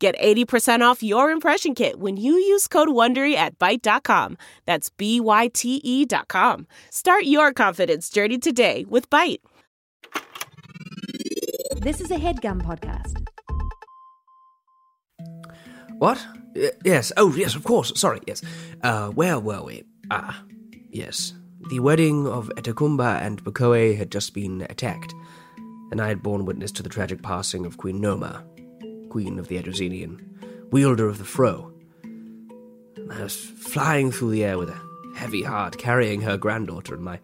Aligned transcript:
Get 0.00 0.18
80% 0.18 0.80
off 0.80 1.02
your 1.02 1.30
impression 1.30 1.74
kit 1.74 1.98
when 2.00 2.16
you 2.16 2.32
use 2.32 2.66
code 2.66 2.88
WONDERY 2.88 3.34
at 3.34 3.58
Byte.com. 3.58 4.38
That's 4.64 4.88
B-Y-T-E 4.88 6.06
dot 6.06 6.28
com. 6.28 6.66
Start 6.90 7.24
your 7.24 7.52
confidence 7.52 8.08
journey 8.08 8.38
today 8.38 8.86
with 8.88 9.10
Byte. 9.10 9.40
This 11.76 12.00
is 12.00 12.10
a 12.10 12.16
headgum 12.16 12.62
podcast. 12.62 13.14
What? 15.98 16.26
Y- 16.56 16.70
yes. 16.82 17.12
Oh, 17.18 17.34
yes, 17.36 17.54
of 17.54 17.64
course. 17.64 17.92
Sorry, 18.00 18.20
yes. 18.26 18.40
Uh, 18.82 19.08
where 19.10 19.38
were 19.38 19.62
we? 19.62 19.84
Ah, 20.10 20.42
yes. 20.90 21.34
The 21.68 21.80
wedding 21.80 22.26
of 22.26 22.50
Etakumba 22.56 23.20
and 23.20 23.44
Bakoe 23.44 23.94
had 23.98 24.10
just 24.10 24.32
been 24.32 24.62
attacked, 24.62 25.12
and 25.92 26.00
I 26.00 26.08
had 26.08 26.22
borne 26.22 26.46
witness 26.46 26.72
to 26.72 26.82
the 26.82 26.88
tragic 26.88 27.22
passing 27.22 27.66
of 27.66 27.76
Queen 27.76 28.00
Noma, 28.00 28.42
Queen 29.10 29.40
of 29.40 29.48
the 29.48 29.60
Edrosinian, 29.60 30.20
wielder 30.70 31.08
of 31.08 31.18
the 31.18 31.24
Fro. 31.24 31.72
I 33.10 33.22
was 33.22 33.34
flying 33.34 34.12
through 34.12 34.30
the 34.30 34.44
air 34.44 34.56
with 34.56 34.70
a 34.70 34.80
heavy 35.16 35.42
heart, 35.42 35.76
carrying 35.78 36.20
her 36.20 36.36
granddaughter 36.36 36.94
and 36.94 37.02
my 37.02 37.18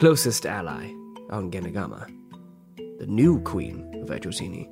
closest 0.00 0.44
ally, 0.44 0.92
Ongenagama, 1.30 2.04
the 2.98 3.06
new 3.06 3.40
Queen 3.42 4.02
of 4.02 4.08
Edrosini. 4.08 4.68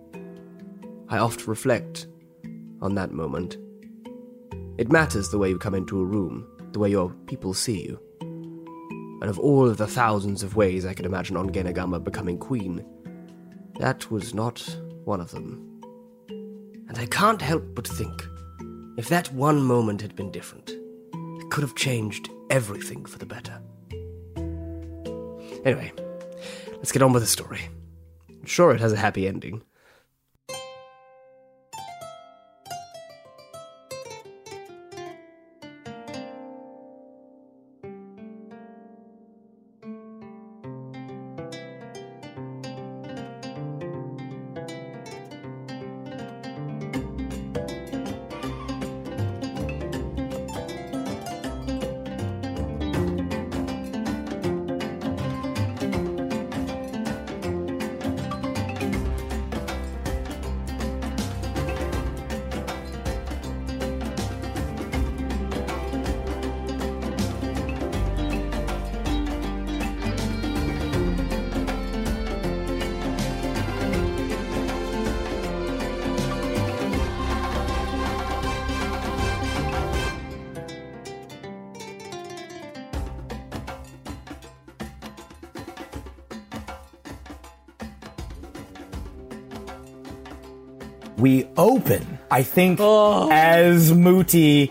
I 1.09 1.19
oft 1.19 1.47
reflect 1.47 2.09
on 2.83 2.97
that 2.97 3.13
moment. 3.13 3.57
It 4.79 4.91
matters 4.91 5.31
the 5.31 5.39
way 5.39 5.51
you 5.51 5.59
come 5.59 5.77
into 5.77 6.01
a 6.01 6.05
room, 6.05 6.45
the 6.73 6.81
way 6.81 6.91
your 6.91 7.11
people 7.27 7.55
see 7.55 7.85
you. 7.85 8.01
And 9.21 9.31
of 9.31 9.39
all 9.39 9.69
of 9.69 9.77
the 9.77 9.87
thousands 9.87 10.43
of 10.43 10.57
ways 10.57 10.85
I 10.85 10.95
could 10.95 11.07
imagine 11.07 11.37
Ongenagama 11.37 12.03
becoming 12.03 12.37
queen, 12.37 12.85
that 13.79 14.11
was 14.11 14.35
not 14.35 14.59
one 15.05 15.21
of 15.21 15.31
them. 15.31 15.68
And 16.89 16.99
I 16.99 17.07
can't 17.07 17.43
help 17.43 17.75
but 17.75 17.87
think 17.87 18.27
if 18.97 19.09
that 19.09 19.33
one 19.33 19.63
moment 19.63 20.03
had 20.03 20.17
been 20.17 20.33
different, 20.33 20.71
it 20.71 21.51
could 21.51 21.63
have 21.63 21.77
changed 21.77 22.29
everything 22.51 23.05
for 23.05 23.19
the 23.19 23.27
better. 23.27 23.61
Anyway, 25.65 25.93
let's 26.77 26.93
get 26.93 27.03
on 27.03 27.13
with 27.13 27.23
the 27.23 27.29
story. 27.29 27.69
Sure, 28.45 28.73
it 28.75 28.81
has 28.81 28.93
a 28.93 28.97
happy 28.97 29.29
ending. 29.29 29.63
I 92.39 92.45
think, 92.45 92.79
as 92.81 93.91
Mooti. 93.91 94.71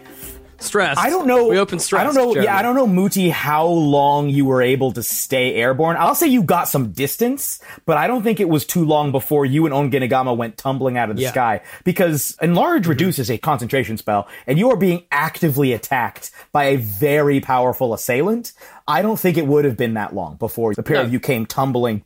Stressed. 0.59 0.99
I 0.99 1.09
don't 1.11 1.27
know. 1.27 1.49
We 1.49 1.59
open 1.59 1.79
stressed. 1.79 2.01
I 2.01 2.03
don't 2.05 2.15
know. 2.15 2.33
Jeremy. 2.33 2.45
Yeah, 2.45 2.57
I 2.57 2.61
don't 2.63 2.75
know, 2.75 2.87
Mooti, 2.87 3.29
how 3.29 3.67
long 3.67 4.29
you 4.29 4.45
were 4.45 4.61
able 4.61 4.91
to 4.93 5.03
stay 5.03 5.53
airborne. 5.53 5.97
I'll 5.99 6.15
say 6.15 6.27
you 6.27 6.41
got 6.41 6.67
some 6.67 6.93
distance, 6.93 7.59
but 7.85 7.97
I 7.97 8.07
don't 8.07 8.23
think 8.23 8.39
it 8.39 8.49
was 8.49 8.65
too 8.65 8.83
long 8.85 9.11
before 9.11 9.45
you 9.45 9.67
and 9.67 9.75
Ongenagama 9.75 10.35
went 10.35 10.57
tumbling 10.57 10.97
out 10.97 11.11
of 11.11 11.17
the 11.17 11.23
Yeah. 11.23 11.29
sky 11.31 11.61
because 11.83 12.35
enlarge 12.41 12.87
reduces 12.87 13.29
a 13.29 13.37
concentration 13.37 13.97
spell, 13.97 14.27
and 14.47 14.57
you 14.57 14.71
are 14.71 14.77
being 14.77 15.03
actively 15.11 15.73
attacked 15.73 16.31
by 16.51 16.63
a 16.65 16.77
very 16.77 17.39
powerful 17.39 17.93
assailant. 17.93 18.53
I 18.87 19.01
don't 19.03 19.19
think 19.19 19.37
it 19.37 19.45
would 19.45 19.65
have 19.65 19.77
been 19.77 19.93
that 19.95 20.15
long 20.15 20.37
before 20.37 20.73
the 20.73 20.81
pair 20.83 21.01
of 21.01 21.11
you 21.13 21.19
came 21.19 21.45
tumbling. 21.45 22.03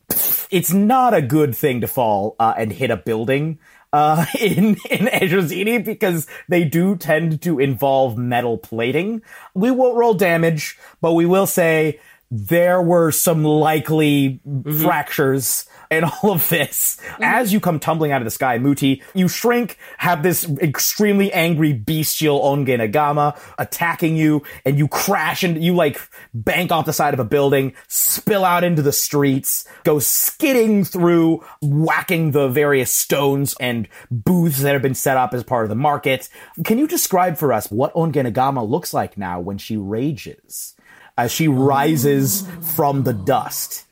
It's 0.50 0.72
not 0.72 1.14
a 1.14 1.22
good 1.22 1.54
thing 1.56 1.80
to 1.80 1.86
fall 1.86 2.36
uh, 2.38 2.52
and 2.58 2.70
hit 2.70 2.90
a 2.90 2.96
building 2.98 3.58
uh, 3.92 4.24
in 4.40 4.76
in 4.90 5.06
Edrosini 5.06 5.84
because 5.84 6.26
they 6.48 6.64
do 6.64 6.96
tend 6.96 7.42
to 7.42 7.58
involve 7.58 8.16
metal 8.16 8.58
plating. 8.58 9.22
We 9.54 9.70
won't 9.70 9.96
roll 9.96 10.14
damage, 10.14 10.78
but 11.00 11.12
we 11.12 11.26
will 11.26 11.46
say 11.46 12.00
there 12.30 12.80
were 12.80 13.10
some 13.10 13.44
likely 13.44 14.40
fractures 14.80 15.66
in 15.92 16.04
all 16.22 16.32
of 16.32 16.48
this. 16.48 16.96
As 17.20 17.52
you 17.52 17.60
come 17.60 17.78
tumbling 17.78 18.12
out 18.12 18.22
of 18.22 18.24
the 18.24 18.30
sky, 18.30 18.58
Mooti, 18.58 19.02
you 19.14 19.28
shrink, 19.28 19.78
have 19.98 20.22
this 20.22 20.48
extremely 20.60 21.32
angry 21.32 21.72
bestial 21.72 22.40
Ongenagama 22.40 23.38
attacking 23.58 24.16
you, 24.16 24.42
and 24.64 24.78
you 24.78 24.88
crash 24.88 25.44
and 25.44 25.62
you 25.62 25.74
like 25.74 26.00
bank 26.34 26.72
off 26.72 26.86
the 26.86 26.92
side 26.92 27.14
of 27.14 27.20
a 27.20 27.24
building, 27.24 27.74
spill 27.88 28.44
out 28.44 28.64
into 28.64 28.82
the 28.82 28.92
streets, 28.92 29.66
go 29.84 29.98
skidding 29.98 30.84
through, 30.84 31.44
whacking 31.60 32.32
the 32.32 32.48
various 32.48 32.90
stones 32.90 33.54
and 33.60 33.88
booths 34.10 34.62
that 34.62 34.72
have 34.72 34.82
been 34.82 34.94
set 34.94 35.16
up 35.16 35.34
as 35.34 35.44
part 35.44 35.64
of 35.64 35.68
the 35.68 35.74
market. 35.74 36.28
Can 36.64 36.78
you 36.78 36.86
describe 36.86 37.36
for 37.36 37.52
us 37.52 37.70
what 37.70 37.94
Ongenagama 37.94 38.68
looks 38.68 38.94
like 38.94 39.18
now 39.18 39.40
when 39.40 39.58
she 39.58 39.76
rages? 39.76 40.74
As 41.18 41.30
she 41.30 41.46
rises 41.46 42.48
from 42.74 43.02
the 43.02 43.12
dust. 43.12 43.84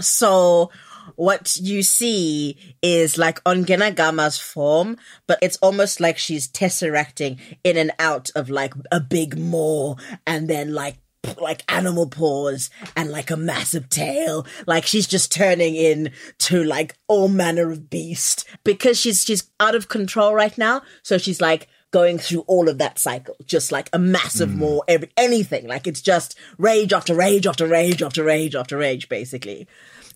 So 0.00 0.72
what 1.16 1.56
you 1.56 1.82
see 1.82 2.56
is 2.82 3.18
like 3.18 3.42
Ongenagama's 3.44 4.38
form, 4.38 4.96
but 5.26 5.38
it's 5.42 5.56
almost 5.58 6.00
like 6.00 6.18
she's 6.18 6.48
tesseracting 6.48 7.38
in 7.62 7.76
and 7.76 7.92
out 7.98 8.30
of 8.34 8.50
like 8.50 8.74
a 8.90 9.00
big 9.00 9.38
maw 9.38 9.96
and 10.26 10.48
then 10.48 10.74
like 10.74 10.96
like 11.40 11.62
animal 11.72 12.06
paws 12.06 12.70
and 12.96 13.10
like 13.10 13.30
a 13.30 13.36
massive 13.36 13.88
tail. 13.88 14.46
Like 14.66 14.86
she's 14.86 15.06
just 15.06 15.32
turning 15.32 15.74
in 15.74 16.10
to 16.40 16.62
like 16.62 16.96
all 17.08 17.28
manner 17.28 17.70
of 17.70 17.90
beast 17.90 18.46
because 18.62 18.98
she's 18.98 19.24
she's 19.24 19.50
out 19.60 19.74
of 19.74 19.88
control 19.88 20.34
right 20.34 20.56
now. 20.58 20.82
So 21.02 21.18
she's 21.18 21.40
like 21.40 21.68
going 21.90 22.18
through 22.18 22.40
all 22.48 22.68
of 22.68 22.78
that 22.78 22.98
cycle 22.98 23.36
just 23.46 23.70
like 23.70 23.88
a 23.92 23.98
massive 24.00 24.50
hmm. 24.50 24.58
maw 24.58 24.80
every 24.88 25.10
anything. 25.16 25.66
Like 25.66 25.86
it's 25.86 26.02
just 26.02 26.36
rage 26.58 26.92
after 26.92 27.14
rage 27.14 27.46
after 27.46 27.66
rage 27.66 28.02
after 28.02 28.24
rage 28.24 28.54
after 28.54 28.76
rage 28.76 29.08
basically 29.08 29.68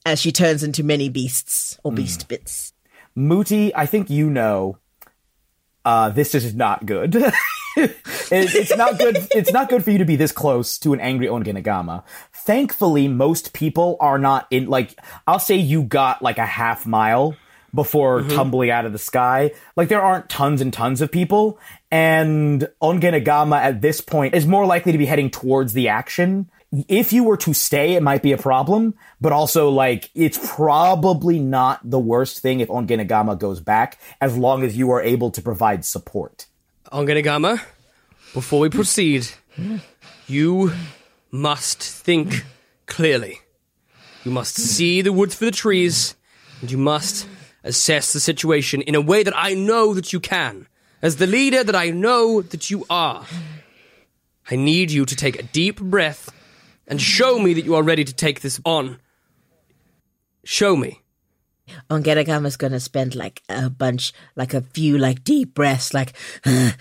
as 0.06 0.20
she 0.20 0.32
turns 0.32 0.62
into 0.62 0.82
many 0.82 1.08
beasts 1.08 1.78
or 1.82 1.92
beast 1.92 2.28
bits. 2.28 2.72
Mooti, 3.16 3.72
I 3.74 3.86
think 3.86 4.10
you 4.10 4.30
know 4.30 4.78
uh, 5.84 6.10
this 6.10 6.34
is 6.34 6.54
not 6.54 6.86
good. 6.86 7.16
It- 7.76 7.94
it's 8.54 8.76
not 8.76 8.98
good. 8.98 9.16
It's 9.30 9.52
not 9.52 9.68
good 9.68 9.84
for 9.84 9.92
you 9.92 9.98
to 9.98 10.04
be 10.04 10.16
this 10.16 10.32
close 10.32 10.78
to 10.80 10.92
an 10.94 11.00
angry 11.00 11.28
Ongenagama. 11.28 12.02
Thankfully, 12.32 13.06
most 13.06 13.52
people 13.52 13.96
are 14.00 14.18
not 14.18 14.48
in. 14.50 14.66
Like, 14.66 14.98
I'll 15.28 15.38
say 15.38 15.54
you 15.54 15.84
got 15.84 16.20
like 16.20 16.38
a 16.38 16.44
half 16.46 16.86
mile 16.86 17.36
before 17.72 18.22
tumbling 18.22 18.70
out 18.70 18.84
of 18.84 18.90
the 18.92 18.98
sky. 18.98 19.52
Like, 19.76 19.88
there 19.88 20.02
aren't 20.02 20.28
tons 20.28 20.60
and 20.60 20.72
tons 20.72 21.00
of 21.00 21.12
people, 21.12 21.60
and 21.92 22.66
Ongenagama 22.82 23.58
at 23.60 23.80
this 23.80 24.00
point 24.00 24.34
is 24.34 24.44
more 24.44 24.66
likely 24.66 24.90
to 24.90 24.98
be 24.98 25.06
heading 25.06 25.30
towards 25.30 25.72
the 25.72 25.86
action. 25.88 26.50
If 26.70 27.14
you 27.14 27.24
were 27.24 27.38
to 27.38 27.54
stay, 27.54 27.94
it 27.94 28.02
might 28.02 28.22
be 28.22 28.32
a 28.32 28.36
problem, 28.36 28.94
but 29.22 29.32
also 29.32 29.70
like 29.70 30.10
it's 30.14 30.38
probably 30.54 31.38
not 31.38 31.80
the 31.88 31.98
worst 31.98 32.40
thing 32.40 32.60
if 32.60 32.68
Ongenagama 32.68 33.38
goes 33.38 33.60
back, 33.60 33.98
as 34.20 34.36
long 34.36 34.62
as 34.62 34.76
you 34.76 34.90
are 34.90 35.00
able 35.00 35.30
to 35.30 35.40
provide 35.40 35.86
support. 35.86 36.46
Ongenagama, 36.92 37.62
before 38.34 38.60
we 38.60 38.68
proceed, 38.68 39.28
you 40.26 40.72
must 41.30 41.82
think 41.82 42.44
clearly. 42.84 43.40
You 44.24 44.30
must 44.30 44.56
see 44.56 45.00
the 45.00 45.12
woods 45.12 45.34
for 45.34 45.46
the 45.46 45.50
trees, 45.50 46.16
and 46.60 46.70
you 46.70 46.76
must 46.76 47.26
assess 47.64 48.12
the 48.12 48.20
situation 48.20 48.82
in 48.82 48.94
a 48.94 49.00
way 49.00 49.22
that 49.22 49.34
I 49.34 49.54
know 49.54 49.94
that 49.94 50.12
you 50.12 50.20
can. 50.20 50.66
As 51.00 51.16
the 51.16 51.26
leader 51.26 51.64
that 51.64 51.76
I 51.76 51.90
know 51.90 52.42
that 52.42 52.70
you 52.70 52.84
are. 52.90 53.24
I 54.50 54.56
need 54.56 54.90
you 54.90 55.06
to 55.06 55.16
take 55.16 55.38
a 55.38 55.44
deep 55.44 55.80
breath 55.80 56.30
and 56.88 57.00
show 57.00 57.38
me 57.38 57.54
that 57.54 57.64
you 57.64 57.76
are 57.76 57.82
ready 57.82 58.04
to 58.04 58.12
take 58.12 58.40
this 58.40 58.60
on. 58.64 58.98
Show 60.44 60.74
me. 60.74 61.02
Ongenagama's 61.90 62.56
gonna 62.56 62.80
spend 62.80 63.14
like 63.14 63.42
a 63.48 63.68
bunch, 63.68 64.12
like 64.34 64.54
a 64.54 64.62
few, 64.62 64.96
like 64.96 65.22
deep 65.22 65.54
breaths, 65.54 65.92
like 65.92 66.14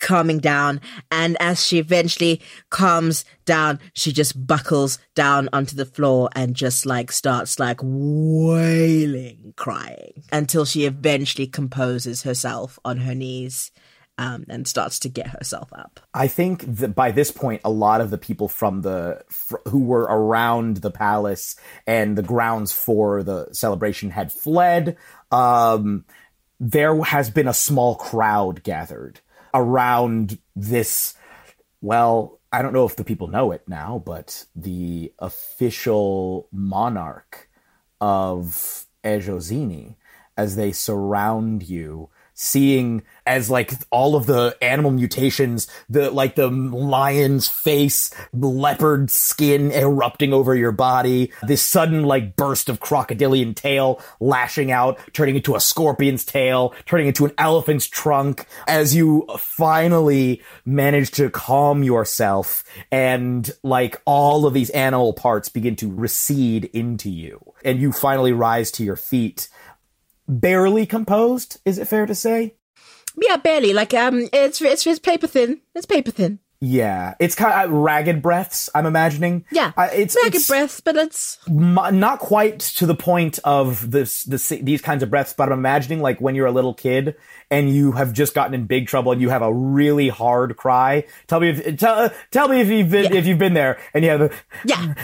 calming 0.00 0.38
down. 0.38 0.80
And 1.10 1.36
as 1.38 1.64
she 1.64 1.78
eventually 1.78 2.40
calms 2.70 3.26
down, 3.44 3.78
she 3.92 4.10
just 4.10 4.46
buckles 4.46 4.98
down 5.14 5.50
onto 5.52 5.76
the 5.76 5.84
floor 5.84 6.30
and 6.34 6.56
just 6.56 6.86
like 6.86 7.12
starts 7.12 7.58
like 7.58 7.80
wailing, 7.82 9.52
crying 9.56 10.24
until 10.32 10.64
she 10.64 10.86
eventually 10.86 11.46
composes 11.46 12.22
herself 12.22 12.78
on 12.84 12.98
her 12.98 13.14
knees. 13.14 13.70
Um, 14.16 14.44
and 14.48 14.68
starts 14.68 15.00
to 15.00 15.08
get 15.08 15.26
herself 15.26 15.72
up. 15.72 15.98
I 16.14 16.28
think 16.28 16.64
that 16.76 16.94
by 16.94 17.10
this 17.10 17.32
point, 17.32 17.62
a 17.64 17.70
lot 17.70 18.00
of 18.00 18.10
the 18.10 18.18
people 18.18 18.46
from 18.46 18.82
the 18.82 19.24
fr- 19.28 19.56
who 19.66 19.80
were 19.80 20.02
around 20.02 20.76
the 20.78 20.92
palace 20.92 21.56
and 21.84 22.16
the 22.16 22.22
grounds 22.22 22.70
for 22.70 23.24
the 23.24 23.48
celebration 23.52 24.10
had 24.10 24.30
fled. 24.30 24.96
Um, 25.32 26.04
there 26.60 26.96
has 27.02 27.28
been 27.28 27.48
a 27.48 27.54
small 27.54 27.96
crowd 27.96 28.62
gathered 28.62 29.20
around 29.52 30.38
this. 30.54 31.14
Well, 31.80 32.40
I 32.52 32.62
don't 32.62 32.72
know 32.72 32.86
if 32.86 32.94
the 32.94 33.02
people 33.02 33.26
know 33.26 33.50
it 33.50 33.68
now, 33.68 34.00
but 34.06 34.46
the 34.54 35.12
official 35.18 36.48
monarch 36.52 37.48
of 38.00 38.86
Ejozini, 39.02 39.96
as 40.36 40.54
they 40.54 40.70
surround 40.70 41.68
you 41.68 42.10
seeing 42.34 43.02
as 43.26 43.48
like 43.48 43.72
all 43.90 44.16
of 44.16 44.26
the 44.26 44.56
animal 44.60 44.90
mutations, 44.90 45.66
the 45.88 46.10
like 46.10 46.34
the 46.34 46.48
lion's 46.48 47.48
face, 47.48 48.14
leopard 48.32 49.10
skin 49.10 49.70
erupting 49.70 50.32
over 50.32 50.54
your 50.54 50.72
body, 50.72 51.32
this 51.42 51.62
sudden 51.62 52.02
like 52.02 52.36
burst 52.36 52.68
of 52.68 52.80
crocodilian 52.80 53.54
tail 53.54 54.00
lashing 54.20 54.70
out, 54.70 54.98
turning 55.12 55.36
into 55.36 55.54
a 55.54 55.60
scorpion's 55.60 56.24
tail, 56.24 56.74
turning 56.86 57.06
into 57.06 57.24
an 57.24 57.32
elephant's 57.38 57.86
trunk, 57.86 58.46
as 58.66 58.94
you 58.94 59.26
finally 59.38 60.42
manage 60.64 61.10
to 61.12 61.30
calm 61.30 61.82
yourself 61.82 62.64
and 62.90 63.50
like 63.62 64.00
all 64.04 64.46
of 64.46 64.54
these 64.54 64.70
animal 64.70 65.12
parts 65.12 65.48
begin 65.48 65.76
to 65.76 65.92
recede 65.92 66.64
into 66.72 67.10
you. 67.10 67.40
And 67.64 67.80
you 67.80 67.92
finally 67.92 68.32
rise 68.32 68.70
to 68.72 68.84
your 68.84 68.96
feet 68.96 69.48
barely 70.28 70.86
composed. 70.86 71.60
Is 71.64 71.78
it 71.78 71.88
fair 71.88 72.06
to 72.06 72.14
say? 72.14 72.54
Yeah, 73.16 73.36
barely. 73.36 73.72
Like 73.72 73.94
um, 73.94 74.28
it's 74.32 74.60
it's 74.60 74.86
it's 74.86 74.98
paper 74.98 75.26
thin. 75.26 75.60
It's 75.74 75.86
paper 75.86 76.10
thin. 76.10 76.40
Yeah, 76.60 77.14
it's 77.20 77.34
kind 77.34 77.62
of 77.68 77.70
ragged 77.76 78.22
breaths. 78.22 78.70
I'm 78.74 78.86
imagining. 78.86 79.44
Yeah, 79.52 79.72
uh, 79.76 79.88
it's 79.92 80.16
ragged 80.16 80.36
it's 80.36 80.48
breaths, 80.48 80.80
but 80.80 80.96
it's 80.96 81.38
m- 81.46 81.74
not 82.00 82.20
quite 82.20 82.58
to 82.60 82.86
the 82.86 82.94
point 82.94 83.38
of 83.44 83.90
this, 83.90 84.24
this 84.24 84.48
these 84.48 84.80
kinds 84.80 85.02
of 85.02 85.10
breaths. 85.10 85.34
But 85.36 85.52
I'm 85.52 85.58
imagining 85.58 86.00
like 86.00 86.20
when 86.22 86.34
you're 86.34 86.46
a 86.46 86.52
little 86.52 86.72
kid 86.72 87.16
and 87.50 87.68
you 87.68 87.92
have 87.92 88.14
just 88.14 88.32
gotten 88.34 88.54
in 88.54 88.66
big 88.66 88.86
trouble 88.86 89.12
and 89.12 89.20
you 89.20 89.28
have 89.28 89.42
a 89.42 89.52
really 89.52 90.08
hard 90.08 90.56
cry. 90.56 91.04
Tell 91.26 91.38
me 91.40 91.50
if 91.50 91.76
tell 91.78 92.10
tell 92.30 92.48
me 92.48 92.60
if 92.62 92.68
you've 92.68 92.90
been 92.90 93.12
Yeah. 93.12 93.18
if 93.18 93.26
you've 93.26 93.38
been 93.38 93.54
there 93.54 93.78
and 93.92 94.02
you 94.02 94.10
have 94.10 94.22
a, 94.22 94.30
yeah. 94.64 94.94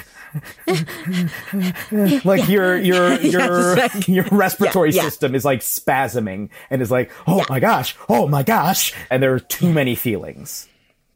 like 2.25 2.49
your 2.49 2.77
your 2.77 3.15
your 3.21 3.77
Yeah, 3.77 3.89
like- 3.95 4.09
your 4.09 4.25
respiratory 4.31 4.91
Yeah, 4.91 5.03
yeah. 5.03 5.09
system 5.09 5.35
is 5.35 5.45
like 5.45 5.61
spasming 5.61 6.51
and 6.71 6.83
is 6.83 6.91
like 6.91 7.11
oh 7.27 7.39
Yeah. 7.39 7.45
my 7.49 7.61
gosh 7.61 7.97
oh 8.09 8.29
my 8.29 8.43
gosh 8.43 8.95
and 9.11 9.23
there 9.23 9.35
are 9.35 9.41
too 9.41 9.73
many 9.73 9.95
feelings 9.95 10.69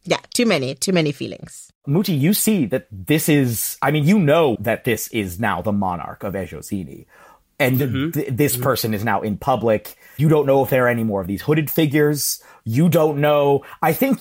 Yeah, 0.04 0.20
too 0.34 0.44
many, 0.46 0.74
too 0.74 0.92
many 0.92 1.12
feelings. 1.12 1.72
Mooti, 1.88 2.18
you 2.18 2.34
see 2.34 2.66
that 2.66 2.86
this 2.92 3.28
is, 3.28 3.78
I 3.80 3.90
mean, 3.90 4.04
you 4.04 4.18
know 4.18 4.56
that 4.60 4.84
this 4.84 5.08
is 5.08 5.40
now 5.40 5.62
the 5.62 5.72
monarch 5.72 6.22
of 6.24 6.34
Ejosini. 6.34 7.06
And 7.58 7.78
mm-hmm. 7.78 8.10
th- 8.10 8.28
this 8.30 8.54
mm-hmm. 8.54 8.62
person 8.62 8.92
is 8.92 9.04
now 9.04 9.22
in 9.22 9.38
public. 9.38 9.96
You 10.18 10.28
don't 10.28 10.44
know 10.46 10.62
if 10.62 10.70
there 10.70 10.84
are 10.84 10.88
any 10.88 11.04
more 11.04 11.20
of 11.20 11.26
these 11.26 11.40
hooded 11.40 11.70
figures. 11.70 12.42
You 12.64 12.88
don't 12.88 13.20
know. 13.20 13.62
I 13.82 13.92
think 13.92 14.20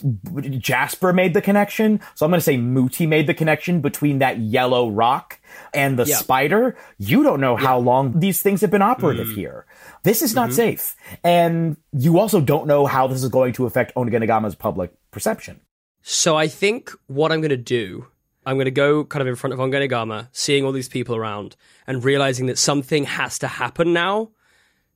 Jasper 0.59 1.13
made 1.13 1.33
the 1.33 1.41
connection. 1.41 2.01
So 2.13 2.25
I'm 2.25 2.31
going 2.31 2.39
to 2.39 2.43
say 2.43 2.57
Mooti 2.57 3.07
made 3.07 3.25
the 3.25 3.33
connection 3.33 3.79
between 3.79 4.19
that 4.19 4.39
yellow 4.39 4.89
rock 4.89 5.39
and 5.73 5.97
the 5.97 6.05
Yeah. 6.05 6.17
spider. 6.17 6.77
You 6.97 7.23
don't 7.23 7.39
know 7.39 7.55
how 7.55 7.79
long 7.79 8.19
these 8.19 8.41
things 8.41 8.59
have 8.61 8.69
been 8.69 8.81
operative 8.81 9.27
mm-hmm. 9.27 9.39
here. 9.39 9.65
This 10.03 10.21
is 10.21 10.35
not 10.35 10.49
mm-hmm. 10.49 10.55
safe. 10.55 10.95
And 11.23 11.77
you 11.93 12.19
also 12.19 12.41
don't 12.41 12.67
know 12.67 12.85
how 12.85 13.07
this 13.07 13.23
is 13.23 13.29
going 13.29 13.53
to 13.53 13.65
affect 13.65 13.95
Ongenagama's 13.95 14.55
public 14.55 14.91
perception. 15.11 15.61
So 16.01 16.35
I 16.35 16.49
think 16.49 16.91
what 17.07 17.31
I'm 17.31 17.39
going 17.39 17.49
to 17.49 17.57
do, 17.57 18.07
I'm 18.45 18.57
going 18.57 18.65
to 18.65 18.71
go 18.71 19.05
kind 19.05 19.21
of 19.21 19.27
in 19.27 19.35
front 19.35 19.53
of 19.53 19.59
Ongenagama, 19.59 20.27
seeing 20.33 20.65
all 20.65 20.73
these 20.73 20.89
people 20.89 21.15
around, 21.15 21.55
and 21.87 22.03
realizing 22.03 22.47
that 22.47 22.57
something 22.57 23.05
has 23.05 23.39
to 23.39 23.47
happen 23.47 23.93
now 23.93 24.31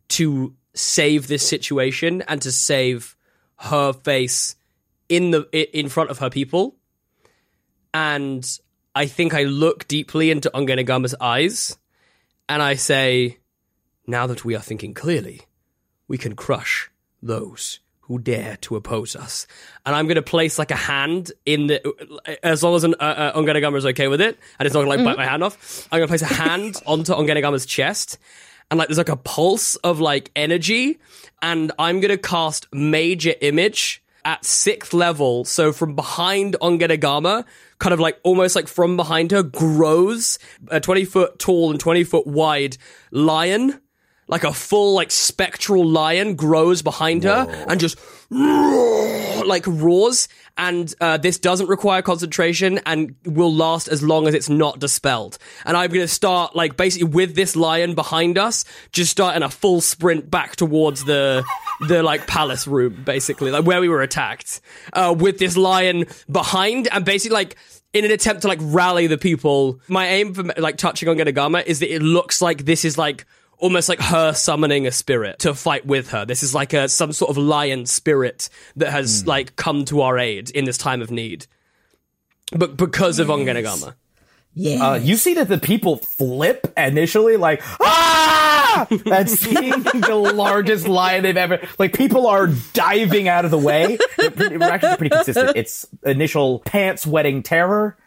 to 0.10 0.54
save 0.74 1.28
this 1.28 1.48
situation 1.48 2.24
and 2.28 2.42
to 2.42 2.52
save 2.52 3.16
her 3.57 3.94
face 3.94 4.56
in 5.09 5.31
the 5.31 5.42
in 5.77 5.89
front 5.89 6.09
of 6.09 6.19
her 6.19 6.30
people. 6.30 6.75
And 7.94 8.48
I 8.95 9.06
think 9.06 9.33
I 9.33 9.44
look 9.44 9.88
deeply 9.88 10.31
into 10.31 10.50
Ongenagama's 10.51 11.15
eyes, 11.19 11.77
and 12.50 12.62
I 12.62 12.75
say, 12.75 13.38
"Now 14.06 14.27
that 14.27 14.45
we 14.45 14.56
are 14.56 14.62
thinking 14.62 14.94
clearly, 14.94 15.42
we 16.07 16.18
can 16.18 16.36
crush 16.36 16.89
those 17.21 17.80
who 18.07 18.18
dare 18.19 18.57
to 18.62 18.77
oppose 18.77 19.18
us. 19.18 19.45
And 19.86 19.94
I'm 19.94 20.06
going 20.06 20.15
to 20.15 20.21
place 20.21 20.57
like 20.57 20.71
a 20.71 20.77
hand 20.77 21.33
in 21.45 21.68
the, 21.68 22.39
as 22.42 22.63
long 22.63 22.75
as 22.75 22.86
an, 22.86 22.95
uh, 23.01 23.31
uh, 23.36 23.71
is 23.75 23.86
okay 23.86 24.07
with 24.07 24.21
it, 24.21 24.39
and 24.57 24.65
it's 24.65 24.74
not 24.74 24.86
going 24.86 24.98
to 24.98 25.04
like 25.04 25.15
bite 25.15 25.21
my 25.21 25.30
hand 25.30 25.44
off. 25.44 25.88
I'm 25.92 26.00
going 26.00 26.07
to 26.07 26.12
place 26.12 26.21
a 26.21 26.33
hand 26.33 26.81
onto 26.86 27.13
Ongenagama's 27.13 27.65
chest, 27.65 28.18
and 28.69 28.78
like 28.78 28.88
there's 28.88 28.98
like 28.98 29.10
a 29.10 29.18
pulse 29.18 29.75
of 29.78 30.00
like 30.00 30.31
energy, 30.36 31.00
and 31.42 31.72
I'm 31.80 32.00
going 32.00 32.12
to 32.12 32.18
cast 32.18 32.68
Major 32.74 33.34
Image 33.42 34.04
at 34.25 34.44
sixth 34.44 34.94
level. 34.94 35.46
So 35.46 35.72
from 35.72 35.96
behind 35.96 36.56
Ongenagama, 36.62 37.45
kind 37.80 37.94
of 37.94 38.00
like 38.00 38.19
almost 38.24 38.56
like 38.56 38.68
from 38.68 38.97
behind 38.97 39.31
her, 39.31 39.44
grows 39.44 40.38
a 40.69 40.80
20 40.80 41.06
foot 41.06 41.40
tall 41.40 41.71
and 41.71 41.80
20 41.80 42.04
foot 42.04 42.28
wide 42.28 42.78
lion 43.12 43.80
like 44.28 44.44
a 44.44 44.54
full 44.54 44.94
like 44.94 45.12
spectral 45.12 45.86
lion 45.86 46.36
grows 46.36 46.81
behind 46.81 47.24
her 47.24 47.47
and 47.69 47.80
just 47.80 47.97
like 48.30 49.66
roars. 49.68 50.28
And 50.57 50.94
uh, 51.00 51.18
this 51.18 51.40
doesn't 51.40 51.68
require 51.68 52.02
concentration 52.02 52.80
and 52.86 53.16
will 53.26 53.54
last 53.54 53.88
as 53.88 54.02
long 54.04 54.28
as 54.28 54.34
it's 54.34 54.50
not 54.50 54.80
dispelled. 54.80 55.38
And 55.66 55.78
i'm 55.78 55.92
gonna 55.92 56.07
start 56.07 56.56
like 56.56 56.76
basically 56.78 57.07
with 57.07 57.36
this 57.36 57.56
lion 57.56 57.96
behind 57.96 58.38
us 58.38 58.66
just 58.92 59.12
start 59.12 59.36
in 59.36 59.44
a 59.44 59.50
full 59.50 59.81
sprint 59.81 60.30
back 60.30 60.56
towards 60.56 61.04
the 61.06 61.44
the 61.88 62.02
like 62.04 62.28
palace 62.28 62.68
room 62.68 63.04
basically 63.06 63.52
like 63.52 63.66
where 63.66 63.80
we 63.80 63.90
were 63.90 64.02
attacked 64.02 64.62
uh, 64.94 65.16
with 65.18 65.38
this 65.40 65.56
lion 65.56 66.06
behind. 66.31 66.88
And 66.92 67.06
basically 67.06 67.36
like 67.36 67.57
in 67.94 68.04
an 68.04 68.12
attempt 68.12 68.42
to 68.42 68.48
like 68.48 68.60
rally 68.62 69.07
the 69.07 69.18
people 69.18 69.80
my 69.88 70.07
aim 70.07 70.34
for 70.34 70.44
like 70.57 70.78
touching 70.78 71.07
Ongenagama 71.07 71.66
is 71.66 71.80
that 71.80 71.94
it 71.94 72.02
looks 72.02 72.42
like 72.42 72.66
this 72.66 72.84
is 72.84 72.98
like 72.98 73.26
almost 73.57 73.90
like 73.90 73.99
her 73.99 74.33
summoning 74.33 74.87
a 74.87 74.92
spirit 74.92 75.40
to 75.40 75.54
fight 75.54 75.85
with 75.85 76.11
her. 76.11 76.26
This 76.26 76.44
is 76.44 76.54
like 76.54 76.73
a 76.73 76.87
some 76.90 77.11
sort 77.11 77.30
of 77.31 77.37
lion 77.37 77.85
spirit 77.85 78.49
that 78.76 78.92
has 78.92 79.26
like 79.28 79.56
come 79.56 79.85
to 79.85 80.02
our 80.02 80.18
aid 80.18 80.49
in 80.52 80.66
this 80.66 80.78
time 80.78 81.02
of 81.02 81.11
need. 81.11 81.47
But 82.52 82.78
because 82.78 83.19
of 83.19 83.28
Ongenagama. 83.28 83.95
Yeah. 84.59 84.83
Uh, 84.92 84.95
you 84.95 85.18
see 85.18 85.35
that 85.35 85.49
the 85.49 85.59
people 85.59 85.97
flip 85.97 86.73
initially, 86.76 87.37
like 87.37 87.61
ah, 87.80 88.87
at 89.11 89.30
seeing 89.30 89.83
the 89.83 90.16
largest 90.33 90.87
lion 90.87 91.21
they've 91.23 91.37
ever. 91.37 91.59
Like 91.78 91.94
people 91.95 92.26
are 92.26 92.47
diving 92.73 93.28
out 93.28 93.45
of 93.45 93.52
the 93.52 93.57
way. 93.57 93.99
They're 94.18 94.31
pretty- 94.31 94.57
We're 94.57 94.66
actually 94.71 94.97
pretty 94.97 95.16
consistent. 95.16 95.56
It's 95.57 95.85
initial 96.04 96.59
pants 96.59 97.06
wetting 97.06 97.44
terror, 97.44 97.97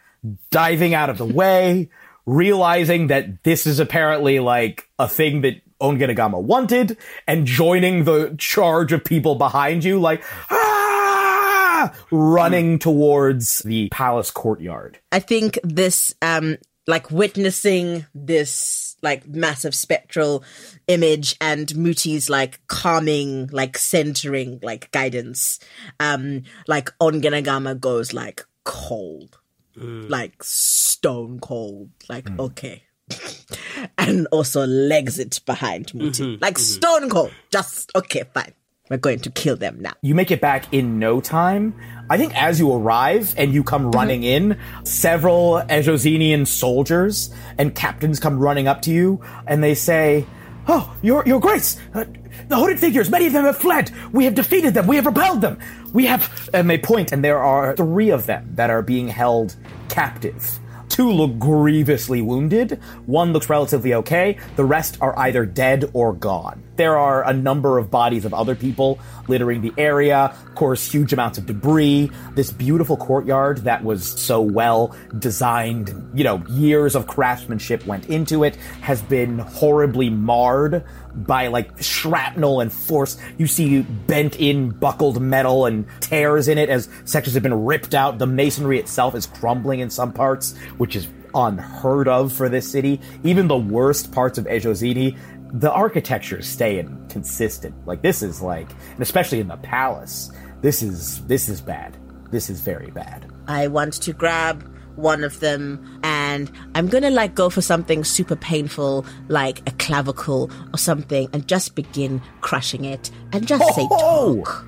diving 0.49 0.93
out 0.93 1.09
of 1.09 1.17
the 1.17 1.25
way, 1.25 1.89
realizing 2.25 3.07
that 3.07 3.43
this 3.43 3.65
is 3.65 3.79
apparently 3.79 4.39
like 4.39 4.89
a 4.99 5.07
thing 5.07 5.41
that 5.41 5.61
Ongenagama 5.81 6.41
wanted, 6.41 6.97
and 7.27 7.47
joining 7.47 8.03
the 8.03 8.35
charge 8.37 8.91
of 8.91 9.03
people 9.03 9.35
behind 9.35 9.83
you, 9.83 9.99
like 9.99 10.23
ah, 10.51 11.93
running 12.11 12.77
towards 12.77 13.59
the 13.59 13.89
palace 13.89 14.29
courtyard. 14.29 14.99
I 15.11 15.19
think 15.19 15.57
this 15.63 16.13
um 16.21 16.57
like 16.87 17.09
witnessing 17.11 18.05
this 18.13 18.91
like 19.01 19.27
massive 19.27 19.73
spectral 19.73 20.43
image 20.87 21.35
and 21.41 21.67
Mooti's 21.69 22.29
like 22.29 22.59
calming, 22.67 23.47
like 23.47 23.77
centering, 23.77 24.59
like 24.61 24.91
guidance, 24.91 25.59
um, 25.99 26.43
like 26.67 26.91
Ongenagama 26.99 27.79
goes 27.79 28.13
like 28.13 28.45
cold, 28.63 29.39
Mm. 29.77 30.09
like 30.09 30.43
stone 30.43 31.39
cold, 31.39 31.89
like 32.09 32.25
mm. 32.25 32.39
okay. 32.39 32.83
and 33.97 34.27
also 34.31 34.65
legs 34.65 35.19
it 35.19 35.39
behind 35.45 35.87
Mooti. 35.87 36.11
Mm-hmm, 36.11 36.41
like 36.41 36.55
mm-hmm. 36.55 36.61
stone 36.61 37.09
cold. 37.09 37.31
Just 37.51 37.91
okay, 37.95 38.23
fine. 38.33 38.53
We're 38.89 38.97
going 38.97 39.19
to 39.19 39.29
kill 39.31 39.55
them 39.55 39.79
now. 39.79 39.93
You 40.01 40.13
make 40.13 40.31
it 40.31 40.41
back 40.41 40.73
in 40.73 40.99
no 40.99 41.21
time. 41.21 41.73
I 42.09 42.17
think 42.17 42.35
as 42.35 42.59
you 42.59 42.73
arrive 42.73 43.33
and 43.37 43.53
you 43.53 43.63
come 43.63 43.83
mm-hmm. 43.83 43.91
running 43.91 44.23
in, 44.23 44.59
several 44.83 45.61
Ejosinian 45.69 46.45
soldiers 46.45 47.33
and 47.57 47.73
captains 47.73 48.19
come 48.19 48.37
running 48.37 48.67
up 48.67 48.81
to 48.83 48.91
you 48.91 49.21
and 49.47 49.63
they 49.63 49.75
say, 49.75 50.25
Oh, 50.67 50.93
your, 51.01 51.23
your 51.25 51.39
grace, 51.39 51.79
uh, 51.93 52.03
the 52.49 52.57
hooded 52.57 52.79
figures, 52.79 53.09
many 53.09 53.27
of 53.27 53.33
them 53.33 53.45
have 53.45 53.57
fled. 53.57 53.91
We 54.11 54.25
have 54.25 54.35
defeated 54.35 54.73
them. 54.73 54.87
We 54.87 54.97
have 54.97 55.05
repelled 55.05 55.41
them. 55.41 55.57
We 55.93 56.05
have, 56.05 56.49
um, 56.53 56.61
and 56.61 56.69
they 56.69 56.77
point 56.77 57.11
and 57.11 57.23
there 57.23 57.39
are 57.39 57.75
three 57.75 58.09
of 58.09 58.25
them 58.25 58.49
that 58.55 58.69
are 58.69 58.81
being 58.81 59.07
held 59.07 59.55
captive. 59.89 60.59
Two 60.87 61.09
look 61.09 61.39
grievously 61.39 62.21
wounded. 62.21 62.79
One 63.05 63.33
looks 63.33 63.49
relatively 63.49 63.93
okay. 63.93 64.37
The 64.55 64.65
rest 64.65 64.97
are 65.01 65.17
either 65.17 65.45
dead 65.45 65.89
or 65.93 66.13
gone. 66.13 66.63
There 66.81 66.97
are 66.97 67.23
a 67.29 67.31
number 67.31 67.77
of 67.77 67.91
bodies 67.91 68.25
of 68.25 68.33
other 68.33 68.55
people 68.55 68.99
littering 69.27 69.61
the 69.61 69.71
area. 69.77 70.35
Of 70.47 70.55
course, 70.55 70.91
huge 70.91 71.13
amounts 71.13 71.37
of 71.37 71.45
debris. 71.45 72.09
This 72.33 72.49
beautiful 72.49 72.97
courtyard 72.97 73.59
that 73.65 73.83
was 73.83 74.03
so 74.03 74.41
well 74.41 74.95
designed, 75.19 75.93
you 76.15 76.23
know, 76.23 76.43
years 76.49 76.95
of 76.95 77.05
craftsmanship 77.05 77.85
went 77.85 78.09
into 78.09 78.43
it, 78.43 78.55
has 78.81 78.99
been 79.03 79.37
horribly 79.37 80.09
marred 80.09 80.83
by 81.13 81.49
like 81.49 81.69
shrapnel 81.83 82.61
and 82.61 82.73
force. 82.73 83.15
You 83.37 83.45
see 83.45 83.83
bent 83.83 84.39
in 84.39 84.71
buckled 84.71 85.21
metal 85.21 85.67
and 85.67 85.85
tears 85.99 86.47
in 86.47 86.57
it 86.57 86.67
as 86.69 86.89
sections 87.05 87.35
have 87.35 87.43
been 87.43 87.63
ripped 87.63 87.93
out. 87.93 88.17
The 88.17 88.25
masonry 88.25 88.79
itself 88.79 89.13
is 89.13 89.27
crumbling 89.27 89.81
in 89.81 89.91
some 89.91 90.13
parts, 90.13 90.57
which 90.79 90.95
is 90.95 91.07
unheard 91.35 92.07
of 92.07 92.33
for 92.33 92.49
this 92.49 92.69
city. 92.69 92.99
Even 93.23 93.47
the 93.47 93.57
worst 93.57 94.11
parts 94.11 94.37
of 94.37 94.45
Ejozini, 94.45 95.17
the 95.53 95.71
architecture 95.71 96.37
is 96.39 96.47
staying 96.47 97.05
consistent. 97.09 97.75
Like 97.85 98.01
this 98.01 98.21
is 98.21 98.41
like, 98.41 98.69
and 98.93 99.01
especially 99.01 99.39
in 99.39 99.47
the 99.47 99.57
palace, 99.57 100.31
this 100.61 100.81
is 100.81 101.25
this 101.25 101.49
is 101.49 101.61
bad. 101.61 101.97
This 102.31 102.49
is 102.49 102.61
very 102.61 102.91
bad. 102.91 103.29
I 103.47 103.67
want 103.67 103.93
to 103.93 104.13
grab 104.13 104.67
one 104.95 105.23
of 105.23 105.39
them 105.39 105.99
and 106.03 106.51
I'm 106.75 106.87
gonna 106.87 107.09
like 107.09 107.33
go 107.35 107.49
for 107.49 107.61
something 107.61 108.03
super 108.03 108.35
painful 108.35 109.05
like 109.29 109.59
a 109.67 109.71
clavicle 109.71 110.51
or 110.73 110.77
something 110.77 111.29
and 111.33 111.47
just 111.47 111.75
begin 111.75 112.21
crushing 112.41 112.85
it 112.85 113.09
and 113.33 113.47
just 113.47 113.63
say 113.73 113.87
Oh! 113.89 114.43
talk. 114.43 114.67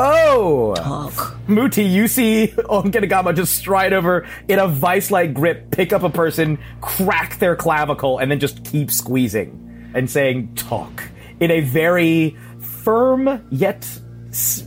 Oh! 0.00 0.74
Talk. 0.76 1.36
Mooti, 1.48 1.88
you 1.90 2.06
see 2.08 2.48
Ongenagama 2.56 3.34
just 3.34 3.54
stride 3.54 3.92
over 3.92 4.26
in 4.48 4.58
a 4.58 4.68
vice-like 4.68 5.34
grip, 5.34 5.70
pick 5.72 5.92
up 5.92 6.02
a 6.02 6.10
person, 6.10 6.58
crack 6.80 7.38
their 7.38 7.56
clavicle, 7.56 8.18
and 8.18 8.30
then 8.30 8.38
just 8.38 8.64
keep 8.64 8.90
squeezing 8.90 9.64
and 9.98 10.08
saying 10.08 10.54
"talk" 10.54 11.02
in 11.40 11.50
a 11.50 11.60
very 11.60 12.36
firm 12.60 13.44
yet, 13.50 13.86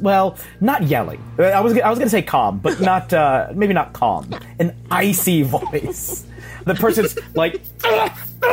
well, 0.01 0.37
not 0.59 0.83
yelling. 0.83 1.23
I 1.39 1.59
was 1.61 1.77
I 1.79 1.89
was 1.89 1.97
gonna 1.97 2.09
say 2.09 2.21
calm, 2.21 2.59
but 2.59 2.79
not 2.91 3.11
uh, 3.13 3.47
maybe 3.55 3.73
not 3.73 3.93
calm. 3.93 4.29
An 4.59 4.75
icy 4.91 5.43
voice. 5.43 6.25
The 6.65 6.75
person's 6.75 7.17
like 7.33 7.61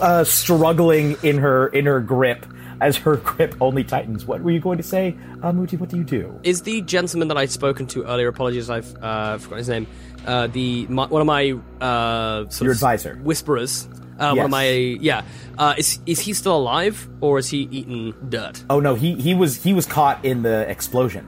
uh, 0.00 0.24
struggling 0.24 1.16
in 1.22 1.38
her 1.38 1.68
in 1.68 1.86
her 1.86 2.00
grip 2.00 2.46
as 2.80 2.96
her 2.96 3.16
grip 3.16 3.54
only 3.60 3.84
tightens. 3.84 4.24
What 4.24 4.42
were 4.42 4.50
you 4.52 4.60
going 4.60 4.78
to 4.78 4.84
say, 4.84 5.16
uh, 5.42 5.52
Mooti? 5.52 5.78
What 5.78 5.88
do 5.90 5.96
you 5.96 6.04
do? 6.04 6.38
Is 6.44 6.62
the 6.62 6.80
gentleman 6.82 7.28
that 7.28 7.36
I'd 7.36 7.50
spoken 7.50 7.86
to 7.88 8.04
earlier? 8.04 8.28
Apologies, 8.28 8.70
I've 8.70 8.94
uh, 9.02 9.38
forgotten 9.38 9.58
his 9.58 9.68
name. 9.68 9.86
Uh, 10.26 10.46
the 10.46 10.86
my, 10.88 11.06
one 11.06 11.20
of 11.20 11.26
my 11.26 11.58
uh, 11.80 12.48
sort 12.48 12.62
Your 12.66 12.72
of 12.72 12.76
advisor. 12.76 13.16
whisperers. 13.22 13.88
Uh, 14.18 14.34
One 14.34 14.44
of 14.46 14.50
my 14.50 14.68
yeah. 14.68 15.22
Uh, 15.56 15.74
is 15.78 15.98
is 16.06 16.20
he 16.20 16.32
still 16.32 16.56
alive 16.56 17.08
or 17.20 17.38
is 17.38 17.48
he 17.48 17.68
eaten 17.70 18.14
dirt? 18.28 18.64
Oh 18.70 18.80
no, 18.80 18.94
he 18.94 19.14
he 19.14 19.34
was 19.34 19.62
he 19.62 19.72
was 19.72 19.86
caught 19.86 20.24
in 20.24 20.42
the 20.42 20.68
explosion. 20.68 21.26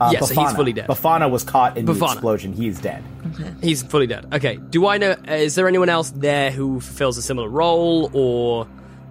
Uh, 0.00 0.10
Yes, 0.12 0.30
he's 0.30 0.52
fully 0.52 0.72
dead. 0.72 0.88
Bafana 0.88 1.30
was 1.30 1.44
caught 1.44 1.76
in 1.78 1.86
the 1.86 1.92
explosion. 1.94 2.52
He 2.52 2.66
is 2.66 2.80
dead. 2.80 3.02
Okay. 3.34 3.54
He's 3.62 3.82
fully 3.82 4.06
dead. 4.06 4.26
Okay. 4.34 4.56
Do 4.56 4.86
I 4.86 4.98
know? 4.98 5.12
Is 5.28 5.54
there 5.54 5.68
anyone 5.68 5.88
else 5.88 6.10
there 6.10 6.50
who 6.50 6.80
fulfills 6.80 7.16
a 7.16 7.22
similar 7.22 7.48
role, 7.48 8.10
or, 8.12 8.66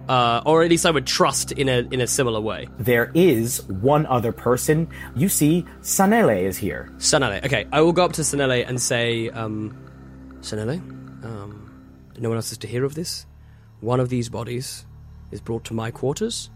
uh, 0.08 0.42
or 0.44 0.62
at 0.62 0.70
least 0.70 0.84
I 0.86 0.90
would 0.90 1.06
trust 1.06 1.52
in 1.52 1.68
a 1.68 1.88
in 1.90 2.00
a 2.00 2.06
similar 2.06 2.40
way? 2.40 2.68
There 2.78 3.10
is 3.14 3.62
one 3.68 4.06
other 4.06 4.30
person. 4.32 4.88
You 5.16 5.28
see, 5.28 5.64
Sanele 5.80 6.42
is 6.42 6.58
here. 6.58 6.90
Sanele. 6.98 7.44
Okay, 7.44 7.66
I 7.72 7.80
will 7.80 7.92
go 7.92 8.04
up 8.04 8.12
to 8.14 8.22
Sanele 8.22 8.64
and 8.68 8.80
say, 8.80 9.30
um, 9.30 9.74
Sanele, 10.42 10.78
um, 11.24 11.63
no 12.18 12.28
one 12.28 12.36
else 12.36 12.52
is 12.52 12.58
to 12.58 12.66
hear 12.66 12.84
of 12.84 12.94
this. 12.94 13.26
One 13.80 14.00
of 14.00 14.08
these 14.08 14.28
bodies 14.28 14.86
is 15.30 15.40
brought 15.40 15.64
to 15.64 15.74
my 15.74 15.90
quarters, 15.90 16.50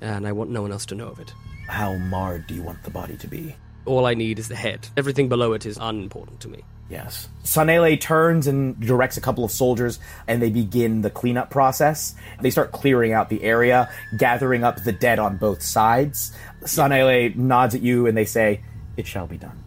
and 0.00 0.26
I 0.26 0.32
want 0.32 0.50
no 0.50 0.62
one 0.62 0.72
else 0.72 0.86
to 0.86 0.94
know 0.94 1.08
of 1.08 1.18
it. 1.18 1.32
How 1.68 1.96
marred 1.96 2.46
do 2.46 2.54
you 2.54 2.62
want 2.62 2.82
the 2.82 2.90
body 2.90 3.16
to 3.16 3.28
be? 3.28 3.54
All 3.86 4.06
I 4.06 4.14
need 4.14 4.38
is 4.38 4.48
the 4.48 4.56
head. 4.56 4.88
Everything 4.96 5.28
below 5.28 5.52
it 5.52 5.64
is 5.64 5.78
unimportant 5.80 6.40
to 6.40 6.48
me. 6.48 6.64
Yes. 6.90 7.28
Sanele 7.44 8.00
turns 8.00 8.48
and 8.48 8.78
directs 8.80 9.16
a 9.16 9.20
couple 9.20 9.44
of 9.44 9.52
soldiers, 9.52 10.00
and 10.26 10.42
they 10.42 10.50
begin 10.50 11.02
the 11.02 11.10
cleanup 11.10 11.48
process. 11.48 12.14
They 12.40 12.50
start 12.50 12.72
clearing 12.72 13.12
out 13.12 13.28
the 13.28 13.42
area, 13.42 13.88
gathering 14.18 14.64
up 14.64 14.82
the 14.82 14.92
dead 14.92 15.20
on 15.20 15.36
both 15.36 15.62
sides. 15.62 16.32
Sanele 16.62 17.34
nods 17.36 17.76
at 17.76 17.82
you, 17.82 18.06
and 18.06 18.16
they 18.16 18.24
say, 18.24 18.62
"It 18.96 19.06
shall 19.06 19.28
be 19.28 19.38
done." 19.38 19.62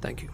Thank 0.00 0.22
you. 0.22 0.30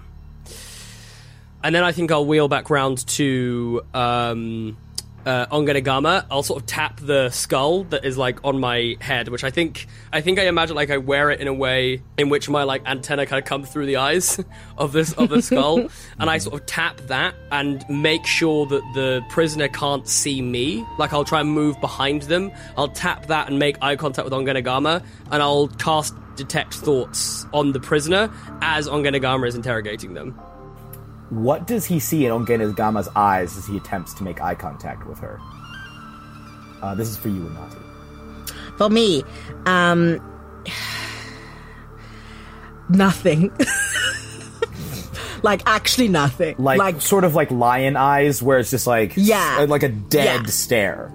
And 1.64 1.74
then 1.74 1.82
I 1.82 1.92
think 1.92 2.12
I'll 2.12 2.26
wheel 2.26 2.46
back 2.46 2.68
round 2.68 3.06
to 3.06 3.80
um, 3.94 4.76
uh, 5.24 5.46
Ongenagama. 5.46 6.26
I'll 6.30 6.42
sort 6.42 6.60
of 6.60 6.66
tap 6.66 7.00
the 7.00 7.30
skull 7.30 7.84
that 7.84 8.04
is 8.04 8.18
like 8.18 8.44
on 8.44 8.60
my 8.60 8.96
head, 9.00 9.28
which 9.28 9.44
I 9.44 9.50
think 9.50 9.86
I 10.12 10.20
think 10.20 10.38
I 10.38 10.46
imagine 10.46 10.76
like 10.76 10.90
I 10.90 10.98
wear 10.98 11.30
it 11.30 11.40
in 11.40 11.48
a 11.48 11.54
way 11.54 12.02
in 12.18 12.28
which 12.28 12.50
my 12.50 12.64
like 12.64 12.82
antenna 12.86 13.24
kind 13.24 13.42
of 13.42 13.48
come 13.48 13.64
through 13.64 13.86
the 13.86 13.96
eyes 13.96 14.38
of 14.78 14.92
this 14.92 15.14
of 15.14 15.30
the 15.30 15.40
skull, 15.40 15.88
and 16.18 16.28
I 16.28 16.36
sort 16.36 16.60
of 16.60 16.66
tap 16.66 16.98
that 17.08 17.34
and 17.50 17.82
make 17.88 18.26
sure 18.26 18.66
that 18.66 18.82
the 18.94 19.24
prisoner 19.30 19.68
can't 19.68 20.06
see 20.06 20.42
me. 20.42 20.84
Like 20.98 21.14
I'll 21.14 21.24
try 21.24 21.40
and 21.40 21.50
move 21.50 21.80
behind 21.80 22.22
them. 22.22 22.52
I'll 22.76 22.88
tap 22.88 23.26
that 23.28 23.48
and 23.48 23.58
make 23.58 23.78
eye 23.80 23.96
contact 23.96 24.24
with 24.24 24.34
Ongenagama, 24.34 25.02
and 25.30 25.42
I'll 25.42 25.68
cast 25.68 26.14
detect 26.36 26.74
thoughts 26.74 27.46
on 27.54 27.72
the 27.72 27.80
prisoner 27.80 28.30
as 28.60 28.86
Ongenagama 28.86 29.48
is 29.48 29.54
interrogating 29.54 30.12
them. 30.12 30.38
What 31.34 31.66
does 31.66 31.84
he 31.84 31.98
see 32.00 32.26
in 32.26 32.32
Ongenagama's 32.32 33.08
eyes 33.16 33.56
as 33.56 33.66
he 33.66 33.76
attempts 33.76 34.14
to 34.14 34.24
make 34.24 34.40
eye 34.40 34.54
contact 34.54 35.06
with 35.06 35.18
her? 35.18 35.38
Uh, 36.82 36.94
this 36.94 37.08
is 37.08 37.16
for 37.16 37.28
you, 37.28 37.40
Nati. 37.50 37.76
For 38.76 38.88
me, 38.90 39.24
um, 39.66 40.20
nothing. 42.88 43.50
like 45.42 45.62
actually 45.66 46.08
nothing. 46.08 46.56
Like, 46.58 47.00
sort 47.00 47.24
of 47.24 47.34
like 47.34 47.50
lion 47.50 47.96
eyes, 47.96 48.42
where 48.42 48.58
it's 48.58 48.70
just 48.70 48.86
like 48.86 49.12
Yeah. 49.16 49.66
like 49.68 49.82
a 49.82 49.88
dead 49.88 50.42
Yeah. 50.44 50.50
stare. 50.50 51.12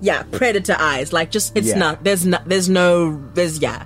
yeah, 0.00 0.22
predator 0.30 0.76
eyes. 0.78 1.12
Like 1.12 1.30
just 1.30 1.56
it's 1.56 1.68
Yeah. 1.68 1.78
not. 1.78 2.04
There's 2.04 2.24
no. 2.24 2.38
There's 2.46 2.68
no. 2.68 3.20
There's 3.34 3.58
yeah. 3.60 3.84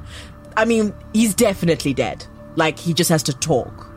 I 0.57 0.65
mean, 0.67 0.93
he's 1.15 1.35
definitely 1.35 1.95
dead. 1.95 2.27
Like 2.57 2.79
he 2.79 2.93
just 2.93 3.09
has 3.11 3.23
to 3.25 3.33
talk. 3.33 3.89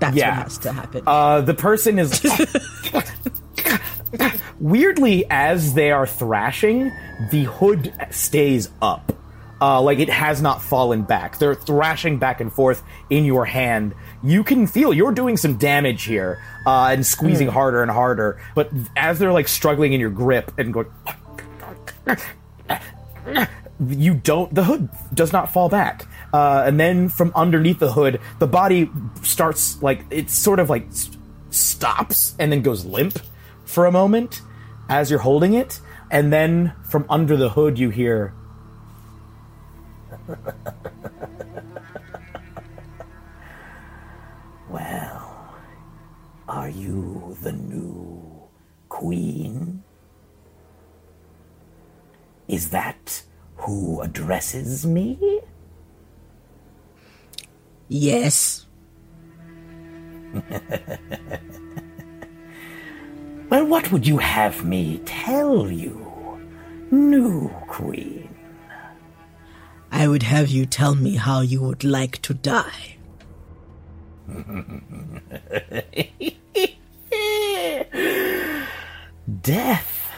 That's 0.00 0.16
Yeah. 0.16 0.30
what 0.36 0.42
has 0.44 0.58
to 0.58 0.72
happen. 0.72 1.02
Uh, 1.06 1.40
the 1.40 1.54
person 1.54 1.98
is 1.98 2.20
weirdly 4.60 5.26
as 5.30 5.74
they 5.74 5.90
are 5.90 6.06
thrashing, 6.06 6.92
the 7.30 7.44
hood 7.44 7.92
stays 8.10 8.70
up. 8.80 9.12
Uh, 9.60 9.82
like 9.82 9.98
it 9.98 10.08
has 10.08 10.40
not 10.40 10.62
fallen 10.62 11.02
back. 11.02 11.38
They're 11.38 11.56
thrashing 11.56 12.18
back 12.18 12.40
and 12.40 12.52
forth 12.52 12.80
in 13.10 13.24
your 13.24 13.44
hand. 13.44 13.92
You 14.22 14.44
can 14.44 14.68
feel 14.68 14.94
you're 14.94 15.10
doing 15.10 15.36
some 15.36 15.56
damage 15.56 16.04
here 16.04 16.40
uh, 16.64 16.90
and 16.92 17.04
squeezing 17.04 17.48
harder 17.48 17.82
and 17.82 17.90
harder. 17.90 18.40
But 18.54 18.70
as 18.96 19.18
they're 19.18 19.32
like 19.32 19.48
struggling 19.48 19.92
in 19.94 19.98
your 20.00 20.10
grip 20.10 20.52
and 20.58 20.72
going, 20.72 20.86
you 23.88 24.14
don't. 24.14 24.54
The 24.54 24.62
hood 24.62 24.88
does 25.12 25.32
not 25.32 25.52
fall 25.52 25.68
back. 25.68 26.06
Uh, 26.32 26.62
and 26.66 26.78
then 26.78 27.08
from 27.08 27.32
underneath 27.34 27.78
the 27.78 27.92
hood, 27.92 28.20
the 28.38 28.46
body 28.46 28.90
starts 29.22 29.82
like 29.82 30.04
it 30.10 30.30
sort 30.30 30.58
of 30.58 30.68
like 30.68 30.86
stops 31.50 32.34
and 32.38 32.52
then 32.52 32.62
goes 32.62 32.84
limp 32.84 33.18
for 33.64 33.86
a 33.86 33.92
moment 33.92 34.42
as 34.88 35.10
you're 35.10 35.20
holding 35.20 35.54
it, 35.54 35.80
and 36.10 36.32
then 36.32 36.72
from 36.82 37.04
under 37.10 37.36
the 37.36 37.50
hood 37.50 37.78
you 37.78 37.90
hear. 37.90 38.32
well, 44.70 45.54
are 46.48 46.68
you 46.70 47.36
the 47.42 47.52
new 47.52 48.48
queen? 48.88 49.82
Is 52.48 52.70
that 52.70 53.22
who 53.56 54.00
addresses 54.00 54.86
me? 54.86 55.40
Yes. 57.88 58.66
Well, 63.50 63.64
what 63.64 63.90
would 63.90 64.06
you 64.06 64.18
have 64.18 64.62
me 64.66 65.00
tell 65.06 65.70
you, 65.70 66.38
new 66.90 67.48
queen? 67.66 68.28
I 69.90 70.06
would 70.06 70.22
have 70.24 70.50
you 70.50 70.66
tell 70.66 70.94
me 70.94 71.16
how 71.16 71.40
you 71.40 71.62
would 71.62 71.82
like 71.82 72.20
to 72.22 72.34
die. 72.34 72.98
Death. 79.40 80.10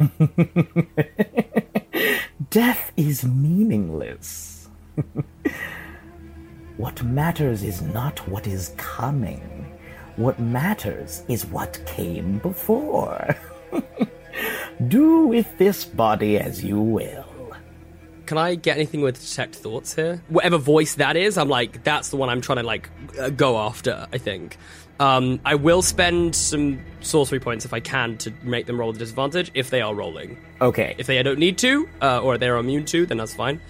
Death 2.50 2.92
is 2.96 3.22
meaningless. 3.22 4.70
What 6.78 7.02
matters 7.02 7.62
is 7.64 7.82
not 7.82 8.26
what 8.28 8.46
is 8.46 8.72
coming. 8.76 9.66
What 10.16 10.38
matters 10.38 11.24
is 11.28 11.44
what 11.46 11.80
came 11.86 12.38
before. 12.38 13.36
Do 14.88 15.26
with 15.26 15.58
this 15.58 15.84
body 15.84 16.38
as 16.38 16.64
you 16.64 16.80
will. 16.80 17.26
Can 18.26 18.38
I 18.38 18.54
get 18.54 18.76
anything 18.76 19.00
with 19.00 19.18
detect 19.20 19.56
thoughts 19.56 19.94
here? 19.94 20.22
Whatever 20.28 20.56
voice 20.58 20.94
that 20.96 21.16
is, 21.16 21.36
I'm 21.36 21.48
like, 21.48 21.82
that's 21.82 22.10
the 22.10 22.16
one 22.16 22.28
I'm 22.28 22.40
trying 22.40 22.58
to 22.58 22.62
like 22.62 22.88
uh, 23.18 23.30
go 23.30 23.58
after. 23.58 24.06
I 24.12 24.18
think. 24.18 24.56
Um, 25.00 25.40
I 25.44 25.54
will 25.56 25.82
spend 25.82 26.36
some 26.36 26.80
sorcery 27.00 27.40
points 27.40 27.64
if 27.64 27.72
I 27.72 27.80
can 27.80 28.18
to 28.18 28.32
make 28.42 28.66
them 28.66 28.78
roll 28.78 28.92
the 28.92 28.98
disadvantage 28.98 29.50
if 29.54 29.70
they 29.70 29.80
are 29.80 29.94
rolling. 29.94 30.36
Okay. 30.60 30.94
If 30.98 31.06
they 31.06 31.22
don't 31.22 31.38
need 31.38 31.58
to, 31.58 31.88
uh, 32.02 32.20
or 32.20 32.36
they're 32.38 32.56
immune 32.56 32.84
to, 32.86 33.06
then 33.06 33.16
that's 33.18 33.34
fine. 33.34 33.60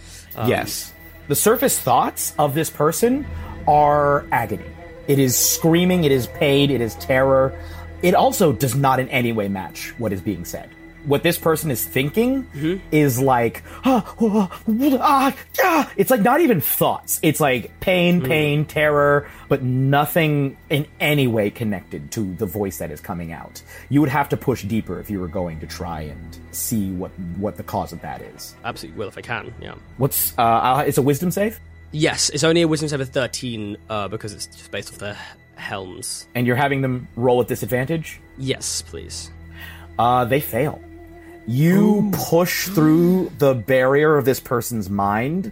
yes. 0.46 0.92
The 1.28 1.35
surface 1.35 1.78
thoughts 1.78 2.35
of 2.38 2.54
this 2.54 2.70
person 2.70 3.26
are 3.66 4.26
agony. 4.32 4.64
It 5.08 5.18
is 5.18 5.37
screaming, 5.37 6.04
it 6.04 6.12
is 6.12 6.26
pain, 6.26 6.70
it 6.70 6.80
is 6.80 6.94
terror. 6.94 7.58
It 8.00 8.14
also 8.14 8.52
does 8.52 8.75
not 8.75 8.99
in 8.99 9.11
any 9.11 9.32
way 9.32 9.49
match 9.49 9.92
what 9.99 10.12
is 10.12 10.23
being 10.23 10.47
said. 10.47 10.70
What 11.05 11.23
this 11.23 11.38
person 11.38 11.71
is 11.71 11.85
thinking 11.85 12.47
is 12.90 13.19
like, 13.21 13.62
ah, 13.85 14.14
ah, 14.21 14.61
ah, 15.00 15.37
ah. 15.62 15.93
it's 15.97 16.11
like 16.11 16.21
not 16.21 16.40
even 16.40 16.61
thoughts. 16.61 17.19
It's 17.23 17.40
like 17.40 17.78
pain, 17.81 18.21
pain, 18.21 18.64
terror, 18.64 19.28
but 19.49 19.62
nothing 19.62 20.57
in 20.69 20.87
any 21.00 21.26
way 21.26 21.50
connected 21.50 22.11
to 22.12 22.35
the 22.35 22.47
voice 22.47 22.78
that 22.78 22.90
is 22.90 23.00
coming 23.00 23.33
out. 23.33 23.62
You 23.88 24.00
would 24.00 24.11
have 24.11 24.28
to 24.31 24.37
push 24.37 24.64
deeper 24.64 25.00
if 25.00 25.09
you 25.09 25.21
were 25.21 25.28
going 25.28 25.61
to 25.61 25.67
try 25.67 26.02
and 26.02 26.38
see 26.50 26.90
what 26.93 27.11
what 27.38 27.57
the 27.57 27.62
cause 27.62 27.93
of 27.93 28.00
that 28.02 28.21
is. 28.21 28.55
Absolutely 28.64 28.99
will 28.99 29.09
if 29.09 29.17
I 29.17 29.23
can. 29.23 29.55
Yeah. 29.61 29.75
What's 29.97 30.37
uh, 30.38 30.43
uh 30.43 30.85
it's 30.87 30.99
a 30.99 31.02
wisdom 31.02 31.31
save? 31.31 31.59
Yes, 31.93 32.28
it's 32.28 32.45
only 32.45 32.61
a 32.62 32.69
wisdom 32.69 32.88
save 32.90 33.00
of 33.00 33.09
13 33.09 33.76
uh, 33.88 34.09
because 34.09 34.35
it's 34.35 34.47
just 34.47 34.71
based 34.71 34.93
off 34.93 34.99
the 34.99 35.17
helms. 35.57 36.28
and 36.35 36.47
you're 36.47 36.57
having 36.57 36.83
them 36.83 37.09
roll 37.17 37.40
at 37.40 37.49
disadvantage, 37.49 38.21
Yes, 38.37 38.83
please. 38.83 39.31
uh, 39.99 40.25
they 40.26 40.40
fail. 40.40 40.81
You 41.49 42.11
push 42.12 42.69
through 42.69 43.33
the 43.38 43.55
barrier 43.55 44.19
of 44.19 44.26
this 44.26 44.38
person's 44.38 44.90
mind, 44.90 45.50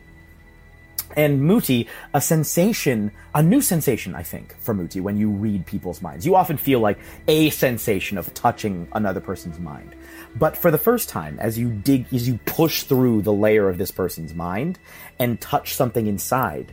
and 1.17 1.41
Mooti, 1.41 1.89
a 2.13 2.21
sensation, 2.21 3.13
a 3.35 3.43
new 3.43 3.63
sensation, 3.63 4.15
I 4.15 4.23
think, 4.23 4.55
for 4.61 4.75
Mooti 4.75 5.01
when 5.01 5.17
you 5.17 5.31
read 5.31 5.65
people's 5.65 6.03
minds. 6.03 6.27
You 6.27 6.37
often 6.37 6.59
feel 6.59 6.81
like 6.81 6.99
a 7.29 7.49
sensation 7.49 8.19
of 8.19 8.35
touching 8.35 8.89
another 8.93 9.21
person's 9.21 9.59
mind. 9.59 9.95
But 10.39 10.55
for 10.55 10.71
the 10.71 10.77
first 10.77 11.09
time, 11.09 11.39
as 11.41 11.59
you 11.59 11.71
dig, 11.71 12.13
as 12.13 12.29
you 12.29 12.39
push 12.45 12.83
through 12.83 13.23
the 13.23 13.33
layer 13.33 13.71
of 13.71 13.79
this 13.79 13.91
person's 13.91 14.35
mind 14.35 14.79
and 15.19 15.41
touch 15.41 15.73
something 15.77 16.07
inside, 16.07 16.73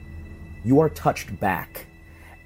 you 0.65 0.81
are 0.81 0.89
touched 0.89 1.39
back 1.39 1.85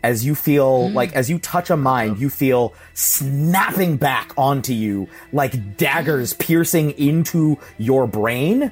as 0.03 0.25
you 0.25 0.35
feel 0.35 0.83
mm-hmm. 0.83 0.95
like 0.95 1.13
as 1.13 1.29
you 1.29 1.39
touch 1.39 1.69
a 1.69 1.77
mind 1.77 2.19
you 2.19 2.29
feel 2.29 2.73
snapping 2.93 3.97
back 3.97 4.33
onto 4.37 4.73
you 4.73 5.07
like 5.31 5.77
daggers 5.77 6.33
mm-hmm. 6.33 6.43
piercing 6.43 6.91
into 6.91 7.57
your 7.77 8.07
brain. 8.07 8.71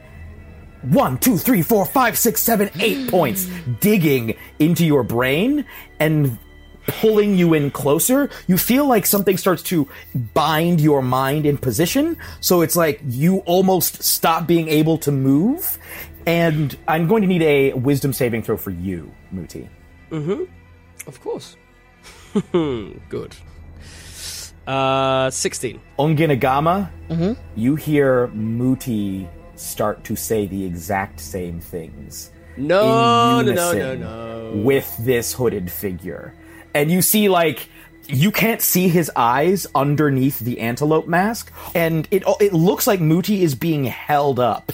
One 0.82 1.18
two 1.18 1.38
three 1.38 1.64
four 1.64 1.84
five 1.86 2.16
six 2.18 2.42
seven 2.42 2.70
eight 2.80 2.98
mm-hmm. 2.98 3.10
points 3.10 3.50
digging 3.80 4.36
into 4.60 4.86
your 4.86 5.04
brain 5.04 5.66
and 6.00 6.38
pulling 6.86 7.36
you 7.36 7.56
in 7.56 7.72
closer. 7.72 8.30
You 8.46 8.58
feel 8.58 8.88
like 8.88 9.08
something 9.08 9.38
starts 9.38 9.64
to 9.64 9.88
bind 10.36 10.80
your 10.80 11.02
mind 11.02 11.48
in 11.48 11.58
position. 11.58 12.18
So 12.40 12.62
it's 12.62 12.76
like 12.76 13.02
you 13.08 13.38
almost 13.40 14.04
stop 14.04 14.46
being 14.46 14.68
able 14.68 15.00
to 15.00 15.12
move. 15.12 15.80
And 16.28 16.76
i'm 16.88 17.08
going 17.08 17.22
to 17.22 17.28
need 17.28 17.44
a 17.44 17.74
wisdom 17.74 18.12
saving 18.12 18.42
throw 18.42 18.58
for 18.58 18.72
you 18.72 19.12
Mooti 19.34 19.68
Of 21.08 21.22
course. 21.22 21.56
Good. 22.52 23.36
Uh, 24.68 25.30
16. 25.30 25.80
Ongenagama, 26.00 26.90
you 27.56 27.76
hear 27.76 28.28
Mooti 28.30 29.28
start 29.56 30.04
to 30.06 30.16
say 30.16 30.48
the 30.48 30.66
exact 30.66 31.20
same 31.20 31.60
things. 31.60 32.32
No, 32.58 33.40
in 33.40 33.48
no, 33.48 33.54
no, 33.54 33.54
no, 33.54 33.72
unison 33.72 34.00
no. 34.00 34.62
With 34.64 34.96
this 35.00 35.34
hooded 35.34 35.72
figure. 35.72 36.34
And 36.74 36.90
you 36.90 37.02
see, 37.02 37.30
like, 37.30 37.70
you 38.08 38.32
can't 38.32 38.62
see 38.62 38.88
his 38.88 39.12
eyes 39.16 39.68
underneath 39.76 40.40
the 40.40 40.60
antelope 40.60 41.08
mask, 41.08 41.52
and 41.74 42.08
it 42.12 42.24
it 42.40 42.54
looks 42.54 42.88
like 42.88 43.00
Mooti 43.00 43.42
is 43.42 43.56
being 43.56 43.86
held 43.86 44.40
up. 44.40 44.72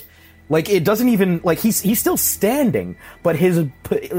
Like 0.52 0.68
it 0.68 0.84
doesn't 0.84 1.08
even 1.08 1.40
like 1.46 1.60
he's 1.60 1.80
he's 1.80 1.98
still 1.98 2.18
standing, 2.18 2.98
but 3.24 3.38
his 3.38 3.68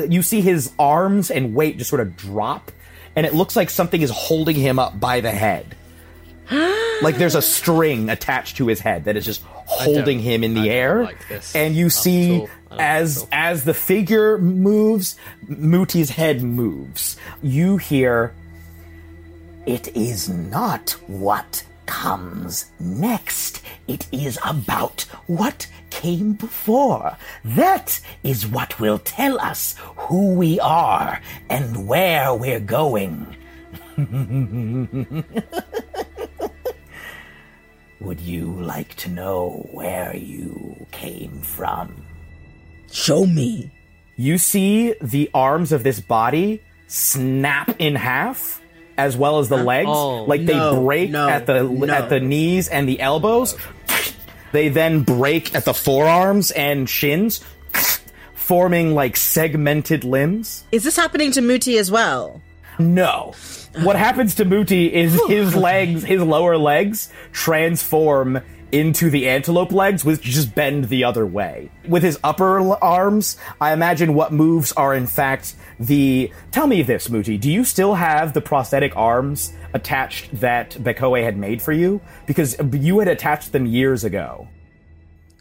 you 0.08 0.22
see 0.22 0.40
his 0.40 0.72
arms 0.78 1.30
and 1.30 1.54
weight 1.54 1.76
just 1.76 1.90
sort 1.90 2.00
of 2.00 2.16
drop, 2.16 2.72
and 3.14 3.26
it 3.26 3.34
looks 3.34 3.54
like 3.54 3.68
something 3.68 4.00
is 4.00 4.10
holding 4.10 4.56
him 4.56 4.78
up 4.78 4.98
by 4.98 5.20
the 5.20 5.30
head. 5.30 5.76
like 7.02 7.18
there's 7.18 7.34
a 7.34 7.42
string 7.42 8.08
attached 8.08 8.56
to 8.56 8.66
his 8.66 8.80
head 8.80 9.04
that 9.04 9.14
is 9.18 9.26
just 9.26 9.42
holding 9.44 10.20
him 10.20 10.42
in 10.42 10.54
the 10.54 10.62
I 10.62 10.64
don't 10.64 10.74
air, 10.74 11.02
like 11.04 11.28
this 11.28 11.54
and 11.54 11.76
you 11.76 11.90
see 11.90 12.40
all. 12.40 12.48
As 12.78 13.20
like 13.20 13.28
as 13.30 13.64
the 13.64 13.74
figure 13.74 14.38
moves, 14.38 15.16
Mooti's 15.46 16.08
head 16.08 16.42
moves. 16.42 17.18
You 17.42 17.76
hear, 17.76 18.32
"It 19.66 19.94
is 19.94 20.30
not 20.30 20.92
what 21.06 21.62
comes 21.92 22.72
next. 22.80 23.60
It 23.86 24.06
is 24.10 24.38
about 24.46 25.02
what 25.26 25.66
came 25.90 26.32
before. 26.32 27.18
That 27.44 28.00
is 28.22 28.46
what 28.46 28.80
will 28.80 28.98
tell 28.98 29.38
us 29.40 29.76
who 30.08 30.34
we 30.34 30.58
are 30.60 31.20
and 31.50 31.86
where 31.86 32.32
we're 32.34 32.60
going." 32.60 33.36
Would 38.00 38.20
you 38.20 38.46
like 38.74 38.94
to 38.96 39.10
know 39.10 39.68
where 39.70 40.16
you 40.16 40.86
came 40.92 41.42
from? 41.42 42.04
Show 42.90 43.26
me. 43.26 43.70
You 44.16 44.38
see 44.38 44.94
the 45.02 45.30
arms 45.34 45.72
of 45.72 45.84
this 45.84 46.00
body 46.00 46.62
snap 46.86 47.76
in 47.78 47.96
half, 47.96 48.61
as 48.98 49.16
well 49.16 49.38
as 49.38 49.48
the 49.48 49.56
legs, 49.56 49.88
Oh, 49.90 50.24
like 50.24 50.44
they 50.44 50.54
no, 50.54 50.82
break 50.84 51.10
no, 51.10 51.28
at 51.28 51.46
the 51.46 51.62
no. 51.62 51.92
at 51.92 52.08
the 52.08 52.20
knees 52.20 52.68
and 52.68 52.88
the 52.88 53.00
elbows. 53.00 53.56
They 54.52 54.68
then 54.68 55.02
break 55.02 55.54
at 55.54 55.64
the 55.64 55.72
forearms 55.74 56.50
and 56.50 56.88
shins, 56.88 57.40
forming 58.34 58.94
like 58.94 59.16
segmented 59.16 60.04
limbs. 60.04 60.64
Is 60.72 60.84
this 60.84 60.96
happening 60.96 61.32
to 61.32 61.40
Mooti 61.40 61.78
as 61.78 61.90
well? 61.90 62.40
No. 62.78 63.34
What 63.82 63.96
happens 63.96 64.34
to 64.36 64.44
Mooti 64.44 64.90
is 64.90 65.18
his 65.28 65.54
legs, 65.54 66.02
his 66.02 66.20
lower 66.22 66.58
legs, 66.58 67.10
transform 67.32 68.40
into 68.72 69.10
the 69.10 69.28
antelope 69.28 69.70
legs, 69.70 70.04
which 70.04 70.22
just 70.22 70.54
bend 70.54 70.88
the 70.88 71.04
other 71.04 71.26
way. 71.26 71.70
With 71.86 72.02
his 72.02 72.18
upper 72.24 72.58
arms, 72.82 73.36
I 73.60 73.72
imagine 73.72 74.14
what 74.14 74.32
moves 74.32 74.72
are 74.72 74.94
in 74.94 75.06
fact 75.06 75.54
the. 75.78 76.32
Tell 76.50 76.66
me 76.66 76.82
this, 76.82 77.08
Mooti. 77.08 77.38
Do 77.38 77.50
you 77.50 77.64
still 77.64 77.94
have 77.94 78.32
the 78.32 78.40
prosthetic 78.40 78.96
arms 78.96 79.52
attached 79.74 80.40
that 80.40 80.70
Bekoe 80.72 81.22
had 81.22 81.36
made 81.36 81.62
for 81.62 81.72
you? 81.72 82.00
Because 82.26 82.56
you 82.72 82.98
had 82.98 83.08
attached 83.08 83.52
them 83.52 83.66
years 83.66 84.04
ago. 84.04 84.48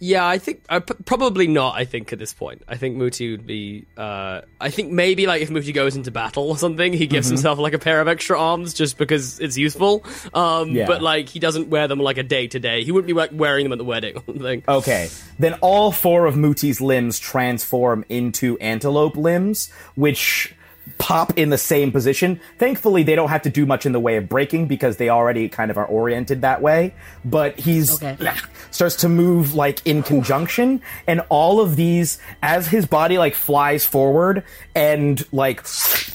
Yeah, 0.04 0.26
I 0.28 0.40
think 0.40 0.64
uh, 0.68 0.80
p- 0.80 0.96
probably 1.06 1.48
not. 1.48 1.76
I 1.76 1.86
think 1.86 2.12
at 2.12 2.18
this 2.18 2.34
point, 2.34 2.64
I 2.68 2.76
think 2.76 2.98
Mooti 2.98 3.30
would 3.30 3.46
be. 3.46 3.86
Uh, 3.96 4.42
I 4.60 4.72
think 4.72 4.92
maybe 4.92 5.28
like 5.28 5.44
if 5.44 5.52
Mooti 5.52 5.72
goes 5.76 5.96
into 5.96 6.10
battle 6.10 6.50
or 6.50 6.58
something, 6.58 6.92
he 6.92 7.06
gives 7.06 7.28
himself 7.28 7.60
like 7.60 7.74
a 7.74 7.80
pair 7.80 8.02
of 8.02 8.08
extra 8.08 8.40
arms 8.40 8.74
just 8.74 8.98
because 8.98 9.40
it's 9.40 9.58
useful. 9.58 10.04
Um, 10.34 10.72
Yeah. 10.72 10.88
But 10.88 11.04
like 11.04 11.30
he 11.30 11.38
doesn't 11.38 11.68
wear 11.70 11.88
them 11.88 12.00
like 12.00 12.18
a 12.18 12.24
day 12.24 12.48
to 12.48 12.60
day. 12.60 12.84
He 12.84 12.92
wouldn't 12.92 13.06
be 13.08 13.14
like 13.14 13.30
wearing 13.32 13.64
them 13.66 13.74
at 13.74 13.78
the 13.78 13.84
wedding 13.84 14.16
or 14.18 14.24
something. 14.26 14.64
Okay. 14.68 15.10
Then 15.38 15.54
all 15.62 15.92
four 15.92 16.26
of 16.26 16.34
Mooti's 16.34 16.82
limbs 16.82 17.20
transform 17.20 18.04
into 18.10 18.58
antelope 18.58 19.16
limbs, 19.16 19.70
which 19.94 20.56
pop 20.98 21.38
in 21.38 21.50
the 21.50 21.58
same 21.58 21.92
position. 21.92 22.40
Thankfully, 22.58 23.04
they 23.04 23.16
don't 23.16 23.30
have 23.30 23.44
to 23.44 23.50
do 23.50 23.66
much 23.66 23.86
in 23.86 23.92
the 23.92 24.00
way 24.00 24.18
of 24.18 24.28
breaking 24.30 24.68
because 24.68 24.98
they 24.98 25.10
already 25.10 25.50
kind 25.50 25.72
of 25.72 25.78
are 25.78 25.86
oriented 25.86 26.42
that 26.42 26.62
way. 26.62 26.94
But 27.26 27.60
he's 27.60 28.02
Okay. 28.02 28.18
starts 28.72 28.96
to 28.98 29.10
move 29.10 29.54
like 29.54 29.86
in 29.86 30.04
conjunction, 30.04 30.82
and 31.08 31.22
all 31.30 31.60
of 31.60 31.76
these, 31.76 32.20
as 32.42 32.68
his 32.68 32.86
body 32.86 33.18
like 33.18 33.36
flies 33.36 33.86
forward 33.86 34.44
and 34.76 35.26
like 35.32 35.64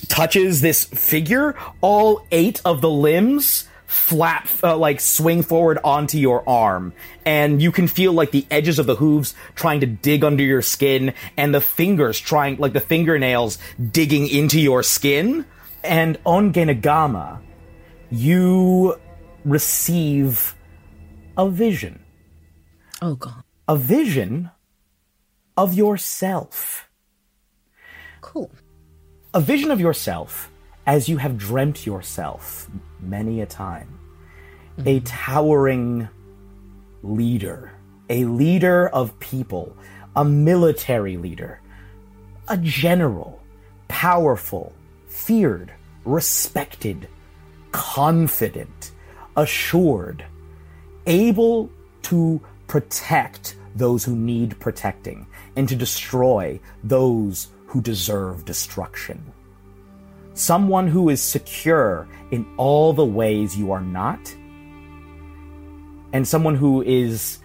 touches 0.09 0.61
this 0.61 0.85
figure, 0.85 1.55
all 1.81 2.27
eight 2.31 2.61
of 2.65 2.81
the 2.81 2.91
limbs 2.91 3.66
flap 3.87 4.49
uh, 4.63 4.77
like 4.77 5.01
swing 5.01 5.43
forward 5.43 5.79
onto 5.85 6.19
your 6.19 6.49
arm. 6.49 6.93
And 7.25 7.61
you 7.63 7.73
can 7.73 7.87
feel 7.87 8.13
like 8.13 8.31
the 8.31 8.47
edges 8.51 8.79
of 8.79 8.87
the 8.87 8.97
hooves 8.97 9.35
trying 9.55 9.81
to 9.81 9.87
dig 9.87 10.25
under 10.25 10.43
your 10.43 10.63
skin 10.63 11.15
and 11.37 11.55
the 11.55 11.61
fingers 11.61 12.19
trying 12.19 12.57
like 12.59 12.73
the 12.73 12.81
fingernails 12.81 13.59
digging 13.93 14.29
into 14.29 14.61
your 14.61 14.83
skin. 14.83 15.45
And 15.83 16.23
Ongenagama 16.25 17.41
you 18.11 18.97
receive 19.45 20.55
a 21.37 21.49
vision. 21.49 22.03
Oh 23.03 23.15
god. 23.15 23.43
a 23.69 23.77
vision 23.77 24.51
of 25.57 25.75
yourself. 25.75 26.89
Cool. 28.21 28.51
a 29.35 29.41
vision 29.41 29.71
of 29.71 29.79
yourself 29.81 30.51
as 30.87 31.09
you 31.09 31.19
have 31.19 31.37
dreamt 31.37 31.87
yourself 31.87 32.69
many 33.01 33.41
a 33.41 33.47
time. 33.47 33.99
A 34.79 34.83
mm-hmm. 34.83 35.05
towering 35.05 36.09
leader, 37.03 37.73
a 38.09 38.25
leader 38.25 38.89
of 38.89 39.19
people, 39.21 39.77
a 40.15 40.25
military 40.25 41.17
leader, 41.17 41.61
a 42.49 42.57
general, 42.57 43.41
powerful, 43.89 44.73
feared, 45.09 45.73
respected, 46.05 47.09
confident, 47.73 48.93
assured, 49.37 50.25
able 51.07 51.71
to 52.03 52.41
protect 52.67 53.57
those 53.75 54.05
who 54.05 54.17
need 54.17 54.59
protecting 54.59 55.27
and 55.55 55.69
to 55.69 55.77
destroy 55.77 56.59
those 56.83 57.49
who 57.67 57.81
deserve 57.81 58.45
destruction 58.45 59.33
someone 60.37 60.87
who 60.87 61.09
is 61.09 61.23
secure 61.23 62.07
in 62.31 62.47
all 62.57 62.93
the 62.93 63.05
ways 63.05 63.57
you 63.57 63.73
are 63.73 63.81
not, 63.81 64.35
and 66.13 66.27
someone 66.27 66.55
who 66.57 66.83
is 66.83 67.39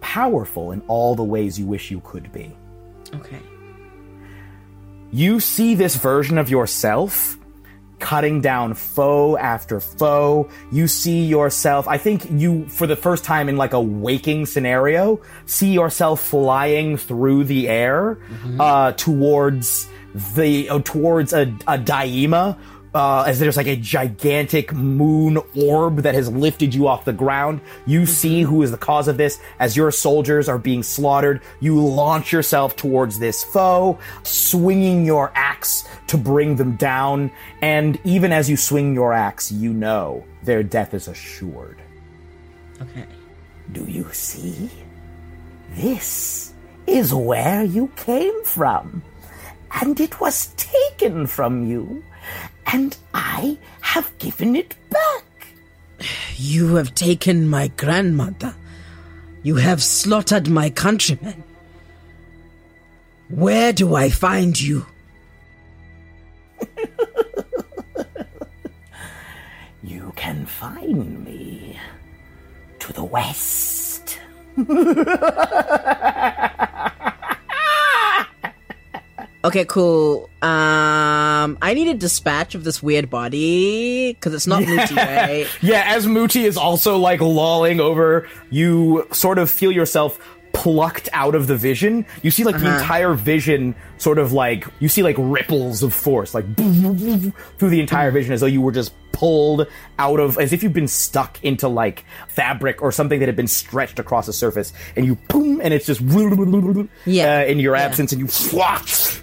powerful 0.00 0.72
in 0.72 0.82
all 0.86 1.14
the 1.14 1.24
ways 1.24 1.58
you 1.58 1.66
wish 1.66 1.90
you 1.90 2.00
could 2.00 2.32
be. 2.32 2.56
Okay. 3.14 3.40
You 5.10 5.40
see 5.40 5.74
this 5.74 5.96
version 5.96 6.38
of 6.38 6.50
yourself 6.50 7.38
cutting 7.98 8.40
down 8.40 8.74
foe 8.74 9.36
after 9.36 9.80
foe. 9.80 10.48
You 10.70 10.86
see 10.86 11.24
yourself, 11.24 11.88
I 11.88 11.98
think 11.98 12.30
you, 12.30 12.68
for 12.68 12.86
the 12.86 12.96
first 12.96 13.24
time 13.24 13.48
in 13.48 13.56
like 13.56 13.72
a 13.72 13.80
waking 13.80 14.46
scenario, 14.46 15.20
see 15.46 15.72
yourself 15.72 16.20
flying 16.20 16.96
through 16.96 17.44
the 17.44 17.68
air 17.68 18.18
uh, 18.60 18.92
towards 18.92 19.88
the 20.34 20.68
uh, 20.68 20.80
towards 20.80 21.32
a, 21.32 21.42
a 21.66 21.78
Daa'ima 21.78 22.56
uh, 22.98 23.22
as 23.22 23.38
there's 23.38 23.56
like 23.56 23.68
a 23.68 23.76
gigantic 23.76 24.72
moon 24.72 25.38
orb 25.56 25.98
that 25.98 26.16
has 26.16 26.28
lifted 26.32 26.74
you 26.74 26.88
off 26.88 27.04
the 27.04 27.12
ground. 27.12 27.60
You 27.86 28.06
see 28.06 28.42
who 28.42 28.60
is 28.62 28.72
the 28.72 28.76
cause 28.76 29.06
of 29.06 29.16
this 29.16 29.38
as 29.60 29.76
your 29.76 29.92
soldiers 29.92 30.48
are 30.48 30.58
being 30.58 30.82
slaughtered. 30.82 31.40
You 31.60 31.80
launch 31.80 32.32
yourself 32.32 32.74
towards 32.74 33.20
this 33.20 33.44
foe, 33.44 34.00
swinging 34.24 35.04
your 35.04 35.30
axe 35.36 35.88
to 36.08 36.18
bring 36.18 36.56
them 36.56 36.74
down. 36.74 37.30
And 37.62 38.00
even 38.02 38.32
as 38.32 38.50
you 38.50 38.56
swing 38.56 38.94
your 38.94 39.12
axe, 39.12 39.52
you 39.52 39.72
know 39.72 40.24
their 40.42 40.64
death 40.64 40.92
is 40.92 41.06
assured. 41.06 41.80
Okay. 42.82 43.06
Do 43.70 43.84
you 43.84 44.08
see? 44.12 44.70
This 45.70 46.52
is 46.88 47.14
where 47.14 47.62
you 47.62 47.92
came 47.94 48.42
from. 48.42 49.04
And 49.80 50.00
it 50.00 50.20
was 50.20 50.52
taken 50.56 51.28
from 51.28 51.64
you. 51.64 52.02
And 52.72 52.96
I 53.14 53.58
have 53.80 54.16
given 54.18 54.54
it 54.54 54.74
back. 54.90 55.24
You 56.36 56.76
have 56.76 56.94
taken 56.94 57.48
my 57.48 57.68
grandmother. 57.68 58.54
You 59.42 59.56
have 59.56 59.82
slaughtered 59.82 60.48
my 60.48 60.70
countrymen. 60.70 61.42
Where 63.30 63.72
do 63.72 63.94
I 63.94 64.10
find 64.10 64.60
you? 64.60 64.86
You 69.82 70.12
can 70.16 70.44
find 70.44 71.24
me 71.24 71.78
to 72.80 72.92
the 72.92 73.04
west. 73.04 74.18
Okay, 79.44 79.64
cool. 79.66 80.28
Um, 80.42 81.58
I 81.62 81.72
need 81.74 81.88
a 81.88 81.94
dispatch 81.94 82.54
of 82.54 82.64
this 82.64 82.82
weird 82.82 83.08
body 83.08 84.12
because 84.12 84.34
it's 84.34 84.46
not 84.46 84.62
Mooti, 84.64 84.96
right? 84.96 85.46
Yeah, 85.62 85.84
as 85.86 86.06
Mooti 86.06 86.44
is 86.44 86.56
also 86.56 86.98
like 86.98 87.20
lolling 87.20 87.80
over, 87.80 88.28
you 88.50 89.06
sort 89.12 89.38
of 89.38 89.48
feel 89.50 89.70
yourself 89.70 90.18
plucked 90.52 91.08
out 91.12 91.36
of 91.36 91.46
the 91.46 91.56
vision. 91.56 92.04
You 92.22 92.32
see 92.32 92.42
like 92.42 92.58
the 92.58 92.74
entire 92.78 93.14
vision 93.14 93.76
sort 93.98 94.18
of 94.18 94.32
like 94.32 94.64
you 94.80 94.88
see 94.88 95.02
like 95.02 95.16
ripples 95.18 95.82
of 95.82 95.92
force 95.92 96.34
like 96.34 96.44
through 96.56 97.68
the 97.70 97.80
entire 97.80 98.10
vision 98.10 98.32
as 98.32 98.40
though 98.40 98.46
you 98.46 98.60
were 98.60 98.72
just 98.72 98.92
pulled 99.12 99.66
out 99.98 100.20
of 100.20 100.38
as 100.38 100.52
if 100.52 100.62
you've 100.62 100.72
been 100.72 100.86
stuck 100.86 101.42
into 101.42 101.66
like 101.66 102.04
fabric 102.28 102.80
or 102.82 102.92
something 102.92 103.18
that 103.18 103.26
had 103.26 103.34
been 103.34 103.48
stretched 103.48 103.98
across 103.98 104.28
a 104.28 104.32
surface 104.32 104.72
and 104.94 105.04
you 105.06 105.16
boom 105.28 105.60
and 105.60 105.74
it's 105.74 105.86
just 105.86 106.00
Yeah. 107.04 107.38
uh, 107.40 107.44
in 107.44 107.58
your 107.58 107.74
Yeah. 107.74 107.82
absence 107.82 108.12
and 108.12 108.20
you 108.20 108.28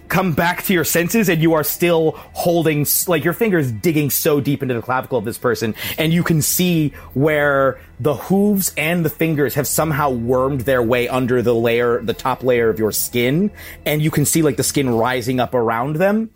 come 0.09 0.33
back 0.33 0.63
to 0.63 0.73
your 0.73 0.83
senses 0.83 1.29
and 1.29 1.41
you 1.41 1.53
are 1.53 1.63
still 1.63 2.11
holding 2.33 2.85
like 3.07 3.23
your 3.23 3.33
fingers 3.33 3.71
digging 3.71 4.09
so 4.09 4.41
deep 4.41 4.61
into 4.61 4.73
the 4.75 4.81
clavicle 4.81 5.17
of 5.17 5.23
this 5.23 5.37
person 5.37 5.73
and 5.97 6.11
you 6.13 6.23
can 6.23 6.41
see 6.41 6.89
where 7.13 7.79
the 8.01 8.13
hooves 8.15 8.73
and 8.77 9.05
the 9.05 9.09
fingers 9.09 9.53
have 9.55 9.65
somehow 9.65 10.09
wormed 10.09 10.61
their 10.61 10.83
way 10.83 11.07
under 11.07 11.41
the 11.41 11.55
layer 11.55 12.01
the 12.03 12.13
top 12.13 12.43
layer 12.43 12.69
of 12.69 12.77
your 12.79 12.91
skin 12.91 13.49
and 13.85 14.01
you 14.01 14.11
can 14.11 14.25
see 14.25 14.41
like 14.41 14.57
the 14.57 14.63
skin 14.65 14.89
rising 14.89 15.39
up 15.39 15.53
around 15.53 15.95
them 15.95 16.29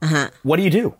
Uh-huh. 0.00 0.28
what 0.42 0.56
do 0.56 0.62
you 0.62 0.70
do 0.70 0.94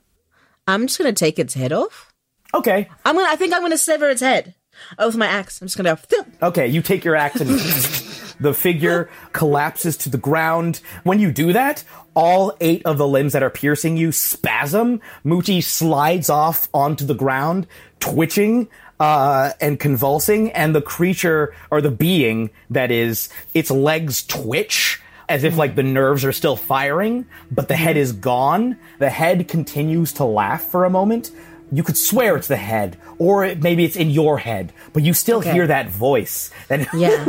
I'm 0.69 0.87
just 0.87 0.99
gonna 0.99 1.13
take 1.13 1.39
its 1.39 1.55
head 1.55 1.73
off. 1.73 2.13
okay 2.55 2.89
I'm 3.05 3.17
gonna. 3.17 3.29
I 3.31 3.37
think 3.37 3.53
I'm 3.55 3.63
gonna 3.63 3.79
sever 3.79 4.09
its 4.11 4.21
head. 4.21 4.55
Oh, 4.99 5.09
with 5.09 5.17
my 5.17 5.27
axe. 5.27 5.61
I'm 5.61 5.67
just 5.69 5.77
gonna. 5.77 5.99
Go, 6.09 6.49
okay, 6.49 6.67
you 6.67 6.81
take 6.83 7.05
your 7.05 7.15
axe 7.17 7.41
and 7.41 7.51
the 8.41 8.55
figure 8.55 9.11
collapses 9.33 9.97
to 9.99 10.09
the 10.09 10.19
ground. 10.19 10.81
When 11.05 11.19
you 11.21 11.31
do 11.31 11.53
that, 11.53 11.85
all 12.15 12.57
eight 12.61 12.83
of 12.87 12.97
the 12.97 13.07
limbs 13.07 13.33
that 13.35 13.43
are 13.43 13.51
piercing 13.51 13.97
you 13.97 14.13
spasm. 14.13 15.01
Mooti 15.27 15.63
slides 15.63 16.31
off 16.31 16.69
onto 16.73 17.05
the 17.05 17.15
ground, 17.15 17.67
twitching 18.01 18.69
uh, 18.99 19.51
and 19.61 19.79
convulsing, 19.79 20.51
and 20.53 20.75
the 20.75 20.83
creature 20.83 21.55
or 21.71 21.81
the 21.83 21.91
being 21.91 22.51
that 22.71 22.91
is 22.91 23.29
its 23.53 23.71
legs 23.71 24.23
twitch. 24.25 25.03
As 25.29 25.45
if 25.45 25.57
like 25.57 25.75
the 25.75 25.83
nerves 25.83 26.25
are 26.25 26.33
still 26.33 26.57
firing, 26.57 27.27
but 27.51 27.69
the 27.69 27.77
head 27.77 27.97
mm-hmm. 27.97 28.03
is 28.03 28.13
gone. 28.13 28.77
The 28.99 29.11
head 29.11 29.49
continues 29.49 30.13
to 30.15 30.25
laugh 30.25 30.63
for 30.65 30.85
a 30.85 30.91
moment. 30.91 31.31
You 31.71 31.83
could 31.83 31.97
swear 31.97 32.37
it's 32.37 32.49
the 32.49 32.57
head, 32.57 32.99
or 33.19 33.47
it, 33.47 33.63
maybe 33.63 33.85
it's 33.85 33.97
in 33.97 34.11
your 34.11 34.37
head, 34.39 34.75
but 34.93 35.03
you 35.03 35.15
still 35.15 35.39
Okay. 35.39 35.53
hear 35.53 35.67
that 35.67 35.89
voice 35.89 36.51
that 36.69 36.81
Yeah. 36.95 37.25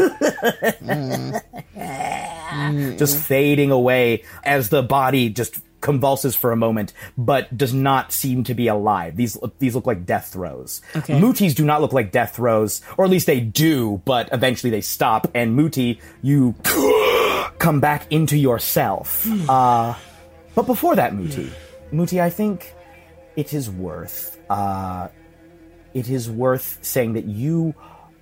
Mm. 2.54 2.98
just 3.00 3.18
mm. 3.18 3.22
fading 3.22 3.72
away 3.72 4.24
as 4.44 4.68
the 4.68 4.84
body 4.84 5.30
just 5.30 5.62
convulses 5.84 6.36
for 6.36 6.52
a 6.52 6.56
moment, 6.56 6.94
but 7.18 7.56
does 7.56 7.74
not 7.74 8.12
seem 8.12 8.44
to 8.46 8.54
be 8.54 8.68
alive. 8.68 9.16
These 9.16 9.38
these 9.60 9.76
look 9.76 9.86
like 9.86 10.06
death 10.06 10.28
throes. 10.34 10.82
Okay. 10.96 11.20
Mootis 11.20 11.54
do 11.54 11.64
not 11.66 11.82
look 11.82 11.94
like 11.94 12.12
death 12.12 12.36
throes, 12.36 12.82
or 12.98 13.06
at 13.06 13.12
least 13.12 13.28
they 13.28 13.40
do, 13.40 14.02
but 14.06 14.30
eventually 14.32 14.72
they 14.72 14.82
stop. 14.82 15.28
And 15.36 15.58
Mooti, 15.58 16.00
you 16.22 16.56
come 17.60 17.80
back 17.80 18.12
into 18.12 18.38
yourself. 18.38 19.28
Uh, 19.50 19.96
but 20.56 20.66
before 20.66 20.96
that, 20.96 21.14
Mooti, 21.14 21.50
Mooti, 21.92 22.22
I 22.22 22.30
think 22.30 22.74
it 23.36 23.54
is 23.54 23.70
worth 23.70 24.40
uh, 24.50 25.08
it 25.94 26.10
is 26.10 26.30
worth 26.30 26.80
saying 26.82 27.14
that 27.14 27.26
you 27.26 27.74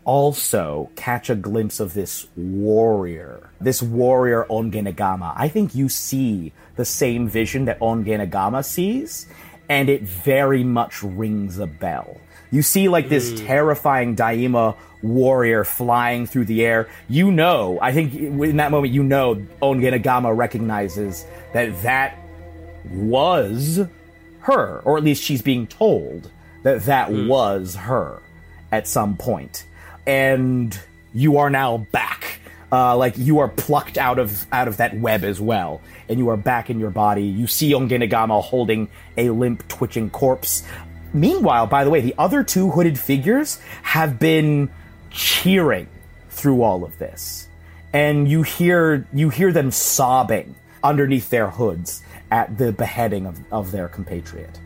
also 0.03 0.89
catch 0.95 1.29
a 1.29 1.35
glimpse 1.35 1.79
of 1.79 1.93
this 1.93 2.27
warrior, 2.35 3.49
this 3.59 3.81
warrior 3.81 4.45
Ongenagama. 4.49 5.33
I 5.35 5.47
think 5.47 5.75
you 5.75 5.89
see 5.89 6.53
the 6.75 6.85
same 6.85 7.27
vision 7.27 7.65
that 7.65 7.79
Ongenagama 7.79 8.65
sees, 8.65 9.27
and 9.69 9.89
it 9.89 10.01
very 10.01 10.63
much 10.63 11.03
rings 11.03 11.59
a 11.59 11.67
bell. 11.67 12.17
You 12.51 12.61
see, 12.61 12.89
like, 12.89 13.09
this 13.09 13.39
terrifying 13.41 14.15
Daa'ima 14.15 14.75
warrior 15.01 15.63
flying 15.63 16.27
through 16.27 16.45
the 16.45 16.65
air. 16.65 16.89
You 17.09 17.31
know, 17.31 17.79
I 17.81 17.91
think 17.91 18.13
in 18.13 18.57
that 18.57 18.71
moment, 18.71 18.93
you 18.93 19.03
know 19.03 19.35
Ongenagama 19.61 20.35
recognizes 20.35 21.25
that 21.53 21.81
that 21.83 22.17
was 22.89 23.79
her, 24.41 24.79
or 24.79 24.97
at 24.97 25.03
least 25.03 25.23
she's 25.23 25.41
being 25.41 25.67
told 25.67 26.29
that 26.63 26.83
that 26.83 27.11
was 27.11 27.75
her 27.75 28.21
at 28.71 28.87
some 28.87 29.17
point. 29.17 29.65
And 30.05 30.77
you 31.13 31.37
are 31.37 31.49
now 31.49 31.77
back. 31.77 32.39
Uh, 32.73 32.95
like 32.95 33.17
you 33.17 33.39
are 33.39 33.49
plucked 33.49 33.97
out 33.97 34.17
of 34.17 34.45
out 34.53 34.69
of 34.69 34.77
that 34.77 34.95
web 34.95 35.25
as 35.25 35.41
well, 35.41 35.81
and 36.07 36.17
you 36.17 36.29
are 36.29 36.37
back 36.37 36.69
in 36.69 36.79
your 36.79 36.89
body. 36.89 37.25
You 37.25 37.45
see 37.45 37.73
Ongenagama 37.73 38.41
holding 38.41 38.87
a 39.17 39.29
limp, 39.29 39.67
twitching 39.67 40.09
corpse. 40.09 40.63
Meanwhile, 41.13 41.67
by 41.67 41.83
the 41.83 41.89
way, 41.89 42.01
the 42.01 42.15
other 42.17 42.43
two 42.43 42.71
hooded 42.71 42.97
figures 42.97 43.59
have 43.83 44.19
been 44.19 44.69
cheering 45.09 45.89
through 46.29 46.63
all 46.63 46.83
of 46.83 46.97
this, 46.97 47.47
and 47.93 48.29
you 48.29 48.43
hear 48.43 49.07
you 49.13 49.29
hear 49.29 49.51
them 49.51 49.71
sobbing 49.71 50.55
underneath 50.83 51.29
their 51.29 51.49
hoods 51.49 52.01
at 52.31 52.57
the 52.57 52.71
beheading 52.71 53.25
of, 53.25 53.39
of 53.51 53.71
their 53.71 53.87
compatriot. 53.87 54.59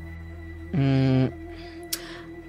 Mm, 0.71 1.33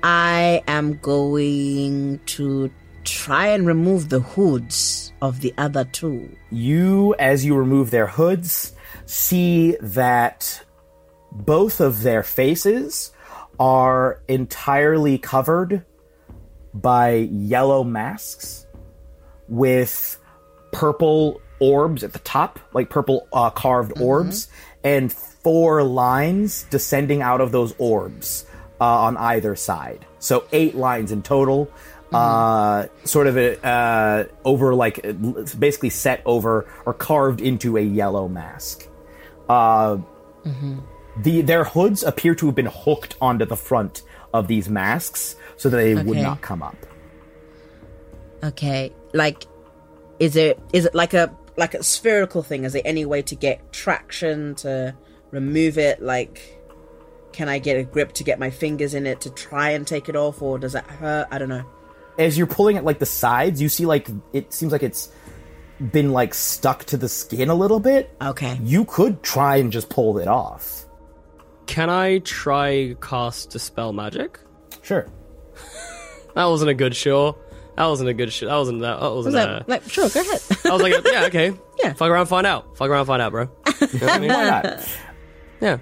I 0.02 0.62
am 0.68 0.98
going 0.98 2.20
to 2.26 2.70
try 3.04 3.46
and 3.48 3.66
remove 3.66 4.08
the 4.08 4.20
hoods 4.20 5.12
of 5.22 5.40
the 5.40 5.54
other 5.56 5.84
two. 5.84 6.36
you, 6.50 7.14
as 7.18 7.44
you 7.44 7.56
remove 7.56 7.90
their 7.90 8.06
hoods, 8.06 8.74
see 9.06 9.76
that 9.80 10.62
both 11.32 11.80
of 11.80 12.02
their 12.02 12.22
faces 12.22 13.12
are 13.58 14.20
entirely 14.28 15.18
covered 15.18 15.84
by 16.74 17.28
yellow 17.30 17.84
masks 17.84 18.66
with 19.48 20.18
purple 20.72 21.40
orbs 21.60 22.04
at 22.04 22.12
the 22.12 22.18
top, 22.20 22.58
like 22.72 22.90
purple 22.90 23.26
uh, 23.32 23.50
carved 23.50 24.00
orbs, 24.00 24.48
and 24.84 25.12
four 25.12 25.82
lines 25.82 26.64
descending 26.70 27.22
out 27.22 27.40
of 27.40 27.52
those 27.52 27.74
orbs 27.78 28.44
uh, 28.80 28.84
on 28.84 29.16
either 29.16 29.56
side. 29.56 30.04
So 30.18 30.44
eight 30.52 30.74
lines 30.74 31.12
in 31.12 31.22
total. 31.22 31.70
Uh, 32.12 32.86
sort 33.04 33.26
of 33.26 33.36
a, 33.36 33.66
uh, 33.66 34.24
over 34.44 34.74
like 34.74 35.02
basically 35.58 35.90
set 35.90 36.22
over 36.24 36.66
or 36.86 36.94
carved 36.94 37.40
into 37.40 37.76
a 37.76 37.80
yellow 37.80 38.28
mask. 38.28 38.86
Uh, 39.48 39.98
the 41.22 41.40
their 41.42 41.64
hoods 41.64 42.02
appear 42.02 42.34
to 42.34 42.46
have 42.46 42.54
been 42.54 42.66
hooked 42.66 43.16
onto 43.20 43.44
the 43.44 43.56
front 43.56 44.02
of 44.34 44.48
these 44.48 44.68
masks 44.68 45.36
so 45.56 45.68
that 45.68 45.76
they 45.76 45.94
would 45.94 46.18
not 46.18 46.40
come 46.42 46.62
up. 46.62 46.76
Okay, 48.44 48.92
like, 49.14 49.46
is 50.18 50.36
it 50.36 50.60
is 50.72 50.84
it 50.84 50.94
like 50.94 51.14
a 51.14 51.34
like 51.56 51.74
a 51.74 51.82
spherical 51.82 52.42
thing? 52.42 52.64
Is 52.64 52.74
there 52.74 52.82
any 52.84 53.06
way 53.06 53.22
to 53.22 53.34
get 53.34 53.72
traction 53.72 54.54
to 54.56 54.94
remove 55.30 55.78
it? 55.78 56.02
Like, 56.02 56.60
can 57.32 57.48
I 57.48 57.58
get 57.58 57.78
a 57.78 57.82
grip 57.84 58.12
to 58.14 58.24
get 58.24 58.38
my 58.38 58.50
fingers 58.50 58.92
in 58.94 59.06
it 59.06 59.22
to 59.22 59.30
try 59.30 59.70
and 59.70 59.86
take 59.86 60.08
it 60.08 60.16
off, 60.16 60.42
or 60.42 60.58
does 60.58 60.74
that 60.74 60.86
hurt? 60.86 61.28
I 61.30 61.38
don't 61.38 61.48
know. 61.48 61.64
as 62.18 62.36
you're 62.38 62.46
pulling 62.46 62.76
at 62.76 62.84
like 62.84 62.98
the 62.98 63.06
sides, 63.06 63.60
you 63.60 63.68
see 63.68 63.86
like 63.86 64.08
it 64.32 64.52
seems 64.52 64.72
like 64.72 64.82
it's 64.82 65.10
been 65.92 66.12
like 66.12 66.34
stuck 66.34 66.84
to 66.84 66.96
the 66.96 67.08
skin 67.08 67.48
a 67.48 67.54
little 67.54 67.80
bit. 67.80 68.14
Okay. 68.20 68.58
You 68.62 68.84
could 68.84 69.22
try 69.22 69.56
and 69.56 69.70
just 69.70 69.88
pull 69.88 70.18
it 70.18 70.28
off. 70.28 70.85
Can 71.66 71.90
I 71.90 72.18
try 72.20 72.94
cast 73.00 73.50
dispel 73.50 73.92
magic? 73.92 74.38
Sure. 74.82 75.06
That 76.34 76.44
wasn't 76.44 76.68
a 76.70 76.74
good 76.74 76.94
sure. 76.94 77.34
That 77.78 77.86
wasn't 77.86 78.10
a 78.10 78.12
good 78.12 78.30
shit. 78.30 78.48
That 78.50 78.56
wasn't 78.56 78.82
that. 78.82 79.00
That 79.00 79.06
Was 79.10 79.24
wasn't. 79.24 79.34
that, 79.36 79.48
Uh, 79.48 79.64
like, 79.68 79.82
sure, 79.88 80.06
go 80.10 80.20
ahead. 80.20 80.42
I 80.66 80.70
was 80.70 80.82
like, 80.82 80.92
yeah, 81.10 81.24
okay, 81.28 81.54
Yeah. 81.82 81.94
Fuck 81.94 82.10
around, 82.10 82.26
find 82.26 82.46
out. 82.46 82.76
Fuck 82.76 82.90
around, 82.90 83.06
find 83.06 83.22
out, 83.22 83.32
bro. 83.32 83.48
You 83.80 83.98
know 84.00 84.06
what 84.06 84.10
I 84.16 84.18
mean? 84.18 84.28
Why 84.30 84.44
not? 84.50 84.96
Yeah. 85.62 85.78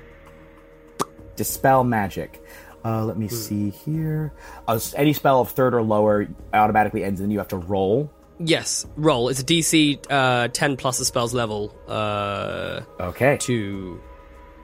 Dispel 1.34 1.82
magic. 1.82 2.40
Uh, 2.84 3.04
let 3.04 3.16
me 3.16 3.26
see 3.28 3.70
here. 3.70 4.32
Uh, 4.68 4.78
any 4.94 5.12
spell 5.12 5.40
of 5.40 5.50
third 5.50 5.74
or 5.74 5.82
lower 5.82 6.28
automatically 6.52 7.02
ends, 7.02 7.20
and 7.20 7.32
you 7.32 7.38
have 7.38 7.48
to 7.48 7.56
roll. 7.56 8.08
Yes. 8.38 8.86
Roll. 8.94 9.28
It's 9.28 9.40
a 9.40 9.44
DC 9.44 10.06
uh, 10.08 10.48
10 10.52 10.76
plus 10.76 10.98
the 10.98 11.04
spell's 11.04 11.34
level. 11.34 11.74
Uh, 11.88 12.82
Okay. 13.00 13.38
to. 13.38 14.00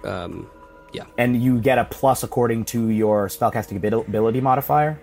Um, 0.04 0.48
yeah. 0.92 1.05
And 1.18 1.42
you 1.42 1.61
get 1.61 1.79
a 1.79 1.85
plus 1.85 2.22
according 2.22 2.64
to 2.66 2.88
your 2.88 3.29
spellcasting 3.29 3.76
abil- 3.76 4.03
ability 4.03 4.40
modifier. 4.40 5.00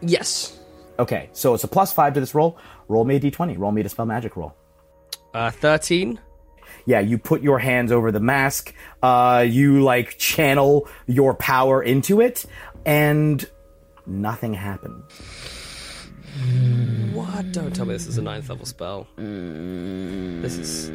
Yes. 0.00 0.58
Okay, 0.98 1.28
so 1.32 1.54
it's 1.54 1.64
a 1.64 1.68
plus 1.68 1.92
five 1.92 2.14
to 2.14 2.20
this 2.20 2.34
roll. 2.34 2.58
Roll 2.88 3.04
me 3.04 3.16
a 3.16 3.20
d20. 3.20 3.58
Roll 3.58 3.72
me 3.72 3.82
a 3.82 3.88
spell 3.88 4.06
magic 4.06 4.36
roll. 4.36 4.54
Uh, 5.34 5.50
13. 5.50 6.18
yeah, 6.86 7.00
you 7.00 7.18
put 7.18 7.42
your 7.42 7.58
hands 7.58 7.92
over 7.92 8.10
the 8.10 8.20
mask, 8.20 8.72
uh, 9.02 9.44
you 9.46 9.82
like 9.82 10.16
channel 10.16 10.88
your 11.06 11.34
power 11.34 11.82
into 11.82 12.20
it, 12.22 12.46
and 12.86 13.46
nothing 14.06 14.54
happened. 14.54 15.02
What? 17.12 17.52
Don't 17.52 17.74
tell 17.74 17.86
me 17.86 17.94
this 17.94 18.06
is 18.06 18.18
a 18.18 18.22
ninth 18.22 18.48
level 18.48 18.66
spell. 18.66 19.06
This 19.16 20.56
is. 20.58 20.90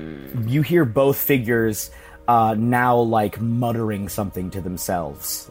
You 0.47 0.61
hear 0.61 0.85
both 0.85 1.17
figures 1.17 1.89
uh, 2.27 2.55
now 2.57 2.97
like 2.97 3.39
muttering 3.39 4.09
something 4.09 4.49
to 4.51 4.61
themselves. 4.61 5.49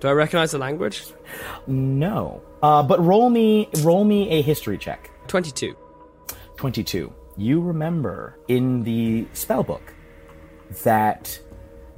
Do 0.00 0.08
I 0.08 0.12
recognize 0.12 0.50
the 0.52 0.58
language? 0.58 1.06
No, 1.66 2.42
uh, 2.62 2.82
but 2.82 3.02
roll 3.02 3.30
me 3.30 3.70
roll 3.78 4.04
me 4.04 4.28
a 4.30 4.42
history 4.42 4.76
check. 4.76 5.10
22. 5.28 5.74
22. 6.56 7.10
You 7.38 7.60
remember 7.60 8.38
in 8.48 8.82
the 8.84 9.24
spellbook 9.32 9.80
that 10.82 11.38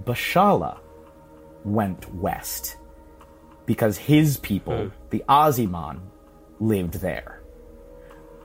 Bashala 0.04 0.78
went 1.64 2.14
west 2.14 2.76
because 3.66 3.98
his 3.98 4.36
people, 4.36 4.92
the 5.10 5.24
Ozyman, 5.28 6.00
lived 6.60 6.94
there. 6.94 7.42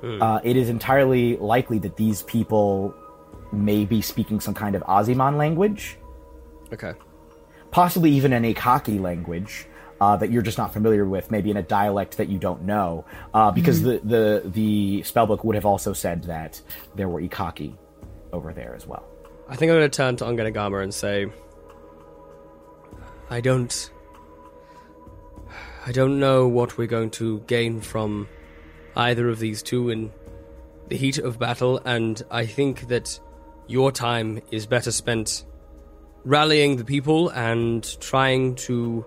Uh, 0.03 0.39
it 0.43 0.55
is 0.57 0.67
entirely 0.69 1.37
likely 1.37 1.77
that 1.79 1.95
these 1.95 2.23
people 2.23 2.93
may 3.51 3.85
be 3.85 4.01
speaking 4.01 4.39
some 4.39 4.53
kind 4.53 4.75
of 4.75 4.81
Ozyman 4.83 5.37
language, 5.37 5.97
Okay. 6.73 6.93
possibly 7.69 8.11
even 8.11 8.33
an 8.33 8.43
Ikaki 8.43 8.99
language 8.99 9.67
uh, 9.99 10.15
that 10.17 10.31
you're 10.31 10.41
just 10.41 10.57
not 10.57 10.73
familiar 10.73 11.05
with, 11.05 11.29
maybe 11.29 11.51
in 11.51 11.57
a 11.57 11.61
dialect 11.61 12.17
that 12.17 12.29
you 12.29 12.39
don't 12.39 12.63
know, 12.63 13.05
uh, 13.33 13.51
because 13.51 13.83
the, 13.83 13.99
the 14.03 14.41
the 14.45 15.01
spellbook 15.01 15.43
would 15.43 15.55
have 15.55 15.65
also 15.65 15.93
said 15.93 16.23
that 16.23 16.59
there 16.95 17.07
were 17.07 17.21
Ikaki 17.21 17.75
over 18.33 18.51
there 18.53 18.73
as 18.75 18.87
well. 18.87 19.03
I 19.47 19.55
think 19.55 19.69
I'm 19.71 19.77
going 19.77 19.91
to 19.91 19.95
turn 19.95 20.15
to 20.15 20.23
Ongenagama 20.25 20.81
and 20.81 20.93
say, 20.93 21.27
I 23.29 23.41
don't. 23.41 23.91
I 25.85 25.91
don't 25.91 26.19
know 26.19 26.47
what 26.47 26.77
we're 26.77 26.87
going 26.87 27.09
to 27.11 27.39
gain 27.47 27.81
from 27.81 28.27
either 28.95 29.29
of 29.29 29.39
these 29.39 29.63
two 29.63 29.89
in 29.89 30.11
the 30.89 30.97
heat 30.97 31.17
of 31.17 31.39
battle, 31.39 31.79
and 31.85 32.21
I 32.29 32.45
think 32.45 32.87
that 32.87 33.19
your 33.67 33.91
time 33.91 34.41
is 34.51 34.65
better 34.65 34.91
spent 34.91 35.45
rallying 36.23 36.75
the 36.75 36.85
people 36.85 37.29
and 37.29 37.99
trying 37.99 38.55
to 38.55 39.05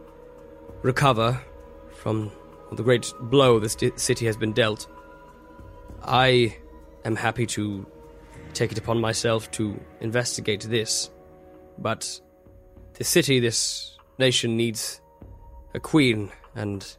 recover 0.82 1.40
from 1.96 2.32
the 2.72 2.82
great 2.82 3.12
blow 3.20 3.58
this 3.58 3.76
city 3.96 4.26
has 4.26 4.36
been 4.36 4.52
dealt. 4.52 4.88
I 6.02 6.56
am 7.04 7.16
happy 7.16 7.46
to 7.46 7.86
take 8.52 8.72
it 8.72 8.78
upon 8.78 9.00
myself 9.00 9.50
to 9.52 9.78
investigate 10.00 10.62
this. 10.62 11.10
But 11.78 12.20
this 12.94 13.08
city, 13.08 13.40
this 13.40 13.98
nation 14.18 14.56
needs 14.56 15.00
a 15.74 15.80
queen, 15.80 16.30
and 16.54 16.96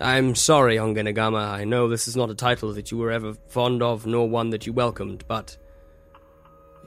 I'm 0.00 0.34
sorry, 0.34 0.76
Ongenagama. 0.76 1.50
I 1.50 1.64
know 1.64 1.86
this 1.86 2.08
is 2.08 2.16
not 2.16 2.30
a 2.30 2.34
title 2.34 2.72
that 2.72 2.90
you 2.90 2.96
were 2.96 3.10
ever 3.10 3.34
fond 3.48 3.82
of, 3.82 4.06
nor 4.06 4.26
one 4.28 4.48
that 4.50 4.66
you 4.66 4.72
welcomed, 4.72 5.24
but 5.28 5.58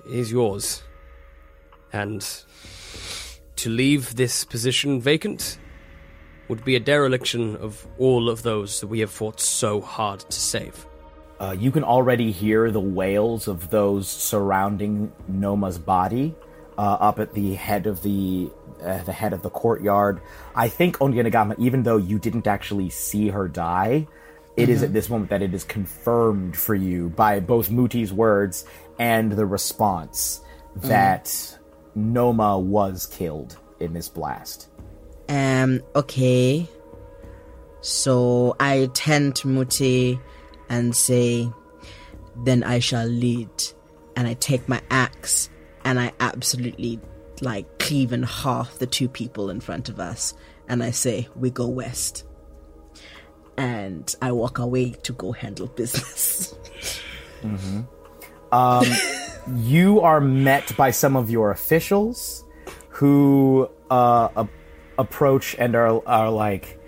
it 0.07 0.13
is 0.17 0.31
yours. 0.31 0.81
And 1.91 2.25
to 3.57 3.69
leave 3.69 4.15
this 4.15 4.43
position 4.43 4.99
vacant 4.99 5.59
would 6.47 6.65
be 6.65 6.75
a 6.75 6.79
dereliction 6.79 7.55
of 7.57 7.87
all 7.99 8.29
of 8.29 8.41
those 8.41 8.81
that 8.81 8.87
we 8.87 8.99
have 9.01 9.11
fought 9.11 9.39
so 9.39 9.79
hard 9.79 10.21
to 10.21 10.39
save. 10.39 10.87
Uh, 11.39 11.55
you 11.57 11.71
can 11.71 11.83
already 11.83 12.31
hear 12.31 12.71
the 12.71 12.79
wails 12.79 13.47
of 13.47 13.69
those 13.69 14.07
surrounding 14.07 15.11
Noma's 15.27 15.77
body 15.77 16.33
uh, 16.79 16.97
up 16.99 17.19
at 17.19 17.33
the 17.33 17.53
head 17.53 17.85
of 17.85 18.01
the 18.01 18.49
uh, 18.83 19.03
the 19.03 19.13
head 19.13 19.33
of 19.33 19.41
the 19.41 19.49
courtyard. 19.49 20.21
I 20.55 20.67
think 20.69 20.97
Ongenagama, 20.97 21.57
even 21.59 21.83
though 21.83 21.97
you 21.97 22.19
didn't 22.19 22.47
actually 22.47 22.89
see 22.89 23.29
her 23.29 23.47
die, 23.47 24.07
it 24.55 24.69
is 24.69 24.83
at 24.83 24.93
this 24.93 25.09
moment 25.09 25.31
that 25.31 25.41
it 25.41 25.53
is 25.53 25.63
confirmed 25.63 26.55
for 26.55 26.75
you 26.75 27.09
by 27.09 27.39
both 27.39 27.69
Mooti's 27.69 28.13
words 28.13 28.65
and 28.99 29.31
the 29.31 29.45
response 29.45 30.41
that 30.75 31.57
Noma 31.95 32.59
was 32.59 33.07
killed 33.07 33.57
in 33.79 33.93
this 33.93 34.09
blast. 34.09 34.69
Um, 35.29 35.81
okay. 35.95 36.67
So 37.81 38.55
I 38.59 38.89
turn 38.93 39.33
to 39.33 39.47
Muti 39.47 40.19
and 40.69 40.95
say, 40.95 41.49
then 42.35 42.63
I 42.63 42.79
shall 42.79 43.05
lead 43.05 43.49
and 44.15 44.27
I 44.27 44.35
take 44.35 44.69
my 44.69 44.81
axe 44.89 45.49
and 45.83 45.99
I 45.99 46.13
absolutely 46.19 46.99
like 47.43 47.79
cleave 47.79 48.13
in 48.13 48.23
half 48.23 48.77
the 48.79 48.87
two 48.87 49.07
people 49.07 49.49
in 49.49 49.59
front 49.59 49.89
of 49.89 49.99
us 49.99 50.33
and 50.67 50.83
I 50.83 50.91
say, 50.91 51.27
We 51.35 51.49
go 51.49 51.67
west. 51.67 52.25
And 53.57 54.13
I 54.21 54.31
walk 54.31 54.57
away 54.59 54.91
to 54.91 55.13
go 55.13 55.31
handle 55.31 55.67
business. 55.75 56.55
you 59.55 59.99
are 60.01 60.21
met 60.21 60.75
by 60.77 60.91
some 60.91 61.15
of 61.15 61.29
your 61.29 61.51
officials 61.51 62.45
who 62.89 63.69
uh, 63.91 64.29
a- 64.35 64.47
approach 64.97 65.55
and 65.59 65.75
are, 65.75 66.01
are 66.07 66.29
like, 66.29 66.79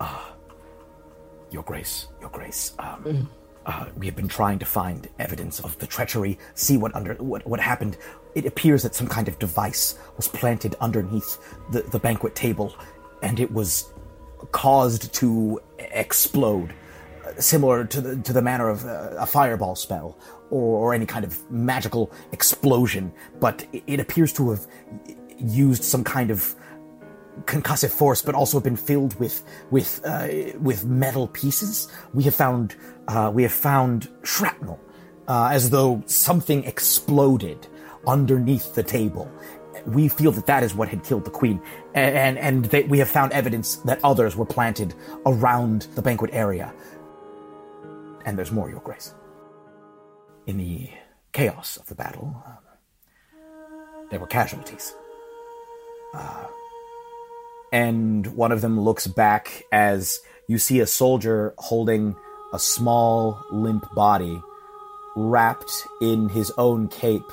"Ah, 0.00 0.34
Your 1.50 1.62
Grace, 1.64 2.08
Your 2.20 2.30
Grace, 2.30 2.72
um, 2.78 3.28
uh, 3.66 3.86
we 3.96 4.06
have 4.06 4.16
been 4.16 4.28
trying 4.28 4.58
to 4.60 4.64
find 4.64 5.08
evidence 5.18 5.60
of 5.60 5.76
the 5.78 5.86
treachery, 5.86 6.38
see 6.54 6.78
what 6.78 6.94
under 6.94 7.14
what, 7.14 7.46
what 7.46 7.60
happened. 7.60 7.98
It 8.34 8.46
appears 8.46 8.82
that 8.82 8.94
some 8.94 9.08
kind 9.08 9.28
of 9.28 9.38
device 9.38 9.98
was 10.16 10.28
planted 10.28 10.74
underneath 10.80 11.38
the, 11.70 11.82
the 11.82 11.98
banquet 11.98 12.34
table, 12.34 12.74
and 13.22 13.40
it 13.40 13.52
was 13.52 13.92
caused 14.52 15.12
to 15.14 15.60
explode 15.78 16.72
similar 17.38 17.84
to 17.84 18.00
the 18.00 18.16
to 18.22 18.32
the 18.32 18.42
manner 18.42 18.68
of 18.68 18.84
uh, 18.84 19.14
a 19.18 19.26
fireball 19.26 19.74
spell 19.74 20.16
or, 20.50 20.78
or 20.78 20.94
any 20.94 21.06
kind 21.06 21.24
of 21.24 21.50
magical 21.50 22.10
explosion, 22.32 23.12
but 23.40 23.66
it, 23.72 23.82
it 23.86 24.00
appears 24.00 24.32
to 24.32 24.50
have 24.50 24.66
used 25.38 25.84
some 25.84 26.02
kind 26.02 26.30
of 26.30 26.54
concussive 27.44 27.90
force, 27.90 28.22
but 28.22 28.34
also 28.34 28.60
been 28.60 28.76
filled 28.76 29.18
with 29.20 29.44
with 29.70 30.00
uh, 30.04 30.28
with 30.60 30.84
metal 30.84 31.28
pieces. 31.28 31.88
We 32.14 32.24
have 32.24 32.34
found 32.34 32.74
uh, 33.06 33.30
we 33.32 33.42
have 33.42 33.52
found 33.52 34.08
shrapnel, 34.24 34.80
uh, 35.28 35.50
as 35.52 35.70
though 35.70 36.02
something 36.06 36.64
exploded 36.64 37.67
underneath 38.06 38.74
the 38.74 38.82
table. 38.82 39.30
We 39.86 40.08
feel 40.08 40.32
that 40.32 40.46
that 40.46 40.62
is 40.62 40.74
what 40.74 40.88
had 40.88 41.04
killed 41.04 41.24
the 41.24 41.30
queen, 41.30 41.60
and 41.94 42.38
and, 42.38 42.90
we 42.90 42.98
have 42.98 43.08
found 43.08 43.32
evidence 43.32 43.76
that 43.76 44.00
others 44.02 44.36
were 44.36 44.46
planted 44.46 44.94
around 45.24 45.82
the 45.94 46.02
banquet 46.02 46.30
area. 46.32 46.72
And 48.24 48.36
there's 48.36 48.52
more, 48.52 48.68
Your 48.68 48.80
Grace. 48.80 49.14
In 50.46 50.58
the 50.58 50.90
chaos 51.32 51.76
of 51.76 51.86
the 51.86 51.94
battle, 51.94 52.42
um, 52.46 52.56
there 54.10 54.18
were 54.18 54.26
casualties 54.26 54.94
and 57.72 58.26
one 58.28 58.52
of 58.52 58.60
them 58.60 58.80
looks 58.80 59.06
back 59.06 59.64
as 59.72 60.20
you 60.46 60.58
see 60.58 60.80
a 60.80 60.86
soldier 60.86 61.54
holding 61.58 62.16
a 62.52 62.58
small, 62.58 63.42
limp 63.50 63.92
body 63.94 64.40
wrapped 65.16 65.86
in 66.00 66.28
his 66.30 66.50
own 66.56 66.88
cape, 66.88 67.30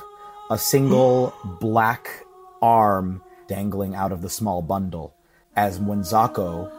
a 0.50 0.58
single 0.58 1.34
black 1.60 2.24
arm 2.62 3.22
dangling 3.48 3.94
out 3.94 4.12
of 4.12 4.22
the 4.22 4.30
small 4.30 4.62
bundle, 4.62 5.14
as 5.56 5.78
Munzako 5.78 6.70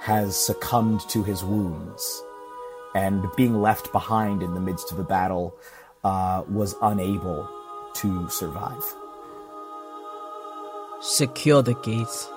has 0.00 0.36
succumbed 0.36 1.00
to 1.08 1.22
his 1.22 1.42
wounds 1.44 2.22
and 2.94 3.24
being 3.36 3.60
left 3.60 3.90
behind 3.92 4.42
in 4.42 4.54
the 4.54 4.60
midst 4.60 4.90
of 4.90 4.98
the 4.98 5.04
battle 5.04 5.54
uh, 6.04 6.42
was 6.48 6.74
unable 6.82 7.48
to 7.94 8.28
survive. 8.28 8.82
Secure 11.00 11.62
the 11.62 11.74
gates. 11.74 12.28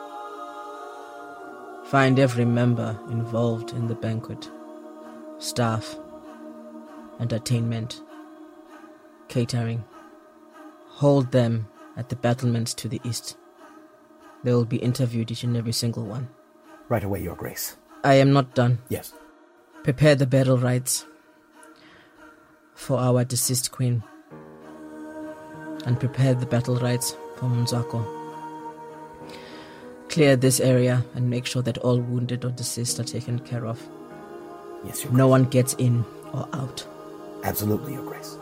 Find 1.86 2.20
every 2.20 2.46
member 2.46 3.00
involved 3.10 3.72
in 3.72 3.88
the 3.88 3.96
banquet. 3.96 4.50
Staff, 5.40 5.96
entertainment, 7.20 8.02
catering. 9.30 9.84
Hold 10.98 11.32
them 11.32 11.68
at 11.96 12.10
the 12.10 12.16
battlements 12.16 12.74
to 12.74 12.88
the 12.88 13.00
east. 13.04 13.38
They 14.44 14.52
will 14.52 14.66
be 14.66 14.78
interviewed, 14.78 15.30
each 15.30 15.44
and 15.44 15.56
every 15.56 15.72
single 15.72 16.04
one. 16.04 16.28
Right 16.90 17.04
away, 17.04 17.22
Your 17.22 17.36
Grace. 17.36 17.78
I 18.04 18.16
am 18.16 18.34
not 18.34 18.56
done. 18.56 18.80
Yes. 18.90 19.14
Prepare 19.84 20.16
the 20.16 20.26
battle 20.26 20.58
rites 20.58 21.06
for 22.74 22.98
our 22.98 23.24
deceased 23.24 23.72
queen. 23.72 24.02
And 25.86 26.00
prepare 26.00 26.34
the 26.34 26.48
battle 26.48 26.78
rites 26.78 27.16
for 27.36 27.46
Munzako. 27.46 28.04
Clear 30.10 30.36
this 30.36 30.60
area 30.60 31.06
and 31.14 31.30
make 31.30 31.46
sure 31.46 31.62
that 31.62 31.78
all 31.78 32.00
wounded 32.00 32.44
or 32.44 32.50
deceased 32.50 33.00
are 33.00 33.04
taken 33.04 33.38
care 33.38 33.68
of. 33.68 33.80
Yes, 34.84 35.04
Your 35.04 35.14
No 35.14 35.28
one 35.28 35.44
gets 35.44 35.76
in 35.76 36.04
or 36.34 36.50
out. 36.54 36.88
Absolutely, 37.44 37.94
Your 37.94 38.04
Grace. 38.04 38.36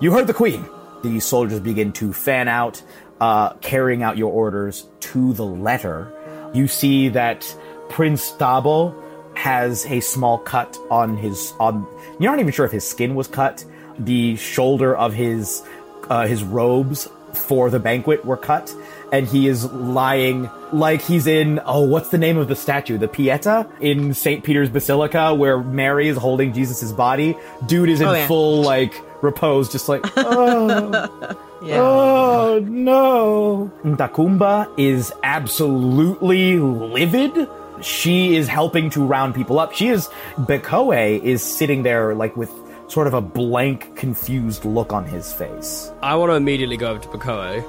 You 0.00 0.10
heard 0.10 0.26
the 0.26 0.34
Queen. 0.34 0.68
The 1.02 1.20
soldiers 1.20 1.60
begin 1.60 1.92
to 1.94 2.12
fan 2.12 2.48
out, 2.48 2.82
uh, 3.20 3.54
carrying 3.54 4.02
out 4.02 4.16
your 4.18 4.32
orders 4.32 4.86
to 5.00 5.32
the 5.32 5.44
letter. 5.46 6.12
You 6.52 6.66
see 6.68 7.08
that 7.10 7.44
Prince 7.88 8.32
Dabo 8.32 8.94
has 9.36 9.86
a 9.86 10.00
small 10.00 10.38
cut 10.38 10.76
on 10.90 11.16
his 11.16 11.52
on. 11.60 11.86
You're 12.18 12.30
not 12.32 12.40
even 12.40 12.52
sure 12.52 12.66
if 12.66 12.72
his 12.72 12.86
skin 12.88 13.14
was 13.14 13.28
cut. 13.28 13.64
The 13.98 14.36
shoulder 14.36 14.96
of 14.96 15.14
his 15.14 15.62
uh, 16.08 16.26
his 16.26 16.42
robes 16.42 17.08
for 17.32 17.70
the 17.70 17.78
banquet 17.78 18.24
were 18.24 18.36
cut, 18.36 18.74
and 19.12 19.26
he 19.26 19.46
is 19.46 19.64
lying 19.72 20.50
like 20.72 21.00
he's 21.00 21.26
in 21.28 21.60
oh, 21.64 21.82
what's 21.82 22.08
the 22.08 22.18
name 22.18 22.36
of 22.36 22.48
the 22.48 22.56
statue? 22.56 22.98
The 22.98 23.08
Pieta 23.08 23.68
in 23.80 24.12
Saint 24.14 24.42
Peter's 24.44 24.68
Basilica, 24.68 25.32
where 25.34 25.58
Mary 25.62 26.08
is 26.08 26.16
holding 26.16 26.52
Jesus' 26.52 26.90
body. 26.92 27.36
Dude 27.66 27.88
is 27.88 28.00
in 28.00 28.08
Oh, 28.08 28.12
yeah. 28.14 28.26
full 28.26 28.62
like 28.62 28.94
repose, 29.22 29.70
just 29.70 29.88
like 29.88 30.02
oh. 30.16 31.36
Yeah. 31.62 31.76
Oh 31.78 32.58
no! 32.66 33.70
Ndakumba 33.84 34.66
is 34.78 35.12
absolutely 35.22 36.58
livid. 36.58 37.48
She 37.82 38.34
is 38.36 38.48
helping 38.48 38.88
to 38.90 39.04
round 39.04 39.34
people 39.34 39.58
up. 39.58 39.74
She 39.74 39.88
is 39.88 40.08
Bekoe 40.36 41.22
is 41.22 41.42
sitting 41.42 41.82
there 41.82 42.14
like 42.14 42.34
with 42.36 42.50
sort 42.88 43.06
of 43.06 43.14
a 43.14 43.20
blank, 43.20 43.94
confused 43.94 44.64
look 44.64 44.92
on 44.92 45.04
his 45.04 45.32
face. 45.32 45.92
I 46.02 46.14
want 46.16 46.30
to 46.30 46.34
immediately 46.34 46.76
go 46.78 46.90
over 46.90 46.98
to 47.00 47.08
Bakoe. 47.08 47.62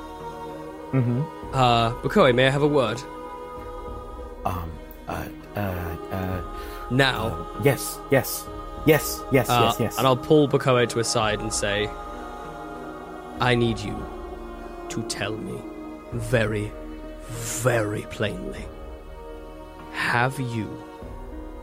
Mm-hmm. 0.91 1.21
Uh, 1.53 1.91
Bakoe, 2.01 2.33
may 2.33 2.47
I 2.47 2.49
have 2.49 2.63
a 2.63 2.67
word? 2.67 3.01
Um, 4.45 4.71
uh, 5.07 5.27
uh, 5.55 5.59
uh, 6.11 6.41
Now. 6.91 7.47
yes, 7.63 7.99
yes, 8.09 8.47
yes, 8.86 9.22
yes, 9.32 9.50
Uh, 9.50 9.62
yes, 9.65 9.80
yes. 9.80 9.98
And 9.98 10.08
I'll 10.08 10.17
pull 10.17 10.48
Bakoe 10.48 10.88
to 10.89 11.00
a 11.00 11.04
side 11.04 11.39
and 11.39 11.54
say, 11.54 11.89
I 13.39 13.56
need 13.56 13.80
you 13.80 13.96
to 14.89 15.04
tell 15.04 15.36
me 15.36 15.60
very, 16.13 16.72
very 17.30 18.04
plainly. 18.04 18.65
Have 19.94 20.39
you 20.39 20.70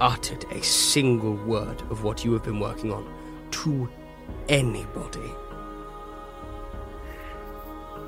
uttered 0.01 0.45
a 0.53 0.63
single 0.63 1.35
word 1.35 1.81
of 1.91 2.05
what 2.05 2.25
you 2.25 2.33
have 2.33 2.43
been 2.45 2.61
working 2.61 2.93
on 2.93 3.07
to 3.53 3.89
anybody? 4.49 5.31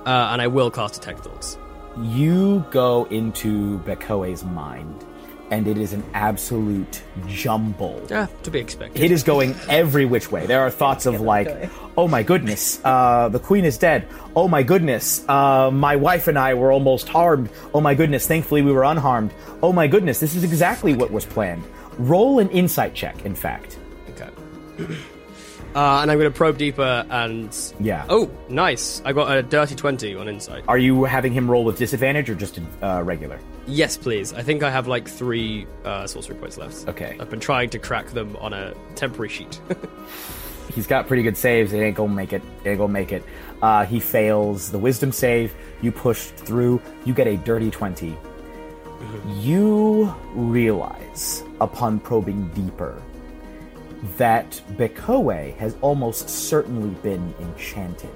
Uh, 0.07 0.31
and 0.33 0.41
I 0.41 0.47
will 0.47 0.71
cast 0.71 0.95
Detect 0.95 1.21
Thoughts. 1.25 1.59
you 2.01 2.65
go 2.71 3.05
into 3.11 3.79
Bekoe's 3.81 4.45
mind, 4.45 5.05
and 5.51 5.67
it 5.67 5.77
is 5.77 5.93
an 5.93 6.05
absolute 6.15 7.03
jumble. 7.27 8.01
Ah, 8.13 8.29
to 8.43 8.51
be 8.51 8.59
expected. 8.59 9.03
It 9.03 9.11
is 9.11 9.23
going 9.23 9.55
every 9.69 10.05
which 10.05 10.31
way. 10.31 10.47
There 10.47 10.61
are 10.61 10.71
thoughts 10.71 11.07
of 11.07 11.21
like, 11.21 11.71
oh 11.97 12.09
my 12.09 12.23
goodness, 12.23 12.81
uh, 12.85 13.29
the 13.29 13.41
queen 13.41 13.65
is 13.65 13.77
dead. 13.77 14.07
Oh 14.37 14.49
my 14.49 14.63
goodness, 14.63 15.29
uh, 15.29 15.71
my 15.71 15.97
wife 15.97 16.29
and 16.29 16.39
I 16.39 16.55
were 16.55 16.73
almost 16.73 17.09
harmed. 17.09 17.51
Oh 17.75 17.81
my 17.81 17.95
goodness, 17.95 18.27
thankfully 18.27 18.63
we 18.63 18.73
were 18.73 18.85
unharmed. 18.85 19.35
Oh 19.63 19.73
my 19.73 19.87
goodness, 19.87 20.21
this 20.21 20.35
is 20.35 20.45
exactly 20.45 20.95
what 20.95 21.11
was 21.11 21.25
planned. 21.25 21.65
Roll 21.99 22.39
an 22.39 22.49
insight 22.51 22.95
check, 22.95 23.25
in 23.25 23.35
fact. 23.35 23.79
Okay. 24.11 24.31
Uh, 25.75 26.01
and 26.03 26.11
I'm 26.11 26.19
going 26.19 26.31
to 26.31 26.37
probe 26.37 26.59
deeper 26.59 27.07
and. 27.11 27.57
Yeah. 27.79 28.05
Oh, 28.09 28.31
nice. 28.49 29.01
I 29.05 29.13
got 29.13 29.37
a 29.37 29.43
dirty 29.43 29.75
20 29.75 30.15
on 30.17 30.29
insight. 30.29 30.65
Are 30.67 30.79
you 30.79 31.05
having 31.05 31.33
him 31.33 31.51
roll 31.51 31.65
with 31.65 31.79
disadvantage 31.79 32.29
or 32.29 32.35
just 32.35 32.59
uh, 32.83 33.03
regular? 33.05 33.39
Yes, 33.67 33.97
please. 33.97 34.33
I 34.33 34.43
think 34.43 34.63
I 34.63 34.71
have 34.71 34.89
like 34.89 35.09
three 35.09 35.67
uh, 35.85 36.07
sorcery 36.07 36.35
points 36.37 36.59
left. 36.59 36.89
Okay. 36.89 37.17
I've 37.21 37.31
been 37.31 37.41
trying 37.41 37.71
to 37.71 37.79
crack 37.79 38.09
them 38.09 38.37
on 38.37 38.53
a 38.53 38.75
temporary 38.97 39.29
sheet. 39.29 39.61
He's 40.75 40.87
got 40.87 41.09
pretty 41.09 41.23
good 41.23 41.37
saves. 41.37 41.73
It 41.73 41.79
ain't 41.79 41.97
gonna 41.97 42.15
make 42.15 42.33
it. 42.33 42.43
It 42.65 42.71
ain't 42.71 42.79
gonna 42.79 42.93
make 42.93 43.13
it. 43.13 43.25
Uh, 43.61 43.85
he 43.85 43.99
fails 43.99 44.71
the 44.71 44.79
wisdom 44.79 45.11
save. 45.11 45.55
You 45.83 45.91
push 45.91 46.27
through. 46.27 46.81
You 47.05 47.13
get 47.13 47.27
a 47.27 47.37
dirty 47.37 47.71
20. 47.71 48.17
You 49.39 50.15
realize, 50.35 51.43
upon 51.61 52.01
probing 52.01 52.49
deeper, 52.51 53.03
that 54.17 54.61
Bekoe 54.73 55.57
has 55.57 55.77
almost 55.81 56.29
certainly 56.29 56.91
been 57.03 57.35
enchanted. 57.41 58.11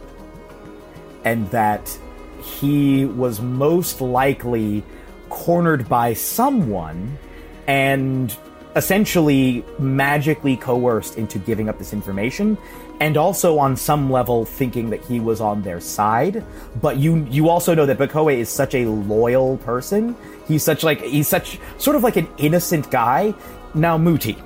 And 1.24 1.50
that 1.50 1.96
he 2.42 3.06
was 3.06 3.40
most 3.40 4.00
likely 4.00 4.84
cornered 5.30 5.88
by 5.88 6.12
someone 6.12 7.18
and 7.66 8.36
essentially 8.76 9.64
magically 9.78 10.56
coerced 10.56 11.16
into 11.16 11.38
giving 11.38 11.68
up 11.68 11.78
this 11.78 11.92
information 11.92 12.58
and 13.00 13.16
also 13.16 13.58
on 13.58 13.76
some 13.76 14.10
level 14.10 14.44
thinking 14.44 14.90
that 14.90 15.04
he 15.04 15.20
was 15.20 15.40
on 15.40 15.62
their 15.62 15.80
side 15.80 16.44
but 16.80 16.96
you 16.96 17.24
you 17.30 17.48
also 17.48 17.74
know 17.74 17.86
that 17.86 17.98
Bakoe 17.98 18.36
is 18.36 18.48
such 18.48 18.74
a 18.74 18.86
loyal 18.86 19.56
person 19.58 20.16
he's 20.46 20.62
such 20.62 20.82
like 20.82 21.00
he's 21.02 21.28
such 21.28 21.58
sort 21.78 21.96
of 21.96 22.02
like 22.02 22.16
an 22.16 22.28
innocent 22.38 22.90
guy 22.90 23.32
now 23.74 23.96
Mooti 23.96 24.36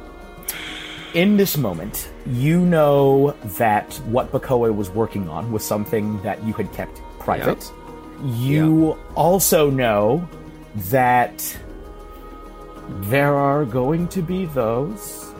in 1.18 1.36
this 1.36 1.56
moment 1.56 2.08
you 2.26 2.60
know 2.60 3.34
that 3.58 3.92
what 4.14 4.30
Bakoe 4.30 4.72
was 4.72 4.88
working 4.90 5.28
on 5.28 5.50
was 5.50 5.64
something 5.64 6.22
that 6.22 6.40
you 6.44 6.52
had 6.52 6.72
kept 6.72 7.02
private 7.18 7.72
you 8.22 8.96
also 9.16 9.68
know 9.68 10.28
that 10.90 11.58
there 13.10 13.34
are 13.34 13.64
going 13.64 14.06
to 14.08 14.22
be 14.22 14.46
those 14.46 15.34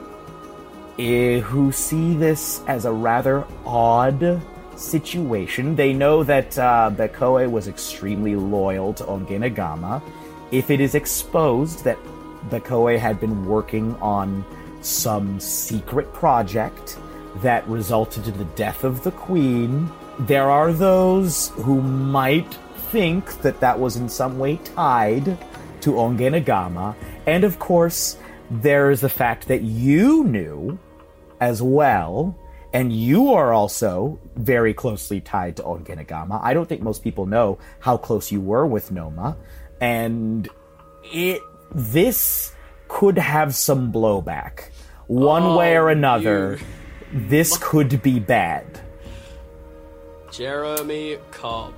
eh, 0.99 1.39
who 1.39 1.71
see 1.71 2.15
this 2.15 2.61
as 2.67 2.85
a 2.85 2.93
rather 2.93 3.45
odd 3.65 4.43
situation. 4.77 5.75
They 5.77 5.93
know 5.93 6.23
that 6.25 6.59
uh, 6.59 6.91
Bekoe 6.95 7.51
was 7.51 7.69
extremely 7.69 8.37
loyal 8.37 8.95
to 8.95 9.05
Ongenagama. 9.05 10.03
If 10.51 10.71
it 10.71 10.81
is 10.81 10.95
exposed 10.95 11.85
that 11.85 11.99
Bekoe 12.49 12.99
had 12.99 13.19
been 13.21 13.47
working 13.47 13.97
on 13.97 14.45
some 14.81 15.41
secret 15.41 16.13
project 16.13 16.99
that 17.37 17.67
resulted 17.69 18.27
in 18.27 18.37
the 18.39 18.45
death 18.57 18.85
of 18.85 19.03
the 19.03 19.11
queen, 19.11 19.91
there 20.21 20.51
are 20.51 20.73
those 20.73 21.49
who 21.51 21.81
might 21.81 22.53
think 22.91 23.41
that 23.43 23.61
that 23.61 23.79
was 23.79 23.97
in 23.97 24.09
some 24.09 24.39
way 24.39 24.57
tied 24.65 25.39
to 25.83 25.93
Ongenagama. 25.93 26.95
And 27.27 27.45
of 27.45 27.59
course, 27.59 28.17
there 28.51 28.91
is 28.91 29.01
the 29.01 29.09
fact 29.09 29.49
that 29.49 29.63
you 29.63 30.25
knew 30.25 30.79
as 31.41 31.63
well, 31.63 32.37
and 32.73 32.93
you 32.93 33.35
are 33.35 33.53
also 33.53 34.19
very 34.37 34.75
closely 34.75 35.21
tied 35.21 35.57
to 35.57 35.63
Ongenagama. 35.63 36.41
I 36.43 36.55
don't 36.55 36.69
think 36.69 36.83
most 36.83 37.05
people 37.05 37.27
know 37.27 37.59
how 37.81 37.97
close 37.97 38.33
you 38.33 38.41
were 38.41 38.67
with 38.67 38.91
Noma, 38.91 39.37
and 39.81 40.49
it 41.05 41.41
this 41.73 42.53
could 42.89 43.19
have 43.19 43.55
some 43.55 43.93
blowback. 43.93 44.71
One 45.07 45.55
way 45.55 45.77
or 45.77 45.89
another, 45.91 46.59
this 47.13 47.57
could 47.59 48.03
be 48.03 48.19
bad. 48.21 48.81
Jeremy 50.31 51.19
Cobb. 51.31 51.75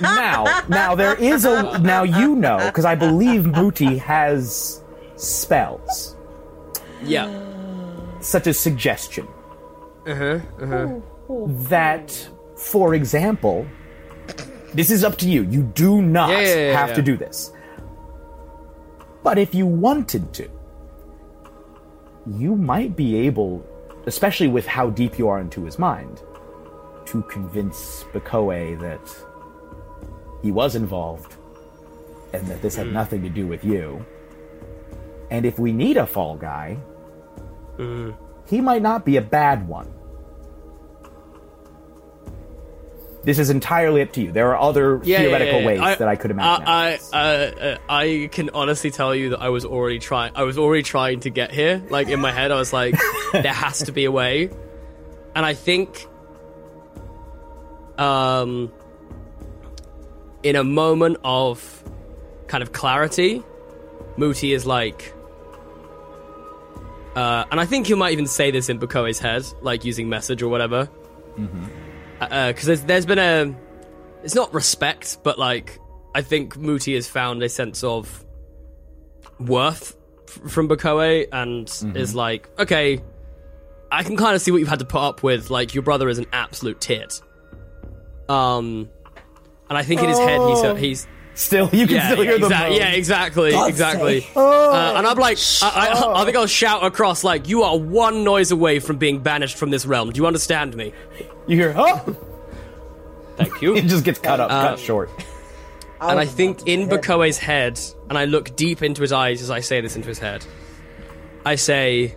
now, 0.00 0.62
now 0.68 0.94
there 0.94 1.14
is 1.16 1.44
a 1.44 1.78
now 1.80 2.02
you 2.02 2.34
know 2.34 2.56
because 2.66 2.86
I 2.86 2.94
believe 2.94 3.42
Mooti 3.42 3.98
has 3.98 4.82
spells 5.16 6.16
Yeah. 7.02 7.28
such 8.20 8.46
as 8.46 8.58
suggestion. 8.58 9.28
Uh-huh, 10.06 10.40
uh-huh. 10.62 11.00
That, 11.68 12.28
for 12.56 12.94
example, 12.94 13.66
this 14.72 14.90
is 14.90 15.04
up 15.04 15.16
to 15.18 15.28
you. 15.28 15.42
You 15.42 15.62
do 15.74 16.00
not 16.00 16.30
Yeah, 16.30 16.40
yeah, 16.40 16.54
yeah, 16.70 16.78
have 16.78 16.90
yeah. 16.90 16.94
to 16.94 17.02
do 17.02 17.16
this. 17.18 17.52
But 19.26 19.38
if 19.38 19.56
you 19.56 19.66
wanted 19.66 20.32
to, 20.34 20.48
you 22.28 22.54
might 22.54 22.94
be 22.94 23.16
able, 23.26 23.66
especially 24.06 24.46
with 24.46 24.64
how 24.68 24.90
deep 24.90 25.18
you 25.18 25.26
are 25.26 25.40
into 25.40 25.64
his 25.64 25.80
mind, 25.80 26.22
to 27.06 27.22
convince 27.22 28.04
Bakoe 28.12 28.78
that 28.78 29.00
he 30.44 30.52
was 30.52 30.76
involved 30.76 31.34
and 32.32 32.46
that 32.46 32.62
this 32.62 32.76
had 32.76 32.86
hmm. 32.86 32.92
nothing 32.92 33.20
to 33.22 33.28
do 33.28 33.48
with 33.48 33.64
you. 33.64 34.06
And 35.32 35.44
if 35.44 35.58
we 35.58 35.72
need 35.72 35.96
a 35.96 36.06
fall 36.06 36.36
guy, 36.36 36.74
hmm. 37.78 38.12
he 38.48 38.60
might 38.60 38.82
not 38.82 39.04
be 39.04 39.16
a 39.16 39.22
bad 39.22 39.66
one. 39.66 39.92
This 43.26 43.38
is 43.40 43.50
entirely 43.50 44.02
up 44.02 44.12
to 44.12 44.22
you. 44.22 44.30
There 44.32 44.54
are 44.54 44.58
other 44.58 45.00
Yeah, 45.02 45.18
theoretical 45.18 45.54
yeah, 45.54 45.60
yeah. 45.60 45.66
ways 45.66 45.80
I- 45.80 45.94
that 45.96 46.08
I 46.08 46.14
could 46.16 46.30
imagine. 46.30 46.66
I. 46.66 46.98
I, 47.12 47.18
uh, 47.18 47.18
uh, 47.18 47.76
I 47.88 48.28
can 48.32 48.50
honestly 48.54 48.90
tell 48.92 49.14
you 49.14 49.30
that 49.30 49.42
I 49.42 49.48
was 49.48 49.64
already 49.64 49.98
trying. 49.98 50.30
I 50.36 50.44
was 50.44 50.56
already 50.56 50.84
trying 50.84 51.20
to 51.20 51.30
get 51.30 51.50
here. 51.50 51.82
Like 51.90 52.08
in 52.08 52.20
my 52.20 52.30
head, 52.30 52.52
I 52.52 52.54
was 52.56 52.72
like, 52.72 52.94
there 53.32 53.52
has 53.52 53.80
to 53.80 53.92
be 53.92 54.04
a 54.04 54.12
way. 54.12 54.48
And 55.34 55.44
I 55.44 55.54
think, 55.54 56.06
um, 57.98 58.72
in 60.44 60.54
a 60.54 60.62
moment 60.64 61.16
of 61.24 61.82
kind 62.46 62.62
of 62.62 62.72
clarity, 62.72 63.42
Mooti 64.16 64.54
is 64.54 64.64
like, 64.66 65.12
uh, 67.16 67.44
and 67.50 67.58
I 67.58 67.66
think 67.66 67.88
you 67.88 67.96
might 67.96 68.12
even 68.12 68.26
say 68.28 68.52
this 68.52 68.68
in 68.68 68.78
Bukoe's 68.78 69.18
head, 69.18 69.42
like 69.62 69.84
using 69.84 70.08
message 70.08 70.42
or 70.42 70.48
whatever. 70.48 70.88
Because 72.18 72.64
there's, 72.64 72.82
there's 72.82 73.06
been 73.06 73.18
a, 73.18 73.54
it's 74.22 74.34
not 74.34 74.54
respect, 74.54 75.18
but 75.22 75.38
like 75.38 75.78
I 76.14 76.22
think 76.22 76.56
Mooti 76.56 76.94
has 76.94 77.06
found 77.08 77.42
a 77.42 77.48
sense 77.48 77.84
of 77.84 78.24
worth 79.38 79.96
f- 80.26 80.50
from 80.50 80.68
Bakoe 80.68 81.26
and 81.30 81.70
is 81.94 82.14
like, 82.14 82.48
okay, 82.58 83.02
I 83.92 84.02
can 84.02 84.16
kind 84.16 84.34
of 84.34 84.40
see 84.40 84.50
what 84.50 84.58
you've 84.58 84.68
had 84.68 84.78
to 84.78 84.86
put 84.86 85.02
up 85.02 85.22
with. 85.22 85.50
Like 85.50 85.74
your 85.74 85.82
brother 85.82 86.08
is 86.08 86.18
an 86.18 86.26
absolute 86.32 86.80
tit. 86.80 87.20
Um, 88.28 88.88
and 89.68 89.76
I 89.76 89.82
think 89.82 90.00
in 90.00 90.08
his 90.08 90.18
head 90.18 90.40
he's 90.48 90.62
uh, 90.62 90.74
he's 90.74 91.06
still, 91.34 91.68
you 91.70 91.86
can 91.86 91.96
yeah 91.96 92.10
still 92.12 92.22
hear 92.22 92.38
the 92.38 92.46
exact- 92.46 92.72
yeah 92.74 92.88
exactly 92.92 93.50
God's 93.52 93.68
exactly. 93.68 94.20
sake. 94.22 94.36
Uh, 94.36 94.94
and 94.96 95.06
I'm 95.06 95.18
like, 95.18 95.38
I, 95.62 95.92
I, 95.92 96.22
I 96.22 96.24
think 96.24 96.36
I'll 96.36 96.46
shout 96.46 96.84
across 96.84 97.22
like, 97.22 97.46
you 97.48 97.62
are 97.62 97.78
one 97.78 98.24
noise 98.24 98.50
away 98.50 98.80
from 98.80 98.96
being 98.96 99.22
banished 99.22 99.56
from 99.58 99.70
this 99.70 99.84
realm. 99.84 100.10
Do 100.10 100.18
you 100.18 100.26
understand 100.26 100.74
me? 100.74 100.92
You 101.46 101.56
hear, 101.56 101.74
oh! 101.76 102.16
Thank 103.36 103.60
you. 103.62 103.76
It 103.76 103.86
just 103.86 104.04
gets 104.04 104.18
cut 104.18 104.40
up, 104.40 104.50
Uh, 104.50 104.70
cut 104.70 104.78
short. 104.78 105.10
and 106.00 106.18
I 106.18 106.26
think 106.26 106.66
in 106.66 106.80
hit. 106.88 106.90
Bakoe's 106.90 107.38
head, 107.38 107.78
and 108.08 108.18
I 108.18 108.24
look 108.24 108.56
deep 108.56 108.82
into 108.82 109.02
his 109.02 109.12
eyes 109.12 109.42
as 109.42 109.50
I 109.50 109.60
say 109.60 109.80
this 109.80 109.94
into 109.96 110.08
his 110.08 110.18
head, 110.18 110.44
I 111.44 111.54
say, 111.56 112.14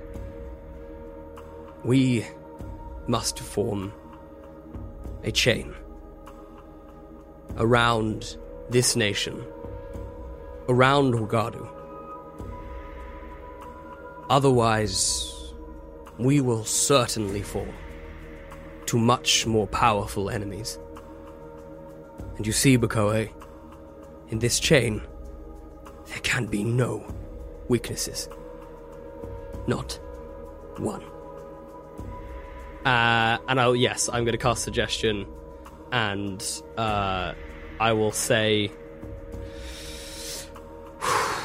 We 1.84 2.26
must 3.08 3.40
form 3.40 3.94
a 5.24 5.32
chain 5.32 5.74
around 7.58 8.38
this 8.70 8.96
nation, 8.96 9.44
around 10.70 11.14
Wagadu. 11.16 11.68
Otherwise, 14.30 15.34
we 16.18 16.40
will 16.42 16.64
certainly 16.64 17.42
fall 17.42 17.68
to 18.90 18.98
much 18.98 19.46
more 19.46 19.68
powerful 19.68 20.32
enemies. 20.32 20.80
And 22.38 22.48
you 22.48 22.52
see, 22.52 22.76
Bakoe, 22.76 23.30
in 24.30 24.40
this 24.40 24.60
chain, 24.60 25.04
there 26.08 26.18
can 26.24 26.48
be 26.48 26.64
no 26.64 27.06
weaknesses. 27.68 28.28
Not 29.68 30.00
one. 30.78 31.04
Uh, 32.84 33.38
and 33.48 33.62
I'll, 33.62 33.76
yes, 33.76 34.10
I'm 34.12 34.24
going 34.24 34.32
to 34.32 34.40
cast 34.40 34.64
suggestion, 34.64 35.28
and 35.92 36.44
uh, 36.76 37.34
I 37.80 37.94
will 37.94 38.12
say. 38.12 38.72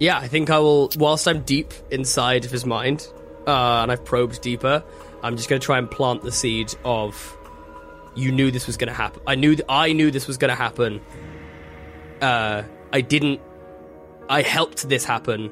Yeah, 0.00 0.18
I 0.18 0.26
think 0.26 0.50
I 0.50 0.58
will. 0.58 0.90
Whilst 0.98 1.28
I'm 1.28 1.42
deep 1.42 1.72
inside 1.92 2.44
of 2.44 2.50
his 2.50 2.66
mind, 2.66 3.08
uh, 3.46 3.82
and 3.82 3.92
I've 3.92 4.04
probed 4.04 4.40
deeper, 4.42 4.82
I'm 5.22 5.36
just 5.36 5.48
going 5.48 5.60
to 5.60 5.64
try 5.64 5.78
and 5.78 5.90
plant 5.90 6.22
the 6.22 6.32
seed 6.32 6.74
of 6.84 7.36
you 8.14 8.30
knew 8.30 8.50
this 8.50 8.66
was 8.66 8.76
going 8.76 8.88
to 8.88 8.94
happen. 8.94 9.22
I 9.26 9.34
knew 9.34 9.56
th- 9.56 9.66
I 9.68 9.92
knew 9.92 10.10
this 10.10 10.26
was 10.26 10.36
going 10.36 10.50
to 10.50 10.54
happen. 10.54 11.00
Uh, 12.20 12.62
I 12.92 13.00
didn't. 13.00 13.40
I 14.28 14.42
helped 14.42 14.88
this 14.88 15.04
happen, 15.04 15.50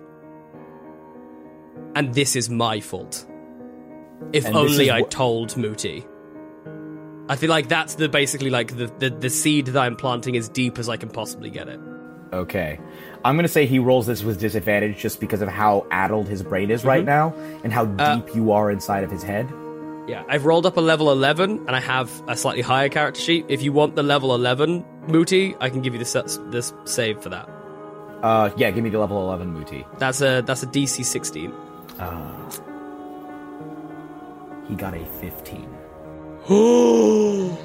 and 1.95 2.15
this 2.15 2.37
is 2.37 2.49
my 2.49 2.81
fault. 2.81 3.27
If 4.33 4.47
And 4.47 4.57
only 4.57 4.91
I 4.91 5.03
wh- 5.03 5.09
told 5.09 5.51
Mooti. 5.55 6.07
I 7.29 7.37
feel 7.37 7.51
like 7.51 7.69
that's 7.69 7.97
the 7.97 8.09
basically 8.09 8.51
like 8.51 8.77
the, 8.77 8.87
the 8.99 9.11
the 9.11 9.31
seed 9.31 9.67
that 9.67 9.81
I'm 9.81 9.97
planting 9.97 10.37
as 10.37 10.49
deep 10.49 10.79
as 10.79 10.89
I 10.89 10.97
can 10.97 11.09
possibly 11.09 11.51
get 11.51 11.69
it. 11.69 11.81
Okay. 12.33 12.79
I'm 13.25 13.37
going 13.37 13.45
to 13.45 13.49
say 13.53 13.67
he 13.67 13.79
rolls 13.79 14.07
this 14.07 14.23
with 14.25 14.41
disadvantage 14.41 14.99
just 14.99 15.21
because 15.21 15.43
of 15.43 15.49
how 15.49 15.87
addled 15.91 16.29
his 16.29 16.43
brain 16.43 16.71
is 16.71 16.81
Mm-hmm. 16.81 16.89
right 16.89 17.05
now 17.05 17.35
and 17.63 17.73
how 17.73 17.85
Uh, 17.99 18.17
deep 18.17 18.35
you 18.35 18.53
are 18.53 18.71
inside 18.71 19.05
of 19.05 19.11
his 19.11 19.23
head. 19.23 19.49
Yeah, 20.09 20.25
I've 20.29 20.45
rolled 20.47 20.67
up 20.67 20.77
a 20.77 20.81
level 20.81 21.13
11 21.13 21.67
and 21.69 21.77
I 21.77 21.81
have 21.81 22.11
a 22.27 22.37
slightly 22.37 22.63
higher 22.63 22.89
character 22.89 23.21
sheet. 23.21 23.45
If 23.49 23.63
you 23.63 23.73
want 23.73 23.95
the 23.95 24.03
level 24.03 24.35
11 24.35 24.85
Mooti, 25.07 25.55
I 25.61 25.71
can 25.71 25.81
give 25.83 25.93
you 25.95 25.99
this 26.01 26.13
this 26.51 26.73
save 26.85 27.21
for 27.23 27.29
that. 27.29 27.49
Uh, 28.23 28.51
yeah, 28.57 28.71
give 28.73 28.83
me 28.83 28.91
the 28.91 28.99
level 28.99 29.19
11 29.23 29.55
Mooti. 29.55 29.85
That's 29.99 30.21
a 30.21 30.43
that's 30.45 30.63
a 30.65 30.67
DC 30.67 31.05
16. 31.05 31.53
He 34.69 34.75
got 34.75 34.95
a 34.95 35.05
15. 35.21 35.69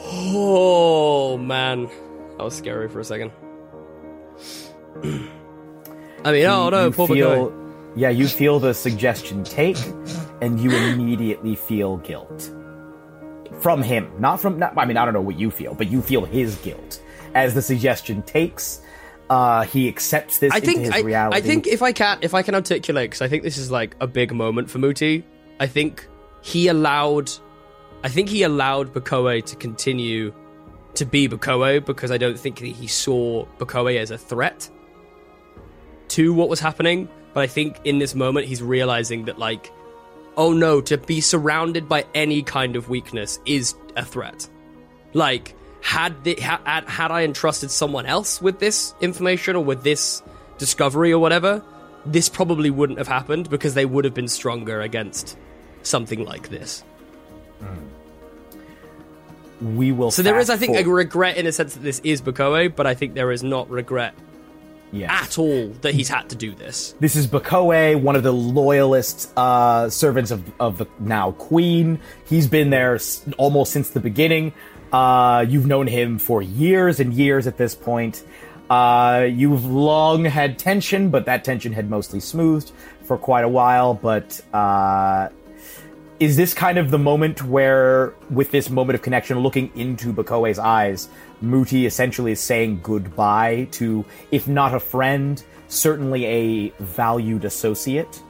Oh 0.00 1.36
man, 1.36 1.88
that 2.36 2.44
was 2.44 2.54
scary 2.56 2.88
for 2.88 3.00
a 3.00 3.04
second. 3.04 3.32
I 6.24 6.32
mean, 6.32 6.46
oh 6.46 6.68
no, 6.70 6.86
you 6.86 6.90
poor 6.92 7.08
feel, 7.08 7.92
yeah, 7.96 8.10
you 8.10 8.26
feel 8.28 8.58
the 8.58 8.74
suggestion 8.74 9.44
take, 9.44 9.78
and 10.40 10.60
you 10.60 10.70
immediately 10.70 11.54
feel 11.54 11.98
guilt 11.98 12.50
from 13.60 13.82
him, 13.82 14.10
not 14.18 14.40
from. 14.40 14.58
Not, 14.58 14.76
I 14.76 14.84
mean, 14.84 14.96
I 14.96 15.04
don't 15.04 15.14
know 15.14 15.20
what 15.20 15.38
you 15.38 15.50
feel, 15.50 15.74
but 15.74 15.90
you 15.90 16.02
feel 16.02 16.24
his 16.24 16.56
guilt 16.56 17.02
as 17.34 17.54
the 17.54 17.62
suggestion 17.62 18.22
takes. 18.22 18.80
Uh, 19.30 19.62
he 19.64 19.88
accepts 19.88 20.38
this 20.38 20.52
I 20.52 20.60
think 20.60 20.94
I, 20.94 21.00
reality. 21.00 21.36
I 21.36 21.40
think 21.42 21.66
if 21.66 21.82
I 21.82 21.92
can 21.92 22.18
if 22.22 22.34
I 22.34 22.42
can 22.42 22.54
articulate 22.54 23.10
because 23.10 23.20
I 23.20 23.28
think 23.28 23.42
this 23.42 23.58
is 23.58 23.70
like 23.70 23.94
a 24.00 24.06
big 24.06 24.32
moment 24.32 24.70
for 24.70 24.78
Mooti. 24.78 25.22
I 25.60 25.66
think 25.66 26.06
he 26.40 26.68
allowed, 26.68 27.30
I 28.02 28.08
think 28.08 28.28
he 28.28 28.42
allowed 28.42 28.94
Bakoe 28.94 29.44
to 29.44 29.56
continue 29.56 30.32
to 30.94 31.04
be 31.04 31.28
Bakoe 31.28 31.84
because 31.84 32.10
I 32.10 32.16
don't 32.16 32.38
think 32.38 32.60
that 32.60 32.66
he 32.66 32.86
saw 32.86 33.44
Bakoe 33.58 33.98
as 33.98 34.10
a 34.10 34.18
threat 34.18 34.70
to 36.08 36.32
what 36.32 36.48
was 36.48 36.60
happening. 36.60 37.08
But 37.34 37.42
I 37.42 37.46
think 37.46 37.78
in 37.84 37.98
this 37.98 38.14
moment 38.14 38.46
he's 38.46 38.62
realizing 38.62 39.26
that 39.26 39.38
like, 39.38 39.72
oh 40.36 40.52
no, 40.52 40.80
to 40.82 40.96
be 40.96 41.20
surrounded 41.20 41.88
by 41.88 42.06
any 42.14 42.42
kind 42.42 42.76
of 42.76 42.88
weakness 42.88 43.38
is 43.44 43.74
a 43.96 44.04
threat. 44.04 44.48
Like, 45.12 45.54
had 45.80 46.24
the, 46.24 46.34
had, 46.40 46.88
had 46.88 47.10
I 47.10 47.24
entrusted 47.24 47.70
someone 47.70 48.06
else 48.06 48.42
with 48.42 48.58
this 48.58 48.94
information 49.00 49.56
or 49.56 49.64
with 49.64 49.82
this 49.82 50.22
discovery 50.58 51.12
or 51.12 51.18
whatever, 51.18 51.62
this 52.04 52.28
probably 52.28 52.70
wouldn't 52.70 52.98
have 52.98 53.08
happened 53.08 53.50
because 53.50 53.74
they 53.74 53.86
would 53.86 54.04
have 54.04 54.14
been 54.14 54.28
stronger 54.28 54.80
against 54.80 55.36
something 55.82 56.24
like 56.24 56.48
this. 56.48 56.84
Hmm. 57.60 59.76
we 59.76 59.92
will. 59.92 60.10
So 60.10 60.22
there 60.22 60.38
is, 60.38 60.50
I 60.50 60.56
think, 60.56 60.76
a 60.76 60.84
regret 60.84 61.36
in 61.36 61.46
a 61.46 61.52
sense 61.52 61.74
that 61.74 61.82
this 61.82 62.00
is 62.04 62.22
Bakoe, 62.22 62.74
but 62.74 62.86
I 62.86 62.94
think 62.94 63.14
there 63.14 63.32
is 63.32 63.42
not 63.42 63.68
regret 63.70 64.14
Yes. 64.92 65.10
at 65.10 65.38
all 65.38 65.68
that 65.82 65.94
he's 65.94 66.08
had 66.08 66.30
to 66.30 66.36
do 66.36 66.54
this. 66.54 66.94
This 66.98 67.14
is 67.14 67.26
Bakoe, 67.26 68.00
one 68.00 68.16
of 68.16 68.22
the 68.22 68.32
loyalist 68.32 69.30
uh, 69.36 69.90
servants 69.90 70.30
of, 70.30 70.50
of 70.58 70.78
the 70.78 70.86
now 70.98 71.32
queen. 71.32 72.00
He's 72.26 72.46
been 72.46 72.70
there 72.70 72.94
s- 72.94 73.22
almost 73.36 73.72
since 73.72 73.90
the 73.90 74.00
beginning. 74.00 74.52
Uh, 74.92 75.44
you've 75.46 75.66
known 75.66 75.86
him 75.86 76.18
for 76.18 76.40
years 76.40 77.00
and 77.00 77.12
years 77.12 77.46
at 77.46 77.58
this 77.58 77.74
point. 77.74 78.24
Uh, 78.70 79.26
you've 79.30 79.64
long 79.66 80.24
had 80.24 80.58
tension, 80.58 81.10
but 81.10 81.26
that 81.26 81.44
tension 81.44 81.72
had 81.72 81.90
mostly 81.90 82.20
smoothed 82.20 82.72
for 83.04 83.18
quite 83.18 83.44
a 83.44 83.48
while. 83.48 83.92
But 83.94 84.40
uh, 84.54 85.28
is 86.20 86.36
this 86.36 86.54
kind 86.54 86.78
of 86.78 86.90
the 86.90 86.98
moment 86.98 87.44
where, 87.44 88.14
with 88.30 88.50
this 88.50 88.70
moment 88.70 88.94
of 88.94 89.02
connection, 89.02 89.38
looking 89.40 89.70
into 89.74 90.12
Bakoe's 90.12 90.58
eyes, 90.58 91.08
Mooti 91.42 91.86
essentially 91.86 92.32
is 92.32 92.40
saying 92.40 92.80
goodbye 92.82 93.68
to, 93.72 94.04
if 94.30 94.48
not 94.48 94.74
a 94.74 94.80
friend, 94.80 95.42
certainly 95.68 96.24
a 96.26 96.68
valued 96.80 97.44
associate? 97.44 98.22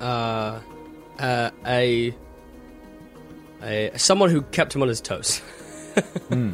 Uh, 0.00 0.60
uh, 1.18 1.50
a, 1.64 2.14
a 3.62 3.90
someone 3.96 4.30
who 4.30 4.42
kept 4.42 4.74
him 4.74 4.82
on 4.82 4.88
his 4.88 5.00
toes. 5.00 5.40
uh, 6.30 6.50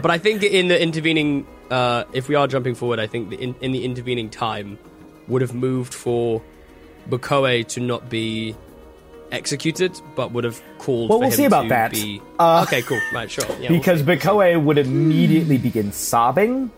but 0.00 0.10
I 0.10 0.18
think 0.18 0.42
in 0.42 0.68
the 0.68 0.80
intervening, 0.80 1.46
uh, 1.70 2.04
if 2.12 2.28
we 2.28 2.34
are 2.34 2.46
jumping 2.46 2.74
forward, 2.74 2.98
I 2.98 3.06
think 3.06 3.30
the 3.30 3.36
in, 3.36 3.54
in 3.60 3.72
the 3.72 3.84
intervening 3.84 4.30
time 4.30 4.78
would 5.28 5.42
have 5.42 5.54
moved 5.54 5.92
for 5.92 6.42
Bakoe 7.08 7.66
to 7.68 7.80
not 7.80 8.08
be 8.08 8.56
executed, 9.32 10.00
but 10.14 10.30
would 10.32 10.44
have 10.44 10.62
called. 10.78 11.08
Well, 11.08 11.18
for 11.18 11.22
we'll 11.22 11.30
him 11.30 11.36
see 11.36 11.44
about 11.44 11.68
that. 11.70 11.90
Be... 11.90 12.22
Uh, 12.38 12.64
okay, 12.66 12.82
cool. 12.82 13.00
Right, 13.12 13.30
sure. 13.30 13.44
Yeah, 13.58 13.70
we'll 13.70 13.80
because. 13.80 14.02
Bakoe 14.02 14.62
would 14.62 14.78
immediately 14.78 15.58
begin 15.58 15.90
sobbing, 15.90 16.70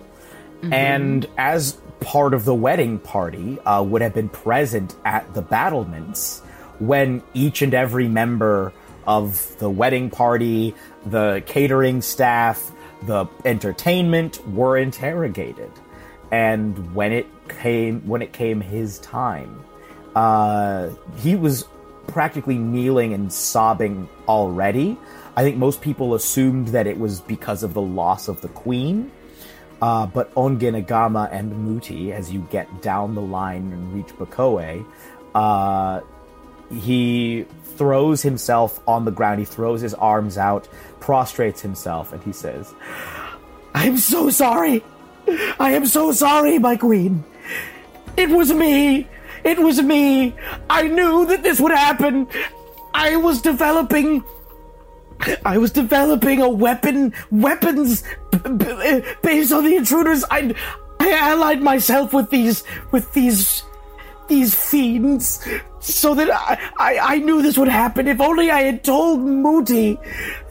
and 0.62 1.26
as 1.36 1.76
part 2.00 2.34
of 2.34 2.44
the 2.44 2.54
wedding 2.54 2.98
party, 2.98 3.58
uh, 3.60 3.82
would 3.82 4.02
have 4.02 4.14
been 4.14 4.28
present 4.28 4.94
at 5.04 5.34
the 5.34 5.42
battlements 5.42 6.40
when 6.78 7.22
each 7.34 7.62
and 7.62 7.74
every 7.74 8.08
member 8.08 8.72
of 9.06 9.56
the 9.58 9.70
wedding 9.70 10.10
party, 10.10 10.74
the 11.06 11.42
catering 11.46 12.02
staff, 12.02 12.72
the 13.02 13.26
entertainment 13.44 14.46
were 14.48 14.76
interrogated. 14.76 15.70
And 16.30 16.94
when 16.94 17.12
it 17.12 17.26
came, 17.48 18.00
when 18.06 18.22
it 18.22 18.32
came 18.32 18.60
his 18.60 18.98
time, 19.00 19.62
uh, 20.14 20.90
he 21.18 21.36
was 21.36 21.64
practically 22.06 22.58
kneeling 22.58 23.12
and 23.12 23.32
sobbing 23.32 24.08
already. 24.28 24.96
I 25.36 25.42
think 25.42 25.56
most 25.56 25.80
people 25.80 26.14
assumed 26.14 26.68
that 26.68 26.86
it 26.86 26.98
was 26.98 27.20
because 27.20 27.62
of 27.62 27.74
the 27.74 27.82
loss 27.82 28.28
of 28.28 28.40
the 28.40 28.48
queen. 28.48 29.10
Uh, 29.82 30.06
but 30.06 30.32
Ongenagama 30.34 31.28
and 31.32 31.52
Mooti, 31.52 32.12
as 32.12 32.32
you 32.32 32.46
get 32.50 32.80
down 32.80 33.14
the 33.14 33.20
line 33.20 33.72
and 33.72 33.92
reach 33.92 34.06
Bakoe, 34.16 34.86
uh, 35.34 36.00
he 36.72 37.44
throws 37.76 38.22
himself 38.22 38.80
on 38.86 39.04
the 39.04 39.10
ground. 39.10 39.40
He 39.40 39.44
throws 39.44 39.80
his 39.80 39.94
arms 39.94 40.38
out, 40.38 40.68
prostrates 41.00 41.60
himself, 41.60 42.12
and 42.12 42.22
he 42.22 42.32
says, 42.32 42.72
I'm 43.74 43.98
so 43.98 44.30
sorry. 44.30 44.82
I 45.58 45.72
am 45.72 45.86
so 45.86 46.12
sorry, 46.12 46.58
my 46.58 46.76
queen. 46.76 47.24
It 48.16 48.28
was 48.28 48.52
me. 48.52 49.08
It 49.44 49.58
was 49.58 49.82
me. 49.82 50.34
I 50.70 50.88
knew 50.88 51.26
that 51.26 51.42
this 51.42 51.60
would 51.60 51.72
happen. 51.72 52.26
I 52.94 53.16
was 53.16 53.42
developing. 53.42 54.24
I 55.44 55.58
was 55.58 55.70
developing 55.70 56.40
a 56.40 56.48
weapon, 56.48 57.14
weapons 57.30 58.02
b- 58.30 58.38
b- 58.56 59.02
based 59.22 59.52
on 59.52 59.64
the 59.64 59.76
intruders. 59.76 60.24
I, 60.30 60.54
I 60.98 61.30
allied 61.32 61.62
myself 61.62 62.12
with 62.12 62.30
these, 62.30 62.64
with 62.90 63.12
these, 63.14 63.62
these 64.28 64.54
fiends, 64.54 65.46
so 65.80 66.14
that 66.14 66.30
I, 66.30 66.58
I, 66.78 66.98
I 67.14 67.18
knew 67.18 67.42
this 67.42 67.56
would 67.56 67.68
happen. 67.68 68.08
If 68.08 68.20
only 68.20 68.50
I 68.50 68.62
had 68.62 68.82
told 68.82 69.20
Mooti, 69.20 69.98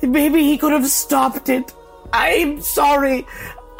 maybe 0.01 0.43
he 0.43 0.57
could 0.57 0.71
have 0.71 0.87
stopped 0.87 1.49
it. 1.49 1.73
I'm 2.13 2.61
sorry. 2.61 3.27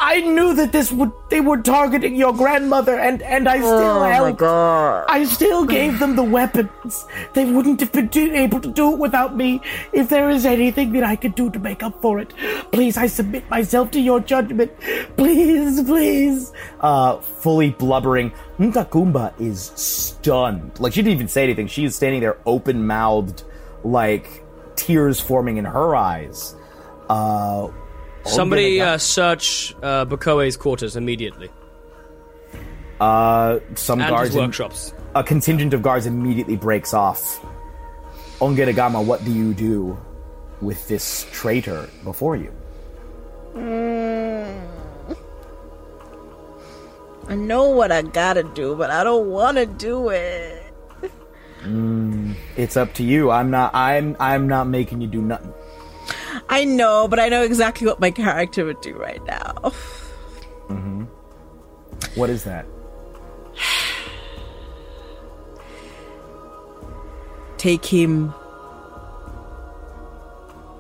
I 0.06 0.20
knew 0.20 0.54
that 0.56 0.74
this 0.74 0.92
would 0.92 1.12
they 1.30 1.40
were 1.40 1.60
targeting 1.68 2.16
your 2.22 2.34
grandmother, 2.34 2.96
and 3.00 3.22
and 3.22 3.48
I 3.48 3.60
still 3.60 3.92
Oh 3.92 4.00
my 4.02 4.10
helped. 4.12 4.40
god. 4.40 5.06
I 5.08 5.24
still 5.24 5.64
gave 5.66 5.98
them 6.00 6.18
the 6.18 6.24
weapons. 6.24 7.06
They 7.34 7.46
wouldn't 7.46 7.80
have 7.80 7.94
been 7.94 8.10
able 8.36 8.60
to 8.60 8.68
do 8.80 8.92
it 8.94 9.00
without 9.00 9.38
me. 9.38 9.62
If 9.94 10.10
there 10.10 10.30
is 10.30 10.46
anything 10.46 10.92
that 10.94 11.06
I 11.06 11.16
could 11.16 11.36
do 11.36 11.50
to 11.52 11.58
make 11.68 11.84
up 11.84 12.02
for 12.02 12.20
it, 12.20 12.34
please, 12.74 12.98
I 12.98 13.08
submit 13.08 13.50
myself 13.50 13.92
to 13.92 14.02
your 14.02 14.20
judgment. 14.20 14.72
Please, 15.16 15.82
please. 15.84 16.52
Uh, 16.82 17.22
fully 17.22 17.72
blubbering, 17.72 18.34
Nkakumba 18.60 19.34
is 19.40 19.72
stunned. 19.76 20.80
Like, 20.82 20.92
she 20.94 21.02
didn't 21.02 21.16
even 21.16 21.28
say 21.30 21.44
anything. 21.44 21.68
She 21.68 21.86
is 21.86 21.96
standing 21.96 22.20
there 22.20 22.38
open 22.46 22.86
mouthed, 22.86 23.44
like, 23.86 24.44
tears 24.76 25.20
forming 25.22 25.58
in 25.58 25.66
her 25.66 25.96
eyes. 25.96 26.56
Uh, 27.10 27.70
Somebody 28.26 28.80
uh, 28.82 28.98
search 28.98 29.76
uh, 29.84 30.06
Bakoe's 30.06 30.56
quarters 30.58 30.96
immediately 30.96 31.50
uh, 33.02 33.60
some 33.76 34.00
and 34.02 34.10
guards 34.10 34.30
his 34.30 34.36
in- 34.38 34.44
workshops. 34.44 34.94
a 35.16 35.24
contingent 35.24 35.74
of 35.74 35.82
guards 35.82 36.06
immediately 36.06 36.56
breaks 36.56 36.94
off. 36.94 37.44
Ongenagama, 38.40 39.04
what 39.04 39.24
do 39.26 39.32
you 39.32 39.54
do 39.54 39.98
with 40.62 40.88
this 40.88 41.28
traitor 41.32 41.90
before 42.04 42.36
you? 42.36 42.52
I 47.28 47.36
know 47.36 47.70
what 47.70 47.92
I 47.92 48.02
gotta 48.02 48.44
do, 48.44 48.76
but 48.76 48.90
I 48.90 49.04
don't 49.04 49.30
wanna 49.30 49.66
do 49.66 50.10
it. 50.10 50.60
It's 52.58 52.76
up 52.76 52.94
to 52.96 53.04
you. 53.04 53.32
I'm 53.32 53.50
not. 53.50 53.74
I'm. 53.74 54.18
I'm 54.20 54.48
not 54.48 54.68
making 54.68 55.00
you 55.00 55.08
do 55.08 55.22
nothing. 55.22 55.54
I 56.50 56.66
know, 56.66 57.08
but 57.08 57.20
I 57.20 57.30
know 57.30 57.44
exactly 57.44 57.88
what 57.88 58.00
my 58.00 58.12
character 58.12 58.66
would 58.66 58.82
do 58.82 58.96
right 58.96 59.24
now. 59.26 59.54
Mm-hmm. 60.70 61.04
What 62.16 62.30
is 62.30 62.44
that? 62.44 62.66
Take 67.58 67.86
him 67.86 68.34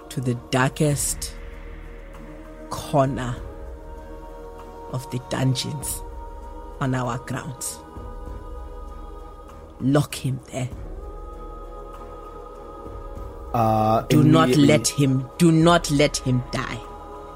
to 0.10 0.22
the 0.22 0.36
darkest 0.52 1.34
corner 2.70 3.36
of 4.92 5.10
the 5.12 5.20
dungeons 5.30 6.02
on 6.80 6.94
our 6.94 7.18
grounds. 7.20 7.80
Lock 9.80 10.16
him 10.16 10.40
there. 10.52 10.70
Uh, 13.54 14.02
Do 14.04 14.24
not 14.24 14.50
let 14.58 14.88
him, 14.88 15.30
do 15.38 15.52
not 15.52 15.92
let 15.92 16.18
him 16.18 16.44
die. 16.52 16.80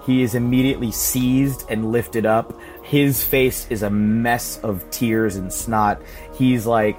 He 0.05 0.23
is 0.23 0.35
immediately 0.35 0.91
seized 0.91 1.65
and 1.69 1.91
lifted 1.91 2.25
up. 2.25 2.57
His 2.81 3.23
face 3.23 3.67
is 3.69 3.83
a 3.83 3.89
mess 3.89 4.57
of 4.63 4.89
tears 4.89 5.35
and 5.35 5.51
snot. 5.51 6.01
He's 6.33 6.65
like, 6.65 6.97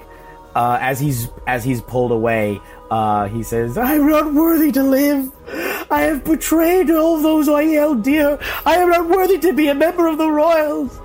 uh, 0.55 0.79
as 0.81 1.01
he's 1.01 1.29
as 1.47 1.64
he's 1.64 1.81
pulled 1.81 2.12
away, 2.12 2.61
uh, 2.91 3.29
he 3.29 3.43
says, 3.43 3.79
"I'm 3.79 4.09
not 4.09 4.35
worthy 4.35 4.73
to 4.73 4.83
live. 4.83 5.31
I 5.91 6.03
have 6.03 6.25
betrayed 6.25 6.91
all 6.91 7.19
those 7.23 7.49
I 7.49 7.64
held 7.64 8.03
dear. 8.03 8.39
I 8.66 8.77
am 8.77 8.91
not 8.91 9.09
worthy 9.09 9.39
to 9.39 9.53
be 9.53 9.69
a 9.69 9.75
member 9.75 10.07
of 10.07 10.19
the 10.19 10.29
royals. 10.31 10.99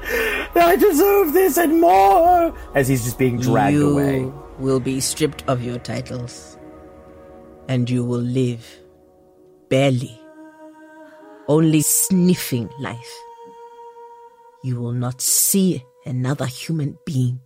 I 0.56 0.76
deserve 0.76 1.34
this 1.34 1.58
and 1.58 1.80
more. 1.80 2.54
As 2.76 2.88
he's 2.88 3.04
just 3.06 3.18
being 3.18 3.40
dragged 3.40 3.78
you 3.78 3.92
away. 3.92 4.32
will 4.60 4.80
be 4.80 5.00
stripped 5.00 5.44
of 5.48 5.64
your 5.64 5.78
titles, 5.80 6.53
and 7.74 7.90
you 7.90 8.06
will 8.06 8.22
live 8.22 8.64
barely, 9.68 10.22
only 11.48 11.82
sniffing 11.82 12.70
life. 12.80 13.14
You 14.64 14.80
will 14.80 14.94
not 14.94 15.22
see 15.22 15.84
another 16.06 16.46
human 16.46 17.00
being 17.04 17.40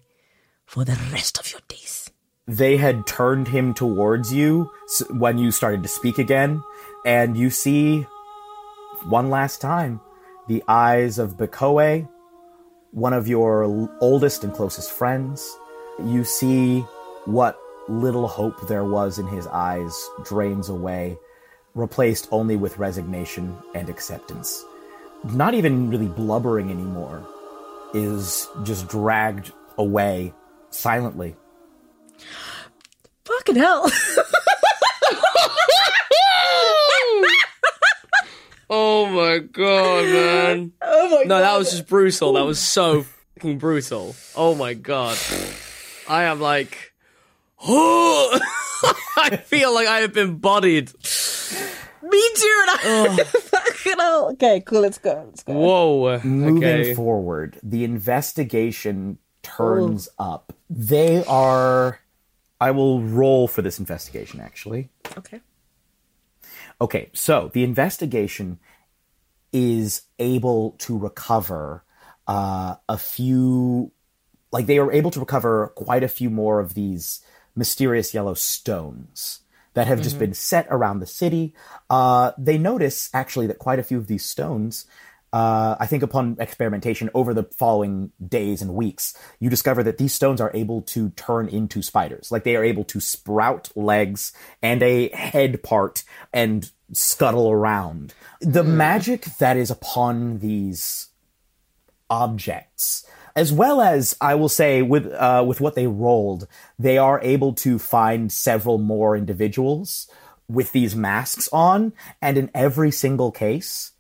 for 0.65 0.83
the 0.83 0.99
rest 1.13 1.39
of 1.39 1.49
your 1.49 1.61
days. 1.69 2.11
They 2.45 2.75
had 2.75 3.07
turned 3.07 3.47
him 3.47 3.73
towards 3.73 4.33
you 4.33 4.69
when 5.11 5.37
you 5.37 5.49
started 5.49 5.81
to 5.83 5.89
speak 5.89 6.17
again, 6.17 6.61
and 7.05 7.37
you 7.37 7.49
see 7.49 8.05
one 9.05 9.29
last 9.29 9.61
time 9.61 10.01
the 10.49 10.61
eyes 10.67 11.19
of 11.19 11.37
Bekoe, 11.37 12.05
one 12.91 13.13
of 13.13 13.29
your 13.29 13.63
oldest 14.01 14.43
and 14.43 14.53
closest 14.53 14.91
friends. 14.91 15.57
You 16.03 16.25
see 16.25 16.81
what 17.23 17.57
little 17.87 18.27
hope 18.27 18.67
there 18.67 18.83
was 18.85 19.19
in 19.19 19.27
his 19.27 19.47
eyes 19.47 20.09
drains 20.23 20.69
away, 20.69 21.17
replaced 21.75 22.27
only 22.31 22.55
with 22.55 22.77
resignation 22.77 23.55
and 23.75 23.89
acceptance. 23.89 24.63
Not 25.23 25.53
even 25.53 25.89
really 25.89 26.07
blubbering 26.07 26.69
anymore, 26.71 27.27
is 27.93 28.47
just 28.63 28.87
dragged 28.87 29.51
away 29.77 30.33
silently. 30.69 31.35
Fucking 33.25 33.55
hell. 33.55 33.89
Oh 38.69 39.05
my 39.05 39.39
god, 39.39 40.05
man. 40.05 40.73
oh 40.81 41.09
my 41.17 41.23
No, 41.23 41.39
that 41.39 41.57
was 41.57 41.71
just 41.71 41.87
brutal. 41.87 42.33
That 42.33 42.45
was 42.45 42.59
so 42.59 43.05
fucking 43.35 43.59
brutal. 43.59 44.13
Oh 44.35 44.55
my 44.55 44.73
god. 44.73 45.17
I 46.09 46.23
am 46.23 46.41
like, 46.41 46.93
oh, 47.61 48.39
I 49.17 49.37
feel 49.37 49.73
like 49.73 49.87
I 49.87 49.99
have 49.99 50.13
been 50.13 50.37
bodied. 50.37 50.91
Me 52.03 52.29
too. 52.35 52.59
And 52.61 52.71
I 52.71 53.23
fucking 53.27 53.99
hell. 53.99 54.29
Okay, 54.33 54.61
cool. 54.65 54.81
Let's 54.81 54.97
go. 54.97 55.23
Let's 55.27 55.43
go. 55.43 55.53
Whoa. 55.53 56.19
Moving 56.23 56.57
Okay. 56.63 56.93
forward, 56.93 57.59
the 57.63 57.83
investigation 57.83 59.17
turns 59.43 60.07
up. 60.19 60.53
They 60.69 61.23
are. 61.25 61.99
I 62.59 62.71
will 62.71 63.01
roll 63.01 63.47
for 63.47 63.61
this 63.61 63.77
investigation, 63.79 64.39
actually. 64.39 64.89
Okay. 65.17 65.41
Okay, 66.79 67.09
so 67.13 67.49
the 67.53 67.63
investigation 67.63 68.59
is 69.51 70.03
able 70.19 70.71
to 70.79 70.97
recover 70.97 71.83
uh, 72.27 72.75
a 72.87 72.97
few. 72.97 73.91
Like, 74.51 74.65
they 74.65 74.77
are 74.77 74.91
able 74.91 75.11
to 75.11 75.19
recover 75.19 75.67
quite 75.75 76.03
a 76.03 76.07
few 76.07 76.29
more 76.29 76.59
of 76.59 76.73
these 76.73 77.21
mysterious 77.57 78.13
yellow 78.13 78.33
stones 78.33 79.41
that 79.73 79.87
have 79.87 80.01
just 80.01 80.17
been 80.17 80.33
set 80.33 80.65
around 80.69 80.99
the 80.99 81.05
city. 81.05 81.53
Uh, 81.89 82.31
they 82.37 82.57
notice, 82.57 83.09
actually, 83.13 83.47
that 83.47 83.59
quite 83.59 83.77
a 83.77 83.83
few 83.83 83.97
of 83.97 84.07
these 84.07 84.25
stones 84.25 84.85
uh, 85.33 85.75
I 85.79 85.87
think 85.87 86.03
upon 86.03 86.37
experimentation 86.39 87.09
over 87.13 87.33
the 87.33 87.43
following 87.43 88.11
days 88.25 88.61
and 88.61 88.73
weeks, 88.73 89.17
you 89.39 89.49
discover 89.49 89.83
that 89.83 89.97
these 89.97 90.13
stones 90.13 90.39
are 90.39 90.51
able 90.53 90.81
to 90.83 91.09
turn 91.11 91.49
into 91.49 91.81
spiders. 91.81 92.31
Like 92.31 92.43
they 92.43 92.55
are 92.55 92.63
able 92.63 92.85
to 92.85 92.99
sprout 92.99 93.69
legs 93.75 94.31
and 94.61 94.81
a 94.81 95.09
head 95.09 95.61
part 95.63 96.03
and 96.33 96.71
scuttle 96.93 97.51
around. 97.51 98.13
The 98.39 98.63
magic 98.63 99.25
that 99.39 99.57
is 99.57 99.69
upon 99.69 100.39
these 100.39 101.07
objects, 102.09 103.05
as 103.37 103.53
well 103.53 103.81
as 103.81 104.17
I 104.19 104.33
will 104.33 104.49
say 104.49 104.81
with 104.81 105.05
uh, 105.13 105.45
with 105.47 105.61
what 105.61 105.75
they 105.75 105.85
rolled, 105.85 106.47
they 106.79 106.97
are 106.97 107.21
able 107.21 107.53
to 107.53 107.77
find 107.77 108.31
several 108.31 108.79
more 108.79 109.15
individuals 109.15 110.09
with 110.49 110.71
these 110.71 110.95
masks 110.95 111.47
on, 111.53 111.93
and 112.19 112.37
in 112.37 112.49
every 112.55 112.89
single 112.89 113.31
case, 113.31 113.91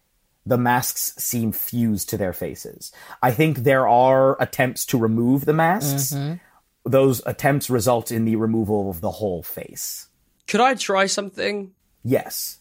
the 0.43 0.57
masks 0.57 1.13
seem 1.17 1.51
fused 1.51 2.09
to 2.09 2.17
their 2.17 2.33
faces. 2.33 2.91
I 3.21 3.31
think 3.31 3.59
there 3.59 3.87
are 3.87 4.41
attempts 4.41 4.85
to 4.87 4.97
remove 4.97 5.45
the 5.45 5.53
masks. 5.53 6.15
Those 6.83 7.21
attempts 7.25 7.69
result 7.69 8.11
in 8.11 8.25
the 8.25 8.37
removal 8.37 8.89
of 8.89 9.01
the 9.01 9.11
whole 9.11 9.43
face. 9.43 10.07
Could 10.47 10.61
I 10.61 10.73
try 10.73 11.05
something? 11.05 11.73
Yes. 12.03 12.59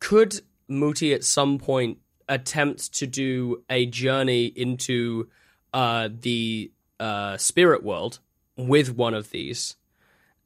Could 0.00 0.40
Mooti 0.68 1.14
at 1.14 1.24
some 1.24 1.58
point 1.58 1.98
attempt 2.28 2.92
to 2.94 3.06
do 3.06 3.62
a 3.70 3.86
journey 3.86 4.46
into 4.46 5.28
uh, 5.74 6.08
the 6.10 6.70
uh, 6.98 7.36
spirit 7.36 7.82
world 7.82 8.20
with 8.56 8.96
one 8.96 9.12
of 9.12 9.30
these? 9.30 9.76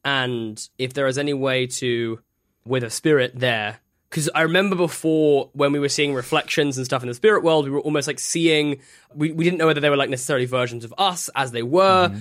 And 0.03 0.67
if 0.77 0.93
there 0.93 1.07
is 1.07 1.17
any 1.17 1.33
way 1.33 1.67
to, 1.67 2.19
with 2.65 2.83
a 2.83 2.89
spirit 2.89 3.33
there, 3.35 3.79
because 4.09 4.29
I 4.33 4.41
remember 4.41 4.75
before 4.75 5.49
when 5.53 5.71
we 5.71 5.79
were 5.79 5.89
seeing 5.89 6.13
reflections 6.13 6.77
and 6.77 6.85
stuff 6.85 7.03
in 7.03 7.07
the 7.07 7.13
spirit 7.13 7.43
world, 7.43 7.65
we 7.65 7.71
were 7.71 7.79
almost 7.81 8.07
like 8.07 8.17
seeing, 8.19 8.81
we, 9.13 9.31
we 9.31 9.43
didn't 9.43 9.59
know 9.59 9.67
whether 9.67 9.79
they 9.81 9.89
were 9.89 9.97
like 9.97 10.09
necessarily 10.09 10.45
versions 10.45 10.83
of 10.83 10.93
us 10.97 11.29
as 11.35 11.51
they 11.51 11.61
were. 11.63 12.11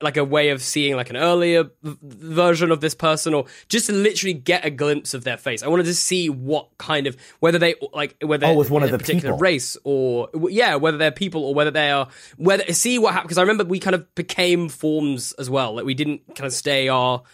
Like 0.00 0.16
a 0.16 0.22
way 0.24 0.50
of 0.50 0.62
seeing 0.62 0.94
like 0.94 1.10
an 1.10 1.16
earlier 1.16 1.64
v- 1.82 1.96
version 2.02 2.70
of 2.70 2.80
this 2.80 2.94
person, 2.94 3.34
or 3.34 3.46
just 3.68 3.86
to 3.86 3.92
literally 3.92 4.32
get 4.32 4.64
a 4.64 4.70
glimpse 4.70 5.12
of 5.12 5.24
their 5.24 5.36
face. 5.36 5.60
I 5.64 5.66
wanted 5.66 5.86
to 5.86 5.94
see 5.94 6.28
what 6.30 6.68
kind 6.78 7.08
of 7.08 7.16
whether 7.40 7.58
they 7.58 7.74
like 7.92 8.14
whether 8.22 8.46
Oh, 8.46 8.54
with 8.54 8.70
one 8.70 8.84
of 8.84 8.90
a 8.90 8.92
the 8.92 8.98
particular 8.98 9.30
people. 9.34 9.38
race 9.40 9.76
or 9.82 10.28
yeah, 10.50 10.76
whether 10.76 10.98
they're 10.98 11.10
people 11.10 11.42
or 11.44 11.52
whether 11.52 11.72
they 11.72 11.90
are 11.90 12.06
whether 12.36 12.72
see 12.72 13.00
what 13.00 13.12
happened. 13.12 13.26
Because 13.28 13.38
I 13.38 13.42
remember 13.42 13.64
we 13.64 13.80
kind 13.80 13.96
of 13.96 14.14
became 14.14 14.68
forms 14.68 15.32
as 15.32 15.50
well. 15.50 15.74
Like 15.74 15.84
we 15.84 15.94
didn't 15.94 16.22
kind 16.36 16.46
of 16.46 16.52
stay 16.52 16.86
our 16.86 17.24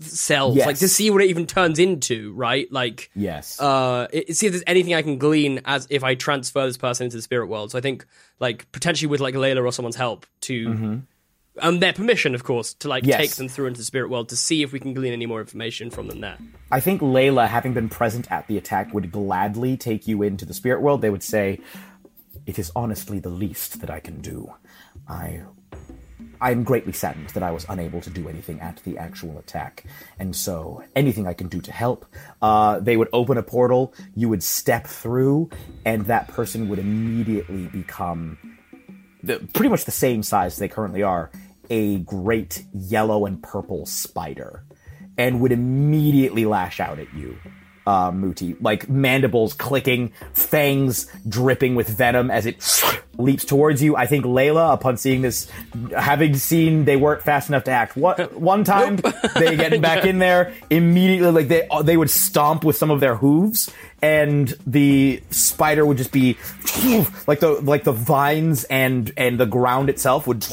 selves. 0.00 0.56
Yes. 0.56 0.66
Like 0.66 0.78
to 0.78 0.88
see 0.88 1.10
what 1.10 1.22
it 1.22 1.28
even 1.28 1.46
turns 1.46 1.78
into, 1.78 2.32
right? 2.32 2.72
Like 2.72 3.10
Yes. 3.14 3.60
uh 3.60 4.06
it, 4.12 4.34
see 4.34 4.46
if 4.46 4.52
there's 4.52 4.64
anything 4.66 4.94
I 4.94 5.02
can 5.02 5.18
glean 5.18 5.60
as 5.66 5.86
if 5.90 6.02
I 6.04 6.14
transfer 6.14 6.64
this 6.66 6.78
person 6.78 7.04
into 7.04 7.16
the 7.16 7.22
spirit 7.22 7.48
world. 7.48 7.70
So 7.72 7.78
I 7.78 7.82
think 7.82 8.06
like 8.40 8.70
potentially 8.72 9.08
with 9.08 9.20
like 9.20 9.34
Layla 9.34 9.62
or 9.62 9.72
someone's 9.72 9.96
help 9.96 10.26
to 10.42 11.02
um 11.60 11.80
their 11.80 11.92
permission, 11.92 12.34
of 12.34 12.44
course, 12.44 12.74
to 12.74 12.88
like. 12.88 13.04
Yes. 13.04 13.20
take 13.20 13.30
them 13.36 13.48
through 13.48 13.66
into 13.66 13.78
the 13.78 13.84
spirit 13.84 14.10
world 14.10 14.28
to 14.28 14.36
see 14.36 14.62
if 14.62 14.72
we 14.72 14.80
can 14.80 14.94
glean 14.94 15.12
any 15.12 15.26
more 15.26 15.40
information 15.40 15.90
from 15.90 16.08
them 16.08 16.20
there. 16.20 16.38
I 16.70 16.80
think 16.80 17.00
Layla, 17.00 17.48
having 17.48 17.72
been 17.74 17.88
present 17.88 18.30
at 18.30 18.46
the 18.46 18.58
attack, 18.58 18.92
would 18.92 19.10
gladly 19.10 19.76
take 19.76 20.06
you 20.06 20.22
into 20.22 20.44
the 20.44 20.54
spirit 20.54 20.82
world. 20.82 21.00
They 21.00 21.10
would 21.10 21.22
say, 21.22 21.60
"It 22.46 22.58
is 22.58 22.70
honestly 22.76 23.18
the 23.18 23.30
least 23.30 23.80
that 23.80 23.90
I 23.90 24.00
can 24.00 24.20
do. 24.20 24.52
I, 25.08 25.42
I 26.40 26.50
am 26.52 26.64
greatly 26.64 26.92
saddened 26.92 27.30
that 27.30 27.42
I 27.42 27.50
was 27.50 27.64
unable 27.68 28.00
to 28.02 28.10
do 28.10 28.28
anything 28.28 28.60
at 28.60 28.82
the 28.84 28.98
actual 28.98 29.38
attack, 29.38 29.84
and 30.18 30.36
so 30.36 30.82
anything 30.94 31.26
I 31.26 31.34
can 31.34 31.48
do 31.48 31.60
to 31.62 31.72
help." 31.72 32.04
Uh, 32.42 32.78
they 32.80 32.96
would 32.96 33.08
open 33.12 33.38
a 33.38 33.42
portal. 33.42 33.94
You 34.14 34.28
would 34.28 34.42
step 34.42 34.86
through, 34.86 35.50
and 35.84 36.06
that 36.06 36.28
person 36.28 36.68
would 36.68 36.78
immediately 36.78 37.66
become 37.66 38.38
the, 39.22 39.40
pretty 39.52 39.68
much 39.68 39.84
the 39.84 39.90
same 39.90 40.22
size 40.22 40.56
they 40.58 40.68
currently 40.68 41.02
are, 41.02 41.30
a 41.70 41.98
great 41.98 42.64
yellow 42.72 43.26
and 43.26 43.42
purple 43.42 43.86
spider, 43.86 44.64
and 45.16 45.40
would 45.40 45.52
immediately 45.52 46.44
lash 46.44 46.80
out 46.80 46.98
at 46.98 47.12
you, 47.14 47.36
uh, 47.88 48.10
Mooti. 48.12 48.54
Like 48.60 48.86
mandibles 48.90 49.54
clicking, 49.54 50.12
fangs 50.34 51.10
dripping 51.26 51.74
with 51.74 51.88
venom 51.88 52.30
as 52.30 52.44
it 52.44 52.62
leaps 53.16 53.46
towards 53.46 53.82
you. 53.82 53.96
I 53.96 54.04
think 54.04 54.26
Layla, 54.26 54.74
upon 54.74 54.98
seeing 54.98 55.22
this, 55.22 55.50
having 55.96 56.36
seen 56.36 56.84
they 56.84 56.96
weren't 56.96 57.22
fast 57.22 57.48
enough 57.48 57.64
to 57.64 57.70
act 57.70 57.96
one, 57.96 58.20
one 58.34 58.62
time, 58.64 58.96
they 59.36 59.56
get 59.56 59.80
back 59.80 60.04
in 60.04 60.18
there 60.18 60.52
immediately. 60.68 61.30
Like 61.30 61.48
they 61.48 61.66
they 61.82 61.96
would 61.96 62.10
stomp 62.10 62.62
with 62.62 62.76
some 62.76 62.90
of 62.90 63.00
their 63.00 63.16
hooves, 63.16 63.72
and 64.02 64.52
the 64.66 65.22
spider 65.30 65.86
would 65.86 65.96
just 65.96 66.12
be 66.12 66.36
like 67.26 67.40
the 67.40 67.58
like 67.62 67.84
the 67.84 67.92
vines 67.92 68.64
and 68.64 69.10
and 69.16 69.40
the 69.40 69.46
ground 69.46 69.88
itself 69.88 70.26
would 70.26 70.46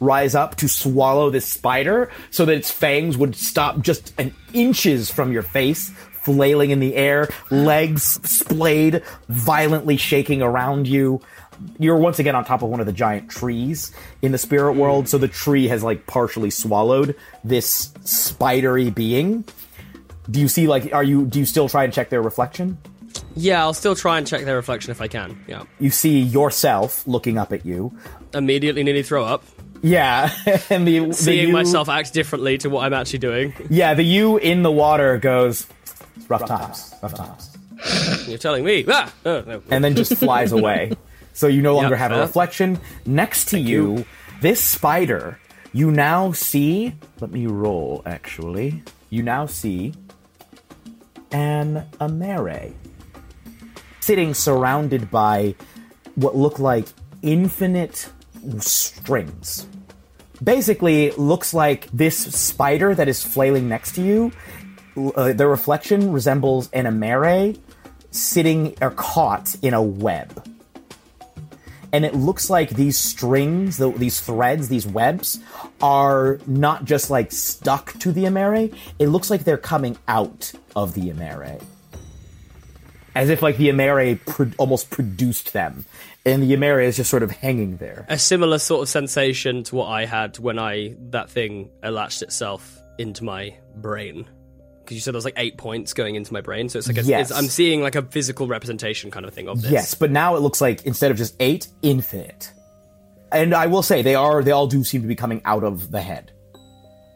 rise 0.00 0.34
up 0.34 0.56
to 0.56 0.66
swallow 0.66 1.30
this 1.30 1.46
spider, 1.46 2.10
so 2.32 2.44
that 2.44 2.56
its 2.56 2.72
fangs 2.72 3.16
would 3.16 3.36
stop 3.36 3.78
just 3.78 4.12
an 4.18 4.34
inches 4.52 5.08
from 5.08 5.30
your 5.30 5.42
face 5.42 5.92
flailing 6.24 6.70
in 6.70 6.80
the 6.80 6.94
air, 6.96 7.28
legs 7.50 8.20
splayed, 8.28 9.02
violently 9.28 9.96
shaking 9.96 10.42
around 10.42 10.88
you. 10.88 11.20
You're 11.78 11.96
once 11.96 12.18
again 12.18 12.34
on 12.34 12.44
top 12.44 12.62
of 12.62 12.70
one 12.70 12.80
of 12.80 12.86
the 12.86 12.92
giant 12.92 13.30
trees 13.30 13.92
in 14.22 14.32
the 14.32 14.38
spirit 14.38 14.74
hmm. 14.74 14.80
world, 14.80 15.08
so 15.08 15.18
the 15.18 15.28
tree 15.28 15.68
has 15.68 15.82
like 15.82 16.06
partially 16.06 16.50
swallowed 16.50 17.16
this 17.44 17.92
spidery 18.04 18.90
being. 18.90 19.44
Do 20.30 20.40
you 20.40 20.48
see 20.48 20.66
like 20.66 20.92
are 20.92 21.04
you 21.04 21.26
do 21.26 21.38
you 21.38 21.44
still 21.44 21.68
try 21.68 21.84
and 21.84 21.92
check 21.92 22.08
their 22.08 22.22
reflection? 22.22 22.78
Yeah, 23.36 23.60
I'll 23.60 23.74
still 23.74 23.94
try 23.94 24.18
and 24.18 24.26
check 24.26 24.44
their 24.44 24.56
reflection 24.56 24.90
if 24.90 25.00
I 25.00 25.08
can. 25.08 25.44
Yeah. 25.46 25.64
You 25.78 25.90
see 25.90 26.20
yourself 26.20 27.06
looking 27.06 27.38
up 27.38 27.52
at 27.52 27.64
you. 27.64 27.96
Immediately 28.32 28.82
nearly 28.82 29.02
throw 29.02 29.24
up. 29.24 29.44
Yeah, 29.82 30.34
and 30.70 30.88
the 30.88 31.00
the 31.00 31.12
Seeing 31.12 31.48
you- 31.48 31.52
myself 31.52 31.88
act 31.88 32.14
differently 32.14 32.56
to 32.58 32.70
what 32.70 32.84
I'm 32.84 32.94
actually 32.94 33.18
doing. 33.18 33.54
Yeah, 33.68 33.92
the 33.94 34.02
you 34.02 34.38
in 34.38 34.62
the 34.62 34.72
water 34.72 35.18
goes. 35.18 35.66
Rough 36.28 36.46
times, 36.46 36.94
rough 37.02 37.14
times. 37.14 37.56
You're 38.28 38.38
telling 38.38 38.64
me. 38.64 38.84
Ah! 38.88 39.12
Oh, 39.26 39.40
no. 39.46 39.62
and 39.70 39.82
then 39.84 39.94
just 39.96 40.14
flies 40.16 40.52
away. 40.52 40.92
So 41.36 41.48
you 41.48 41.62
no 41.62 41.74
longer 41.74 41.96
Yep, 41.96 41.98
have 41.98 42.12
a 42.12 42.20
reflection. 42.20 42.78
Next 43.06 43.46
to 43.46 43.58
you, 43.58 43.96
you. 43.96 44.04
this 44.40 44.60
spider, 44.62 45.40
you 45.72 45.90
now 45.90 46.30
see. 46.30 46.94
Let 47.20 47.32
me 47.32 47.48
roll, 47.48 48.02
actually. 48.06 48.84
You 49.10 49.24
now 49.24 49.46
see 49.46 49.94
an 51.32 51.84
Emere 52.00 52.72
sitting 53.98 54.32
surrounded 54.32 55.10
by 55.10 55.56
what 56.14 56.36
look 56.36 56.60
like 56.60 56.86
infinite 57.22 58.08
strings. 58.60 59.66
Basically, 60.42 61.10
looks 61.12 61.52
like 61.52 61.88
this 61.92 62.16
spider 62.16 62.94
that 62.94 63.08
is 63.08 63.24
flailing 63.24 63.68
next 63.68 63.96
to 63.96 64.02
you. 64.02 64.30
Uh, 64.96 65.32
the 65.32 65.46
reflection 65.46 66.12
resembles 66.12 66.70
an 66.72 66.84
Emere 66.86 67.58
sitting 68.10 68.76
or 68.80 68.90
caught 68.90 69.56
in 69.62 69.74
a 69.74 69.82
web. 69.82 70.46
And 71.92 72.04
it 72.04 72.14
looks 72.14 72.50
like 72.50 72.70
these 72.70 72.98
strings, 72.98 73.76
the, 73.76 73.90
these 73.90 74.18
threads, 74.20 74.68
these 74.68 74.86
webs, 74.86 75.38
are 75.80 76.40
not 76.44 76.84
just 76.84 77.08
like 77.08 77.30
stuck 77.30 77.96
to 78.00 78.10
the 78.10 78.24
Emere. 78.24 78.74
It 78.98 79.08
looks 79.08 79.30
like 79.30 79.44
they're 79.44 79.56
coming 79.56 79.96
out 80.08 80.52
of 80.74 80.94
the 80.94 81.10
Emere. 81.10 81.62
As 83.14 83.30
if 83.30 83.42
like 83.42 83.58
the 83.58 83.68
Emere 83.68 84.18
pro- 84.26 84.50
almost 84.58 84.90
produced 84.90 85.52
them. 85.52 85.84
And 86.26 86.42
the 86.42 86.52
Emere 86.52 86.84
is 86.84 86.96
just 86.96 87.10
sort 87.10 87.22
of 87.22 87.30
hanging 87.30 87.76
there. 87.76 88.06
a 88.08 88.18
similar 88.18 88.58
sort 88.58 88.82
of 88.82 88.88
sensation 88.88 89.62
to 89.64 89.76
what 89.76 89.86
I 89.86 90.04
had 90.04 90.38
when 90.38 90.58
I 90.58 90.96
that 91.10 91.30
thing 91.30 91.70
latched 91.82 92.22
itself 92.22 92.76
into 92.98 93.22
my 93.22 93.54
brain. 93.76 94.26
Because 94.84 94.96
you 94.96 95.00
said 95.00 95.14
there 95.14 95.18
was 95.18 95.24
like 95.24 95.34
eight 95.38 95.56
points 95.56 95.92
going 95.94 96.14
into 96.14 96.32
my 96.32 96.40
brain, 96.40 96.68
so 96.68 96.78
it's 96.78 96.86
like 96.88 96.98
a, 96.98 97.02
Yes. 97.02 97.30
it's, 97.30 97.38
I'm 97.38 97.46
seeing 97.46 97.80
like 97.82 97.94
a 97.94 98.02
physical 98.02 98.46
representation 98.46 99.10
kind 99.10 99.24
of 99.24 99.32
thing 99.32 99.48
of 99.48 99.62
this. 99.62 99.70
Yes, 99.72 99.94
but 99.94 100.10
now 100.10 100.36
it 100.36 100.40
looks 100.40 100.60
like 100.60 100.84
instead 100.84 101.10
of 101.10 101.16
just 101.16 101.34
eight, 101.40 101.68
infinite. 101.82 102.52
And 103.32 103.54
I 103.54 103.66
will 103.66 103.82
say 103.82 104.02
they 104.02 104.14
are 104.14 104.42
they 104.42 104.50
all 104.52 104.66
do 104.66 104.84
seem 104.84 105.02
to 105.02 105.08
be 105.08 105.16
coming 105.16 105.40
out 105.44 105.64
of 105.64 105.90
the 105.90 106.00
head. 106.00 106.30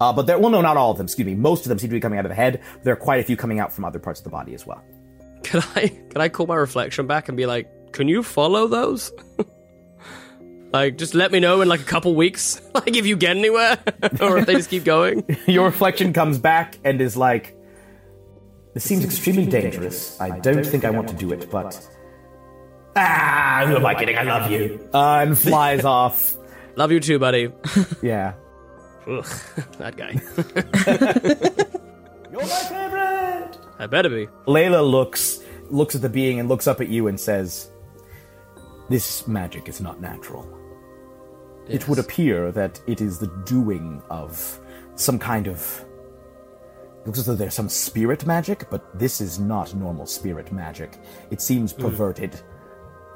Uh, 0.00 0.12
but 0.12 0.26
they're 0.26 0.38
well, 0.38 0.50
no, 0.50 0.60
not 0.60 0.76
all 0.76 0.90
of 0.92 0.96
them. 0.96 1.04
Excuse 1.06 1.26
me. 1.26 1.34
Most 1.34 1.64
of 1.64 1.68
them 1.68 1.78
seem 1.78 1.90
to 1.90 1.94
be 1.96 2.00
coming 2.00 2.18
out 2.18 2.24
of 2.24 2.30
the 2.30 2.34
head. 2.34 2.62
There 2.84 2.92
are 2.92 2.96
quite 2.96 3.20
a 3.20 3.22
few 3.24 3.36
coming 3.36 3.60
out 3.60 3.72
from 3.72 3.84
other 3.84 3.98
parts 3.98 4.20
of 4.20 4.24
the 4.24 4.30
body 4.30 4.54
as 4.54 4.64
well. 4.66 4.82
Can 5.44 5.62
I 5.76 5.88
can 5.88 6.20
I 6.20 6.28
call 6.28 6.46
my 6.46 6.56
reflection 6.56 7.06
back 7.06 7.28
and 7.28 7.36
be 7.36 7.46
like, 7.46 7.92
can 7.92 8.08
you 8.08 8.22
follow 8.22 8.66
those? 8.66 9.12
like, 10.72 10.98
just 10.98 11.14
let 11.14 11.32
me 11.32 11.40
know 11.40 11.60
in 11.60 11.68
like 11.68 11.80
a 11.80 11.84
couple 11.84 12.14
weeks, 12.14 12.60
like 12.74 12.96
if 12.96 13.06
you 13.06 13.16
get 13.16 13.36
anywhere, 13.36 13.78
or 14.20 14.38
if 14.38 14.46
they 14.46 14.54
just 14.54 14.70
keep 14.70 14.84
going. 14.84 15.24
Your 15.46 15.66
reflection 15.66 16.12
comes 16.12 16.38
back 16.38 16.78
and 16.84 17.00
is 17.00 17.16
like, 17.16 17.56
"This 18.78 18.84
seems 18.84 19.04
extremely 19.04 19.44
dangerous. 19.44 20.20
I 20.20 20.38
don't 20.38 20.64
think 20.64 20.84
I 20.84 20.90
want 20.90 21.08
to 21.08 21.14
do 21.16 21.32
it, 21.32 21.50
but 21.50 21.74
ah, 22.94 23.64
who 23.66 23.74
am 23.74 23.84
I 23.84 23.96
kidding? 23.96 24.16
I 24.16 24.22
love 24.22 24.52
you." 24.52 24.88
Uh, 24.94 25.24
and 25.26 25.36
flies 25.36 25.84
off. 25.84 26.36
Love 26.76 26.92
you 26.92 27.00
too, 27.00 27.18
buddy. 27.18 27.50
Yeah. 28.02 28.34
Ugh, 29.08 29.26
that 29.78 29.96
guy. 29.96 30.12
You're 32.30 32.40
my 32.40 32.46
favorite. 32.46 33.58
I 33.80 33.86
better 33.88 34.10
be. 34.10 34.28
Layla 34.46 34.88
looks 34.88 35.40
looks 35.70 35.96
at 35.96 36.02
the 36.02 36.08
being 36.08 36.38
and 36.38 36.48
looks 36.48 36.68
up 36.68 36.80
at 36.80 36.86
you 36.88 37.08
and 37.08 37.18
says, 37.18 37.72
"This 38.88 39.26
magic 39.26 39.68
is 39.68 39.80
not 39.80 40.00
natural. 40.00 40.46
It 41.66 41.88
would 41.88 41.98
appear 41.98 42.52
that 42.52 42.80
it 42.86 43.00
is 43.00 43.18
the 43.18 43.26
doing 43.44 44.00
of 44.08 44.60
some 44.94 45.18
kind 45.18 45.48
of. 45.48 45.84
Looks 47.08 47.20
as 47.20 47.24
though 47.24 47.36
there's 47.36 47.54
some 47.54 47.70
spirit 47.70 48.26
magic, 48.26 48.68
but 48.68 48.98
this 48.98 49.22
is 49.22 49.38
not 49.38 49.74
normal 49.74 50.04
spirit 50.04 50.52
magic. 50.52 50.98
It 51.30 51.40
seems 51.40 51.72
hmm. 51.72 51.80
perverted. 51.80 52.38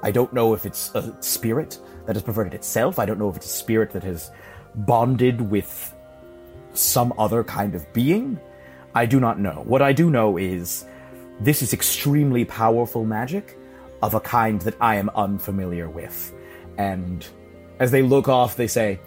I 0.03 0.11
don't 0.11 0.32
know 0.32 0.55
if 0.55 0.64
it's 0.64 0.95
a 0.95 1.14
spirit 1.22 1.78
that 2.07 2.16
has 2.16 2.22
perverted 2.22 2.55
itself. 2.55 2.99
I 2.99 3.05
don't 3.05 3.18
know 3.18 3.28
if 3.28 3.36
it's 3.36 3.45
a 3.45 3.51
spirit 3.51 3.90
that 3.90 4.03
has 4.03 4.30
bonded 4.74 5.43
with 5.43 5.95
some 6.72 7.12
other 7.18 7.45
kind 7.45 7.74
of 7.74 7.93
being. 7.93 8.40
I 8.95 9.05
do 9.05 9.20
not 9.20 9.38
know. 9.38 9.62
What 9.66 9.82
I 9.82 9.93
do 9.93 10.09
know 10.09 10.38
is 10.38 10.86
this 11.40 11.61
is 11.61 11.74
extremely 11.74 12.47
powerful 12.47 13.05
magic 13.05 13.59
of 14.01 14.14
a 14.14 14.20
kind 14.20 14.62
that 14.62 14.74
I 14.80 14.95
am 14.95 15.11
unfamiliar 15.11 15.90
with. 15.90 16.32
And 16.78 17.26
as 17.78 17.90
they 17.90 18.01
look 18.01 18.26
off, 18.26 18.57
they 18.57 18.68
say, 18.68 19.01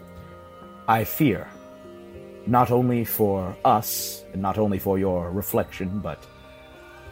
I 0.87 1.05
fear. 1.05 1.49
Not 2.47 2.71
only 2.71 3.05
for 3.05 3.55
us, 3.65 4.23
and 4.33 4.41
not 4.41 4.57
only 4.57 4.79
for 4.79 4.99
your 4.99 5.31
reflection, 5.31 5.99
but 5.99 6.23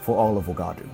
for 0.01 0.17
all 0.17 0.37
of 0.37 0.45
Wagadu. 0.45 0.87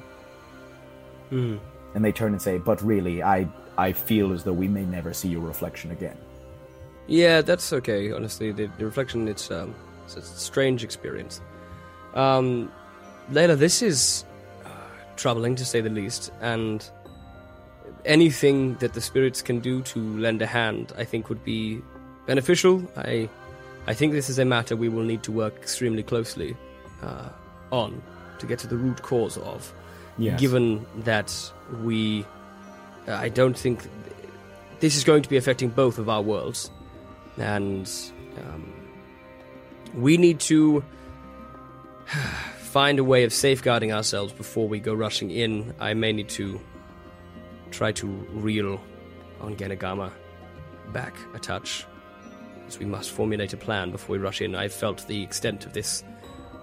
And 1.94 2.06
they 2.06 2.12
turn 2.12 2.32
and 2.32 2.42
say, 2.42 2.58
But 2.58 2.82
really, 2.82 3.22
I, 3.22 3.48
I 3.78 3.92
feel 3.92 4.32
as 4.32 4.44
though 4.44 4.54
we 4.54 4.68
may 4.68 4.86
never 4.86 5.14
see 5.14 5.30
your 5.30 5.42
reflection 5.42 5.92
again. 5.92 6.18
Yeah, 7.08 7.42
that's 7.42 7.74
okay. 7.74 8.12
Honestly, 8.12 8.52
the, 8.52 8.70
the 8.78 8.86
reflection 8.86 9.28
it's 9.28 9.50
um, 9.50 9.74
it's 10.06 10.16
a 10.16 10.22
strange 10.22 10.84
experience. 10.84 11.42
Um, 12.14 12.72
Layla, 13.32 13.58
this 13.58 13.82
is 13.82 14.26
uh, 14.66 14.70
troubling 15.16 15.56
to 15.56 15.66
say 15.66 15.82
the 15.82 15.90
least, 15.90 16.32
and 16.40 16.88
anything 18.06 18.76
that 18.76 18.94
the 18.94 19.02
spirits 19.02 19.42
can 19.42 19.60
do 19.60 19.82
to 19.84 20.00
lend 20.18 20.42
a 20.42 20.46
hand, 20.46 20.94
I 20.98 21.04
think, 21.04 21.30
would 21.30 21.44
be 21.44 21.82
beneficial. 22.26 22.84
I, 22.96 23.30
I 23.88 23.94
think 23.94 24.14
this 24.14 24.30
is 24.30 24.40
a 24.40 24.46
matter 24.46 24.76
we 24.76 24.90
will 24.90 25.04
need 25.04 25.24
to 25.24 25.32
work 25.32 25.56
extremely 25.56 26.04
closely 26.04 26.56
uh, 27.02 27.30
on 27.72 28.02
to 28.40 28.46
get 28.46 28.60
to 28.60 28.68
the 28.68 28.78
root 28.78 29.02
cause 29.02 29.38
of. 29.38 29.74
Yes. 30.18 30.40
Given 30.40 30.86
that 30.98 31.52
we, 31.84 32.26
uh, 33.08 33.14
I 33.14 33.30
don't 33.30 33.58
think 33.58 33.88
this 34.80 34.96
is 34.96 35.04
going 35.04 35.24
to 35.24 35.30
be 35.30 35.38
affecting 35.38 35.70
both 35.70 35.98
of 35.98 36.10
our 36.10 36.22
worlds 36.22 36.70
and 37.38 37.90
um, 38.38 38.74
we 39.96 40.18
need 40.18 40.40
to 40.42 40.84
find 42.58 43.00
a 43.00 43.04
way 43.04 43.24
of 43.24 43.34
safeguarding 43.34 43.92
ourselves 43.92 44.34
before 44.34 44.68
we 44.68 44.80
go 44.80 44.94
rushing 44.94 45.32
in. 45.32 45.74
I 45.80 45.94
may 45.94 46.12
need 46.12 46.30
to 46.30 46.60
try 47.72 47.92
to 47.94 48.08
reel 48.08 48.80
Ongenagama 49.42 50.12
back 50.92 51.16
a 51.34 51.40
touch, 51.40 51.86
we 52.78 52.86
must 52.86 53.12
formulate 53.12 53.54
a 53.54 53.58
plan 53.58 53.90
before 53.90 54.14
we 54.14 54.20
rush 54.20 54.42
in. 54.42 54.54
I 54.54 54.68
felt 54.68 55.08
the 55.08 55.24
extent 55.24 55.66
of 55.66 55.74
this 55.74 56.04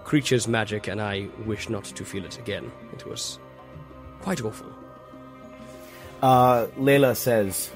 creature's 0.03 0.47
magic, 0.47 0.87
and 0.87 1.01
I 1.01 1.27
wish 1.45 1.67
not 1.67 1.83
to 1.83 2.05
feel 2.05 2.23
it 2.23 2.39
again. 2.39 2.71
It 2.93 3.05
was 3.05 3.39
quite 4.21 4.41
awful. 4.41 4.71
Uh, 6.21 6.67
Layla 6.77 7.15
says, 7.15 7.71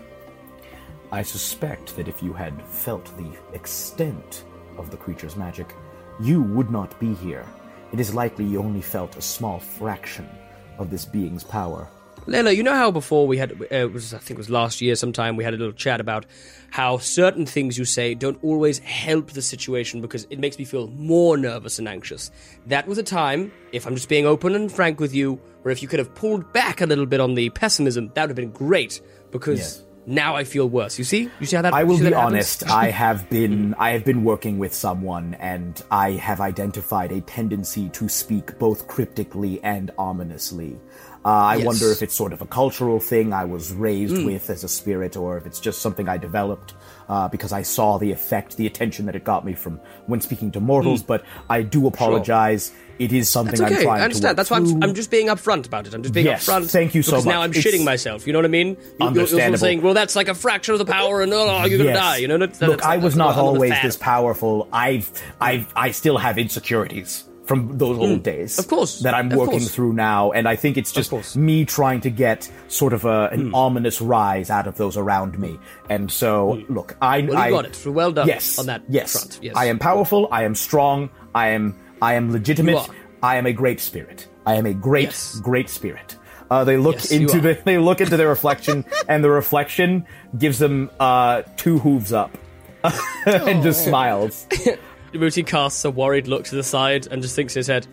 I 1.12 1.24
suspect 1.24 1.96
that 1.98 2.08
if 2.08 2.24
you 2.24 2.32
had 2.32 2.66
felt 2.66 3.06
the 3.18 3.32
extent 3.54 4.46
of 4.78 4.92
the 4.92 4.98
creature's 4.98 5.36
magic, 5.36 5.76
you 6.22 6.42
would 6.42 6.72
not 6.72 6.98
be 7.00 7.14
here. 7.16 7.46
It 7.92 8.00
is 8.00 8.14
likely 8.14 8.46
you 8.46 8.60
only 8.60 8.82
felt 8.82 9.18
a 9.18 9.22
small 9.22 9.60
fraction 9.60 10.30
of 10.78 10.90
this 10.90 11.04
being's 11.04 11.44
power. 11.44 11.90
Layla, 12.28 12.56
you 12.56 12.62
know 12.64 12.76
how 12.76 12.92
before 12.92 13.28
we 13.28 13.38
had, 13.38 13.52
uh, 13.54 13.66
it 13.70 13.92
was 13.92 14.14
I 14.14 14.20
think 14.20 14.32
it 14.32 14.38
was 14.38 14.50
last 14.50 14.80
year 14.80 14.96
sometime, 14.96 15.36
we 15.36 15.44
had 15.44 15.54
a 15.54 15.58
little 15.58 15.74
chat 15.74 16.00
about 16.00 16.26
how 16.70 16.98
certain 17.00 17.46
things 17.46 17.78
you 17.78 17.86
say 17.86 18.14
don't 18.14 18.42
always 18.44 18.78
help 18.80 19.32
the 19.32 19.42
situation 19.42 20.02
because 20.02 20.26
it 20.30 20.40
makes 20.40 20.58
me 20.60 20.66
feel 20.66 20.88
more 20.88 21.36
nervous 21.36 21.80
and 21.80 21.88
anxious. 21.88 22.30
That 22.68 22.88
was 22.88 22.98
a 22.98 23.04
time, 23.04 23.52
if 23.72 23.88
I'm 23.88 23.96
just 23.96 24.08
being 24.08 24.26
open 24.26 24.56
and 24.56 24.72
frank 24.72 25.00
with 25.00 25.14
you, 25.16 25.40
where 25.64 25.72
if 25.72 25.82
you 25.82 25.88
could 25.88 26.00
have 26.00 26.14
pulled 26.16 26.54
back 26.54 26.80
a 26.82 26.86
little 26.86 27.06
bit 27.08 27.20
on 27.20 27.34
the 27.36 27.50
pessimism, 27.50 28.12
that 28.14 28.22
would 28.22 28.30
have 28.30 28.36
been 28.36 28.52
great 28.52 29.02
because 29.32 29.60
Yes. 29.60 29.84
now 30.06 30.36
I 30.36 30.44
feel 30.44 30.70
worse. 30.70 30.98
You 31.00 31.04
see? 31.04 31.30
You 31.40 31.46
see 31.48 31.56
how 31.56 31.64
that 31.64 31.74
I 31.74 31.84
will 31.84 32.00
be 32.00 32.14
honest. 32.14 32.70
I 32.70 32.92
have 32.92 33.30
been 33.30 33.74
I 33.80 33.92
have 33.92 34.06
been 34.06 34.24
working 34.24 34.58
with 34.60 34.74
someone, 34.74 35.34
and 35.36 35.82
I 35.92 36.12
have 36.12 36.40
identified 36.40 37.12
a 37.12 37.22
tendency 37.22 37.90
to 37.90 38.08
speak 38.08 38.58
both 38.60 38.88
cryptically 38.88 39.62
and 39.64 39.92
ominously. 39.98 40.80
Uh, 41.24 41.30
I 41.30 41.56
Yes. 41.58 41.66
wonder 41.68 41.92
if 41.92 42.02
it's 42.02 42.16
sort 42.16 42.34
of 42.34 42.42
a 42.42 42.48
cultural 42.48 43.00
thing 43.00 43.32
I 43.32 43.46
was 43.46 43.72
raised 43.72 44.26
with 44.26 44.50
as 44.50 44.64
a 44.64 44.68
spirit, 44.68 45.16
or 45.16 45.38
if 45.38 45.46
it's 45.46 45.60
just 45.60 45.82
something 45.82 46.10
I 46.10 46.18
developed 46.18 46.74
uh, 47.10 47.28
because 47.28 47.52
I 47.54 47.62
saw 47.62 48.00
the 48.00 48.12
effect, 48.12 48.58
the 48.58 48.66
attention 48.66 49.06
that 49.06 49.16
it 49.16 49.24
got 49.24 49.46
me 49.46 49.54
from 49.54 49.80
when 50.08 50.20
speaking 50.22 50.50
to 50.54 50.60
mortals. 50.60 51.04
But 51.04 51.24
I 51.48 51.62
do 51.62 51.86
apologize. 51.86 52.72
It 52.98 53.14
is 53.14 53.30
something 53.30 53.52
That's 53.52 53.62
I'm 53.62 53.68
trying 53.68 53.82
to 53.84 53.90
okay. 53.92 54.00
I 54.02 54.04
understand. 54.04 54.38
That's 54.38 54.50
why 54.50 54.58
I'm. 54.58 54.84
I'm 54.84 54.94
just 54.96 55.12
being 55.12 55.28
upfront 55.28 55.66
about 55.68 55.86
it. 55.88 55.94
I'm 55.94 56.02
just 56.04 56.14
being 56.14 56.26
Yes, 56.26 56.46
upfront. 56.48 56.72
thank 56.72 56.96
you 56.96 57.02
so 57.04 57.12
because 57.14 57.26
much. 57.26 57.34
now 57.34 57.42
I'm 57.42 57.52
It's 57.52 57.60
shitting 57.60 57.84
myself. 57.84 58.26
You 58.26 58.34
know 58.34 58.40
what 58.40 58.46
I 58.46 58.50
mean? 58.50 58.70
You- 58.70 58.76
You're, 58.76 58.88
you're 59.00 59.08
Understandable. 59.08 59.58
saying, 59.60 59.82
well, 59.84 59.94
that's 59.94 60.16
like 60.16 60.28
a 60.28 60.36
fraction 60.36 60.74
of 60.74 60.80
the 60.80 60.86
power, 60.86 61.22
and 61.22 61.32
oh, 61.34 61.66
you're 61.66 61.78
gonna 61.80 61.94
die. 61.94 62.18
You 62.18 62.28
know? 62.30 62.38
That's, 62.40 62.62
Look, 62.62 62.84
I 62.84 62.98
was 62.98 63.16
not 63.16 63.38
always 63.38 63.74
this 63.84 63.96
powerful. 63.98 64.68
I've, 64.74 65.10
I've, 65.40 65.72
I 65.76 65.92
still 65.92 66.18
have 66.18 66.38
insecurities 66.38 67.26
from 67.46 67.78
those 67.78 67.98
old 67.98 68.24
days. 68.24 68.56
Mm. 68.56 68.60
Of 68.60 68.68
course. 68.68 69.00
that 69.00 69.14
I'm 69.14 69.30
working 69.30 69.60
course. 69.60 69.74
through 69.74 69.94
now, 69.94 70.32
and 70.32 70.48
I 70.48 70.56
think 70.56 70.78
it's 70.78 70.92
just 70.92 71.36
me 71.36 71.66
trying 71.66 72.02
to 72.02 72.10
get 72.10 72.50
sort 72.68 72.94
of 72.94 73.04
a, 73.06 73.30
an 73.32 73.54
ominous 73.54 74.00
rise 74.02 74.50
out 74.50 74.68
of 74.68 74.78
those 74.78 74.96
around 74.98 75.38
me. 75.40 75.60
And 75.90 76.12
so, 76.12 76.62
look, 76.70 76.96
I. 77.02 77.22
Well, 77.22 77.32
you 77.34 77.38
I 77.38 77.50
got 77.50 77.66
it. 77.66 77.86
Well 77.86 78.12
done 78.12 78.28
Yes, 78.28 78.60
on 78.60 78.68
that 78.68 78.84
yes. 78.90 79.12
front. 79.14 79.40
Yes. 79.42 79.56
I 79.56 79.66
am 79.66 79.80
powerful. 79.80 80.28
I 80.32 80.44
am 80.44 80.56
strong. 80.56 81.10
I 81.34 81.50
am, 81.50 81.76
I 82.02 82.14
am 82.14 82.32
legitimate. 82.32 82.88
I 83.24 83.38
am 83.38 83.46
a 83.46 83.54
great 83.54 83.80
spirit. 83.80 84.28
I 84.46 84.56
am 84.56 84.66
a 84.66 84.74
great, 84.74 85.06
Yes. 85.06 85.40
great 85.40 85.70
spirit. 85.70 86.18
Uh, 86.50 86.64
they 86.64 86.76
look 86.78 86.96
Yes, 86.96 87.12
into 87.12 87.40
the 87.40 87.58
they 87.64 87.78
look 87.78 88.02
into 88.02 88.18
their 88.18 88.28
reflection, 88.28 88.84
and 89.08 89.24
the 89.24 89.30
reflection 89.30 90.06
gives 90.38 90.60
them 90.60 90.90
uh, 91.00 91.44
two 91.58 91.80
hooves 91.80 92.12
up, 92.12 92.38
and 93.26 93.64
just 93.64 93.86
smiles. 93.86 94.48
Mooti 95.14 95.46
casts 95.46 95.84
a 95.86 95.92
worried 95.92 96.28
look 96.28 96.46
to 96.46 96.56
the 96.56 96.64
side 96.64 97.08
and 97.08 97.22
just 97.22 97.36
thinks 97.36 97.56
in 97.56 97.60
his 97.60 97.68
head, 97.68 97.88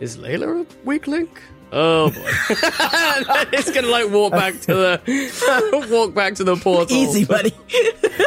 "Is 0.00 0.16
Layla 0.16 0.62
a 0.62 0.66
weak 0.84 1.06
link?" 1.06 1.42
Oh 1.72 2.10
boy! 2.10 2.30
And 3.40 3.48
it's 3.52 3.70
gonna 3.70 3.88
like 3.88 4.10
walk 4.10 4.32
back 4.32 4.60
to 4.62 4.74
the 4.74 5.88
walk 5.90 6.14
back 6.14 6.34
to 6.36 6.44
the 6.44 6.56
portal. 6.56 6.96
Easy, 6.96 7.24
buddy. 7.24 7.52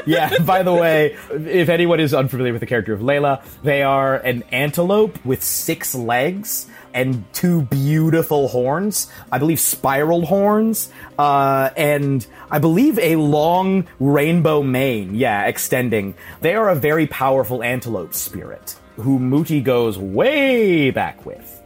yeah, 0.05 0.37
by 0.39 0.63
the 0.63 0.73
way, 0.73 1.17
if 1.31 1.69
anyone 1.69 1.99
is 1.99 2.13
unfamiliar 2.13 2.53
with 2.53 2.61
the 2.61 2.65
character 2.67 2.93
of 2.93 3.01
Layla, 3.01 3.43
they 3.63 3.83
are 3.83 4.15
an 4.15 4.43
antelope 4.51 5.23
with 5.25 5.43
six 5.43 5.93
legs 5.95 6.67
and 6.93 7.25
two 7.33 7.63
beautiful 7.63 8.47
horns. 8.47 9.07
I 9.31 9.37
believe 9.37 9.59
spiraled 9.59 10.25
horns, 10.25 10.91
uh, 11.17 11.69
and 11.75 12.25
I 12.51 12.59
believe 12.59 12.99
a 12.99 13.15
long 13.15 13.87
rainbow 13.99 14.63
mane, 14.63 15.15
yeah, 15.15 15.45
extending. 15.45 16.15
They 16.41 16.55
are 16.55 16.69
a 16.69 16.75
very 16.75 17.07
powerful 17.07 17.63
antelope 17.63 18.13
spirit 18.13 18.75
who 18.97 19.19
Mooti 19.19 19.63
goes 19.63 19.97
way 19.97 20.91
back 20.91 21.25
with. 21.25 21.61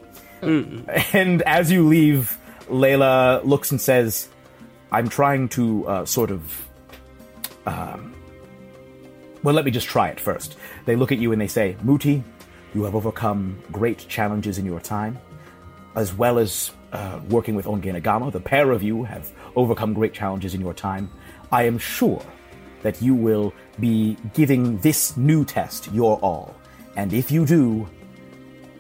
And 1.14 1.42
as 1.42 1.72
you 1.72 1.88
leave, 1.88 2.38
Layla 2.70 3.44
looks 3.44 3.72
and 3.72 3.82
says, 3.82 4.30
I'm 4.92 5.10
trying 5.10 5.50
to 5.50 5.88
uh, 5.88 6.06
sort 6.06 6.32
of 6.32 6.68
well, 9.48 9.54
let 9.56 9.66
me 9.66 9.72
just 9.72 9.88
try 9.88 10.10
it 10.10 10.20
first. 10.20 10.58
They 10.86 10.96
look 10.96 11.12
at 11.12 11.20
you 11.20 11.32
and 11.32 11.40
they 11.40 11.48
say, 11.48 11.78
Mooti, 11.84 12.24
you 12.74 12.84
have 12.84 12.96
overcome 12.96 13.58
great 13.72 14.08
challenges 14.08 14.58
in 14.58 14.66
your 14.66 14.80
time, 14.80 15.18
as 15.96 16.14
well 16.14 16.38
as 16.40 16.72
uh, 16.94 17.20
working 17.30 17.56
with 17.56 17.66
Ongenagama. 17.66 18.32
The 18.32 18.40
pair 18.40 18.72
of 18.72 18.84
you 18.84 19.04
have 19.04 19.32
overcome 19.56 19.94
great 19.94 20.14
challenges 20.14 20.54
in 20.54 20.62
your 20.62 20.74
time. 20.74 21.10
I 21.52 21.64
am 21.64 21.78
sure 21.78 22.22
that 22.84 23.02
you 23.02 23.16
will 23.16 23.54
be 23.80 24.18
giving 24.34 24.78
this 24.80 25.18
new 25.18 25.44
test 25.46 25.92
your 25.92 26.20
all. 26.20 26.56
And 26.96 27.14
if 27.14 27.32
you 27.32 27.46
do, 27.46 27.88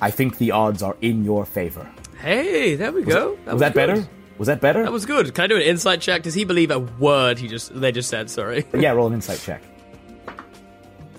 I 0.01 0.11
think 0.11 0.37
the 0.37 0.51
odds 0.51 0.83
are 0.83 0.95
in 1.01 1.23
your 1.23 1.45
favor. 1.45 1.89
Hey, 2.19 2.75
there 2.75 2.91
we 2.91 3.03
go. 3.03 3.37
Was 3.45 3.59
that 3.59 3.73
good. 3.73 3.87
better? 3.87 4.07
Was 4.37 4.47
that 4.47 4.61
better? 4.61 4.83
That 4.83 4.91
was 4.91 5.05
good. 5.05 5.33
Can 5.33 5.45
I 5.45 5.47
do 5.47 5.55
an 5.55 5.63
insight 5.63 5.99
check? 6.01 6.21
Does 6.23 6.35
he 6.35 6.45
believe 6.45 6.69
a 6.69 6.77
word 6.79 7.39
he 7.39 7.47
just 7.47 7.79
they 7.79 7.91
just 7.91 8.09
said? 8.09 8.29
Sorry. 8.29 8.65
yeah, 8.73 8.91
roll 8.91 9.07
an 9.07 9.13
insight 9.15 9.39
check. 9.39 9.63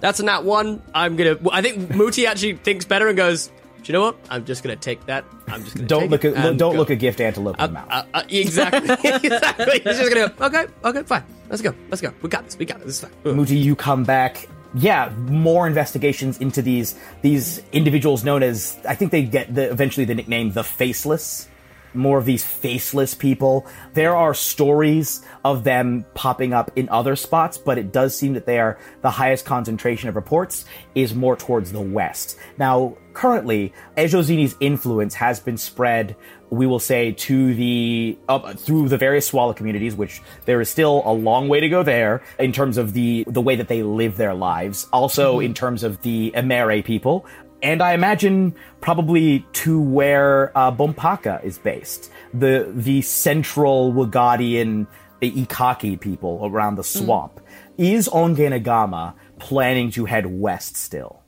That's 0.00 0.20
a 0.20 0.24
nat 0.24 0.44
one. 0.44 0.82
I'm 0.94 1.16
gonna. 1.16 1.36
I 1.50 1.62
think 1.62 1.88
Mooti 1.90 2.26
actually 2.26 2.54
thinks 2.54 2.84
better 2.84 3.08
and 3.08 3.16
goes. 3.16 3.48
Do 3.48 3.52
you 3.84 3.92
know 3.92 4.02
what? 4.02 4.16
I'm 4.28 4.44
just 4.44 4.62
gonna 4.62 4.76
take 4.76 5.06
that. 5.06 5.24
I'm 5.46 5.62
just 5.64 5.76
gonna 5.76 5.88
Don't 5.88 6.00
take 6.02 6.10
look 6.10 6.24
it 6.24 6.36
at 6.36 6.46
and 6.46 6.58
don't 6.58 6.72
go. 6.72 6.78
look 6.78 6.90
a 6.90 6.96
gift 6.96 7.20
antelope 7.20 7.58
in 7.58 7.66
the 7.66 7.72
mouth. 7.72 7.88
Uh, 7.90 8.04
uh, 8.12 8.22
exactly. 8.28 8.80
exactly. 9.04 9.80
He's 9.80 9.98
just 9.98 10.12
gonna 10.12 10.28
go. 10.28 10.46
Okay. 10.46 10.66
Okay. 10.84 11.02
Fine. 11.04 11.24
Let's 11.48 11.62
go. 11.62 11.72
Let's 11.88 12.00
go. 12.02 12.12
We 12.22 12.28
got 12.28 12.44
this. 12.44 12.58
We 12.58 12.64
got 12.66 12.78
this. 12.80 13.00
This 13.00 13.02
is 13.02 13.08
fine. 13.24 13.36
Mooti, 13.36 13.60
you 13.60 13.74
come 13.76 14.04
back. 14.04 14.48
Yeah, 14.74 15.10
more 15.20 15.66
investigations 15.66 16.38
into 16.38 16.60
these 16.60 16.94
these 17.22 17.62
individuals 17.72 18.24
known 18.24 18.42
as 18.42 18.78
I 18.86 18.94
think 18.94 19.12
they 19.12 19.22
get 19.22 19.54
the 19.54 19.70
eventually 19.70 20.04
the 20.04 20.14
nickname 20.14 20.52
the 20.52 20.62
faceless. 20.64 21.48
More 21.94 22.18
of 22.18 22.24
these 22.24 22.44
faceless 22.44 23.14
people. 23.14 23.66
There 23.94 24.14
are 24.14 24.34
stories 24.34 25.22
of 25.44 25.64
them 25.64 26.04
popping 26.14 26.52
up 26.52 26.70
in 26.76 26.88
other 26.88 27.16
spots, 27.16 27.58
but 27.58 27.78
it 27.78 27.92
does 27.92 28.16
seem 28.16 28.34
that 28.34 28.46
they 28.46 28.58
are 28.58 28.78
the 29.02 29.10
highest 29.10 29.44
concentration 29.44 30.08
of 30.08 30.16
reports 30.16 30.64
is 30.94 31.14
more 31.14 31.36
towards 31.36 31.72
the 31.72 31.80
west. 31.80 32.38
Now, 32.58 32.96
currently, 33.14 33.72
Ejozini's 33.96 34.56
influence 34.60 35.14
has 35.14 35.40
been 35.40 35.56
spread 35.56 36.16
we 36.50 36.66
will 36.66 36.78
say 36.78 37.12
to 37.12 37.54
the 37.54 38.18
up 38.28 38.58
through 38.58 38.88
the 38.88 38.96
various 38.96 39.30
Swala 39.30 39.54
communities, 39.54 39.94
which 39.94 40.22
there 40.46 40.60
is 40.60 40.68
still 40.68 41.02
a 41.04 41.12
long 41.12 41.48
way 41.48 41.60
to 41.60 41.68
go 41.68 41.82
there 41.82 42.22
in 42.38 42.52
terms 42.52 42.78
of 42.78 42.92
the 42.92 43.24
the 43.26 43.40
way 43.40 43.56
that 43.56 43.68
they 43.68 43.82
live 43.82 44.16
their 44.16 44.34
lives. 44.34 44.88
Also 44.92 45.34
mm-hmm. 45.34 45.46
in 45.46 45.54
terms 45.54 45.82
of 45.82 46.00
the 46.02 46.32
Emere 46.34 46.84
people, 46.84 47.26
and 47.62 47.82
I 47.82 47.92
imagine 47.92 48.54
probably 48.80 49.46
to 49.54 49.80
where 49.80 50.56
uh, 50.56 50.70
Bompaka 50.70 51.40
is 51.42 51.58
based, 51.58 52.10
the 52.32 52.70
the 52.74 53.02
central 53.02 53.92
Wagadian 53.92 54.86
Ikaki 55.20 55.98
people 56.00 56.40
around 56.44 56.76
the 56.76 56.84
swamp. 56.84 57.40
Is 57.76 58.08
Ongenagama 58.08 59.14
planning 59.38 59.90
to 59.92 60.04
head 60.04 60.26
west 60.26 60.76
still? 60.76 61.22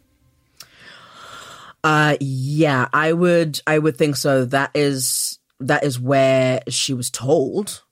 Uh 1.83 2.17
yeah, 2.21 2.89
I 2.93 3.13
would 3.13 3.61
I 3.67 3.79
would 3.79 3.97
think 3.97 4.17
so. 4.17 4.45
That 4.45 4.71
is 4.75 5.39
that 5.61 5.85
is 5.85 5.99
where 5.99 6.63
she 6.69 6.93
was 6.93 7.11
told 7.11 7.83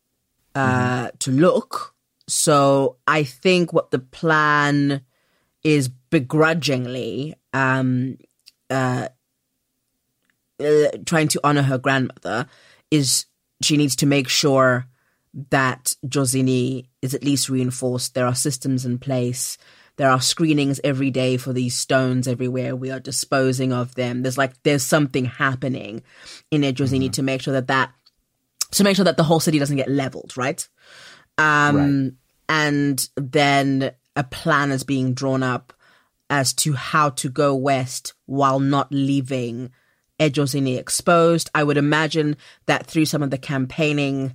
uh 0.55 1.11
to 1.20 1.30
look. 1.30 1.95
So 2.26 2.97
I 3.07 3.24
think 3.24 3.72
what 3.72 3.91
the 3.91 3.99
plan 3.99 5.03
is 5.64 5.89
begrudgingly 5.89 7.34
um 7.55 8.18
uh, 8.71 9.09
uh 10.61 10.89
trying 11.07 11.29
to 11.29 11.41
honor 11.45 11.62
her 11.62 11.79
grandmother 11.79 12.47
is 12.91 13.27
she 13.62 13.77
needs 13.77 13.97
to 13.97 14.07
make 14.07 14.29
sure 14.29 14.87
that 15.51 15.95
Josini 16.07 16.87
is 17.03 17.14
at 17.14 17.25
least 17.25 17.49
reinforced. 17.49 18.14
There 18.14 18.27
are 18.27 18.35
systems 18.35 18.85
in 18.85 18.99
place. 18.99 19.59
There 19.97 20.11
are 20.11 20.21
screenings 20.21 20.81
every 20.85 21.11
day 21.11 21.37
for 21.37 21.53
these 21.53 21.77
stones 21.77 22.29
everywhere. 22.29 22.77
We 22.77 22.91
are 22.91 23.01
disposing 23.01 23.73
of 23.73 23.95
them. 23.95 24.23
There's 24.23 24.39
like 24.39 24.55
there's 24.62 24.85
something 24.85 25.25
happening 25.25 26.03
in 26.51 26.62
Ejosini 26.62 27.12
to 27.12 27.23
make 27.23 27.43
sure 27.43 27.55
that 27.55 27.66
that 27.69 27.93
to 28.73 28.85
make 28.85 28.97
sure 28.97 29.05
that 29.05 29.16
the 29.16 29.25
whole 29.25 29.41
city 29.41 29.59
doesn't 29.59 29.77
get 29.77 29.91
leveled, 29.91 30.37
right? 30.37 30.66
Um, 31.37 32.16
and 32.49 33.09
then 33.16 33.93
a 34.14 34.25
plan 34.25 34.71
is 34.71 34.85
being 34.85 35.14
drawn 35.14 35.43
up 35.43 35.73
as 36.31 36.53
to 36.53 36.75
how 36.75 37.11
to 37.11 37.29
go 37.29 37.55
west 37.55 38.14
while 38.29 38.61
not 38.61 38.93
leaving 38.93 39.70
Ejosini 40.20 40.79
exposed. 40.79 41.51
I 41.55 41.64
would 41.64 41.76
imagine 41.76 42.37
that 42.66 42.87
through 42.87 43.07
some 43.07 43.22
of 43.22 43.31
the 43.31 43.39
campaigning, 43.39 44.35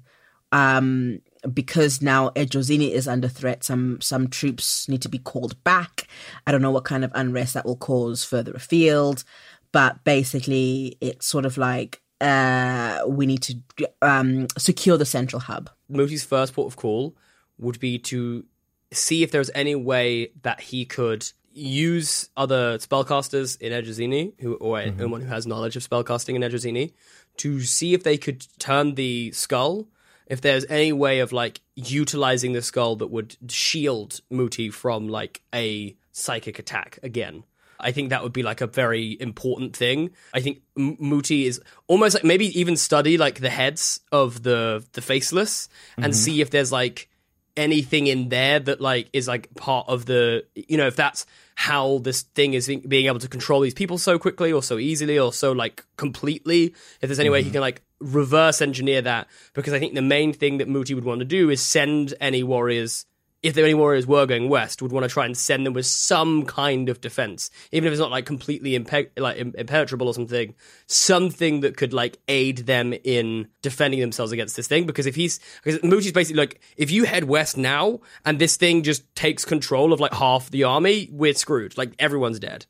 um, 0.52 1.20
because 1.54 2.02
now 2.02 2.30
Ejosini 2.30 2.92
is 2.92 3.08
under 3.08 3.28
threat, 3.28 3.64
some 3.64 4.02
some 4.02 4.28
troops 4.30 4.90
need 4.90 5.02
to 5.04 5.10
be 5.10 5.20
called 5.20 5.62
back. 5.64 6.08
I 6.48 6.52
don't 6.52 6.62
know 6.62 6.72
what 6.72 6.86
kind 6.86 7.04
of 7.04 7.12
unrest 7.14 7.54
that 7.54 7.66
will 7.66 7.76
cause 7.76 8.24
further 8.24 8.54
afield, 8.54 9.24
but 9.72 10.04
basically, 10.04 10.98
it's 11.02 11.28
sort 11.28 11.46
of 11.46 11.58
like 11.58 12.02
uh, 12.20 13.02
we 13.08 13.26
need 13.26 13.44
to 13.44 13.56
um, 14.02 14.48
secure 14.58 14.98
the 14.98 15.06
central 15.06 15.42
hub. 15.42 15.70
Muti's 15.90 16.24
first 16.24 16.54
port 16.54 16.72
of 16.72 16.78
call 16.78 17.16
would 17.60 17.80
be 17.80 18.00
to 18.00 18.46
see 18.92 19.24
if 19.24 19.32
there's 19.32 19.52
any 19.54 19.76
way 19.76 20.32
that 20.44 20.62
he 20.62 20.86
could 20.86 21.30
use 21.54 22.30
other 22.36 22.78
spellcasters 22.78 23.60
in 23.60 23.72
Edrazini, 23.72 24.34
who 24.40 24.56
or 24.56 24.78
mm-hmm. 24.78 25.00
anyone 25.00 25.22
who 25.22 25.28
has 25.28 25.48
knowledge 25.48 25.76
of 25.76 25.88
spellcasting 25.88 26.36
in 26.36 26.42
Edrazini, 26.42 26.94
to 27.38 27.62
see 27.62 27.94
if 27.94 28.04
they 28.04 28.18
could 28.18 28.46
turn 28.60 28.96
the 28.96 29.32
skull. 29.32 29.88
If 30.28 30.42
there's 30.42 30.66
any 30.70 30.94
way 30.94 31.20
of 31.20 31.32
like 31.32 31.62
utilizing 31.76 32.54
the 32.54 32.62
skull 32.62 32.96
that 32.98 33.08
would 33.08 33.36
shield 33.50 34.22
Mooti 34.32 34.74
from 34.74 35.10
like 35.10 35.42
a 35.54 35.96
psychic 36.12 36.60
attack 36.60 37.00
again. 37.04 37.44
I 37.80 37.92
think 37.92 38.10
that 38.10 38.24
would 38.24 38.34
be 38.34 38.44
like 38.44 38.62
a 38.62 38.68
very 38.68 39.18
important 39.20 39.76
thing. 39.76 40.12
I 40.34 40.40
think 40.40 40.62
M- 40.78 40.96
Mooti 40.98 41.46
is 41.46 41.62
almost 41.88 42.16
like 42.16 42.24
maybe 42.24 42.58
even 42.58 42.78
study 42.78 43.18
like 43.18 43.42
the 43.42 43.50
heads 43.50 44.00
of 44.12 44.44
the 44.44 44.86
the 44.94 45.02
faceless 45.02 45.68
and 45.98 46.06
mm-hmm. 46.06 46.14
see 46.14 46.42
if 46.42 46.50
there's 46.50 46.72
like 46.72 47.10
anything 47.56 48.08
in 48.08 48.30
there 48.30 48.60
that 48.60 48.82
like 48.82 49.10
is 49.14 49.28
like 49.28 49.54
part 49.56 49.88
of 49.88 50.06
the 50.06 50.44
you 50.56 50.78
know 50.78 50.88
if 50.88 50.96
that's 50.96 51.26
how 51.56 52.00
this 52.00 52.24
thing 52.24 52.54
is 52.56 52.68
being- 52.68 53.06
able 53.06 53.20
to 53.20 53.28
control 53.28 53.62
these 53.62 53.76
people 53.76 53.98
so 53.98 54.18
quickly 54.18 54.52
or 54.52 54.64
so 54.64 54.80
easily 54.80 55.20
or 55.20 55.32
so 55.32 55.52
like 55.52 55.86
completely 55.98 56.74
if 57.02 57.02
there's 57.02 57.20
any 57.20 57.30
way 57.30 57.40
he 57.40 57.46
mm-hmm. 57.46 57.54
can 57.54 57.62
like 57.62 57.84
reverse 58.00 58.62
engineer 58.62 59.02
that. 59.02 59.28
Because 59.54 59.74
i 59.74 59.80
think 59.80 59.94
the 59.94 60.02
main 60.02 60.34
thing 60.34 60.58
that 60.58 60.68
mooti 60.68 60.96
would 60.96 61.06
want 61.06 61.20
to 61.20 61.26
do 61.26 61.50
is 61.50 61.62
send 61.62 62.14
any 62.20 62.44
warriors 62.44 63.06
if 63.44 63.54
the 63.54 63.62
any 63.62 63.74
warriors 63.74 64.08
were 64.08 64.26
going 64.26 64.50
west, 64.50 64.82
would 64.82 64.92
want 64.94 65.04
to 65.04 65.10
try 65.10 65.26
and 65.26 65.38
send 65.38 65.66
them 65.66 65.74
with 65.74 65.86
some 65.86 66.46
kind 66.46 66.88
of 66.88 67.02
defense, 67.02 67.52
even 67.72 67.88
if 67.88 67.92
it's 67.92 68.00
not 68.00 68.10
like 68.10 68.26
completely 68.26 68.80
impe- 68.80 69.10
like 69.18 69.38
impenetrable 69.38 70.08
or 70.08 70.14
something, 70.14 70.56
something 70.88 71.60
that 71.60 71.76
could 71.76 71.94
like 71.94 72.18
aid 72.30 72.60
them 72.60 72.94
in 73.04 73.48
defending 73.62 74.00
themselves 74.00 74.32
against 74.32 74.56
this 74.56 74.68
thing. 74.68 74.86
Because 74.86 75.06
if 75.06 75.16
he's, 75.16 75.40
because 75.62 75.82
Mooti's 75.82 76.14
basically 76.14 76.40
like, 76.40 76.62
if 76.78 76.90
you 76.90 77.04
head 77.04 77.26
west 77.26 77.58
now 77.58 78.00
and 78.26 78.40
this 78.40 78.56
thing 78.56 78.82
just 78.82 79.14
takes 79.16 79.44
control 79.44 79.92
of 79.92 80.00
like 80.00 80.14
half 80.14 80.50
the 80.50 80.64
army, 80.64 81.10
we're 81.12 81.34
screwed. 81.34 81.78
Like 81.78 81.94
everyone's 82.00 82.40
dead. 82.40 82.66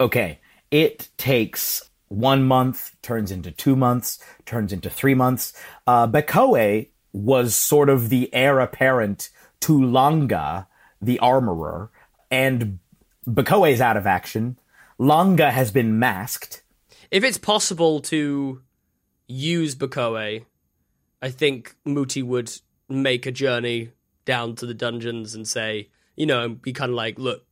okay, 0.00 0.40
it 0.70 1.08
takes 1.16 1.90
one 2.08 2.44
month, 2.44 2.94
turns 3.02 3.30
into 3.30 3.50
two 3.50 3.76
months, 3.76 4.18
turns 4.44 4.72
into 4.72 4.90
three 4.90 5.14
months. 5.14 5.52
Uh, 5.86 6.06
Bekoe 6.06 6.88
was 7.12 7.54
sort 7.54 7.88
of 7.88 8.10
the 8.10 8.32
heir 8.34 8.60
apparent 8.60 9.30
to 9.60 9.78
Langa, 9.78 10.66
the 11.00 11.18
armorer, 11.18 11.90
and 12.30 12.78
Bekoe's 13.28 13.80
out 13.80 13.96
of 13.96 14.06
action. 14.06 14.58
Langa 14.98 15.50
has 15.50 15.70
been 15.70 15.98
masked. 15.98 16.62
if 17.10 17.22
it's 17.24 17.38
possible 17.38 18.00
to 18.00 18.62
use 19.28 19.74
Bakoe, 19.74 20.44
I 21.22 21.30
think 21.30 21.76
Mooti 21.86 22.22
would 22.22 22.50
make 22.88 23.26
a 23.26 23.32
journey 23.32 23.90
down 24.24 24.54
to 24.56 24.66
the 24.66 24.74
dungeons 24.74 25.34
and 25.34 25.46
say, 25.46 25.88
you 26.16 26.26
know, 26.26 26.42
and 26.44 26.62
be 26.62 26.72
kind 26.72 26.90
of 26.90 26.96
like, 26.96 27.18
look, 27.18 27.44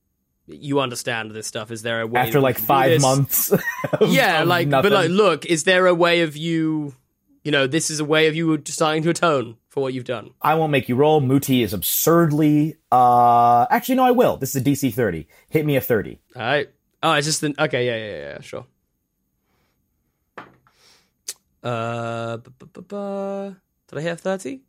you 0.46 0.80
understand 0.80 1.30
this 1.30 1.46
stuff. 1.46 1.70
Is 1.70 1.82
there 1.82 2.00
a 2.00 2.06
way 2.06 2.20
After 2.20 2.40
like 2.40 2.58
five 2.58 3.00
months. 3.00 3.50
of- 3.52 3.62
yeah, 4.12 4.42
of 4.42 4.48
like, 4.48 4.68
nothing. 4.68 4.90
but 4.90 4.94
like, 4.94 5.10
look, 5.10 5.46
is 5.46 5.64
there 5.64 5.86
a 5.86 5.94
way 5.94 6.20
of 6.22 6.36
you, 6.36 6.94
you 7.44 7.52
know, 7.52 7.66
this 7.68 7.90
is 7.90 8.00
a 8.00 8.04
way 8.04 8.26
of 8.26 8.34
you 8.34 8.60
starting 8.66 9.02
to 9.04 9.10
atone 9.10 9.56
for 9.68 9.82
what 9.82 9.92
you've 9.94 10.04
done? 10.04 10.30
I 10.42 10.54
won't 10.54 10.72
make 10.72 10.88
you 10.88 10.96
roll. 10.96 11.20
Mooti 11.20 11.62
is 11.62 11.72
absurdly. 11.72 12.76
uh 12.90 13.66
Actually, 13.70 13.94
no, 13.96 14.04
I 14.04 14.10
will. 14.10 14.36
This 14.38 14.54
is 14.56 14.62
a 14.62 14.64
DC 14.64 14.92
30. 14.92 15.28
Hit 15.50 15.64
me 15.66 15.76
a 15.76 15.80
30. 15.80 16.18
All 16.34 16.42
right. 16.42 16.68
Oh, 17.02 17.12
it's 17.12 17.26
just 17.26 17.40
the. 17.42 17.54
okay. 17.58 17.86
Yeah, 17.86 17.96
yeah, 17.96 18.32
yeah. 18.32 18.40
Sure. 18.40 18.64
Uh, 21.62 22.36
bu- 22.38 22.50
bu- 22.58 22.66
bu- 22.66 22.82
bu- 22.82 23.54
did 23.88 23.98
I 23.98 24.00
have 24.02 24.20
thirty? 24.20 24.60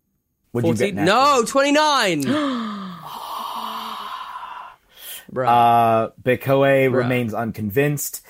What'd 0.52 0.70
you 0.70 0.76
get? 0.94 0.96
No, 0.96 1.44
twenty 1.46 1.72
nine. 1.74 2.22
Bruh. 5.34 5.48
Uh, 5.48 6.10
Bekoe 6.24 6.94
remains 6.94 7.34
unconvinced. 7.34 8.22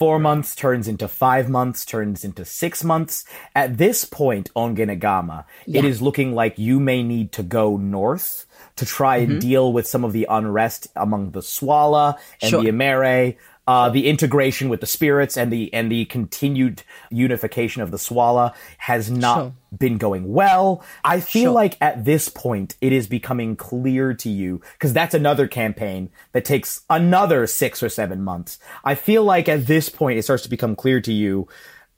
Four 0.00 0.18
months 0.18 0.54
turns 0.54 0.88
into 0.88 1.06
five 1.08 1.50
months, 1.50 1.84
turns 1.84 2.24
into 2.24 2.46
six 2.46 2.82
months. 2.82 3.26
At 3.54 3.76
this 3.76 4.06
point 4.06 4.48
Ongenagama, 4.56 5.44
it 5.66 5.84
is 5.84 6.00
looking 6.00 6.34
like 6.34 6.58
you 6.58 6.80
may 6.80 7.02
need 7.02 7.32
to 7.32 7.42
go 7.42 7.76
north 7.76 8.46
to 8.76 8.86
try 8.86 9.18
and 9.18 9.32
mm-hmm. 9.32 9.38
deal 9.40 9.74
with 9.74 9.86
some 9.86 10.02
of 10.02 10.14
the 10.14 10.26
unrest 10.30 10.88
among 10.96 11.32
the 11.32 11.42
Swala 11.42 12.16
and 12.40 12.48
Sure. 12.48 12.62
the 12.62 12.70
Emere. 12.70 13.36
Uh, 13.70 13.88
the 13.88 14.08
integration 14.08 14.68
with 14.68 14.80
the 14.80 14.86
spirits 14.98 15.36
and 15.36 15.52
the 15.52 15.72
and 15.72 15.92
the 15.92 16.04
continued 16.06 16.82
unification 17.26 17.82
of 17.82 17.90
the 17.92 17.98
Swala 17.98 18.52
has 18.78 19.04
not 19.10 19.36
Sure. 19.38 19.52
been 19.78 19.96
going 20.06 20.24
well. 20.40 20.82
I 21.04 21.20
feel 21.20 21.52
Sure. 21.52 21.60
like 21.62 21.74
at 21.80 22.04
this 22.04 22.28
point 22.28 22.74
it 22.80 22.92
is 22.92 23.06
becoming 23.06 23.54
clear 23.54 24.12
to 24.14 24.28
you 24.28 24.60
because 24.72 24.92
that's 24.92 25.14
another 25.14 25.46
campaign 25.46 26.10
that 26.32 26.44
takes 26.44 26.82
another 26.90 27.46
six 27.46 27.80
or 27.80 27.88
seven 27.88 28.18
months. 28.24 28.58
I 28.82 28.96
feel 28.96 29.22
like 29.22 29.46
at 29.48 29.66
this 29.68 29.88
point 29.88 30.18
it 30.18 30.24
starts 30.24 30.42
to 30.42 30.50
become 30.56 30.74
clear 30.74 31.00
to 31.02 31.12
you 31.12 31.46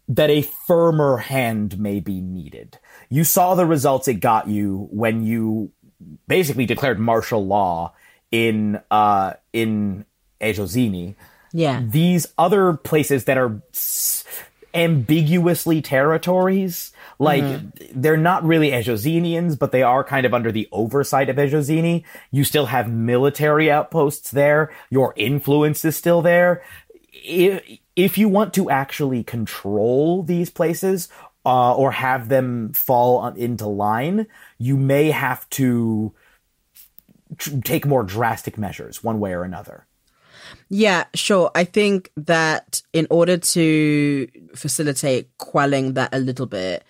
that 0.09 0.29
a 0.29 0.43
firmer 0.67 1.17
hand 1.33 1.79
may 1.79 2.01
be 2.01 2.21
needed. 2.21 2.79
You 3.09 3.25
saw 3.25 3.55
the 3.55 3.65
results 3.65 4.09
it 4.09 4.21
got 4.21 4.47
you 4.47 4.89
when 4.91 5.23
you 5.25 5.71
basically 6.29 6.67
declared 6.67 6.99
martial 6.99 7.47
law 7.47 7.95
in 8.31 8.79
uh 8.91 9.29
in 9.55 10.05
Ejozini 10.39 11.15
Yeah. 11.53 11.83
these 11.85 12.27
other 12.39 12.75
places 12.75 13.25
that 13.25 13.39
are 13.39 13.61
ambiguously 14.75 15.83
territories. 15.83 16.93
Like 17.19 17.45
they're 17.95 18.17
not 18.17 18.45
really 18.45 18.71
Ejozinians, 18.71 19.59
but 19.59 19.71
they 19.71 19.83
are 19.83 20.03
kind 20.03 20.27
of 20.27 20.35
under 20.35 20.51
the 20.51 20.69
oversight 20.73 21.29
of 21.29 21.37
Ejozini. 21.37 22.05
You 22.31 22.45
still 22.45 22.67
have 22.67 22.91
military 22.91 23.71
outposts 23.71 24.31
there. 24.31 24.73
Your 24.91 25.13
influence 25.17 25.85
is 25.85 25.97
still 25.97 26.23
there. 26.23 26.65
If, 27.13 27.79
if 27.95 28.19
you 28.19 28.29
want 28.29 28.55
to 28.55 28.71
actually 28.71 29.23
control 29.23 30.23
these 30.23 30.51
places 30.51 31.09
uh, 31.45 31.75
or 31.75 31.93
have 31.93 32.29
them 32.29 32.73
fall 32.73 33.27
into 33.29 33.67
line, 33.67 34.27
you 34.59 34.77
may 34.77 35.11
have 35.11 35.49
to 35.51 36.13
tr- 37.37 37.61
take 37.63 37.87
more 37.87 38.03
drastic 38.03 38.59
measures, 38.59 39.05
one 39.05 39.21
way 39.21 39.33
or 39.33 39.45
another. 39.45 39.87
Yeah, 40.75 41.05
sure. 41.15 41.51
I 41.55 41.65
think 41.65 42.11
that 42.17 42.81
in 42.95 43.07
order 43.11 43.37
to 43.37 44.27
facilitate 44.55 45.29
quelling 45.37 45.93
that 45.95 46.15
a 46.15 46.19
little 46.19 46.47
bit, 46.47 46.83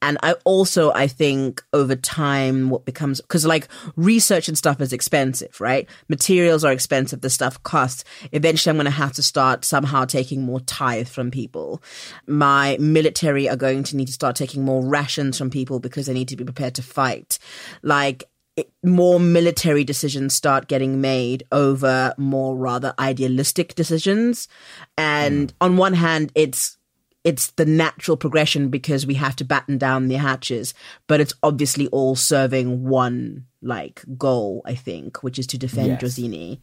and 0.00 0.16
I 0.22 0.36
also 0.44 0.90
I 0.92 1.06
think 1.06 1.62
over 1.74 1.96
time 1.96 2.70
what 2.70 2.86
becomes 2.86 3.20
because 3.20 3.44
like 3.44 3.68
research 3.94 4.48
and 4.48 4.56
stuff 4.56 4.80
is 4.80 4.90
expensive, 4.94 5.60
right? 5.60 5.86
Materials 6.08 6.64
are 6.64 6.72
expensive. 6.72 7.20
The 7.20 7.28
stuff 7.28 7.62
costs. 7.62 8.04
Eventually, 8.32 8.70
I'm 8.70 8.76
going 8.76 8.86
to 8.86 8.90
have 8.90 9.12
to 9.12 9.22
start 9.22 9.66
somehow 9.66 10.06
taking 10.06 10.40
more 10.40 10.60
tithe 10.60 11.08
from 11.08 11.30
people. 11.30 11.82
My 12.26 12.78
military 12.80 13.50
are 13.50 13.56
going 13.56 13.82
to 13.84 13.98
need 13.98 14.06
to 14.06 14.14
start 14.14 14.36
taking 14.36 14.64
more 14.64 14.82
rations 14.82 15.36
from 15.36 15.50
people 15.50 15.78
because 15.78 16.06
they 16.06 16.14
need 16.14 16.28
to 16.28 16.36
be 16.36 16.44
prepared 16.44 16.76
to 16.76 16.82
fight. 16.82 17.38
Like 17.82 18.30
more 18.82 19.20
military 19.20 19.84
decisions 19.84 20.34
start 20.34 20.68
getting 20.68 21.00
made 21.00 21.44
over 21.52 22.14
more 22.16 22.56
rather 22.56 22.94
idealistic 22.98 23.74
decisions 23.74 24.48
and 24.96 25.52
on 25.60 25.76
one 25.76 25.94
hand 25.94 26.32
it's 26.34 26.78
it's 27.24 27.50
the 27.52 27.66
natural 27.66 28.16
progression 28.16 28.68
because 28.68 29.04
we 29.04 29.14
have 29.14 29.36
to 29.36 29.44
batten 29.44 29.76
down 29.76 30.08
the 30.08 30.14
hatches 30.14 30.72
but 31.06 31.20
it's 31.20 31.34
obviously 31.42 31.86
all 31.88 32.16
serving 32.16 32.84
one 32.84 33.44
like 33.60 34.02
goal 34.16 34.62
i 34.64 34.74
think 34.74 35.22
which 35.22 35.38
is 35.38 35.46
to 35.46 35.58
defend 35.58 35.88
Yes. 35.88 36.02
Ejozini 36.02 36.58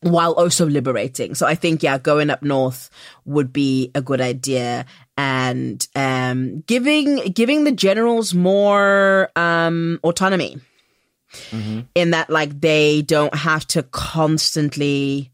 while 0.00 0.32
also 0.32 0.64
liberating. 0.66 1.34
So 1.34 1.46
I 1.46 1.54
think 1.54 1.82
yeah, 1.82 1.98
going 1.98 2.30
up 2.30 2.42
north 2.42 2.90
would 3.24 3.52
be 3.52 3.90
a 3.94 4.02
good 4.02 4.20
idea 4.20 4.86
and 5.16 5.84
um 5.96 6.60
giving 6.62 7.16
giving 7.32 7.64
the 7.64 7.72
generals 7.72 8.34
more 8.34 9.30
um 9.36 9.98
autonomy. 10.04 10.58
Mm-hmm. 11.50 11.80
In 11.94 12.10
that 12.10 12.30
like 12.30 12.60
they 12.60 13.02
don't 13.02 13.34
have 13.34 13.66
to 13.68 13.82
constantly 13.82 15.30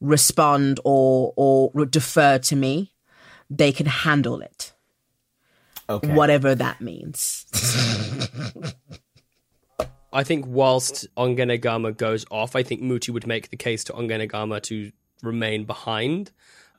respond 0.00 0.80
or 0.84 1.32
or 1.36 1.70
defer 1.86 2.38
to 2.38 2.56
me. 2.56 2.92
They 3.50 3.72
can 3.72 3.86
handle 3.86 4.40
it. 4.40 4.72
Okay. 5.88 6.12
Whatever 6.12 6.54
that 6.54 6.80
means. 6.80 7.46
I 10.12 10.24
think 10.24 10.46
whilst 10.46 11.06
Ongenagama 11.16 11.96
goes 11.96 12.24
off, 12.30 12.56
I 12.56 12.62
think 12.62 12.82
Mooti 12.82 13.10
would 13.10 13.26
make 13.26 13.50
the 13.50 13.56
case 13.56 13.84
to 13.84 13.92
Ongenagama 13.92 14.62
to 14.64 14.90
remain 15.22 15.64
behind 15.64 16.30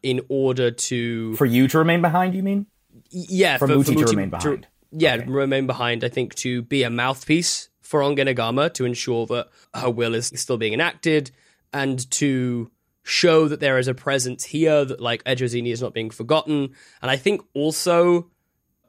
in 0.01 0.21
order 0.29 0.71
to 0.71 1.35
For 1.35 1.45
you 1.45 1.67
to 1.69 1.77
remain 1.77 2.01
behind, 2.01 2.33
you 2.35 2.43
mean? 2.43 2.65
yeah 3.11 3.57
for 3.57 3.67
Mooti 3.67 3.97
to 3.97 4.05
remain 4.05 4.29
behind. 4.29 4.67
yeah, 4.91 5.23
remain 5.25 5.67
behind. 5.67 6.03
I 6.03 6.09
think 6.09 6.35
to 6.35 6.61
be 6.63 6.83
a 6.83 6.89
mouthpiece 6.89 7.68
for 7.89 8.01
Ongenagama 8.01 8.71
to 8.75 8.85
ensure 8.85 9.25
that 9.25 9.49
her 9.73 9.89
will 9.89 10.13
is 10.13 10.31
still 10.35 10.57
being 10.57 10.73
enacted 10.73 11.31
and 11.73 12.09
to 12.11 12.69
show 13.01 13.47
that 13.47 13.61
there 13.61 13.79
is 13.79 13.87
a 13.87 13.95
presence 13.95 14.43
here 14.43 14.85
that 14.85 15.01
like 15.01 15.23
Ejozini 15.23 15.71
is 15.71 15.81
not 15.81 15.91
being 15.91 16.11
forgotten. 16.11 16.75
And 17.01 17.09
I 17.09 17.15
think 17.15 17.41
also 17.55 18.29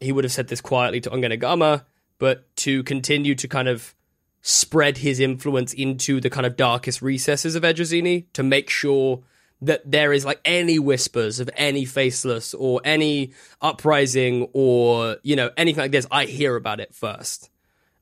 he 0.00 0.12
would 0.12 0.24
have 0.24 0.32
said 0.34 0.48
this 0.48 0.60
quietly 0.60 1.00
to 1.00 1.08
Ongenagama, 1.08 1.86
but 2.18 2.54
to 2.56 2.82
continue 2.82 3.34
to 3.36 3.48
kind 3.48 3.68
of 3.68 3.94
spread 4.42 4.98
his 4.98 5.18
influence 5.18 5.72
into 5.72 6.20
the 6.20 6.28
kind 6.28 6.44
of 6.44 6.54
darkest 6.58 7.00
recesses 7.00 7.54
of 7.54 7.62
Ejozini 7.62 8.26
to 8.34 8.42
make 8.42 8.68
sure 8.68 9.22
that 9.62 9.90
there 9.90 10.12
is 10.12 10.26
like 10.26 10.42
any 10.44 10.78
whispers 10.78 11.40
of 11.40 11.48
any 11.56 11.86
faceless 11.86 12.52
or 12.52 12.82
any 12.84 13.32
uprising 13.62 14.46
or 14.52 15.16
you 15.22 15.36
know 15.36 15.50
anything 15.56 15.82
like 15.82 15.90
this 15.90 16.06
i 16.10 16.24
hear 16.24 16.56
about 16.56 16.80
it 16.80 16.94
first 16.94 17.50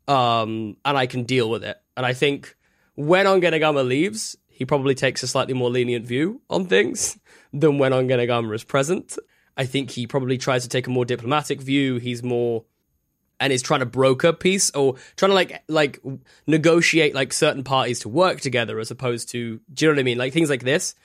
um 0.08 0.76
and 0.84 0.96
i 0.98 1.06
can 1.06 1.24
deal 1.24 1.48
with 1.48 1.62
it. 1.62 1.76
And 1.96 2.04
i 2.04 2.12
think 2.12 2.56
when 2.94 3.26
ongenagama 3.26 3.86
leaves 3.86 4.36
he 4.58 4.64
probably 4.64 4.96
takes 4.96 5.22
a 5.22 5.28
slightly 5.28 5.54
more 5.54 5.70
lenient 5.70 6.04
view 6.04 6.40
on 6.50 6.66
things 6.66 7.16
than 7.52 7.78
when 7.78 7.92
ongenagama 7.92 8.52
is 8.56 8.64
present. 8.64 9.16
I 9.56 9.66
think 9.66 9.92
he 9.92 10.08
probably 10.08 10.36
tries 10.36 10.64
to 10.64 10.68
take 10.68 10.88
a 10.88 10.90
more 10.90 11.04
diplomatic 11.04 11.60
view. 11.60 11.98
He's 11.98 12.24
more 12.24 12.64
and 13.38 13.52
is 13.52 13.62
trying 13.62 13.80
to 13.80 13.86
broker 13.86 14.32
peace 14.32 14.72
or 14.72 14.96
trying 15.14 15.30
to 15.30 15.34
like 15.36 15.62
like 15.68 16.02
negotiate 16.48 17.14
like 17.14 17.32
certain 17.32 17.62
parties 17.62 18.00
to 18.00 18.08
work 18.08 18.40
together 18.40 18.80
as 18.80 18.90
opposed 18.90 19.28
to 19.28 19.60
do 19.72 19.84
you 19.84 19.92
know 19.92 19.94
what 19.94 20.00
I 20.00 20.02
mean? 20.02 20.18
Like 20.18 20.32
things 20.32 20.50
like 20.50 20.64
this, 20.64 20.96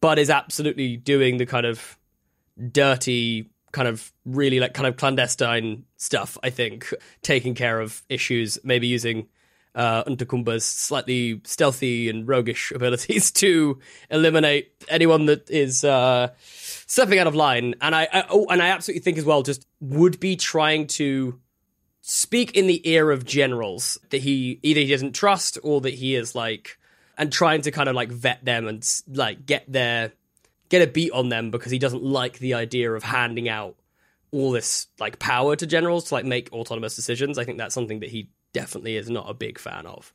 but 0.00 0.18
is 0.18 0.28
absolutely 0.28 0.96
doing 0.96 1.36
the 1.36 1.46
kind 1.46 1.64
of 1.64 1.96
dirty 2.72 3.50
kind 3.72 3.88
of 3.88 4.12
really 4.24 4.60
like 4.60 4.74
kind 4.74 4.86
of 4.86 4.96
clandestine 4.96 5.84
stuff, 5.96 6.38
I 6.42 6.50
think, 6.50 6.92
taking 7.22 7.54
care 7.54 7.80
of 7.80 8.02
issues, 8.08 8.58
maybe 8.64 8.86
using 8.86 9.28
uh 9.74 10.04
Untakumba's 10.04 10.64
slightly 10.64 11.40
stealthy 11.44 12.08
and 12.08 12.26
roguish 12.26 12.72
abilities 12.74 13.30
to 13.32 13.78
eliminate 14.10 14.72
anyone 14.88 15.26
that 15.26 15.50
is 15.50 15.84
uh 15.84 16.28
stepping 16.38 17.18
out 17.18 17.26
of 17.26 17.34
line. 17.34 17.74
And 17.80 17.94
I, 17.94 18.08
I 18.12 18.24
oh, 18.30 18.46
and 18.48 18.62
I 18.62 18.68
absolutely 18.68 19.02
think 19.02 19.18
as 19.18 19.24
well 19.24 19.42
just 19.42 19.66
would 19.80 20.18
be 20.18 20.36
trying 20.36 20.86
to 20.88 21.38
speak 22.00 22.56
in 22.56 22.68
the 22.68 22.88
ear 22.88 23.10
of 23.10 23.24
generals 23.24 23.98
that 24.10 24.22
he 24.22 24.60
either 24.62 24.80
he 24.80 24.90
doesn't 24.90 25.12
trust 25.12 25.58
or 25.64 25.80
that 25.80 25.94
he 25.94 26.14
is 26.14 26.34
like 26.36 26.78
and 27.18 27.32
trying 27.32 27.62
to 27.62 27.70
kind 27.70 27.88
of 27.88 27.94
like 27.96 28.10
vet 28.10 28.44
them 28.44 28.68
and 28.68 28.88
like 29.08 29.44
get 29.44 29.70
their 29.70 30.12
get 30.68 30.82
a 30.82 30.86
beat 30.86 31.12
on 31.12 31.28
them 31.28 31.50
because 31.50 31.72
he 31.72 31.78
doesn't 31.78 32.02
like 32.02 32.38
the 32.38 32.54
idea 32.54 32.92
of 32.92 33.02
handing 33.02 33.48
out 33.48 33.76
all 34.32 34.50
this 34.50 34.88
like 34.98 35.18
power 35.18 35.56
to 35.56 35.66
generals 35.66 36.04
to 36.04 36.14
like 36.14 36.24
make 36.24 36.52
autonomous 36.52 36.96
decisions 36.96 37.38
i 37.38 37.44
think 37.44 37.58
that's 37.58 37.74
something 37.74 38.00
that 38.00 38.10
he 38.10 38.30
definitely 38.52 38.96
is 38.96 39.10
not 39.10 39.28
a 39.28 39.34
big 39.34 39.58
fan 39.58 39.86
of 39.86 40.12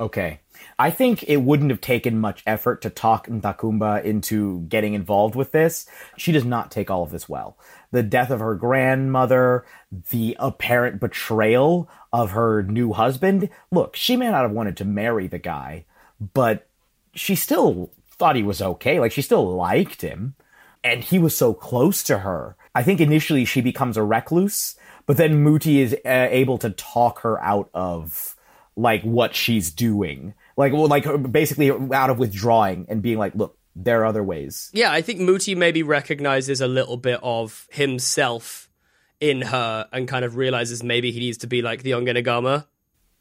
Okay. 0.00 0.40
I 0.78 0.90
think 0.90 1.22
it 1.24 1.36
wouldn't 1.36 1.70
have 1.70 1.80
taken 1.80 2.18
much 2.18 2.42
effort 2.46 2.82
to 2.82 2.90
talk 2.90 3.28
Ntakumba 3.28 4.02
into 4.02 4.62
getting 4.62 4.94
involved 4.94 5.36
with 5.36 5.52
this. 5.52 5.86
She 6.16 6.32
does 6.32 6.44
not 6.44 6.70
take 6.70 6.90
all 6.90 7.04
of 7.04 7.10
this 7.10 7.28
well. 7.28 7.56
The 7.92 8.02
death 8.02 8.30
of 8.30 8.40
her 8.40 8.56
grandmother, 8.56 9.64
the 10.10 10.36
apparent 10.40 11.00
betrayal 11.00 11.88
of 12.12 12.32
her 12.32 12.64
new 12.64 12.92
husband. 12.92 13.50
Look, 13.70 13.94
she 13.94 14.16
may 14.16 14.30
not 14.30 14.42
have 14.42 14.50
wanted 14.50 14.76
to 14.78 14.84
marry 14.84 15.28
the 15.28 15.38
guy, 15.38 15.84
but 16.32 16.68
she 17.14 17.36
still 17.36 17.92
thought 18.14 18.36
he 18.36 18.42
was 18.42 18.62
okay. 18.62 19.00
Like, 19.00 19.12
she 19.12 19.22
still 19.22 19.54
liked 19.54 20.02
him. 20.02 20.34
And 20.82 21.02
he 21.02 21.18
was 21.18 21.34
so 21.36 21.54
close 21.54 22.02
to 22.04 22.18
her. 22.18 22.56
I 22.74 22.82
think 22.82 23.00
initially 23.00 23.44
she 23.44 23.62
becomes 23.62 23.96
a 23.96 24.02
recluse, 24.02 24.76
but 25.06 25.16
then 25.16 25.44
Mooti 25.44 25.76
is 25.76 25.94
uh, 26.04 26.28
able 26.30 26.58
to 26.58 26.70
talk 26.70 27.20
her 27.20 27.42
out 27.42 27.70
of 27.72 28.36
like 28.76 29.02
what 29.02 29.34
she's 29.34 29.70
doing 29.70 30.34
like 30.56 30.72
well, 30.72 30.86
like 30.86 31.32
basically 31.32 31.70
out 31.70 32.10
of 32.10 32.18
withdrawing 32.18 32.86
and 32.88 33.02
being 33.02 33.18
like, 33.18 33.34
look, 33.34 33.58
there 33.74 34.02
are 34.02 34.04
other 34.04 34.22
ways. 34.22 34.70
Yeah, 34.72 34.92
I 34.92 35.02
think 35.02 35.20
Mooti 35.20 35.56
maybe 35.56 35.82
recognizes 35.82 36.60
a 36.60 36.68
little 36.68 36.96
bit 36.96 37.18
of 37.22 37.66
himself 37.70 38.68
in 39.20 39.42
her 39.42 39.88
and 39.92 40.06
kind 40.06 40.24
of 40.24 40.36
realizes 40.36 40.82
maybe 40.82 41.10
he 41.10 41.20
needs 41.20 41.38
to 41.38 41.46
be 41.46 41.62
like 41.62 41.82
the 41.82 41.92
Ongenagama 41.92 42.66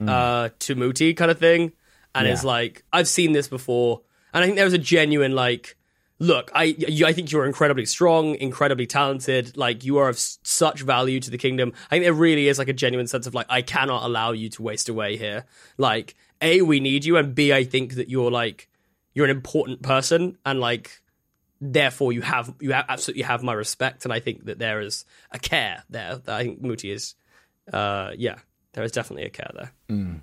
mm. 0.01 0.09
uh, 0.09 0.49
to 0.59 0.75
Mooti 0.75 1.15
kind 1.17 1.31
of 1.31 1.39
thing. 1.39 1.71
And 2.15 2.27
yeah. 2.27 2.33
is 2.33 2.43
like, 2.43 2.83
I've 2.93 3.07
seen 3.07 3.31
this 3.31 3.47
before. 3.47 4.01
And 4.33 4.43
I 4.43 4.47
think 4.47 4.55
there 4.55 4.65
was 4.65 4.73
a 4.73 4.79
genuine 4.79 5.33
like, 5.33 5.77
look, 6.19 6.51
I 6.55 6.75
I 7.05 7.13
think 7.13 7.31
you're 7.31 7.45
incredibly 7.45 7.85
strong, 7.85 8.35
incredibly 8.35 8.87
talented. 8.87 9.55
Like 9.57 9.83
you 9.83 9.97
are 9.97 10.09
of 10.09 10.17
such 10.17 10.81
value 10.81 11.19
to 11.19 11.29
the 11.29 11.37
kingdom. 11.37 11.73
I 11.87 11.95
think 11.95 12.03
there 12.03 12.13
really 12.13 12.47
is 12.47 12.57
like 12.57 12.67
a 12.69 12.73
genuine 12.73 13.07
sense 13.07 13.27
of 13.27 13.33
like 13.33 13.47
I 13.49 13.61
cannot 13.61 14.03
allow 14.03 14.31
you 14.31 14.49
to 14.49 14.63
waste 14.63 14.89
away 14.89 15.17
here. 15.17 15.45
Like 15.77 16.15
a 16.41 16.61
we 16.61 16.79
need 16.79 17.05
you, 17.05 17.17
and 17.17 17.35
b 17.35 17.53
I 17.53 17.63
think 17.63 17.95
that 17.95 18.09
you're 18.09 18.31
like 18.31 18.69
you're 19.13 19.25
an 19.25 19.31
important 19.31 19.81
person, 19.81 20.37
and 20.45 20.59
like 20.59 21.01
therefore 21.61 22.11
you 22.11 22.21
have 22.21 22.53
you 22.59 22.73
absolutely 22.73 23.23
have 23.23 23.43
my 23.43 23.53
respect, 23.53 24.05
and 24.05 24.13
I 24.13 24.19
think 24.19 24.45
that 24.45 24.59
there 24.59 24.81
is 24.81 25.05
a 25.31 25.39
care 25.39 25.83
there. 25.89 26.17
That 26.17 26.35
I 26.35 26.43
think 26.43 26.61
Mooti 26.61 26.91
is, 26.91 27.15
uh, 27.71 28.11
yeah, 28.17 28.37
there 28.73 28.83
is 28.83 28.91
definitely 28.91 29.25
a 29.25 29.29
care 29.29 29.51
there. 29.53 29.71
Mm. 29.89 30.21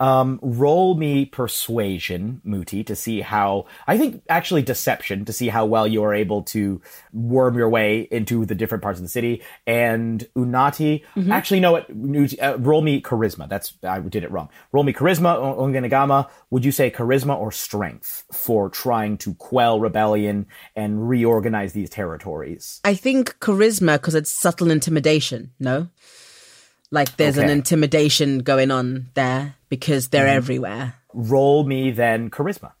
Um, 0.00 0.40
roll 0.42 0.96
me 0.96 1.26
persuasion, 1.26 2.40
Mooti, 2.44 2.84
to 2.86 2.96
see 2.96 3.20
how, 3.20 3.66
I 3.86 3.96
think 3.98 4.22
actually 4.28 4.62
deception, 4.62 5.24
to 5.26 5.32
see 5.32 5.48
how 5.48 5.64
well 5.64 5.86
you 5.86 6.02
are 6.02 6.12
able 6.12 6.42
to 6.44 6.80
worm 7.12 7.56
your 7.56 7.68
way 7.68 8.08
into 8.10 8.44
the 8.44 8.56
different 8.56 8.82
parts 8.82 8.98
of 8.98 9.04
the 9.04 9.08
city. 9.08 9.42
And 9.64 10.26
Unati, 10.36 11.04
mm-hmm. 11.14 11.30
actually, 11.30 11.60
no, 11.60 11.72
what, 11.72 11.88
uh, 11.88 12.58
roll 12.58 12.82
me 12.82 13.00
charisma. 13.00 13.48
That's, 13.48 13.74
I 13.84 14.00
did 14.00 14.24
it 14.24 14.32
wrong. 14.32 14.48
Roll 14.72 14.82
me 14.82 14.92
charisma, 14.92 15.36
Ongenagama. 15.56 16.28
Would 16.50 16.64
you 16.64 16.72
say 16.72 16.90
charisma 16.90 17.38
or 17.38 17.52
strength 17.52 18.24
for 18.32 18.70
trying 18.70 19.18
to 19.18 19.34
quell 19.34 19.78
rebellion 19.78 20.46
and 20.74 21.08
reorganize 21.08 21.74
these 21.74 21.90
territories? 21.90 22.80
I 22.84 22.94
think 22.94 23.38
charisma 23.38 23.94
because 23.94 24.16
it's 24.16 24.32
subtle 24.32 24.70
intimidation, 24.70 25.52
no? 25.60 25.88
Like 26.92 27.16
there's 27.16 27.38
okay. 27.38 27.46
an 27.46 27.50
intimidation 27.50 28.40
going 28.40 28.70
on 28.70 29.08
there 29.14 29.56
because 29.70 30.08
they're 30.08 30.26
mm. 30.26 30.36
everywhere. 30.36 30.94
Roll 31.14 31.64
me 31.64 31.90
then 31.90 32.30
charisma. 32.30 32.72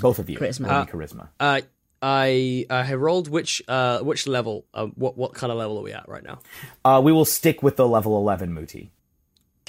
Both 0.00 0.20
of 0.20 0.30
you. 0.30 0.38
Charisma. 0.38 0.68
Roll 0.68 0.78
uh, 0.78 0.86
charisma. 0.86 1.28
Uh, 1.40 1.60
I 2.00 2.64
I 2.70 2.84
have 2.84 3.00
rolled 3.00 3.28
which 3.28 3.60
uh 3.66 3.98
which 4.00 4.28
level 4.28 4.66
uh, 4.72 4.86
what 4.86 5.18
what 5.18 5.34
kind 5.34 5.50
of 5.50 5.58
level 5.58 5.78
are 5.78 5.82
we 5.82 5.92
at 5.92 6.08
right 6.08 6.22
now? 6.22 6.38
Uh 6.84 7.00
we 7.02 7.10
will 7.10 7.24
stick 7.24 7.62
with 7.62 7.74
the 7.74 7.88
level 7.88 8.16
11 8.16 8.54
Mooti. 8.54 8.90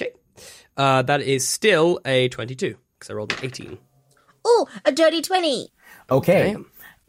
Okay. 0.00 0.12
Uh 0.76 1.02
that 1.02 1.20
is 1.20 1.48
still 1.48 2.00
a 2.04 2.28
22 2.28 2.76
cuz 3.00 3.10
I 3.10 3.14
rolled 3.14 3.32
an 3.32 3.38
18. 3.42 3.78
Oh, 4.44 4.68
a 4.84 4.92
dirty 4.92 5.20
20. 5.20 5.72
Okay. 6.10 6.56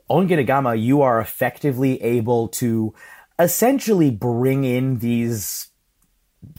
Ongenagama, 0.09 0.81
you 0.81 1.03
are 1.03 1.21
effectively 1.21 2.01
able 2.01 2.47
to 2.47 2.95
essentially 3.37 4.09
bring 4.09 4.63
in 4.63 4.97
these 4.97 5.69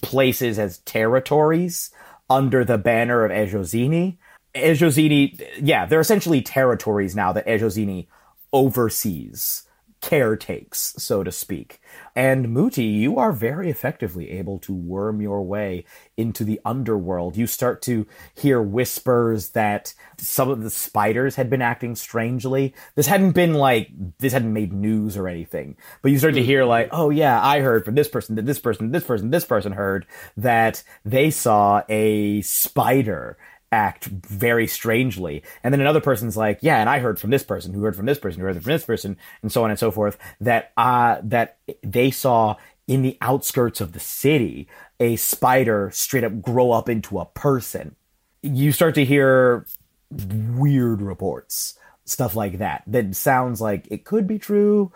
places 0.02 0.58
as 0.58 0.78
territories 0.78 1.90
under 2.28 2.64
the 2.64 2.78
banner 2.78 3.24
of 3.24 3.32
Ejozini. 3.32 4.16
Ejozini, 4.54 5.40
yeah, 5.60 5.86
they're 5.86 6.00
essentially 6.00 6.42
territories 6.42 7.14
now 7.14 7.32
that 7.32 7.46
Ejozini 7.46 8.06
oversees, 8.52 9.62
caretakes, 10.00 10.94
so 10.98 11.22
to 11.22 11.30
speak. 11.30 11.80
And 12.16 12.48
Mooti, 12.48 12.92
you 12.92 13.18
are 13.18 13.32
very 13.32 13.70
effectively 13.70 14.30
able 14.30 14.58
to 14.60 14.72
worm 14.72 15.20
your 15.20 15.42
way 15.42 15.84
into 16.16 16.44
the 16.44 16.60
underworld. 16.64 17.36
You 17.36 17.46
start 17.46 17.82
to 17.82 18.06
hear 18.34 18.62
whispers 18.62 19.50
that 19.50 19.94
some 20.16 20.50
of 20.50 20.62
the 20.62 20.70
spiders 20.70 21.36
had 21.36 21.50
been 21.50 21.62
acting 21.62 21.94
strangely. 21.94 22.74
This 22.94 23.06
hadn't 23.06 23.32
been 23.32 23.54
like, 23.54 23.90
this 24.18 24.32
hadn't 24.32 24.52
made 24.52 24.72
news 24.72 25.16
or 25.16 25.28
anything, 25.28 25.76
but 26.02 26.10
you 26.10 26.18
start 26.18 26.34
to 26.34 26.42
hear 26.42 26.64
like, 26.64 26.86
mm-hmm. 26.86 27.00
oh 27.00 27.10
yeah, 27.10 27.42
I 27.42 27.60
heard 27.60 27.84
from 27.84 27.94
this 27.94 28.08
person 28.08 28.36
that 28.36 28.46
this 28.46 28.58
person, 28.58 28.90
this 28.92 29.04
person, 29.04 29.30
this 29.30 29.44
person 29.44 29.72
heard 29.72 30.06
that 30.36 30.82
they 31.04 31.30
saw 31.30 31.82
a 31.88 32.42
spider 32.42 33.36
act 33.72 34.06
very 34.06 34.66
strangely. 34.66 35.42
And 35.62 35.72
then 35.72 35.80
another 35.80 36.00
person's 36.00 36.36
like, 36.36 36.58
yeah, 36.62 36.78
and 36.78 36.88
I 36.88 36.98
heard 36.98 37.20
from 37.20 37.30
this 37.30 37.44
person 37.44 37.72
who 37.72 37.82
heard 37.82 37.96
from 37.96 38.06
this 38.06 38.18
person 38.18 38.40
who 38.40 38.46
heard 38.46 38.62
from 38.62 38.72
this 38.72 38.84
person 38.84 39.16
and 39.42 39.52
so 39.52 39.64
on 39.64 39.70
and 39.70 39.78
so 39.78 39.90
forth 39.90 40.18
that 40.40 40.72
uh 40.76 41.18
that 41.22 41.58
they 41.82 42.10
saw 42.10 42.56
in 42.86 43.02
the 43.02 43.16
outskirts 43.20 43.80
of 43.80 43.92
the 43.92 44.00
city 44.00 44.68
a 44.98 45.16
spider 45.16 45.90
straight 45.92 46.24
up 46.24 46.42
grow 46.42 46.72
up 46.72 46.88
into 46.88 47.18
a 47.18 47.26
person. 47.26 47.94
You 48.42 48.72
start 48.72 48.94
to 48.96 49.04
hear 49.04 49.66
weird 50.10 51.00
reports, 51.00 51.78
stuff 52.04 52.34
like 52.34 52.58
that. 52.58 52.82
That 52.86 53.14
sounds 53.14 53.60
like 53.60 53.86
it 53.90 54.04
could 54.04 54.26
be 54.26 54.38
true, 54.38 54.90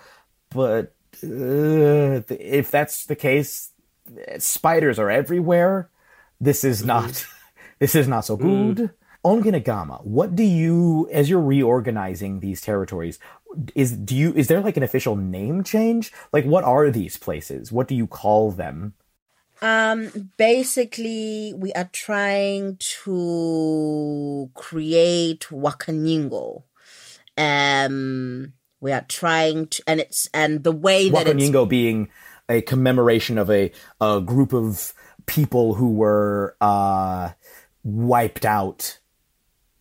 but 0.50 0.94
uh, 1.22 2.22
if 2.28 2.70
that's 2.70 3.06
the 3.06 3.16
case, 3.16 3.70
spiders 4.38 4.98
are 4.98 5.10
everywhere. 5.10 5.88
This 6.40 6.64
is 6.64 6.84
not 6.84 7.26
this 7.78 7.94
is 7.94 8.08
not 8.08 8.24
so 8.24 8.36
good. 8.36 8.76
Mm. 8.76 8.90
Ongenagama, 9.24 10.04
what 10.04 10.36
do 10.36 10.42
you, 10.42 11.08
as 11.10 11.30
you're 11.30 11.40
reorganizing 11.40 12.40
these 12.40 12.60
territories, 12.60 13.18
is 13.74 13.92
do 13.92 14.14
you 14.14 14.34
is 14.34 14.48
there 14.48 14.60
like 14.60 14.76
an 14.76 14.82
official 14.82 15.16
name 15.16 15.64
change? 15.64 16.12
Like, 16.32 16.44
what 16.44 16.64
are 16.64 16.90
these 16.90 17.16
places? 17.16 17.72
What 17.72 17.88
do 17.88 17.94
you 17.94 18.06
call 18.06 18.50
them? 18.50 18.94
Um, 19.62 20.30
basically, 20.36 21.54
we 21.56 21.72
are 21.72 21.88
trying 21.90 22.76
to 23.02 24.50
create 24.52 25.46
Wakanyingo. 25.50 26.64
Um, 27.38 28.52
we 28.80 28.92
are 28.92 29.06
trying 29.08 29.68
to, 29.68 29.82
and 29.86 30.00
it's 30.00 30.28
and 30.34 30.64
the 30.64 30.72
way 30.72 31.08
that 31.08 31.26
Wakanyingo 31.26 31.66
being 31.66 32.10
a 32.48 32.60
commemoration 32.60 33.38
of 33.38 33.50
a 33.50 33.72
a 34.00 34.20
group 34.20 34.52
of 34.52 34.92
people 35.26 35.74
who 35.74 35.92
were 35.92 36.56
uh 36.60 37.30
wiped 37.84 38.44
out 38.44 38.98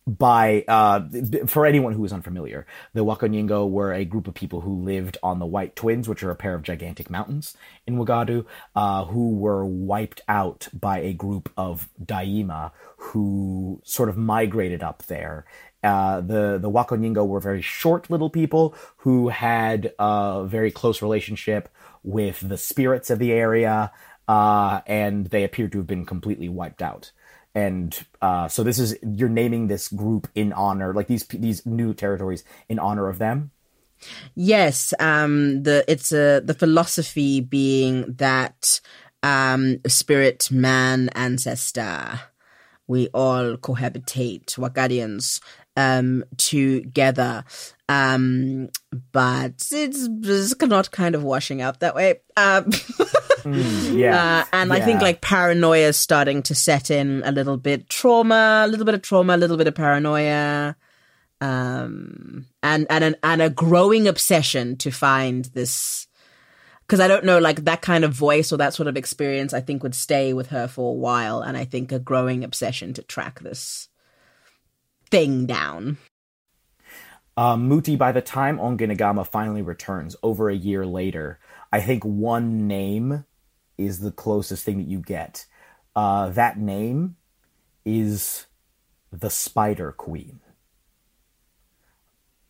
by 0.06 0.64
uh, 0.68 1.00
for 1.46 1.64
anyone 1.64 1.94
who 1.94 2.04
is 2.04 2.12
unfamiliar, 2.12 2.66
the 2.92 3.04
Wakanyingo 3.04 3.68
were 3.68 3.92
a 3.92 4.04
group 4.04 4.28
of 4.28 4.34
people 4.34 4.60
who 4.60 4.82
lived 4.82 5.16
on 5.22 5.38
the 5.38 5.46
White 5.46 5.74
Twins, 5.74 6.08
which 6.08 6.22
are 6.22 6.30
a 6.30 6.36
pair 6.36 6.54
of 6.54 6.62
gigantic 6.62 7.08
mountains 7.08 7.56
in 7.86 7.96
Wagadu, 7.96 8.44
uh, 8.76 9.06
who 9.06 9.34
were 9.34 9.64
wiped 9.64 10.20
out 10.28 10.68
by 10.74 10.98
a 10.98 11.14
group 11.14 11.50
of 11.56 11.88
Daa'ima 12.02 12.72
who 12.96 13.80
sort 13.84 14.10
of 14.10 14.16
migrated 14.16 14.82
up 14.82 15.04
there. 15.04 15.46
Uh, 15.82 16.20
the 16.20 16.58
the 16.60 16.70
Wakanyingo 16.70 17.26
were 17.26 17.40
very 17.40 17.62
short 17.62 18.10
little 18.10 18.30
people 18.30 18.74
who 18.98 19.28
had 19.28 19.92
a 19.98 20.44
very 20.46 20.70
close 20.70 21.00
relationship 21.00 21.70
with 22.02 22.46
the 22.46 22.58
spirits 22.58 23.08
of 23.08 23.18
the 23.18 23.32
area, 23.32 23.90
uh, 24.28 24.82
and 24.86 25.26
they 25.26 25.44
appear 25.44 25.68
to 25.68 25.78
have 25.78 25.86
been 25.86 26.04
completely 26.04 26.48
wiped 26.48 26.82
out 26.82 27.10
and 27.54 28.04
uh, 28.20 28.48
so 28.48 28.62
this 28.62 28.78
is 28.78 28.96
you're 29.02 29.28
naming 29.28 29.68
this 29.68 29.88
group 29.88 30.28
in 30.34 30.52
honor, 30.52 30.92
like 30.92 31.06
these 31.06 31.24
these 31.26 31.64
new 31.64 31.94
territories 31.94 32.44
in 32.68 32.78
honor 32.78 33.08
of 33.08 33.18
them. 33.18 33.50
Yes, 34.34 34.92
um, 34.98 35.62
the 35.62 35.84
it's 35.88 36.12
a 36.12 36.40
the 36.40 36.54
philosophy 36.54 37.40
being 37.40 38.14
that 38.16 38.80
um, 39.22 39.78
spirit, 39.86 40.50
man, 40.50 41.08
ancestor, 41.10 42.20
we 42.86 43.08
all 43.08 43.56
cohabitate, 43.56 44.56
Wagadians, 44.58 45.40
um, 45.76 46.24
together. 46.36 47.44
Um, 47.88 48.68
but 49.12 49.66
it's, 49.72 50.08
it's 50.08 50.60
not 50.60 50.90
kind 50.90 51.14
of 51.14 51.22
washing 51.22 51.62
out 51.62 51.80
that 51.80 51.94
way. 51.94 52.20
Um, 52.36 52.70
mm, 53.44 53.98
yeah. 53.98 54.40
Uh, 54.40 54.44
and 54.52 54.70
yeah. 54.70 54.76
I 54.76 54.80
think 54.80 55.00
like 55.00 55.20
paranoia 55.20 55.88
is 55.88 55.96
starting 55.96 56.42
to 56.44 56.54
set 56.54 56.90
in 56.90 57.22
a 57.24 57.32
little 57.32 57.56
bit. 57.56 57.88
Trauma, 57.88 58.64
a 58.66 58.68
little 58.68 58.86
bit 58.86 58.94
of 58.94 59.02
trauma, 59.02 59.36
a 59.36 59.38
little 59.38 59.56
bit 59.56 59.68
of 59.68 59.74
paranoia. 59.74 60.76
Um, 61.40 62.46
and, 62.62 62.86
and, 62.88 63.04
an, 63.04 63.16
and 63.22 63.42
a 63.42 63.50
growing 63.50 64.08
obsession 64.08 64.76
to 64.78 64.90
find 64.90 65.44
this, 65.46 66.06
because 66.86 67.00
I 67.00 67.08
don't 67.08 67.24
know, 67.24 67.38
like 67.38 67.64
that 67.64 67.82
kind 67.82 68.04
of 68.04 68.12
voice 68.12 68.50
or 68.50 68.56
that 68.56 68.72
sort 68.72 68.88
of 68.88 68.96
experience, 68.96 69.52
I 69.52 69.60
think 69.60 69.82
would 69.82 69.94
stay 69.94 70.32
with 70.32 70.48
her 70.48 70.66
for 70.66 70.90
a 70.90 70.96
while. 70.96 71.40
And 71.42 71.56
I 71.56 71.66
think 71.66 71.92
a 71.92 71.98
growing 71.98 72.44
obsession 72.44 72.94
to 72.94 73.02
track 73.02 73.40
this 73.40 73.88
thing 75.10 75.44
down. 75.44 75.98
Uh, 77.36 77.56
Mooti, 77.56 77.98
by 77.98 78.12
the 78.12 78.22
time 78.22 78.58
Ongenagama 78.58 79.26
finally 79.26 79.60
returns, 79.60 80.14
over 80.22 80.48
a 80.48 80.54
year 80.54 80.86
later, 80.86 81.40
I 81.72 81.80
think 81.80 82.04
one 82.04 82.68
name 82.68 83.24
is 83.78 84.00
the 84.00 84.12
closest 84.12 84.64
thing 84.64 84.78
that 84.78 84.88
you 84.88 85.00
get. 85.00 85.46
Uh, 85.94 86.28
that 86.30 86.58
name 86.58 87.16
is 87.84 88.46
the 89.12 89.30
Spider 89.30 89.92
Queen. 89.92 90.40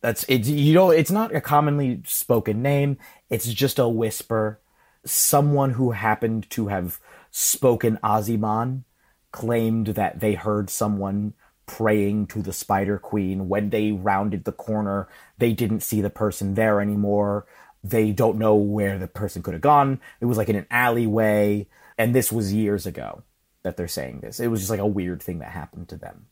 That's 0.01 0.23
it. 0.25 0.45
You 0.45 0.73
know, 0.73 0.91
it's 0.91 1.11
not 1.11 1.35
a 1.35 1.41
commonly 1.41 2.01
spoken 2.05 2.61
name. 2.61 2.97
It's 3.29 3.51
just 3.51 3.79
a 3.79 3.87
whisper. 3.87 4.59
Someone 5.03 5.71
who 5.71 5.91
happened 5.91 6.49
to 6.51 6.67
have 6.67 6.99
spoken 7.31 7.97
Aziman 8.03 8.83
claimed 9.31 9.87
that 9.87 10.19
they 10.19 10.33
heard 10.33 10.69
someone 10.69 11.33
praying 11.65 12.27
to 12.27 12.41
the 12.41 12.53
Spider 12.53 12.97
Queen. 12.97 13.49
When 13.49 13.69
they 13.69 13.91
rounded 13.91 14.43
the 14.43 14.51
corner, 14.51 15.07
they 15.37 15.53
didn't 15.53 15.81
see 15.81 16.01
the 16.01 16.09
person 16.09 16.53
there 16.53 16.79
anymore. 16.79 17.45
They 17.89 18.11
don't 18.11 18.39
know 18.39 18.55
where 18.55 18.97
the 18.97 19.07
person 19.07 19.43
could 19.43 19.53
have 19.53 19.61
gone. 19.61 19.99
It 20.19 20.25
was 20.25 20.37
like 20.37 20.49
in 20.49 20.55
an 20.55 20.67
alleyway. 20.71 21.67
And 21.97 22.15
this 22.15 22.31
was 22.31 22.53
years 22.53 22.85
ago 22.85 23.23
that 23.63 23.77
they're 23.77 23.87
saying 23.87 24.19
this. 24.21 24.39
It 24.39 24.47
was 24.47 24.61
just 24.61 24.71
like 24.71 24.79
a 24.79 24.87
weird 24.87 25.21
thing 25.21 25.39
that 25.39 25.51
happened 25.51 25.89
to 25.89 25.97
them. 25.97 26.27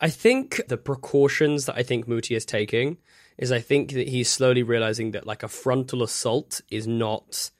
I 0.00 0.10
think 0.10 0.60
the 0.68 0.76
precautions 0.76 1.66
that 1.66 1.76
I 1.76 1.82
think 1.82 2.06
Mooti 2.06 2.36
is 2.36 2.44
taking 2.44 2.98
is 3.36 3.50
I 3.50 3.60
think 3.60 3.92
that 3.92 4.08
he's 4.08 4.28
slowly 4.28 4.62
realizing 4.62 5.12
that 5.12 5.26
like 5.26 5.42
a 5.42 5.48
frontal 5.48 6.02
assault 6.02 6.60
is 6.70 6.86
not 6.86 7.50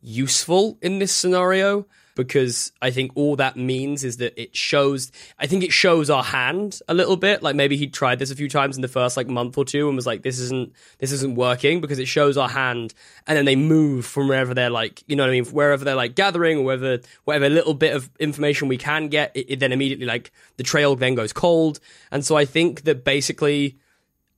useful 0.00 0.78
in 0.82 0.98
this 0.98 1.14
scenario 1.14 1.86
because 2.14 2.72
I 2.82 2.90
think 2.90 3.12
all 3.14 3.36
that 3.36 3.56
means 3.56 4.04
is 4.04 4.18
that 4.18 4.40
it 4.40 4.56
shows 4.56 5.10
I 5.38 5.46
think 5.46 5.64
it 5.64 5.72
shows 5.72 6.10
our 6.10 6.22
hand 6.22 6.80
a 6.88 6.94
little 6.94 7.16
bit. 7.16 7.42
Like 7.42 7.56
maybe 7.56 7.76
he 7.76 7.86
tried 7.86 8.18
this 8.18 8.30
a 8.30 8.36
few 8.36 8.48
times 8.48 8.76
in 8.76 8.82
the 8.82 8.88
first 8.88 9.16
like 9.16 9.28
month 9.28 9.56
or 9.56 9.64
two 9.64 9.88
and 9.88 9.96
was 9.96 10.06
like 10.06 10.22
this 10.22 10.38
isn't 10.38 10.72
this 10.98 11.12
isn't 11.12 11.34
working 11.34 11.80
because 11.80 11.98
it 11.98 12.06
shows 12.06 12.36
our 12.36 12.48
hand. 12.48 12.94
And 13.26 13.36
then 13.36 13.44
they 13.44 13.56
move 13.56 14.06
from 14.06 14.28
wherever 14.28 14.54
they're 14.54 14.70
like 14.70 15.02
you 15.06 15.16
know 15.16 15.22
what 15.22 15.30
I 15.30 15.32
mean? 15.32 15.44
Wherever 15.46 15.84
they're 15.84 15.94
like 15.94 16.14
gathering 16.14 16.58
or 16.58 16.64
wherever 16.64 17.00
whatever 17.24 17.48
little 17.48 17.74
bit 17.74 17.94
of 17.94 18.10
information 18.18 18.68
we 18.68 18.76
can 18.76 19.08
get 19.08 19.32
it, 19.34 19.46
it 19.50 19.60
then 19.60 19.72
immediately 19.72 20.06
like 20.06 20.32
the 20.56 20.62
trail 20.62 20.96
then 20.96 21.14
goes 21.14 21.32
cold. 21.32 21.80
And 22.10 22.24
so 22.24 22.36
I 22.36 22.44
think 22.44 22.82
that 22.82 23.04
basically 23.04 23.78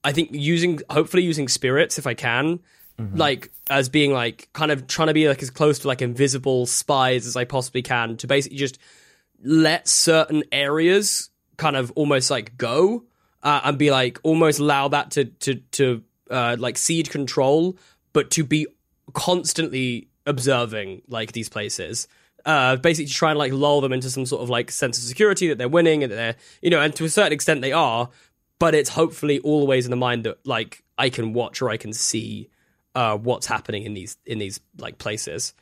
I 0.05 0.13
think 0.13 0.31
using 0.33 0.81
hopefully 0.91 1.23
using 1.23 1.49
spirits 1.49 1.99
if 1.99 2.07
I 2.07 2.15
can 2.15 2.61
like 3.15 3.51
as 3.69 3.89
being 3.89 4.13
like 4.13 4.49
kind 4.53 4.71
of 4.71 4.87
trying 4.87 5.09
to 5.09 5.15
be 5.15 5.29
like 5.29 5.43
as 5.43 5.51
close 5.51 5.81
to 5.81 5.89
like 5.89 6.03
invisible 6.03 6.67
spies 6.67 7.27
as 7.27 7.37
I 7.37 7.45
possibly 7.45 7.83
can 7.83 8.17
to 8.19 8.27
basically 8.27 8.59
just 8.59 8.79
let 9.43 9.89
certain 9.89 10.45
areas 10.53 11.31
kind 11.57 11.77
of 11.77 11.91
almost 11.93 12.31
like 12.31 12.57
go 12.57 13.05
uh, 13.43 13.61
and 13.65 13.79
be 13.79 13.91
like 13.91 14.19
almost 14.23 14.59
allow 14.59 14.89
that 14.89 15.11
to 15.13 15.25
to 15.25 15.55
to 15.73 16.03
uh, 16.31 16.57
like 16.59 16.79
seed 16.79 17.11
control, 17.11 17.77
but 18.13 18.31
to 18.33 18.45
be 18.45 18.67
constantly 19.13 20.09
observing 20.27 21.03
like 21.09 21.33
these 21.33 21.49
places. 21.49 22.09
Uh, 22.45 22.75
basically 22.75 23.07
to 23.07 23.15
try 23.15 23.31
and 23.31 23.39
like 23.39 23.53
lull 23.53 23.81
them 23.81 23.93
into 23.93 24.11
some 24.11 24.27
sort 24.27 24.43
of 24.43 24.51
like 24.51 24.69
sense 24.69 24.99
of 24.99 25.05
security 25.05 25.47
that 25.47 25.59
they're 25.59 25.69
winning 25.69 26.03
and 26.03 26.11
that 26.11 26.17
they're 26.17 26.37
you 26.61 26.71
know 26.71 26.81
and 26.81 26.93
to 26.97 27.05
a 27.05 27.09
certain 27.09 27.33
extent 27.33 27.61
they 27.61 27.73
are, 27.73 28.09
but 28.59 28.75
it's 28.75 28.91
hopefully 28.91 29.39
always 29.41 29.87
in 29.87 29.91
the 29.91 29.97
mind 29.97 30.25
that 30.25 30.45
like 30.45 30.83
I 30.99 31.09
can 31.09 31.33
watch 31.33 31.63
or 31.63 31.71
I 31.71 31.77
can 31.77 31.93
see 31.93 32.49
uh, 32.95 33.17
what's 33.17 33.47
happening 33.47 33.85
in 33.85 33.95
these 33.95 34.17
in 34.27 34.39
these 34.39 34.61
like 34.79 34.99
places. 34.99 35.55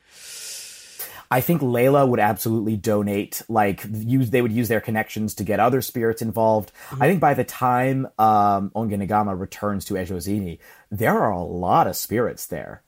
I 1.33 1.41
think 1.41 1.63
Layla 1.63 2.09
would 2.09 2.19
absolutely 2.19 2.77
donate, 2.77 3.43
like 3.49 3.85
use 3.89 4.31
they 4.31 4.43
would 4.43 4.51
use 4.51 4.67
their 4.67 4.81
connections 4.81 5.37
to 5.37 5.45
get 5.45 5.61
other 5.61 5.81
spirits 5.81 6.23
involved. 6.23 6.73
I 6.93 7.07
think 7.07 7.21
by 7.21 7.35
the 7.35 7.45
time 7.45 8.07
um, 8.19 8.71
Ongenagama 8.75 9.39
returns 9.39 9.85
to 9.87 9.95
Ejozini, 9.95 10.59
there 10.91 11.17
are 11.17 11.31
a 11.31 11.43
lot 11.43 11.87
of 11.87 11.95
spirits 11.95 12.47
there, 12.47 12.83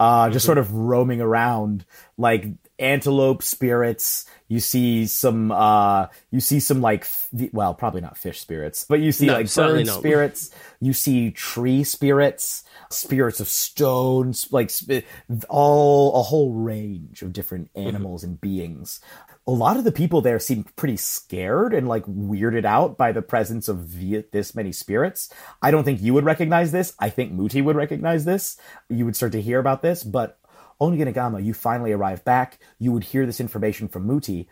uh, 0.00 0.28
just 0.30 0.44
sort 0.44 0.58
of 0.58 0.72
roaming 0.72 1.20
around, 1.20 1.84
like 2.18 2.46
antelope 2.78 3.42
spirits. 3.42 4.26
You 4.48 4.60
see 4.60 5.06
some, 5.06 5.50
uh, 5.50 6.06
you 6.30 6.40
see 6.40 6.60
some 6.60 6.80
like, 6.80 7.02
f- 7.02 7.28
well, 7.52 7.74
probably 7.74 8.00
not 8.00 8.18
fish 8.18 8.40
spirits, 8.40 8.84
but 8.88 9.00
you 9.00 9.10
see 9.12 9.26
No, 9.26 9.34
like 9.34 9.54
bird 9.54 9.86
not. 9.86 9.98
spirits. 9.98 10.50
You 10.80 10.92
see 10.92 11.30
tree 11.30 11.82
spirits, 11.84 12.62
spirits 12.90 13.40
of 13.40 13.48
stones, 13.48 14.48
like 14.52 14.70
sp- 14.70 15.06
all 15.48 16.14
a 16.20 16.22
whole 16.22 16.52
range 16.52 17.22
of 17.22 17.32
different 17.32 17.70
animals 17.74 18.22
and 18.24 18.40
beings. 18.40 19.00
A 19.46 19.50
lot 19.50 19.76
of 19.76 19.84
the 19.84 19.92
people 19.92 20.20
there 20.22 20.38
seem 20.38 20.64
pretty 20.76 20.96
scared 20.96 21.74
and 21.74 21.86
like 21.86 22.04
weirded 22.06 22.64
out 22.64 22.96
by 22.96 23.12
the 23.12 23.20
presence 23.22 23.68
of 23.68 23.92
the, 23.98 24.24
this 24.32 24.54
many 24.54 24.72
spirits. 24.72 25.28
I 25.60 25.70
don't 25.70 25.84
think 25.84 26.00
you 26.00 26.14
would 26.14 26.24
recognize 26.24 26.72
this. 26.72 26.94
I 26.98 27.10
think 27.10 27.32
Mooti 27.32 27.62
would 27.62 27.76
recognize 27.76 28.24
this. 28.24 28.56
You 28.88 29.04
would 29.04 29.16
start 29.16 29.32
to 29.32 29.42
hear 29.42 29.58
about 29.58 29.82
this, 29.82 30.02
but 30.02 30.38
Ongenagama, 30.80 31.44
you 31.44 31.54
finally 31.54 31.92
arrive 31.92 32.24
back. 32.24 32.58
You 32.78 32.92
would 32.92 33.04
hear 33.04 33.26
this 33.26 33.40
information 33.40 33.88
from 33.88 34.06
Mooti. 34.06 34.46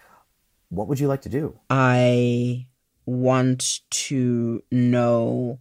What 0.68 0.88
would 0.88 1.00
you 1.00 1.08
like 1.08 1.22
to 1.22 1.28
do? 1.28 1.58
I 1.68 2.66
want 3.04 3.80
to 3.90 4.62
know 4.70 5.58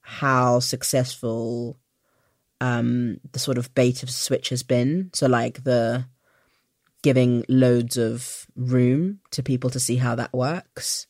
how 0.00 0.60
successful 0.60 1.78
um 2.60 3.18
the 3.32 3.38
sort 3.38 3.58
of 3.58 3.74
bait 3.74 4.02
of 4.02 4.10
switch 4.10 4.50
has 4.50 4.62
been. 4.62 5.10
So 5.12 5.26
like 5.26 5.64
the 5.64 6.06
giving 7.02 7.44
loads 7.48 7.96
of 7.96 8.46
room 8.56 9.20
to 9.30 9.42
people 9.42 9.70
to 9.70 9.80
see 9.80 9.96
how 9.96 10.14
that 10.14 10.32
works. 10.32 11.06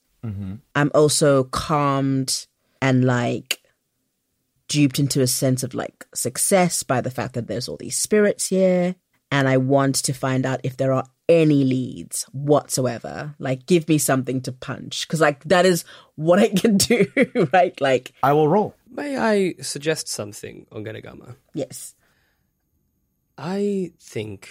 I'm 0.75 0.91
also 0.95 1.45
calmed 1.45 2.47
and 2.81 3.05
like 3.05 3.61
duped 4.69 4.99
into 4.99 5.21
a 5.21 5.27
sense 5.27 5.63
of 5.63 5.75
like 5.75 6.07
success 6.15 6.83
by 6.83 7.01
the 7.01 7.11
fact 7.11 7.35
that 7.35 7.47
there's 7.47 7.69
all 7.69 7.77
these 7.77 7.97
spirits 7.97 8.49
here. 8.49 8.95
And 9.31 9.49
I 9.49 9.57
want 9.57 9.97
to 9.97 10.13
find 10.13 10.47
out 10.47 10.61
if 10.63 10.77
there 10.77 10.93
are 10.93 11.05
any 11.29 11.65
leads 11.65 12.23
whatsoever. 12.33 13.35
Like, 13.39 13.67
give 13.67 13.89
me 13.89 13.99
something 13.99 14.41
to 14.43 14.53
punch. 14.53 15.09
Cause 15.09 15.21
like 15.21 15.43
that 15.45 15.67
is 15.67 15.85
what 16.15 16.39
I 16.39 16.49
can 16.49 16.77
do, 16.79 17.07
right? 17.53 17.79
Like, 17.81 18.13
I 18.23 18.33
will 18.33 18.49
roll. 18.49 18.75
May 18.91 19.17
I 19.17 19.55
suggest 19.61 20.09
something 20.09 20.67
Ongenagama? 20.71 21.35
yes. 21.55 21.95
I 23.37 23.91
think, 23.99 24.49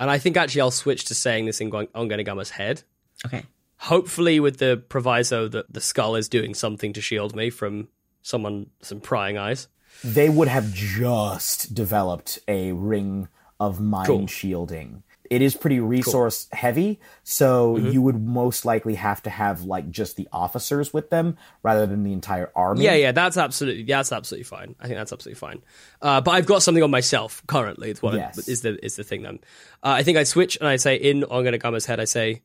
and 0.00 0.10
I 0.10 0.18
think 0.18 0.36
actually 0.36 0.62
I'll 0.62 0.70
switch 0.72 1.04
to 1.06 1.14
saying 1.14 1.46
this 1.46 1.60
in 1.60 1.70
Gon- 1.70 1.86
Ongenagama's 1.88 2.50
head. 2.50 2.82
Okay. 3.24 3.44
Hopefully, 3.76 4.40
with 4.40 4.58
the 4.58 4.82
proviso 4.88 5.46
that 5.46 5.72
the 5.72 5.80
skull 5.80 6.16
is 6.16 6.28
doing 6.28 6.54
something 6.54 6.92
to 6.94 7.00
shield 7.00 7.36
me 7.36 7.50
from 7.50 7.86
someone, 8.28 8.66
some 8.82 9.00
prying 9.00 9.38
eyes. 9.38 9.68
They 10.04 10.28
would 10.28 10.48
have 10.48 10.72
just 10.72 11.74
developed 11.74 12.38
a 12.46 12.72
ring 12.72 13.28
of 13.58 13.80
mind 13.80 14.06
Cool. 14.06 14.26
shielding. 14.26 15.02
It 15.30 15.42
is 15.42 15.54
pretty 15.54 15.78
resource 15.78 16.48
heavy, 16.52 17.00
so 17.22 17.76
you 17.76 18.00
would 18.00 18.18
most 18.24 18.64
likely 18.64 18.94
have 18.94 19.22
to 19.24 19.30
have 19.30 19.62
like 19.64 19.90
just 19.90 20.16
the 20.16 20.26
officers 20.32 20.94
with 20.94 21.10
them 21.10 21.36
rather 21.62 21.84
than 21.86 22.02
the 22.02 22.14
entire 22.14 22.50
army. 22.56 22.84
Yeah, 22.84 22.94
yeah, 22.94 23.12
that's 23.12 23.36
absolutely 23.36 23.82
that's 23.82 24.10
absolutely 24.10 24.44
fine. 24.44 24.74
I 24.80 24.86
think 24.86 24.96
that's 24.98 25.12
absolutely 25.12 25.38
fine. 25.38 25.60
Uh, 26.00 26.22
but 26.22 26.30
I've 26.30 26.46
got 26.46 26.62
something 26.62 26.82
on 26.82 26.90
myself 26.90 27.42
currently. 27.46 27.90
Is 27.90 28.00
what 28.00 28.14
I- 28.14 28.18
Yes. 28.18 28.48
is 28.48 28.62
the 28.62 28.82
is 28.82 28.96
the 28.96 29.04
thing. 29.04 29.20
Then 29.22 29.40
uh, 29.82 29.90
I 30.00 30.02
think 30.02 30.16
I 30.16 30.24
switch 30.24 30.56
and 30.56 30.66
I 30.68 30.76
say 30.76 30.94
in 30.96 31.24
on 31.24 31.44
Ongenagama's 31.44 31.84
head. 31.84 32.00
I 32.00 32.06
say, 32.06 32.40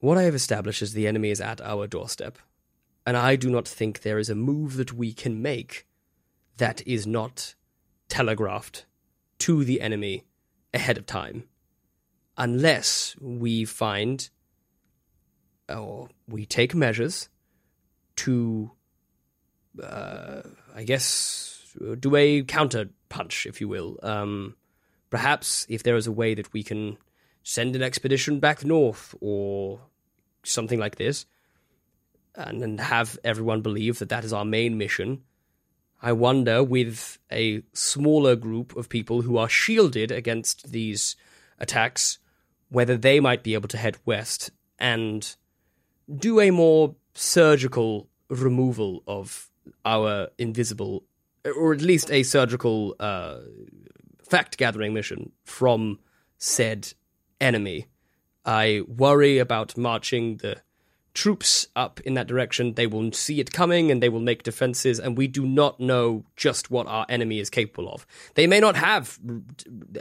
"What 0.00 0.18
I 0.18 0.22
have 0.24 0.34
established 0.34 0.82
is 0.82 0.94
the 0.94 1.06
enemy 1.06 1.30
is 1.30 1.40
at 1.40 1.60
our 1.60 1.86
doorstep, 1.86 2.38
and 3.06 3.16
I 3.16 3.36
do 3.36 3.48
not 3.48 3.66
think 3.66 4.00
there 4.02 4.18
is 4.18 4.28
a 4.28 4.34
move 4.34 4.76
that 4.76 4.92
we 4.92 5.12
can 5.12 5.40
make 5.40 5.86
that 6.56 6.86
is 6.86 7.06
not 7.06 7.54
telegraphed 8.08 8.84
to 9.38 9.64
the 9.64 9.80
enemy 9.80 10.24
ahead 10.74 10.98
of 10.98 11.06
time, 11.06 11.44
unless 12.36 13.16
we 13.20 13.64
find 13.64 14.28
or 15.68 16.08
we 16.28 16.44
take 16.44 16.74
measures 16.74 17.28
to 18.16 18.70
uh, 19.82 20.42
I 20.74 20.84
guess, 20.84 21.74
do 22.00 22.16
a 22.16 22.42
counter 22.42 22.88
punch, 23.08 23.46
if 23.46 23.60
you 23.60 23.68
will. 23.68 23.98
Um, 24.02 24.56
perhaps 25.10 25.66
if 25.68 25.82
there 25.82 25.96
is 25.96 26.06
a 26.06 26.12
way 26.12 26.34
that 26.34 26.52
we 26.52 26.62
can 26.62 26.98
send 27.42 27.76
an 27.76 27.82
expedition 27.82 28.40
back 28.40 28.64
north 28.64 29.14
or 29.20 29.80
something 30.44 30.78
like 30.78 30.96
this, 30.96 31.26
and 32.36 32.62
then 32.62 32.78
have 32.78 33.18
everyone 33.24 33.62
believe 33.62 33.98
that 33.98 34.08
that 34.10 34.24
is 34.24 34.32
our 34.32 34.44
main 34.44 34.76
mission. 34.78 35.22
I 36.02 36.12
wonder, 36.12 36.62
with 36.62 37.18
a 37.32 37.62
smaller 37.72 38.36
group 38.36 38.76
of 38.76 38.88
people 38.88 39.22
who 39.22 39.38
are 39.38 39.48
shielded 39.48 40.10
against 40.10 40.70
these 40.70 41.16
attacks, 41.58 42.18
whether 42.68 42.96
they 42.96 43.18
might 43.18 43.42
be 43.42 43.54
able 43.54 43.68
to 43.68 43.78
head 43.78 43.96
west 44.04 44.50
and 44.78 45.34
do 46.14 46.38
a 46.40 46.50
more 46.50 46.94
surgical 47.14 48.08
removal 48.28 49.02
of 49.06 49.50
our 49.84 50.28
invisible, 50.38 51.04
or 51.56 51.72
at 51.72 51.80
least 51.80 52.10
a 52.10 52.22
surgical 52.22 52.94
uh, 53.00 53.38
fact 54.22 54.58
gathering 54.58 54.92
mission 54.92 55.32
from 55.44 55.98
said 56.38 56.92
enemy. 57.40 57.86
I 58.44 58.82
worry 58.86 59.38
about 59.38 59.76
marching 59.76 60.36
the 60.36 60.62
troops 61.16 61.66
up 61.74 61.98
in 62.00 62.14
that 62.14 62.26
direction, 62.28 62.74
they 62.74 62.86
will 62.86 63.10
see 63.10 63.40
it 63.40 63.50
coming 63.52 63.90
and 63.90 64.02
they 64.02 64.10
will 64.10 64.20
make 64.20 64.42
defenses. 64.42 65.00
And 65.00 65.16
we 65.16 65.26
do 65.26 65.46
not 65.46 65.80
know 65.80 66.24
just 66.36 66.70
what 66.70 66.86
our 66.86 67.06
enemy 67.08 67.40
is 67.40 67.48
capable 67.50 67.88
of. 67.92 68.06
They 68.34 68.46
may 68.46 68.60
not 68.60 68.76
have 68.76 69.18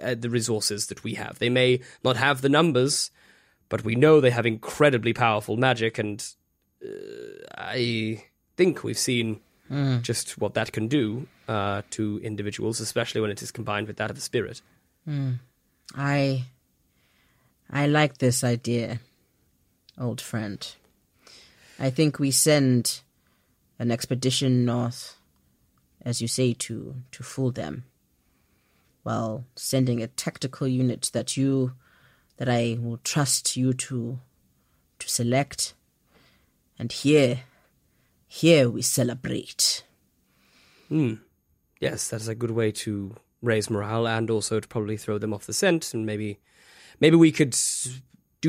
uh, 0.01 0.15
the 0.15 0.29
resources 0.29 0.87
that 0.87 1.03
we 1.03 1.13
have. 1.15 1.39
They 1.39 1.49
may 1.49 1.79
not 2.03 2.17
have 2.17 2.41
the 2.41 2.49
numbers, 2.49 3.11
but 3.69 3.85
we 3.85 3.95
know 3.95 4.19
they 4.19 4.29
have 4.29 4.45
incredibly 4.45 5.13
powerful 5.13 5.55
magic. 5.57 5.97
And 5.97 6.23
uh, 6.83 6.89
I 7.57 8.23
think 8.57 8.83
we've 8.83 8.97
seen 8.97 9.39
just 10.03 10.37
what 10.37 10.53
that 10.53 10.71
can 10.71 10.87
do 10.87 11.27
uh, 11.47 11.81
to 11.91 12.19
individuals, 12.23 12.79
especially 12.79 13.21
when 13.21 13.31
it 13.31 13.41
is 13.41 13.51
combined 13.51 13.87
with 13.87 13.97
that 13.97 14.11
of 14.11 14.17
a 14.17 14.21
spirit. 14.21 14.61
I 15.95 16.45
I 17.71 17.87
like 17.87 18.17
this 18.17 18.43
idea, 18.43 18.99
old 19.97 20.21
friend. 20.21 20.75
I 21.79 21.89
think 21.89 22.19
we 22.19 22.31
send 22.31 23.01
an 23.79 23.91
expedition 23.91 24.65
north, 24.65 25.17
as 26.01 26.21
you 26.21 26.27
say, 26.27 26.53
to 26.53 26.95
to 27.11 27.23
fool 27.23 27.51
them. 27.51 27.85
While 29.03 29.45
sending 29.55 30.01
a 30.01 30.07
tactical 30.07 30.67
unit 30.67 31.11
that 31.13 31.37
you 31.37 31.73
that 32.37 32.49
I 32.49 32.77
will 32.81 32.97
trust 32.97 33.55
you 33.55 33.73
to 33.73 34.19
to 34.99 35.09
select. 35.09 35.73
And 36.79 36.91
here 36.91 37.41
here 38.27 38.69
we 38.69 38.81
celebrate. 38.81 39.83
Hmm. 40.89 41.15
Yes, 41.79 42.09
that's 42.09 42.27
a 42.27 42.35
good 42.35 42.51
way 42.51 42.71
to 42.71 43.15
raise 43.41 43.69
morale 43.69 44.07
and 44.07 44.29
also 44.29 44.59
to 44.59 44.67
probably 44.67 44.97
throw 44.97 45.17
them 45.17 45.33
off 45.33 45.45
the 45.45 45.53
scent 45.53 45.93
and 45.93 46.05
maybe 46.05 46.39
maybe 46.99 47.15
we 47.15 47.31
could 47.31 47.55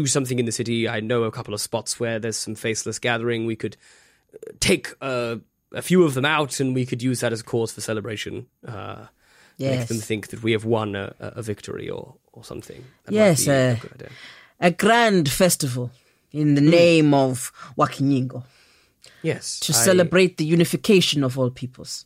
do 0.00 0.06
something 0.06 0.38
in 0.38 0.46
the 0.46 0.52
city. 0.52 0.88
I 0.88 1.00
know 1.00 1.24
a 1.24 1.30
couple 1.30 1.54
of 1.54 1.60
spots 1.60 1.98
where 2.00 2.18
there's 2.18 2.36
some 2.46 2.54
faceless 2.54 2.98
gathering. 2.98 3.46
We 3.46 3.56
could 3.56 3.76
uh, 4.34 4.52
take 4.60 4.84
uh, 5.00 5.36
a 5.72 5.82
few 5.82 6.04
of 6.04 6.12
them 6.14 6.24
out 6.24 6.60
and 6.60 6.74
we 6.74 6.84
could 6.86 7.02
use 7.02 7.20
that 7.20 7.32
as 7.32 7.40
a 7.40 7.44
cause 7.44 7.72
for 7.72 7.80
celebration. 7.80 8.46
Uh, 8.66 9.06
Make 9.58 9.88
them 9.88 10.00
think 10.00 10.28
that 10.28 10.42
we 10.42 10.52
have 10.52 10.66
won 10.66 10.94
a, 10.94 11.14
a 11.18 11.42
victory 11.42 11.88
or, 11.88 12.14
or 12.32 12.44
something. 12.44 12.84
That 13.04 13.14
Yes, 13.14 13.44
be 13.46 13.50
a 13.50 13.72
uh. 13.72 14.08
A 14.60 14.70
grand 14.70 15.28
festival 15.30 15.90
in 16.30 16.54
the 16.54 16.60
name 16.60 17.14
of 17.14 17.52
Wakanyingo 17.78 18.42
Yes, 19.22 19.60
to 19.60 19.72
I- 19.72 19.76
celebrate 19.84 20.36
the 20.36 20.44
unification 20.44 21.24
of 21.24 21.38
all 21.38 21.50
peoples. 21.50 22.04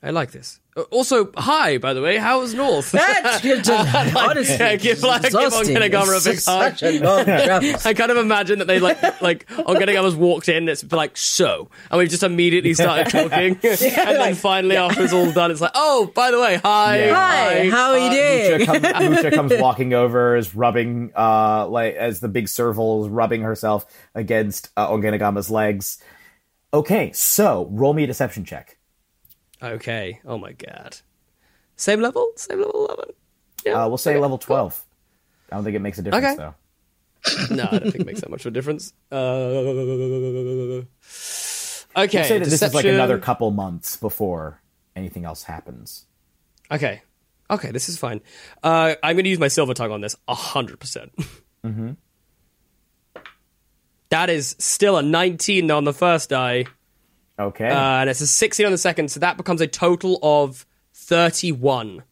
I 0.00 0.10
like 0.10 0.30
this. 0.30 0.60
Uh, 0.76 0.82
Also, 0.92 1.30
hi, 1.36 1.76
by 1.78 1.92
the 1.92 2.00
way. 2.00 2.18
How 2.18 2.38
was 2.40 2.54
North? 2.54 2.94
Honestly, 2.94 3.50
yeah, 3.50 4.76
give, 4.76 5.02
like, 5.02 5.22
give. 5.22 5.32
Ongenagama 5.32 6.12
a 6.12 6.16
It's 6.16 6.24
big 6.24 6.44
hug. 6.44 6.78
Such 6.78 6.82
a 6.84 7.00
long. 7.00 7.28
I 7.84 7.94
kind 7.94 8.10
of 8.12 8.16
imagine 8.16 8.60
that 8.60 8.66
they 8.66 8.78
like 8.78 9.02
like 9.20 9.46
Ongenagama's 9.48 10.14
walked 10.14 10.48
in. 10.48 10.68
It's 10.68 10.84
like 10.92 11.16
so, 11.16 11.68
and 11.90 11.98
we've 11.98 12.08
just 12.08 12.22
immediately 12.22 12.74
started 12.74 13.10
talking, 13.10 13.58
and 13.60 13.60
then 13.60 14.34
finally 14.36 14.76
after 14.76 15.02
it's 15.02 15.12
all 15.12 15.32
done, 15.32 15.50
it's 15.50 15.60
like, 15.60 15.72
oh, 15.74 16.12
by 16.14 16.30
the 16.30 16.40
way, 16.40 16.56
hi, 16.62 16.98
Yeah. 17.06 17.14
Hi, 17.14 17.68
how 17.70 17.90
are 17.90 17.98
you 17.98 18.10
Mucha, 18.10 18.58
doing? 18.72 18.82
come, 18.92 19.12
Mucha 19.14 19.30
comes 19.32 19.52
walking 19.60 19.94
over, 19.94 20.36
is 20.36 20.54
rubbing, 20.54 21.10
uh, 21.16 21.66
like 21.66 21.96
as 21.96 22.20
the 22.20 22.28
big 22.28 22.46
serval 22.48 23.04
is 23.04 23.10
rubbing 23.10 23.42
herself 23.42 23.84
against 24.14 24.70
uh, 24.76 24.88
Ongenagama's 24.88 25.50
legs. 25.50 25.98
Okay, 26.72 27.10
so 27.12 27.66
roll 27.72 27.94
me 27.94 28.04
a 28.04 28.06
deception 28.06 28.44
check. 28.44 28.77
Okay. 29.62 30.20
Oh 30.24 30.38
my 30.38 30.52
god. 30.52 30.96
Same 31.76 32.00
level. 32.00 32.30
Same 32.36 32.58
level. 32.60 32.86
Eleven. 32.86 33.14
Yeah. 33.64 33.84
Uh, 33.84 33.88
we'll 33.88 33.98
say 33.98 34.18
level 34.18 34.38
twelve. 34.38 34.82
I 35.50 35.56
don't 35.56 35.64
think 35.64 35.76
it 35.76 35.80
makes 35.80 35.98
a 35.98 36.02
difference 36.02 36.24
Okay. 36.26 36.36
though. 36.36 36.54
no, 37.54 37.64
I 37.64 37.78
don't 37.78 37.90
think 37.90 37.96
it 37.96 38.06
makes 38.06 38.20
that 38.20 38.30
much 38.30 38.42
of 38.46 38.50
a 38.52 38.54
difference. 38.54 38.92
Uh, 39.10 39.16
okay. 39.16 40.84
We'll 41.96 42.06
say 42.06 42.38
that 42.38 42.44
this 42.44 42.62
is 42.62 42.74
like 42.74 42.84
another 42.84 43.18
couple 43.18 43.50
months 43.50 43.96
before 43.96 44.60
anything 44.94 45.24
else 45.24 45.42
happens. 45.42 46.06
Okay. 46.70 47.02
Okay, 47.50 47.70
this 47.70 47.88
is 47.88 47.98
fine. 47.98 48.20
Uh, 48.62 48.94
I'm 49.02 49.16
going 49.16 49.24
to 49.24 49.30
use 49.30 49.38
my 49.38 49.48
silver 49.48 49.72
tongue 49.72 49.90
on 49.90 50.00
this 50.02 50.14
100%. 50.28 50.78
percent 50.78 51.12
Mm-hmm. 51.64 51.92
That 54.10 54.30
is 54.30 54.54
still 54.58 54.96
a 54.96 55.02
19 55.02 55.70
on 55.70 55.84
the 55.84 55.92
first 55.92 56.30
die, 56.30 56.66
Okay. 57.38 57.68
uh, 57.68 58.00
and 58.00 58.10
it's 58.10 58.20
a 58.20 58.26
16 58.26 58.66
on 58.66 58.72
the 58.72 58.78
second, 58.78 59.10
so 59.10 59.20
that 59.20 59.36
becomes 59.36 59.60
a 59.60 59.66
total 59.66 60.18
of 60.22 60.66
31. 60.94 62.02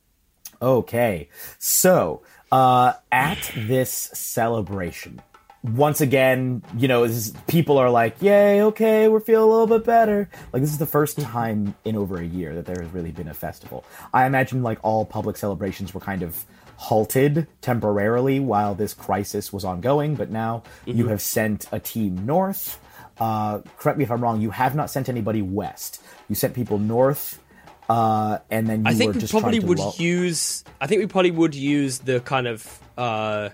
Okay. 0.62 1.28
So, 1.58 2.22
uh, 2.52 2.94
at 3.10 3.50
this 3.54 3.90
celebration, 3.90 5.20
once 5.62 6.00
again, 6.00 6.62
you 6.76 6.86
know, 6.88 7.06
this 7.06 7.16
is, 7.16 7.34
people 7.48 7.78
are 7.78 7.90
like, 7.90 8.20
yay, 8.22 8.62
okay, 8.62 9.08
we're 9.08 9.20
feeling 9.20 9.48
a 9.48 9.50
little 9.50 9.66
bit 9.66 9.84
better. 9.84 10.28
Like, 10.52 10.62
this 10.62 10.70
is 10.70 10.78
the 10.78 10.86
first 10.86 11.18
time 11.18 11.74
in 11.84 11.96
over 11.96 12.18
a 12.18 12.24
year 12.24 12.54
that 12.54 12.66
there 12.66 12.80
has 12.80 12.92
really 12.92 13.10
been 13.10 13.28
a 13.28 13.34
festival. 13.34 13.84
I 14.14 14.26
imagine, 14.26 14.62
like, 14.62 14.78
all 14.82 15.04
public 15.04 15.36
celebrations 15.36 15.92
were 15.92 16.00
kind 16.00 16.22
of 16.22 16.44
halted 16.76 17.46
temporarily 17.62 18.38
while 18.38 18.74
this 18.74 18.94
crisis 18.94 19.52
was 19.52 19.64
ongoing, 19.64 20.14
but 20.14 20.30
now 20.30 20.62
you 20.84 21.08
have 21.08 21.22
sent 21.22 21.66
a 21.72 21.80
team 21.80 22.24
north. 22.26 22.78
Uh, 23.18 23.60
correct 23.78 23.98
me 23.98 24.04
if 24.04 24.10
I'm 24.10 24.20
wrong, 24.22 24.40
you 24.40 24.50
have 24.50 24.74
not 24.74 24.90
sent 24.90 25.08
anybody 25.08 25.42
west. 25.42 26.02
You 26.28 26.34
sent 26.34 26.54
people 26.54 26.78
north. 26.78 27.40
Uh, 27.88 28.38
and 28.50 28.66
then 28.66 28.80
you 28.84 28.90
I 28.90 28.94
think 28.94 29.14
were 29.14 29.20
we 29.20 29.26
probably 29.28 29.60
would 29.60 29.78
lull- 29.78 29.94
use. 29.96 30.64
I 30.80 30.86
think 30.88 31.00
we 31.00 31.06
probably 31.06 31.30
would 31.30 31.54
use 31.54 32.00
the 32.00 32.20
kind 32.20 32.46
of 32.48 32.80
uh, 32.98 33.50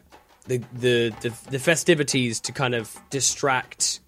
the, 0.47 0.59
the 0.73 1.15
the 1.21 1.33
the 1.51 1.59
festivities 1.59 2.41
to 2.41 2.53
kind 2.53 2.75
of 2.75 2.95
distract. 3.11 4.01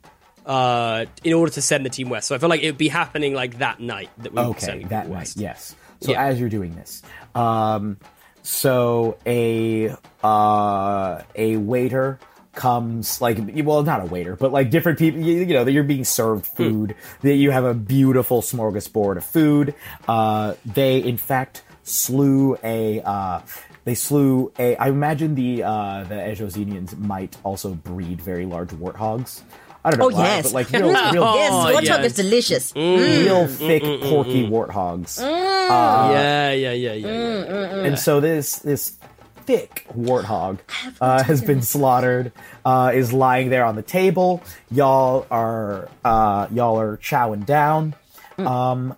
Uh, 0.47 1.07
in 1.23 1.33
order 1.33 1.51
to 1.51 1.63
send 1.63 1.87
the 1.87 1.91
team 1.91 2.11
west, 2.11 2.29
so 2.29 2.35
I 2.35 2.39
feel 2.39 2.51
like 2.51 2.61
it 2.63 2.67
would 2.67 2.77
be 2.77 2.89
happening 2.89 3.33
like 3.33 3.59
that 3.59 3.81
night 3.81 4.11
that 4.19 4.33
we 4.35 4.41
okay 4.41 4.61
sending 4.61 4.89
that 4.89 5.07
night 5.09 5.15
west. 5.17 5.39
yes 5.39 5.75
so 6.03 6.13
Yeah. 6.13 6.23
as 6.23 6.39
you're 6.39 6.51
doing 6.51 6.75
this 6.75 7.01
um 7.35 7.97
so 8.43 9.17
a 9.25 9.97
uh 10.23 11.23
a 11.35 11.57
waiter 11.57 12.19
comes 12.55 13.21
like 13.21 13.39
well 13.65 13.83
not 13.83 14.01
a 14.03 14.07
waiter 14.07 14.37
but 14.37 14.53
like 14.53 14.71
different 14.71 14.99
people 14.99 15.21
you, 15.21 15.39
you 15.45 15.55
know 15.55 15.65
that 15.65 15.73
you're 15.73 15.83
being 15.85 16.05
served 16.05 16.47
Hmm. 16.47 16.57
food 16.57 16.95
that 17.23 17.35
you 17.35 17.51
have 17.51 17.65
a 17.65 17.75
beautiful 17.75 18.43
smorgasbord 18.43 19.17
of 19.17 19.25
food 19.25 19.75
uh 20.09 20.55
they 20.65 20.99
in 20.99 21.17
fact 21.17 21.63
slew 21.83 22.57
a 22.65 23.01
uh 23.03 23.41
they 23.85 23.95
slew 23.95 24.53
a 24.59 24.77
i 24.77 24.89
imagine 24.89 25.35
the 25.35 25.63
uh 25.63 26.05
the 26.05 26.15
Ejozinians 26.15 26.97
might 26.99 27.37
also 27.45 27.75
breed 27.75 28.21
very 28.21 28.47
large 28.47 28.71
warthogs 28.71 29.43
i 29.85 29.91
don't 29.91 29.99
know 30.01 30.07
Oh, 30.07 30.15
why, 30.17 30.25
yes. 30.25 30.45
but 30.45 30.53
like 30.55 30.71
real, 30.71 30.89
real 31.13 31.35
Yes, 31.35 31.53
Oh, 31.53 31.73
warthog 31.75 32.01
yes. 32.03 32.07
is 32.07 32.15
delicious. 32.15 32.73
Mm. 32.73 32.97
real 32.99 33.45
mm, 33.45 33.49
mm, 33.49 33.57
thick, 33.69 33.83
porky 34.09 34.47
warthogs. 34.49 35.21
Uh, 35.21 36.09
yeah, 36.13 36.53
yeah, 36.53 36.73
yeah, 36.73 36.93
yeah. 36.93 37.45
yeah. 37.45 37.85
And 37.87 37.99
so 37.99 38.19
this 38.21 38.61
this 38.61 38.97
thick 39.47 39.87
warthog 39.97 40.59
uh, 41.01 41.23
has 41.25 41.43
been 41.43 41.63
slaughtered. 41.63 42.33
Uh, 42.65 42.93
is 42.95 43.13
lying 43.13 43.51
there 43.51 43.65
on 43.65 43.77
the 43.77 43.83
table. 43.83 44.43
Y'all 44.71 45.27
are 45.31 45.89
uh, 46.05 46.47
y'all 46.51 46.79
are 46.81 46.97
chowing 46.99 47.45
down. 47.47 47.95
Um, 48.39 48.97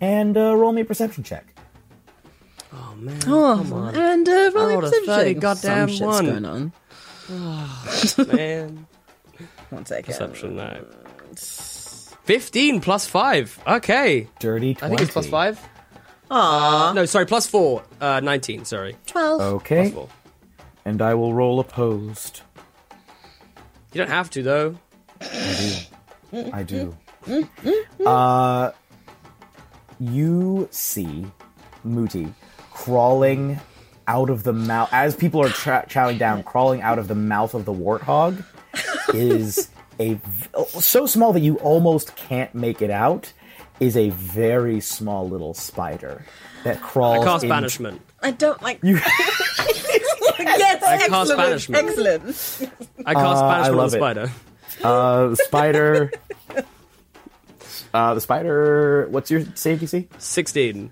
and 0.00 0.36
uh, 0.36 0.54
roll 0.56 0.72
me 0.72 0.82
a 0.82 0.84
perception 0.84 1.24
check. 1.24 1.44
Oh 2.72 2.94
man, 2.96 3.20
Oh, 3.26 3.90
and 3.94 4.28
uh, 4.28 4.50
rolling 4.54 4.54
rolled 4.80 4.84
a 4.84 4.86
perception 4.88 5.06
30 5.14 5.32
check. 5.34 5.40
goddamn 5.42 5.88
Some 5.88 5.88
shit's 5.88 6.00
one. 6.00 6.24
going 6.26 6.44
on. 6.44 6.72
man. 8.36 8.86
One 9.70 9.84
second. 9.86 10.04
Perception 10.14 10.56
now. 10.56 10.78
15 12.24 12.80
plus 12.80 13.06
5. 13.06 13.60
Okay. 13.66 14.28
Dirty 14.38 14.74
twenty. 14.74 14.94
I 14.94 14.96
think 14.96 15.00
it's 15.02 15.12
plus 15.12 15.26
5. 15.26 15.68
Aw, 16.30 16.92
No, 16.94 17.04
sorry, 17.06 17.26
plus 17.26 17.46
4. 17.46 17.82
Uh, 18.00 18.20
19, 18.20 18.64
sorry. 18.64 18.96
12. 19.06 19.40
Okay, 19.40 19.90
Plus 19.90 19.94
4. 19.94 20.08
and 20.84 21.00
I 21.02 21.14
will 21.14 21.32
roll 21.34 21.58
opposed. 21.60 22.42
You 23.92 23.98
don't 23.98 24.10
have 24.10 24.28
to, 24.30 24.42
though. 24.42 24.78
I 26.52 26.62
do. 26.62 26.96
Uh, 28.06 28.70
you 30.00 30.66
see 30.70 31.26
Mooti 31.86 32.32
crawling 32.70 33.60
out 34.06 34.30
of 34.30 34.44
the 34.44 34.52
mouth 34.52 34.88
as 34.92 35.14
people 35.16 35.42
are 35.42 35.48
tra- 35.50 35.84
chowing 35.88 36.18
down, 36.18 36.42
crawling 36.42 36.80
out 36.80 36.98
of 36.98 37.08
the 37.08 37.14
mouth 37.14 37.52
of 37.54 37.64
the 37.66 37.72
warthog 37.72 38.42
is 39.14 39.68
a 39.98 40.14
v- 40.14 40.64
so 40.80 41.04
small 41.04 41.32
that 41.34 41.40
you 41.40 41.56
almost 41.56 42.16
can't 42.16 42.54
make 42.54 42.80
it 42.80 42.90
out. 42.90 43.32
Is 43.80 43.96
a 43.96 44.10
very 44.10 44.80
small 44.80 45.28
little 45.28 45.54
spider 45.54 46.24
that 46.64 46.80
crawls. 46.82 47.24
I 47.24 47.28
cast 47.28 47.44
in- 47.44 47.48
banishment. 47.50 48.00
I 48.22 48.32
don't 48.32 48.60
like. 48.60 48.80
You, 48.82 48.96
yes, 50.38 50.82
I 50.82 50.98
cast 50.98 51.30
excellent. 51.30 51.36
banishment. 51.38 51.88
Excellent. 51.88 52.24
I 53.06 53.14
cast 53.14 53.42
Uh, 53.42 53.46
I 53.46 53.70
banishment 53.70 53.80
on 53.80 53.86
the 53.90 53.90
spider. 53.90 54.32
uh, 54.82 55.34
spider. 55.46 56.10
Uh, 57.94 58.14
the 58.14 58.20
spider. 58.20 59.06
What's 59.10 59.30
your 59.30 59.42
save 59.54 59.78
DC? 59.80 60.08
16. 60.18 60.90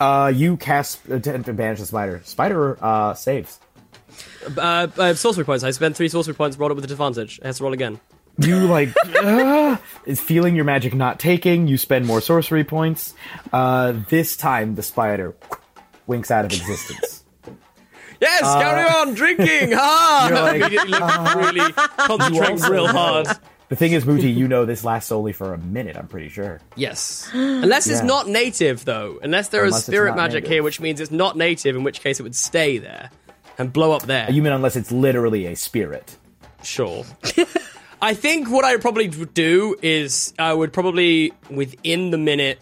Uh, 0.00 0.32
you 0.34 0.56
cast 0.56 1.00
uh, 1.10 1.18
to 1.18 1.38
to 1.42 1.52
banish 1.52 1.80
the 1.80 1.86
spider. 1.86 2.20
Spider 2.24 2.78
uh 2.82 3.14
saves. 3.14 3.60
Uh, 4.56 4.88
uh, 4.96 5.14
sorcery 5.14 5.44
points. 5.44 5.62
I 5.64 5.70
spent 5.72 5.96
3 5.96 6.08
sorcery 6.08 6.34
points, 6.34 6.56
rolled 6.56 6.72
it 6.72 6.74
with 6.76 6.86
the 6.86 6.92
advantage. 6.92 7.38
It 7.38 7.44
has 7.46 7.58
to 7.58 7.64
roll 7.64 7.72
again. 7.74 8.00
You 8.38 8.56
like 8.66 8.90
uh, 9.22 9.76
is 10.06 10.20
feeling 10.20 10.54
your 10.54 10.64
magic 10.64 10.94
not 10.94 11.18
taking. 11.18 11.66
You 11.66 11.76
spend 11.76 12.06
more 12.06 12.20
sorcery 12.20 12.64
points. 12.64 13.14
Uh, 13.52 13.94
this 14.08 14.36
time, 14.36 14.74
the 14.76 14.82
spider 14.82 15.34
winks 16.06 16.30
out 16.30 16.44
of 16.44 16.52
existence. 16.52 17.24
Yes, 18.20 18.40
carry 18.42 18.88
on 18.88 19.14
drinking. 19.14 19.70
Ha! 19.78 20.24
Uh, 20.24 20.28
You're 20.34 20.42
like, 20.42 20.72
Immediately 20.72 21.36
really 21.36 21.72
concentrating 21.72 22.72
real 22.72 22.88
hard. 22.88 23.28
The 23.68 23.76
thing 23.76 23.92
is, 23.92 24.04
Mooti, 24.04 24.34
you 24.34 24.48
know 24.48 24.64
this 24.64 24.82
lasts 24.82 25.12
only 25.12 25.32
for 25.32 25.54
a 25.54 25.58
minute. 25.58 25.96
I'm 25.96 26.08
pretty 26.08 26.28
sure. 26.28 26.60
Yes, 26.74 27.30
unless 27.32 27.86
it's 27.86 28.00
Yeah. 28.00 28.06
not 28.06 28.26
native 28.26 28.84
though. 28.84 29.20
Unless 29.22 29.50
there 29.50 29.64
is 29.64 29.68
Unless 29.74 29.78
it's 29.82 29.86
spirit 29.86 30.16
magic 30.16 30.42
native. 30.42 30.50
here, 30.50 30.62
which 30.64 30.80
means 30.80 31.00
it's 31.00 31.12
not 31.12 31.36
native. 31.36 31.76
In 31.76 31.84
which 31.84 32.00
case, 32.00 32.18
it 32.18 32.24
would 32.24 32.34
stay 32.34 32.78
there 32.78 33.10
and 33.56 33.72
blow 33.72 33.92
up 33.92 34.02
there. 34.02 34.28
You 34.32 34.42
mean 34.42 34.52
unless 34.52 34.74
it's 34.74 34.90
literally 34.90 35.46
a 35.46 35.54
spirit? 35.54 36.16
Sure. 36.64 37.04
I 38.00 38.14
think 38.14 38.48
what 38.48 38.64
I 38.64 38.72
would 38.72 38.80
probably 38.80 39.08
would 39.08 39.34
do 39.34 39.76
is 39.82 40.32
I 40.38 40.52
would 40.54 40.72
probably 40.72 41.32
within 41.50 42.10
the 42.10 42.18
minute 42.18 42.60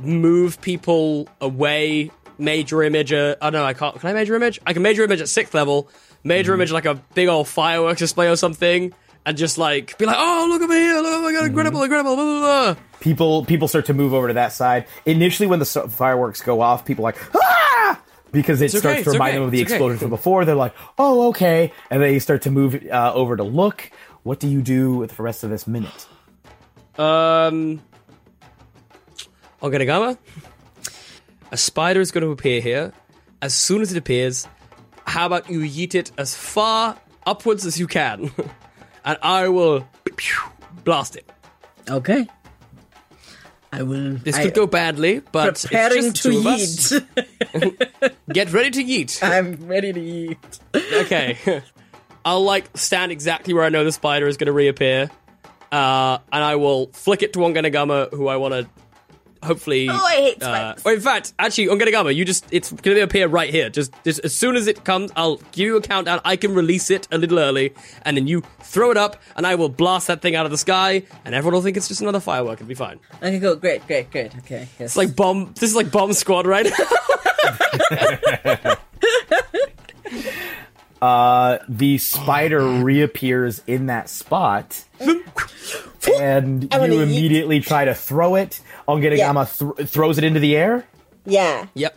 move 0.00 0.60
people 0.60 1.28
away. 1.40 2.10
Major 2.38 2.84
image. 2.84 3.12
Uh, 3.12 3.34
oh 3.42 3.50
no, 3.50 3.64
I 3.64 3.74
can't. 3.74 3.98
Can 3.98 4.08
I 4.10 4.12
major 4.12 4.36
image? 4.36 4.60
I 4.64 4.72
can 4.72 4.82
major 4.82 5.02
image 5.02 5.20
at 5.20 5.28
sixth 5.28 5.54
level. 5.54 5.88
Major 6.22 6.54
image 6.54 6.70
like 6.70 6.84
a 6.84 6.94
big 7.14 7.28
old 7.28 7.48
fireworks 7.48 7.98
display 7.98 8.28
or 8.28 8.36
something, 8.36 8.92
and 9.26 9.36
just 9.36 9.58
like 9.58 9.98
be 9.98 10.06
like, 10.06 10.16
"Oh, 10.16 10.46
look 10.48 10.62
at 10.62 10.68
me 10.68 10.76
here! 10.76 10.94
Look, 10.96 11.06
oh 11.06 11.22
my 11.22 11.32
god, 11.32 11.46
incredible, 11.46 11.82
incredible!" 11.82 12.14
Blah, 12.14 12.24
blah, 12.24 12.74
blah. 12.74 12.82
People 13.00 13.44
people 13.44 13.66
start 13.66 13.86
to 13.86 13.94
move 13.94 14.14
over 14.14 14.28
to 14.28 14.34
that 14.34 14.52
side. 14.52 14.86
Initially, 15.04 15.48
when 15.48 15.58
the 15.58 15.64
fireworks 15.64 16.40
go 16.40 16.60
off, 16.60 16.84
people 16.84 17.04
are 17.04 17.12
like 17.12 17.34
ah 17.34 18.00
because 18.32 18.60
it 18.60 18.66
It's 18.66 18.74
okay, 18.74 18.80
starts 18.80 19.04
to 19.04 19.10
remind 19.12 19.30
okay, 19.30 19.36
them 19.38 19.42
of 19.44 19.50
the 19.50 19.60
it's 19.60 19.70
okay. 19.70 19.76
explosion 19.76 19.98
from 19.98 20.10
before. 20.10 20.44
They're 20.44 20.54
like, 20.54 20.74
oh 20.98 21.28
okay, 21.28 21.72
and 21.90 22.02
they 22.02 22.18
start 22.18 22.42
to 22.42 22.50
move 22.50 22.74
uh, 22.90 23.12
over 23.14 23.36
to 23.36 23.42
look. 23.44 23.90
What 24.22 24.40
do 24.40 24.48
you 24.48 24.62
do 24.62 24.96
with 24.96 25.16
the 25.16 25.22
rest 25.22 25.44
of 25.44 25.50
this 25.50 25.66
minute? 25.66 26.06
Um, 26.98 27.80
Ongenagama, 29.62 30.18
a 31.50 31.56
spider 31.56 32.00
is 32.00 32.10
going 32.10 32.24
to 32.24 32.30
appear 32.30 32.60
here. 32.60 32.92
As 33.40 33.54
soon 33.54 33.82
as 33.82 33.92
it 33.92 33.98
appears, 33.98 34.48
how 35.06 35.26
about 35.26 35.48
you 35.48 35.60
yeet 35.60 35.94
it 35.94 36.10
as 36.18 36.34
far 36.36 36.98
upwards 37.24 37.64
as 37.64 37.78
you 37.78 37.86
can, 37.86 38.30
and 39.04 39.18
I 39.22 39.48
will 39.48 39.88
blast 40.84 41.16
it. 41.16 41.30
Okay. 41.88 42.26
I 43.72 43.82
will. 43.82 44.14
This 44.16 44.36
I, 44.36 44.44
could 44.44 44.54
go 44.54 44.66
badly, 44.66 45.20
but 45.32 45.48
it's 45.48 45.66
preparing 45.66 46.12
just 46.12 46.22
to 46.22 46.28
the 46.28 46.34
two 46.34 46.40
of 46.40 46.46
us. 46.46 46.92
eat. 46.92 48.12
Get 48.32 48.52
ready 48.52 48.70
to 48.70 48.84
yeet. 48.84 49.22
I'm 49.22 49.66
ready 49.66 49.92
to 49.92 50.00
eat. 50.00 50.38
okay. 50.74 51.62
I'll 52.24 52.44
like 52.44 52.76
stand 52.76 53.12
exactly 53.12 53.54
where 53.54 53.64
I 53.64 53.68
know 53.68 53.84
the 53.84 53.92
spider 53.92 54.26
is 54.26 54.36
going 54.36 54.46
to 54.46 54.52
reappear, 54.52 55.10
uh, 55.70 56.18
and 56.32 56.44
I 56.44 56.56
will 56.56 56.88
flick 56.88 57.22
it 57.22 57.32
to 57.34 57.40
Ongenagama, 57.40 58.12
who 58.12 58.26
I 58.26 58.36
want 58.36 58.54
to 58.54 58.68
hopefully. 59.42 59.88
Oh, 59.88 59.94
I 59.94 60.14
hate 60.16 60.42
uh, 60.42 60.74
spiders. 60.74 60.82
or 60.86 60.92
in 60.94 61.00
fact, 61.00 61.32
actually, 61.38 61.66
Ongenagama, 61.66 62.14
you 62.14 62.24
just 62.24 62.44
it's 62.50 62.72
going 62.72 62.96
to 62.96 63.02
appear 63.02 63.28
right 63.28 63.50
here. 63.50 63.70
Just, 63.70 63.92
just 64.04 64.20
as 64.24 64.34
soon 64.34 64.56
as 64.56 64.66
it 64.66 64.84
comes, 64.84 65.10
I'll 65.16 65.36
give 65.52 65.66
you 65.66 65.76
a 65.76 65.82
countdown. 65.82 66.20
I 66.24 66.36
can 66.36 66.54
release 66.54 66.90
it 66.90 67.06
a 67.10 67.18
little 67.18 67.38
early, 67.38 67.74
and 68.02 68.16
then 68.16 68.26
you 68.26 68.42
throw 68.62 68.90
it 68.90 68.96
up, 68.96 69.20
and 69.36 69.46
I 69.46 69.54
will 69.54 69.68
blast 69.68 70.06
that 70.08 70.22
thing 70.22 70.36
out 70.36 70.46
of 70.46 70.52
the 70.52 70.58
sky, 70.58 71.02
and 71.24 71.34
everyone 71.34 71.54
will 71.54 71.62
think 71.62 71.76
it's 71.76 71.88
just 71.88 72.00
another 72.00 72.20
firework. 72.20 72.60
It'll 72.60 72.68
be 72.68 72.74
fine. 72.74 73.00
Okay, 73.22 73.40
cool. 73.40 73.56
Great, 73.56 73.86
great, 73.86 74.10
great. 74.10 74.36
Okay. 74.38 74.68
Yes. 74.78 74.90
It's 74.90 74.96
like 74.96 75.16
bomb. 75.16 75.52
This 75.54 75.70
is 75.70 75.76
like 75.76 75.90
bomb 75.90 76.12
squad, 76.12 76.46
right? 76.46 76.66
Uh, 81.00 81.58
the 81.68 81.96
spider 81.98 82.60
reappears 82.82 83.62
in 83.68 83.86
that 83.86 84.10
spot, 84.10 84.82
and 86.18 86.66
I 86.74 86.78
wanna 86.80 86.94
you 86.94 87.00
eat. 87.00 87.02
immediately 87.04 87.60
try 87.60 87.84
to 87.84 87.94
throw 87.94 88.34
it. 88.34 88.60
Ongenagama 88.88 89.76
th- 89.76 89.88
throws 89.88 90.18
it 90.18 90.24
into 90.24 90.40
the 90.40 90.56
air. 90.56 90.86
yeah. 91.24 91.66
yep. 91.74 91.96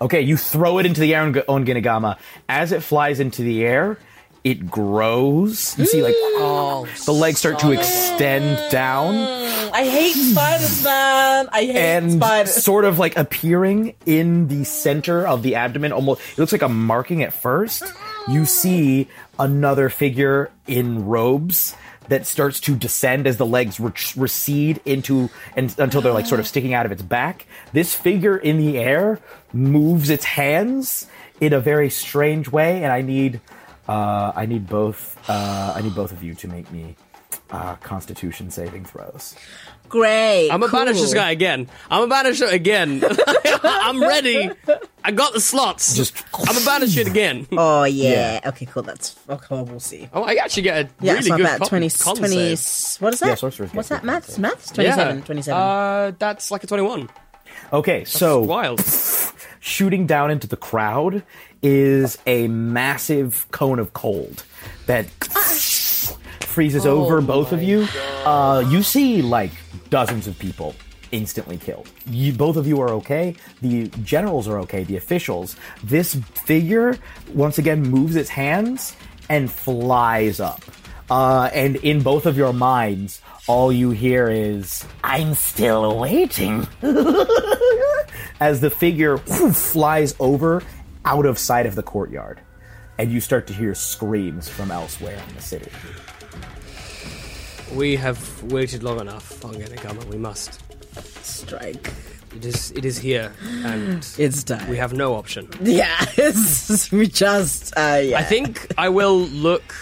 Okay, 0.00 0.20
you 0.20 0.36
throw 0.36 0.78
it 0.78 0.86
into 0.86 1.00
the 1.00 1.12
air 1.12 1.22
on 1.22 1.34
Ongenagama. 1.34 2.18
As 2.48 2.70
it 2.70 2.84
flies 2.84 3.18
into 3.18 3.42
the 3.42 3.64
air, 3.64 3.98
it 4.44 4.70
grows. 4.70 5.76
You 5.76 5.86
see, 5.86 6.02
like, 6.02 6.14
mm. 6.14 6.38
oh, 6.38 6.88
the 7.04 7.12
legs 7.12 7.40
start 7.40 7.58
to 7.60 7.72
extend 7.72 8.70
down 8.70 9.14
mm. 9.14 9.48
I 9.72 9.84
hate 9.84 10.14
spiders, 10.14 10.82
man. 10.82 11.48
I 11.52 11.64
hate 11.64 11.70
spiders. 11.70 12.12
and 12.12 12.12
spiders. 12.12 12.64
sort 12.64 12.84
of 12.84 12.98
like 12.98 13.16
appearing 13.16 13.94
in 14.06 14.48
the 14.48 14.64
center 14.64 15.26
of 15.26 15.42
the 15.42 15.56
abdomen. 15.56 15.92
Almost, 15.92 16.20
it 16.32 16.38
looks 16.38 16.52
like 16.52 16.62
a 16.62 16.68
marking 16.68 17.22
at 17.22 17.32
first. 17.32 17.82
You 18.28 18.44
see 18.44 19.08
another 19.38 19.88
figure 19.88 20.50
in 20.66 21.06
robes 21.06 21.76
that 22.08 22.26
starts 22.26 22.60
to 22.60 22.74
descend 22.74 23.26
as 23.26 23.36
the 23.36 23.46
legs 23.46 23.78
re- 23.78 23.92
recede 24.16 24.80
into 24.84 25.30
and 25.56 25.74
until 25.78 26.00
they're 26.00 26.12
like 26.12 26.26
sort 26.26 26.40
of 26.40 26.46
sticking 26.52 26.74
out 26.74 26.86
of 26.86 26.92
its 26.92 27.02
back. 27.02 27.46
This 27.72 27.94
figure 27.94 28.36
in 28.36 28.58
the 28.58 28.78
air 28.78 29.20
moves 29.52 30.10
its 30.10 30.24
hands 30.24 31.06
in 31.40 31.52
a 31.52 31.60
very 31.60 31.90
strange 31.90 32.48
way, 32.48 32.82
and 32.82 32.92
I 32.92 33.02
need 33.02 33.40
uh, 33.88 34.32
I 34.34 34.46
need 34.46 34.66
both 34.66 35.16
uh, 35.28 35.72
I 35.74 35.82
need 35.82 35.94
both 35.94 36.12
of 36.12 36.22
you 36.22 36.34
to 36.34 36.48
make 36.48 36.70
me 36.70 36.96
uh, 37.50 37.76
Constitution 37.76 38.50
saving 38.50 38.84
throws. 38.84 39.34
Great. 39.88 40.50
I'm 40.50 40.60
gonna 40.60 40.70
cool. 40.70 40.80
banish 40.84 41.00
this 41.00 41.14
guy 41.14 41.30
again. 41.30 41.66
I'm 41.90 42.02
gonna 42.08 42.10
banish 42.10 42.42
it 42.42 42.52
again. 42.52 43.02
I'm 43.64 44.00
ready. 44.02 44.50
I 45.02 45.12
got 45.12 45.32
the 45.32 45.40
slots. 45.40 45.96
Just- 45.96 46.22
I'm 46.34 46.44
gonna 46.44 46.64
banish 46.64 46.96
it 46.98 47.06
again. 47.06 47.46
Oh 47.52 47.84
yeah. 47.84 48.40
Okay, 48.44 48.66
cool. 48.66 48.82
That's 48.82 49.16
okay. 49.30 49.62
We'll 49.62 49.80
see. 49.80 50.08
Oh, 50.12 50.24
I 50.24 50.34
actually 50.34 50.64
get 50.64 50.76
a 50.86 50.90
Yeah, 51.00 51.12
really 51.14 51.28
it's 51.28 51.36
good 51.36 51.42
bad. 51.44 51.60
con- 51.60 51.68
20, 51.68 51.90
con 51.90 52.16
20 52.16 52.56
save. 52.56 53.02
What 53.02 53.14
is 53.14 53.20
that? 53.20 53.28
Yeah, 53.28 53.34
sorcerers 53.36 53.72
What's 53.72 53.88
that? 53.88 54.04
Maths? 54.04 54.28
save. 54.34 54.38
Maths? 54.40 54.70
27. 54.72 55.18
Yeah. 55.18 55.24
27. 55.24 55.60
Uh, 55.60 56.12
that's 56.18 56.50
like 56.50 56.64
a 56.64 56.66
21. 56.66 57.08
Okay, 57.72 58.04
so 58.04 58.40
Wild. 58.42 58.84
shooting 59.60 60.06
down 60.06 60.30
into 60.30 60.46
the 60.46 60.56
crowd 60.56 61.22
is 61.62 62.18
a 62.26 62.46
massive 62.48 63.46
cone 63.52 63.78
of 63.78 63.92
cold 63.94 64.44
that 64.86 65.06
freezes 66.58 66.86
over 66.86 67.20
both 67.20 67.52
of 67.52 67.62
you. 67.62 67.86
Uh, 68.24 68.64
you 68.68 68.82
see 68.82 69.22
like 69.22 69.52
dozens 69.90 70.26
of 70.26 70.36
people 70.40 70.74
instantly 71.12 71.56
killed. 71.56 71.88
You, 72.10 72.32
both 72.32 72.56
of 72.56 72.66
you 72.66 72.80
are 72.80 72.88
okay. 72.94 73.36
The 73.62 73.86
generals 74.02 74.48
are 74.48 74.58
okay. 74.62 74.82
The 74.82 74.96
officials. 74.96 75.54
This 75.84 76.16
figure 76.16 76.98
once 77.32 77.58
again 77.58 77.82
moves 77.82 78.16
its 78.16 78.28
hands 78.28 78.96
and 79.28 79.48
flies 79.48 80.40
up. 80.40 80.64
Uh, 81.08 81.48
and 81.54 81.76
in 81.76 82.02
both 82.02 82.26
of 82.26 82.36
your 82.36 82.52
minds, 82.52 83.22
all 83.46 83.70
you 83.70 83.90
hear 83.90 84.28
is, 84.28 84.84
I'm 85.04 85.34
still 85.34 85.96
waiting. 85.96 86.66
as 88.40 88.60
the 88.60 88.70
figure 88.76 89.16
flies 89.18 90.16
over 90.18 90.64
out 91.04 91.24
of 91.24 91.38
sight 91.38 91.66
of 91.66 91.76
the 91.76 91.84
courtyard. 91.84 92.40
And 92.98 93.12
you 93.12 93.20
start 93.20 93.46
to 93.46 93.52
hear 93.52 93.76
screams 93.76 94.48
from 94.48 94.72
elsewhere 94.72 95.22
in 95.28 95.34
the 95.36 95.40
city. 95.40 95.70
We 97.74 97.96
have 97.96 98.42
waited 98.44 98.82
long 98.82 99.00
enough. 99.00 99.40
Ongenagama, 99.40 100.04
we 100.06 100.16
must. 100.18 100.60
Strike. 101.22 101.92
It 102.34 102.44
is. 102.44 102.70
It 102.72 102.84
is 102.84 102.98
here, 102.98 103.32
and 103.64 104.06
It's 104.18 104.42
time. 104.44 104.68
we 104.68 104.76
have 104.76 104.92
no 104.92 105.14
option. 105.14 105.48
Yeah. 105.62 105.96
it's- 106.16 106.90
we 106.92 107.06
just. 107.06 107.72
Uh, 107.76 108.00
yeah. 108.02 108.18
I 108.18 108.22
think 108.22 108.72
I 108.78 108.88
will 108.88 109.18
look 109.20 109.74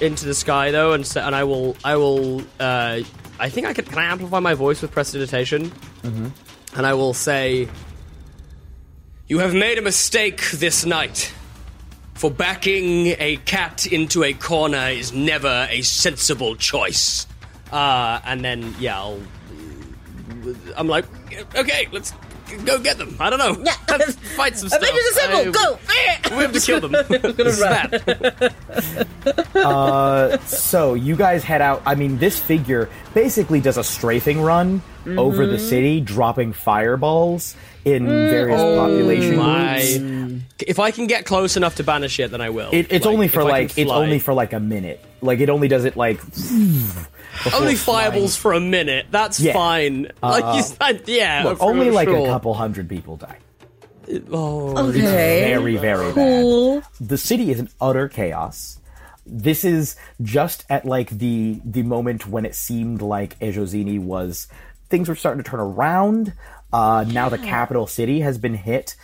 into 0.00 0.24
the 0.26 0.34
sky 0.34 0.70
though, 0.70 0.92
and 0.92 1.04
and 1.16 1.34
I 1.34 1.44
will. 1.44 1.76
I 1.84 1.96
will. 1.96 2.42
Uh, 2.60 3.00
I 3.40 3.48
think 3.48 3.66
I 3.66 3.72
can. 3.72 3.84
Can 3.84 3.98
I 3.98 4.04
amplify 4.04 4.40
my 4.40 4.54
voice 4.54 4.82
with 4.82 4.90
prestidigitation? 4.90 5.70
Mm-hmm. 6.02 6.28
And 6.76 6.86
I 6.86 6.94
will 6.94 7.14
say, 7.14 7.68
"You 9.28 9.38
have 9.38 9.54
made 9.54 9.78
a 9.78 9.82
mistake 9.82 10.50
this 10.52 10.84
night. 10.84 11.32
For 12.14 12.32
backing 12.32 13.14
a 13.20 13.36
cat 13.44 13.86
into 13.86 14.24
a 14.24 14.32
corner 14.32 14.88
is 14.88 15.12
never 15.12 15.68
a 15.70 15.82
sensible 15.82 16.56
choice." 16.56 17.26
Uh, 17.72 18.20
and 18.24 18.44
then 18.44 18.74
yeah, 18.78 18.98
I'll. 18.98 19.20
I'm 20.76 20.88
like, 20.88 21.04
okay, 21.56 21.88
let's 21.92 22.12
go 22.64 22.78
get 22.78 22.98
them. 22.98 23.16
I 23.20 23.30
don't 23.30 23.38
know. 23.38 23.62
Yeah. 23.64 23.74
Let's 23.88 24.14
fight 24.14 24.56
some 24.56 24.68
stuff. 24.68 24.82
Avengers 24.82 25.04
Assemble. 25.12 25.38
I- 25.38 25.50
Go. 25.50 25.78
We 26.30 26.42
have 26.42 26.52
to 26.52 26.60
kill 26.60 26.80
them. 26.80 26.92
This 27.08 27.58
is 27.58 27.60
bad. 27.60 28.54
Uh, 29.56 30.38
so 30.40 30.94
you 30.94 31.16
guys 31.16 31.42
head 31.42 31.62
out. 31.62 31.82
I 31.86 31.94
mean, 31.94 32.18
this 32.18 32.38
figure 32.38 32.90
basically 33.14 33.60
does 33.60 33.78
a 33.78 33.84
strafing 33.84 34.42
run 34.42 34.82
over 35.06 35.46
the 35.46 35.56
mm-hmm. 35.56 35.68
city, 35.68 36.00
dropping 36.00 36.52
fireballs 36.52 37.56
in 37.84 38.04
mm. 38.04 38.30
various 38.30 38.60
oh 38.60 38.76
population 38.76 39.36
groups. 39.36 40.64
If 40.66 40.78
I 40.78 40.90
can 40.90 41.06
get 41.06 41.24
close 41.24 41.56
enough 41.56 41.76
to 41.76 41.84
banish 41.84 42.20
it, 42.20 42.30
then 42.30 42.40
I 42.40 42.50
will. 42.50 42.70
It, 42.72 42.92
it's 42.92 43.06
Like, 43.06 43.14
only 43.14 43.28
for 43.28 43.42
like 43.42 43.78
it's 43.78 43.90
only 43.90 44.18
for 44.18 44.34
like 44.34 44.52
a 44.52 44.60
minute. 44.60 45.02
Like 45.22 45.40
it 45.40 45.48
only 45.48 45.68
does 45.68 45.84
it 45.84 45.96
like 45.96 46.20
before 47.44 47.60
only 47.60 47.74
flying. 47.74 48.10
fireballs 48.12 48.36
for 48.36 48.52
a 48.52 48.60
minute. 48.60 49.06
That's 49.10 49.38
Yeah. 49.40 49.52
fine. 49.52 50.10
like 50.22 50.56
you 50.56 50.62
said, 50.62 51.02
yeah. 51.06 51.42
Look, 51.44 51.58
for 51.58 51.64
only 51.64 51.90
like 51.90 52.08
sure. 52.08 52.18
a 52.26 52.26
couple 52.26 52.54
hundred 52.54 52.88
people 52.88 53.16
die. 53.16 53.38
Oh, 54.32 54.88
Okay. 54.88 55.42
Very 55.44 55.76
very 55.76 56.12
bad. 56.12 56.82
The 57.00 57.18
city 57.18 57.50
is 57.50 57.58
in 57.60 57.68
utter 57.80 58.08
chaos. 58.08 58.76
this 59.30 59.62
is 59.62 59.94
just 60.22 60.64
at 60.70 60.86
like 60.86 61.10
the 61.10 61.60
the 61.64 61.82
moment 61.82 62.26
when 62.26 62.46
it 62.46 62.54
seemed 62.54 63.02
like 63.02 63.38
Ejozini 63.40 64.00
was 64.00 64.48
things 64.88 65.06
were 65.08 65.14
starting 65.16 65.42
to 65.44 65.50
turn 65.50 65.60
around. 65.60 66.32
Uh, 66.72 67.04
now 67.08 67.28
the 67.28 67.36
capital 67.38 67.86
city 67.86 68.20
has 68.20 68.36
been 68.38 68.54
hit, 68.54 68.94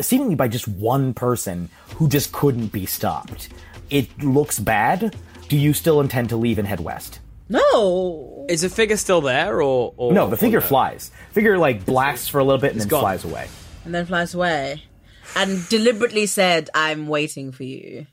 seemingly 0.00 0.34
by 0.34 0.48
just 0.48 0.66
one 0.68 1.14
person 1.14 1.68
who 1.96 2.08
just 2.08 2.32
couldn't 2.32 2.68
be 2.72 2.86
stopped. 2.86 3.48
It 3.90 4.06
looks 4.22 4.58
bad. 4.58 5.14
Do 5.48 5.56
you 5.56 5.72
still 5.72 6.00
intend 6.00 6.28
to 6.30 6.36
leave 6.36 6.58
and 6.58 6.66
head 6.66 6.80
west? 6.80 7.20
No. 7.48 8.46
Is 8.48 8.62
the 8.62 8.68
figure 8.70 8.96
still 8.96 9.20
there, 9.20 9.60
or, 9.62 9.92
or 9.96 10.12
No, 10.12 10.28
the 10.28 10.36
figure 10.36 10.58
or 10.58 10.62
no? 10.62 10.66
flies. 10.66 11.10
Figure 11.32 11.58
like 11.58 11.84
blasts 11.84 12.28
for 12.28 12.38
a 12.38 12.44
little 12.44 12.60
bit 12.60 12.72
and 12.72 12.80
then 12.80 12.88
gone. 12.88 13.00
flies 13.00 13.24
away. 13.24 13.48
And 13.84 13.94
then 13.94 14.06
flies 14.06 14.34
away. 14.34 14.82
And 15.36 15.66
deliberately 15.68 16.26
said, 16.26 16.70
I'm 16.74 17.06
waiting 17.08 17.52
for 17.52 17.64
you. 17.64 18.06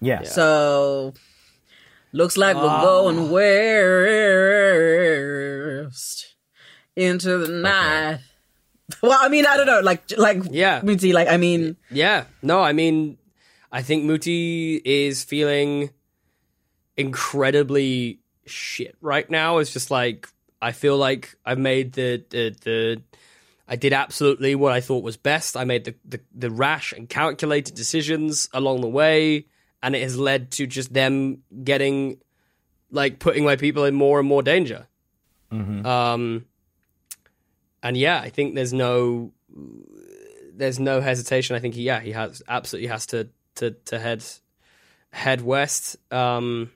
Yeah. 0.00 0.22
So 0.24 1.14
looks 2.12 2.36
like 2.36 2.56
we're 2.56 2.62
Ah. 2.66 2.82
going 2.82 3.30
west 5.82 6.34
into 6.96 7.38
the 7.38 7.48
night. 7.52 8.18
Well, 9.02 9.16
I 9.20 9.28
mean, 9.28 9.46
I 9.46 9.56
don't 9.56 9.66
know, 9.66 9.80
like, 9.80 10.02
like, 10.18 10.42
Yeah. 10.50 10.80
Mooti, 10.82 11.12
like, 11.14 11.28
I 11.28 11.36
mean, 11.36 11.76
Yeah, 11.90 12.24
no, 12.42 12.60
I 12.60 12.72
mean, 12.72 13.16
I 13.70 13.80
think 13.82 14.04
Mooti 14.04 14.80
is 14.84 15.22
feeling 15.24 15.90
incredibly 16.96 18.18
shit 18.46 18.96
right 19.00 19.28
now. 19.30 19.58
It's 19.58 19.72
just 19.72 19.90
like 19.90 20.28
I 20.60 20.72
feel 20.72 20.96
like 20.96 21.34
I've 21.44 21.58
made 21.58 21.92
the 21.92 22.24
the, 22.30 22.56
the 22.62 23.02
I 23.68 23.76
did 23.76 23.92
absolutely 23.92 24.54
what 24.54 24.72
I 24.72 24.80
thought 24.80 25.02
was 25.02 25.16
best. 25.16 25.56
I 25.56 25.64
made 25.64 25.84
the, 25.84 25.94
the 26.04 26.20
the 26.34 26.50
rash 26.50 26.92
and 26.92 27.08
calculated 27.08 27.74
decisions 27.74 28.48
along 28.52 28.80
the 28.80 28.88
way, 28.88 29.46
and 29.82 29.96
it 29.96 30.02
has 30.02 30.18
led 30.18 30.50
to 30.52 30.66
just 30.66 30.92
them 30.92 31.42
getting 31.64 32.18
like 32.90 33.18
putting 33.18 33.44
my 33.44 33.56
people 33.56 33.84
in 33.84 33.94
more 33.94 34.18
and 34.18 34.28
more 34.28 34.42
danger. 34.42 34.86
Um, 35.86 36.46
and 37.82 37.96
yeah, 37.96 38.20
I 38.20 38.28
think 38.30 38.54
there's 38.54 38.72
no 38.72 39.32
there's 40.54 40.78
no 40.78 41.00
hesitation. 41.00 41.56
I 41.56 41.58
think 41.58 41.74
he, 41.74 41.82
yeah, 41.82 42.00
he 42.00 42.12
has 42.12 42.42
absolutely 42.48 42.88
has 42.88 43.06
to 43.06 43.28
to 43.56 43.72
to 43.86 43.98
head 43.98 44.24
head 45.10 45.40
west. 45.40 45.96
Um, 46.12 46.70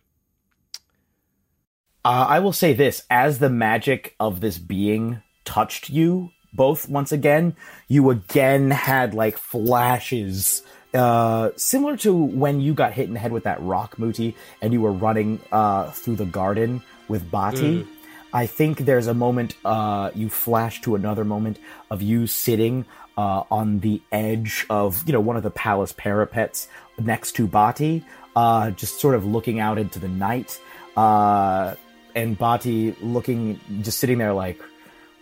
Uh, 2.06 2.24
I 2.28 2.38
will 2.38 2.52
say 2.52 2.72
this: 2.72 3.02
as 3.10 3.40
the 3.40 3.50
magic 3.50 4.14
of 4.20 4.40
this 4.40 4.58
being 4.58 5.22
touched 5.44 5.90
you 5.90 6.30
both 6.54 6.88
once 6.88 7.10
again, 7.10 7.56
you 7.88 8.10
again 8.10 8.70
had 8.70 9.12
like 9.12 9.36
flashes, 9.36 10.62
uh, 10.94 11.50
similar 11.56 11.96
to 11.96 12.14
when 12.14 12.60
you 12.60 12.74
got 12.74 12.92
hit 12.92 13.08
in 13.08 13.14
the 13.14 13.18
head 13.18 13.32
with 13.32 13.42
that 13.42 13.60
rock 13.60 13.96
Mooti 13.96 14.34
and 14.62 14.72
you 14.72 14.80
were 14.82 14.92
running 14.92 15.40
uh, 15.50 15.90
through 15.90 16.14
the 16.14 16.24
garden 16.24 16.80
with 17.08 17.28
Bati. 17.28 17.84
I 18.32 18.46
think 18.46 18.78
there's 18.78 19.08
a 19.08 19.14
moment 19.14 19.56
uh, 19.64 20.12
you 20.14 20.28
flash 20.28 20.80
to 20.82 20.94
another 20.94 21.24
moment 21.24 21.58
of 21.90 22.02
you 22.02 22.28
sitting 22.28 22.84
uh, 23.16 23.42
on 23.50 23.80
the 23.80 24.00
edge 24.12 24.64
of 24.70 25.02
you 25.08 25.12
know 25.12 25.20
one 25.20 25.36
of 25.36 25.42
the 25.42 25.50
palace 25.50 25.90
parapets 25.90 26.68
next 27.00 27.32
to 27.32 27.48
Bati, 27.48 28.04
uh, 28.36 28.70
just 28.70 29.00
sort 29.00 29.16
of 29.16 29.26
looking 29.26 29.58
out 29.58 29.76
into 29.76 29.98
the 29.98 30.08
night, 30.08 30.60
uh, 30.96 31.74
and 32.16 32.36
Bati 32.36 32.96
looking 33.02 33.60
just 33.82 33.98
sitting 33.98 34.18
there 34.18 34.32
like, 34.32 34.60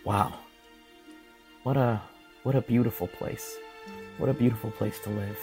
wow, 0.05 0.33
what 1.63 1.77
a 1.77 2.01
what 2.43 2.55
a 2.55 2.61
beautiful 2.61 3.07
place, 3.07 3.57
what 4.17 4.29
a 4.29 4.33
beautiful 4.33 4.71
place 4.71 4.97
to 5.01 5.09
live. 5.09 5.37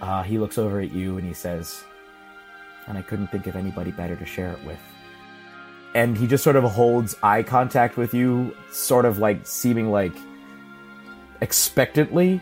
Uh, 0.00 0.22
he 0.22 0.38
looks 0.38 0.58
over 0.58 0.80
at 0.80 0.90
you 0.92 1.18
and 1.18 1.26
he 1.26 1.34
says, 1.34 1.84
and 2.88 2.96
I 2.96 3.02
couldn't 3.02 3.28
think 3.28 3.46
of 3.46 3.56
anybody 3.56 3.90
better 3.90 4.16
to 4.16 4.26
share 4.26 4.52
it 4.52 4.64
with. 4.64 4.78
And 5.94 6.16
he 6.16 6.26
just 6.26 6.44
sort 6.44 6.56
of 6.56 6.64
holds 6.64 7.14
eye 7.22 7.42
contact 7.42 7.96
with 7.96 8.14
you, 8.14 8.54
sort 8.70 9.04
of 9.04 9.18
like 9.18 9.46
seeming 9.46 9.90
like 9.90 10.12
expectantly, 11.42 12.40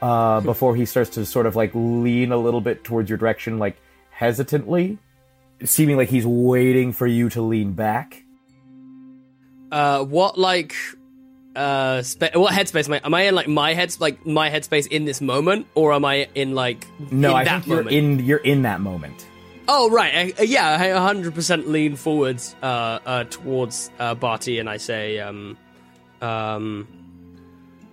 uh, 0.00 0.40
before 0.52 0.76
he 0.76 0.84
starts 0.84 1.10
to 1.10 1.26
sort 1.26 1.46
of 1.46 1.56
like 1.56 1.72
lean 1.74 2.30
a 2.30 2.36
little 2.36 2.60
bit 2.60 2.84
towards 2.84 3.08
your 3.08 3.18
direction, 3.18 3.58
like 3.58 3.76
hesitantly, 4.10 4.98
seeming 5.64 5.96
like 5.96 6.08
he's 6.08 6.26
waiting 6.26 6.92
for 6.92 7.06
you 7.06 7.28
to 7.30 7.42
lean 7.42 7.72
back. 7.72 8.22
uh, 9.72 10.04
what 10.04 10.38
like 10.38 10.74
uh, 11.54 12.02
spa- 12.02 12.30
what 12.34 12.52
headspace 12.52 12.86
am 12.86 12.92
I? 12.94 13.00
Am 13.04 13.14
I 13.14 13.22
in 13.22 13.34
like 13.34 13.48
my 13.48 13.72
head, 13.74 13.96
like 13.98 14.24
my 14.26 14.50
headspace 14.50 14.86
in 14.88 15.04
this 15.06 15.20
moment, 15.20 15.66
or 15.74 15.92
am 15.92 16.04
I 16.04 16.28
in 16.34 16.54
like 16.54 16.86
No, 17.10 17.30
in 17.30 17.36
I 17.36 17.44
that 17.44 17.64
think 17.64 17.66
you're 17.68 17.88
in 17.88 18.18
you're 18.20 18.38
in 18.38 18.62
that 18.62 18.80
moment. 18.80 19.26
Oh 19.68 19.90
right, 19.90 20.34
I, 20.38 20.42
yeah, 20.42 20.76
I 20.80 20.88
100% 21.14 21.66
lean 21.66 21.96
forwards 21.96 22.54
uh, 22.62 22.66
uh, 23.04 23.24
towards 23.24 23.90
uh, 23.98 24.14
Bati, 24.14 24.60
and 24.60 24.70
I 24.70 24.76
say, 24.76 25.18
um, 25.18 25.56
um, 26.22 26.86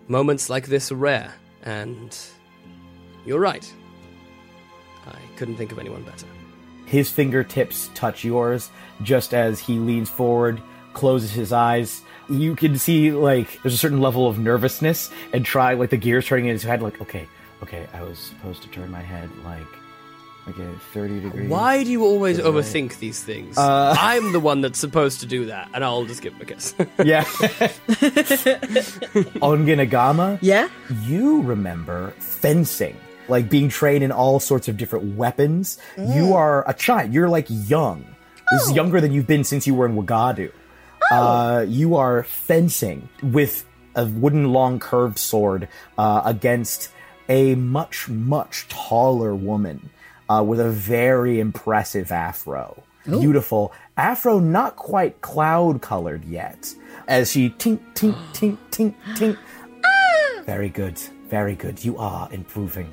"Moments 0.07 0.51
like 0.51 0.67
this 0.67 0.91
are 0.91 0.95
rare, 0.95 1.33
and 1.63 2.15
you're 3.25 3.39
right. 3.39 3.65
I 5.07 5.17
couldn't 5.37 5.55
think 5.55 5.71
of 5.71 5.79
anyone 5.79 6.03
better." 6.03 6.27
His 6.93 7.09
fingertips 7.09 7.89
touch 7.95 8.23
yours 8.23 8.69
just 9.01 9.33
as 9.33 9.59
he 9.59 9.79
leans 9.79 10.09
forward, 10.11 10.61
closes 10.93 11.31
his 11.31 11.51
eyes. 11.51 12.03
You 12.29 12.55
can 12.55 12.77
see 12.77 13.11
like 13.11 13.59
there's 13.63 13.73
a 13.73 13.77
certain 13.77 13.99
level 13.99 14.27
of 14.27 14.37
nervousness 14.37 15.09
and 15.33 15.43
try 15.43 15.73
like 15.73 15.89
the 15.89 15.97
gears 15.97 16.27
turning 16.27 16.45
in 16.45 16.51
his 16.53 16.61
head. 16.61 16.83
Like, 16.83 17.01
okay, 17.01 17.27
okay, 17.63 17.87
I 17.93 18.03
was 18.03 18.19
supposed 18.19 18.61
to 18.61 18.69
turn 18.69 18.91
my 18.91 19.01
head 19.01 19.27
like 19.43 19.65
okay, 20.49 20.69
thirty 20.93 21.19
degrees. 21.19 21.49
Why 21.49 21.83
do 21.83 21.89
you 21.89 22.03
always 22.05 22.37
Right. 22.39 22.45
overthink 22.53 22.99
these 22.99 23.23
things? 23.23 23.57
Uh, 23.57 23.95
I'm 23.99 24.31
the 24.31 24.39
one 24.39 24.61
that's 24.61 24.77
supposed 24.77 25.19
to 25.21 25.25
do 25.25 25.47
that, 25.47 25.69
and 25.73 25.83
I'll 25.83 26.05
just 26.05 26.21
give 26.21 26.33
him 26.33 26.41
a 26.41 26.45
kiss. 26.45 26.75
Yeah. 27.03 27.23
Ongenagama, 29.41 30.37
yeah? 30.41 30.69
you 31.01 31.41
remember 31.41 32.11
fencing, 32.19 32.95
like 33.27 33.49
being 33.49 33.69
trained 33.69 34.03
in 34.03 34.11
all 34.11 34.39
sorts 34.39 34.67
of 34.67 34.77
different 34.77 35.15
weapons. 35.15 35.77
You 35.97 36.33
are 36.33 36.67
a 36.69 36.73
child. 36.73 37.13
You're 37.13 37.29
like 37.29 37.47
young. 37.49 38.05
This 38.51 38.67
is 38.67 38.73
younger 38.73 39.01
than 39.01 39.11
you've 39.13 39.27
been 39.27 39.43
since 39.43 39.65
you 39.65 39.73
were 39.73 39.85
in 39.85 39.95
Wagadu. 39.95 40.51
Uh, 41.11 41.65
you 41.67 41.95
are 41.95 42.23
fencing 42.23 43.09
with 43.21 43.65
a 43.95 44.05
wooden 44.05 44.51
long 44.51 44.79
curved 44.79 45.17
sword 45.17 45.67
uh, 45.97 46.21
against 46.25 46.89
a 47.29 47.55
much, 47.55 48.09
much 48.09 48.67
taller 48.67 49.33
woman 49.35 49.89
uh, 50.29 50.43
with 50.45 50.59
a 50.59 50.69
very 50.69 51.39
impressive 51.39 52.11
afro. 52.11 52.83
Beautiful. 53.05 53.73
Afro 53.97 54.39
not 54.39 54.75
quite 54.75 55.21
cloud 55.21 55.81
colored 55.81 56.23
yet. 56.25 56.73
As 57.07 57.31
she 57.31 57.49
tink, 57.49 57.79
tink, 57.93 58.15
tink, 58.31 58.57
tink, 58.71 58.95
tink. 59.15 59.37
Very 60.45 60.69
good. 60.69 60.97
Very 61.29 61.55
good. 61.55 61.83
You 61.83 61.97
are 61.97 62.29
improving. 62.31 62.91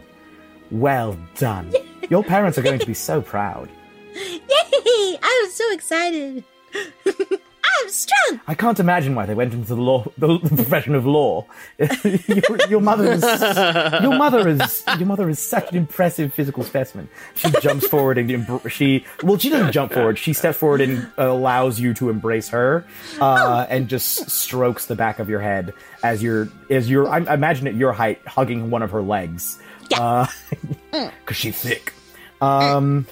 Well 0.70 1.16
done. 1.36 1.72
Your 2.08 2.22
parents 2.22 2.58
are 2.58 2.62
going 2.62 2.78
to 2.78 2.86
be 2.86 2.94
so 2.94 3.20
proud. 3.20 3.68
Yay! 4.14 5.18
I 5.22 5.42
was 5.44 5.54
so 5.54 5.72
excited. 5.72 6.44
I'm 7.82 7.88
strong. 7.88 8.40
I 8.46 8.54
can't 8.54 8.80
imagine 8.80 9.14
why 9.14 9.26
they 9.26 9.34
went 9.34 9.54
into 9.54 9.68
the 9.68 9.80
law, 9.80 10.04
the, 10.18 10.38
the 10.38 10.56
profession 10.56 10.94
of 10.94 11.06
law. 11.06 11.46
your, 11.78 12.68
your 12.68 12.80
mother 12.80 13.12
is, 13.12 13.22
your 13.22 14.16
mother 14.16 14.48
is, 14.48 14.84
your 14.98 15.06
mother 15.06 15.28
is 15.28 15.38
such 15.38 15.70
an 15.70 15.76
impressive 15.76 16.34
physical 16.34 16.64
specimen. 16.64 17.08
She 17.34 17.50
jumps 17.60 17.86
forward 17.86 18.18
and 18.18 18.28
embr- 18.28 18.68
she, 18.70 19.04
well, 19.22 19.38
she 19.38 19.50
doesn't 19.50 19.72
jump 19.72 19.92
forward. 19.92 20.18
She 20.18 20.32
steps 20.32 20.58
forward 20.58 20.80
and 20.80 21.10
allows 21.16 21.78
you 21.78 21.94
to 21.94 22.10
embrace 22.10 22.48
her, 22.48 22.84
uh, 23.20 23.66
and 23.68 23.88
just 23.88 24.30
strokes 24.30 24.86
the 24.86 24.96
back 24.96 25.18
of 25.18 25.28
your 25.28 25.40
head 25.40 25.72
as 26.02 26.22
you're, 26.22 26.48
as 26.70 26.90
you're, 26.90 27.08
I 27.08 27.18
imagine 27.32 27.66
at 27.66 27.74
your 27.74 27.92
height, 27.92 28.20
hugging 28.26 28.70
one 28.70 28.82
of 28.82 28.90
her 28.90 29.02
legs, 29.02 29.58
uh, 29.94 30.26
because 30.92 31.36
she's 31.36 31.60
thick. 31.60 31.92
Um, 32.40 33.06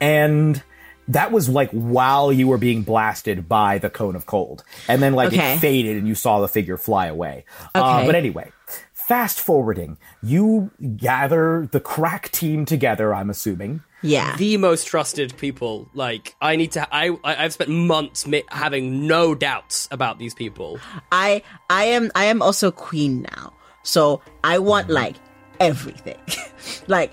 and 0.00 0.62
that 1.08 1.32
was 1.32 1.48
like 1.48 1.70
while 1.70 2.32
you 2.32 2.48
were 2.48 2.58
being 2.58 2.82
blasted 2.82 3.48
by 3.48 3.78
the 3.78 3.90
cone 3.90 4.16
of 4.16 4.26
cold 4.26 4.64
and 4.88 5.02
then 5.02 5.14
like 5.14 5.28
Okay. 5.32 5.54
it 5.54 5.58
faded 5.58 5.96
and 5.96 6.06
you 6.08 6.14
saw 6.14 6.40
the 6.40 6.48
figure 6.48 6.76
fly 6.76 7.06
away 7.06 7.44
uh, 7.74 8.06
but 8.06 8.14
anyway 8.14 8.50
fast 8.92 9.40
forwarding 9.40 9.98
you 10.22 10.70
gather 10.96 11.68
the 11.72 11.80
crack 11.80 12.30
team 12.30 12.64
together 12.64 13.12
i'm 13.12 13.30
assuming 13.30 13.82
Yeah. 14.02 14.34
the 14.36 14.56
most 14.56 14.86
trusted 14.86 15.36
people. 15.36 15.88
Like 15.94 16.34
I 16.40 16.56
need 16.56 16.72
to. 16.72 16.82
I 16.92 17.10
I- 17.22 17.44
I've 17.44 17.52
spent 17.52 17.70
months 17.70 18.26
mi- 18.26 18.42
having 18.48 19.06
no 19.06 19.34
doubts 19.34 19.86
about 19.92 20.18
these 20.18 20.34
people. 20.34 20.78
I 21.12 21.42
I 21.70 21.84
am 21.94 22.10
I 22.16 22.24
am 22.24 22.42
also 22.42 22.72
queen 22.72 23.22
now. 23.36 23.52
So 23.84 24.20
I 24.42 24.58
want 24.58 24.90
like 24.90 25.14
everything. 25.62 26.18
like 26.86 27.12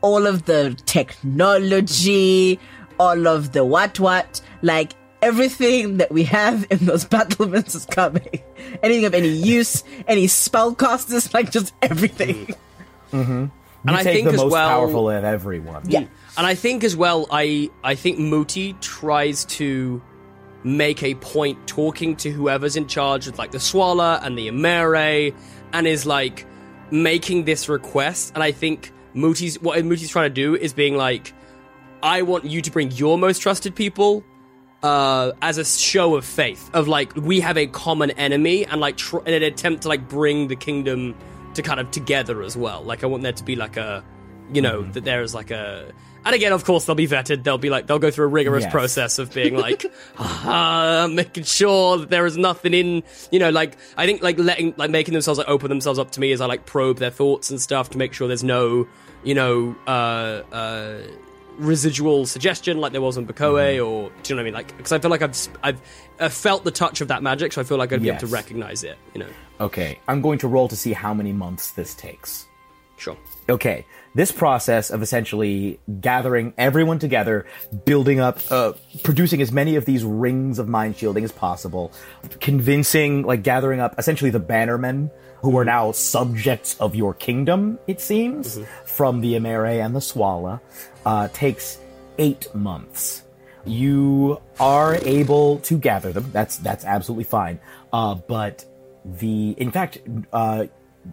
all 0.00 0.26
of 0.26 0.44
the 0.44 0.76
technology, 0.86 2.58
all 2.98 3.26
of 3.26 3.52
the 3.52 3.64
what 3.64 3.98
what, 3.98 4.40
like 4.62 4.92
everything 5.22 5.96
that 5.98 6.12
we 6.12 6.24
have 6.24 6.66
in 6.70 6.78
those 6.86 7.04
battlements 7.16 7.74
is 7.74 7.86
coming. 7.86 8.42
Anything 8.82 9.04
of 9.04 9.14
any 9.14 9.28
use, 9.28 9.84
any 10.06 10.26
spellcasters, 10.26 11.32
like 11.34 11.50
just 11.50 11.74
everything. 11.82 12.46
Mm-hmm. 12.46 12.52
Mm-hmm. 13.08 13.88
and 13.88 13.96
I 13.96 14.02
think 14.02 14.26
the 14.26 14.34
as 14.34 14.36
most 14.36 14.52
well, 14.52 14.68
powerful 14.68 15.08
of 15.08 15.24
everyone. 15.24 15.82
Yeah. 15.88 16.00
And 16.36 16.46
I 16.46 16.54
think 16.54 16.84
as 16.84 16.94
well, 16.94 17.26
I 17.30 17.70
I 17.82 17.94
think 17.94 18.18
Mooti 18.18 18.78
tries 18.82 19.46
to 19.46 20.02
make 20.62 21.02
a 21.02 21.14
point 21.14 21.66
talking 21.66 22.16
to 22.16 22.30
whoever's 22.30 22.76
in 22.76 22.86
charge 22.86 23.26
of 23.28 23.38
like 23.38 23.52
the 23.52 23.58
Swala 23.58 24.20
and 24.22 24.36
the 24.36 24.48
Emere, 24.48 25.34
and 25.72 25.86
is 25.86 26.04
like 26.04 26.44
making 26.90 27.44
this 27.44 27.68
request. 27.68 28.32
And 28.34 28.42
I 28.42 28.52
think 28.52 28.92
Mooti's 29.14 29.60
what 29.60 29.78
Mooti's 29.84 30.10
trying 30.10 30.30
to 30.30 30.34
do 30.34 30.54
is 30.56 30.72
being 30.72 30.96
like, 30.96 31.32
I 32.02 32.22
want 32.22 32.44
you 32.44 32.62
to 32.62 32.70
bring 32.70 32.90
your 32.92 33.18
most 33.18 33.40
trusted 33.40 33.74
people 33.74 34.24
uh, 34.82 35.32
as 35.42 35.58
a 35.58 35.64
show 35.64 36.16
of 36.16 36.24
faith 36.24 36.70
of 36.72 36.88
like 36.88 37.14
we 37.16 37.40
have 37.40 37.56
a 37.56 37.66
common 37.66 38.10
enemy 38.12 38.64
and 38.64 38.80
like 38.80 38.96
tr- 38.96 39.18
in 39.26 39.34
an 39.34 39.42
attempt 39.42 39.82
to 39.82 39.88
like 39.88 40.08
bring 40.08 40.48
the 40.48 40.56
kingdom 40.56 41.16
to 41.54 41.62
kind 41.62 41.80
of 41.80 41.90
together 41.90 42.42
as 42.42 42.56
well. 42.56 42.82
Like 42.82 43.02
I 43.02 43.06
want 43.06 43.22
there 43.22 43.32
to 43.32 43.44
be 43.44 43.56
like 43.56 43.76
a, 43.76 44.04
you 44.52 44.62
know, 44.62 44.82
that 44.82 45.04
there 45.04 45.22
is 45.22 45.34
like 45.34 45.50
a. 45.50 45.92
And 46.24 46.34
again, 46.34 46.52
of 46.52 46.64
course, 46.64 46.84
they'll 46.84 46.94
be 46.96 47.06
vetted. 47.06 47.42
They'll 47.44 47.58
be 47.58 47.70
like 47.70 47.86
they'll 47.86 47.98
go 48.00 48.10
through 48.10 48.26
a 48.26 48.28
rigorous 48.28 48.64
Yes. 48.64 48.72
process 48.72 49.18
of 49.18 49.32
being 49.32 49.56
like, 49.66 49.86
uh, 50.18 51.08
making 51.10 51.44
sure 51.44 51.98
that 51.98 52.10
there 52.10 52.26
is 52.26 52.36
nothing 52.36 52.74
in, 52.74 53.02
you 53.30 53.38
know, 53.38 53.50
like 53.50 53.76
I 53.96 54.04
think 54.04 54.22
like 54.22 54.38
letting 54.38 54.74
like 54.76 54.90
making 54.90 55.14
themselves 55.14 55.38
like 55.38 55.48
open 55.48 55.68
themselves 55.68 55.98
up 55.98 56.10
to 56.12 56.20
me 56.20 56.32
as 56.32 56.40
I 56.40 56.46
like 56.46 56.66
probe 56.66 56.98
their 56.98 57.10
thoughts 57.10 57.50
and 57.50 57.60
stuff 57.60 57.90
to 57.90 57.98
make 57.98 58.12
sure 58.12 58.28
there's 58.28 58.44
no, 58.44 58.86
you 59.22 59.34
know, 59.34 59.74
uh, 59.86 60.42
uh, 60.52 60.98
residual 61.56 62.24
suggestion 62.26 62.78
like 62.78 62.92
there 62.92 63.00
was 63.00 63.16
on 63.18 63.26
Bakoe 63.26 63.84
or 63.84 64.10
do 64.22 64.32
you 64.32 64.36
know 64.36 64.36
what 64.36 64.40
I 64.40 64.42
mean? 64.44 64.54
Like 64.54 64.76
because 64.76 64.92
I 64.92 64.98
feel 64.98 65.10
like 65.10 65.22
I've 65.22 65.48
I've 65.62 65.80
uh, 66.20 66.28
felt 66.28 66.64
the 66.64 66.70
touch 66.72 67.00
of 67.00 67.08
that 67.08 67.22
magic, 67.22 67.52
so 67.52 67.60
I 67.60 67.64
feel 67.64 67.78
like 67.78 67.92
I'd 67.92 68.02
be 68.02 68.08
able 68.10 68.20
to 68.20 68.26
recognize 68.26 68.84
it. 68.84 68.98
You 69.14 69.20
know, 69.20 69.28
Okay, 69.60 69.98
I'm 70.08 70.20
going 70.20 70.38
to 70.40 70.48
roll 70.48 70.68
to 70.68 70.76
see 70.76 70.92
how 70.92 71.14
many 71.14 71.32
months 71.32 71.70
this 71.72 71.94
takes. 71.94 72.46
sure. 72.96 73.16
Okay, 73.48 73.86
this 74.14 74.32
process 74.32 74.90
of 74.90 75.02
essentially 75.02 75.78
gathering 76.00 76.52
everyone 76.58 76.98
together, 76.98 77.46
building 77.84 78.20
up, 78.20 78.38
uh, 78.50 78.72
producing 79.02 79.40
as 79.42 79.52
many 79.52 79.76
of 79.76 79.84
these 79.84 80.04
rings 80.04 80.58
of 80.58 80.68
mind 80.68 80.96
shielding 80.96 81.24
as 81.24 81.32
possible, 81.32 81.92
convincing, 82.40 83.22
like 83.22 83.42
gathering 83.42 83.80
up 83.80 83.98
essentially 83.98 84.30
the 84.30 84.40
bannermen 84.40 85.10
who 85.42 85.56
are 85.56 85.64
now 85.64 85.92
subjects 85.92 86.76
of 86.80 86.94
your 86.94 87.14
kingdom, 87.14 87.78
it 87.86 88.00
seems, 88.00 88.58
from 88.84 89.20
the 89.20 89.34
Emere 89.34 89.84
and 89.84 89.94
the 89.94 90.00
Swala, 90.00 90.60
uh, 91.06 91.28
takes 91.28 91.78
eight 92.18 92.52
months. 92.54 93.22
You 93.64 94.40
are 94.58 94.96
able 94.96 95.58
to 95.60 95.78
gather 95.78 96.12
them. 96.12 96.30
That's 96.32 96.56
that's 96.58 96.84
absolutely 96.84 97.24
fine. 97.24 97.60
Uh, 97.92 98.14
but 98.14 98.64
the 99.04 99.50
in 99.58 99.70
fact, 99.70 99.98
uh, 100.32 100.66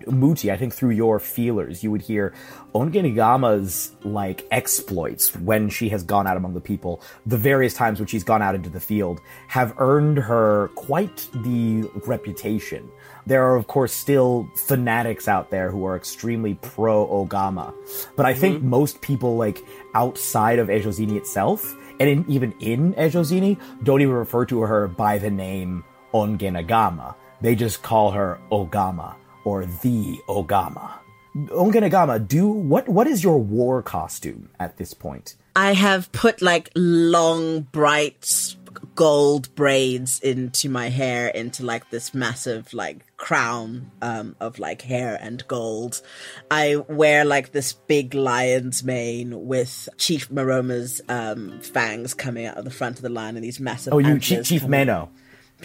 Mooti, 0.07 0.51
I 0.51 0.57
think 0.57 0.73
through 0.73 0.91
your 0.91 1.19
feelers, 1.19 1.83
you 1.83 1.91
would 1.91 2.01
hear 2.01 2.33
Ongenagama's 2.73 3.91
like 4.03 4.45
exploits 4.51 5.35
when 5.35 5.69
she 5.69 5.89
has 5.89 6.03
gone 6.03 6.27
out 6.27 6.37
among 6.37 6.53
the 6.53 6.61
people. 6.61 7.01
The 7.25 7.37
various 7.37 7.73
times 7.73 7.99
when 7.99 8.07
she's 8.07 8.23
gone 8.23 8.41
out 8.41 8.55
into 8.55 8.69
the 8.69 8.79
field 8.79 9.21
have 9.47 9.73
earned 9.77 10.17
her 10.17 10.69
quite 10.75 11.27
the 11.33 11.89
reputation. 12.05 12.89
There 13.25 13.43
are, 13.43 13.55
of 13.55 13.67
course, 13.67 13.93
still 13.93 14.49
fanatics 14.55 15.27
out 15.27 15.49
there 15.49 15.71
who 15.71 15.85
are 15.85 15.95
extremely 15.95 16.55
pro 16.55 17.07
Ogama, 17.07 17.73
but 18.15 18.25
I 18.25 18.31
mm-hmm. 18.31 18.41
think 18.41 18.63
most 18.63 19.01
people 19.01 19.35
like 19.37 19.63
outside 19.93 20.59
of 20.59 20.67
Ejozini 20.67 21.15
itself, 21.15 21.75
and 21.99 22.09
in, 22.09 22.25
even 22.27 22.53
in 22.59 22.93
Ejozini, 22.93 23.59
don't 23.83 24.01
even 24.01 24.13
refer 24.13 24.45
to 24.45 24.61
her 24.61 24.87
by 24.87 25.17
the 25.17 25.31
name 25.31 25.83
Ongenagama. 26.13 27.15
They 27.41 27.55
just 27.55 27.81
call 27.81 28.11
her 28.11 28.39
Ogama 28.51 29.15
or 29.45 29.65
the 29.65 30.17
Ogama. 30.27 30.91
Ongenagama, 31.35 32.25
do 32.27 32.47
what? 32.47 32.87
What 32.89 33.07
is 33.07 33.23
your 33.23 33.37
war 33.39 33.81
costume 33.81 34.49
at 34.59 34.77
this 34.77 34.93
point? 34.93 35.35
I 35.55 35.73
have 35.73 36.11
put 36.11 36.41
like 36.41 36.69
long, 36.75 37.61
bright 37.61 38.55
gold 38.95 39.53
braids 39.55 40.19
into 40.21 40.69
my 40.69 40.89
hair, 40.89 41.27
into 41.27 41.65
like 41.65 41.89
this 41.89 42.13
massive 42.13 42.73
like 42.73 43.05
crown 43.17 43.91
um, 44.01 44.35
of 44.39 44.59
like 44.59 44.81
hair 44.81 45.17
and 45.21 45.45
gold. 45.47 46.01
I 46.49 46.77
wear 46.77 47.25
like 47.25 47.51
this 47.51 47.73
big 47.73 48.13
lion's 48.13 48.83
mane 48.83 49.45
with 49.45 49.89
Chief 49.97 50.31
Maroma's 50.31 51.01
um, 51.09 51.59
fangs 51.61 52.13
coming 52.13 52.45
out 52.45 52.57
of 52.57 52.63
the 52.65 52.71
front 52.71 52.95
of 52.97 53.01
the 53.01 53.09
lion 53.09 53.35
and 53.35 53.43
these 53.43 53.59
massive. 53.59 53.93
Oh, 53.93 53.97
you 53.99 54.19
Chief, 54.19 54.45
Chief 54.45 54.65
Mano. 54.67 55.09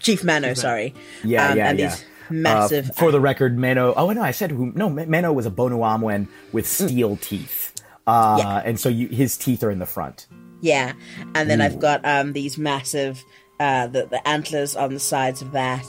Chief 0.01 0.25
Mano, 0.25 0.55
sorry. 0.55 0.95
Yeah, 1.25 1.51
Um, 1.51 1.59
yeah, 1.59 1.71
and 1.71 1.79
yeah. 1.79 1.89
these 1.91 2.05
massive. 2.31 2.91
Uh, 2.91 2.93
for 2.95 3.11
the 3.13 3.21
record, 3.21 3.59
Mano. 3.59 3.93
Oh 3.95 4.11
no, 4.13 4.23
I 4.23 4.31
said 4.31 4.51
who? 4.51 4.73
No, 4.75 4.89
Ma- 4.91 5.05
Mano 5.07 5.33
was 5.33 5.47
a 5.47 5.51
Bonuamwen 5.51 6.29
with 6.53 6.67
Mm. 6.67 6.89
steel 6.89 7.17
teeth. 7.17 7.75
Uh, 8.07 8.37
Yeah. 8.39 8.63
and 8.65 8.81
so 8.81 8.89
you, 8.89 9.09
his 9.09 9.37
teeth 9.37 9.63
are 9.63 9.71
in 9.71 9.79
the 9.79 9.87
front. 9.87 10.27
Yeah, 10.63 10.93
and 11.35 11.49
then 11.49 11.61
I've 11.61 11.79
got 11.79 12.05
um 12.05 12.33
these 12.33 12.59
massive 12.59 13.23
uh 13.59 13.87
the, 13.89 14.07
the 14.07 14.27
antlers 14.29 14.77
on 14.77 14.93
the 14.95 15.01
sides 15.01 15.43
of 15.43 15.53
that. 15.53 15.87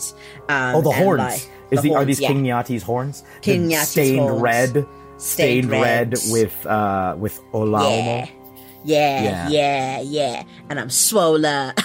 Um, 0.50 0.76
Oh, 0.76 0.82
the 0.82 0.92
horns. 0.92 1.20
like, 1.20 1.50
Is 1.72 1.82
the 1.82 1.90
the, 1.90 1.96
are 1.96 2.06
these 2.06 2.20
yeah. 2.22 2.28
King 2.30 2.44
Nyati's 2.44 2.84
horns? 2.84 3.24
King 3.42 3.70
Nyati's 3.70 3.90
stained 3.90 4.20
horns. 4.20 4.42
red, 4.42 4.86
stained, 5.18 5.70
red. 5.70 5.82
red. 5.82 6.18
with 6.32 6.66
uh 6.66 7.16
with 7.18 7.42
Olaomo. 7.54 7.98
Yeah, 7.98 8.28
Yeah. 8.84 9.24
yeah, 9.24 9.50
yeah, 9.50 10.02
yeah. 10.02 10.44
And 10.70 10.80
I'm 10.80 10.90
swollen. 10.90 11.42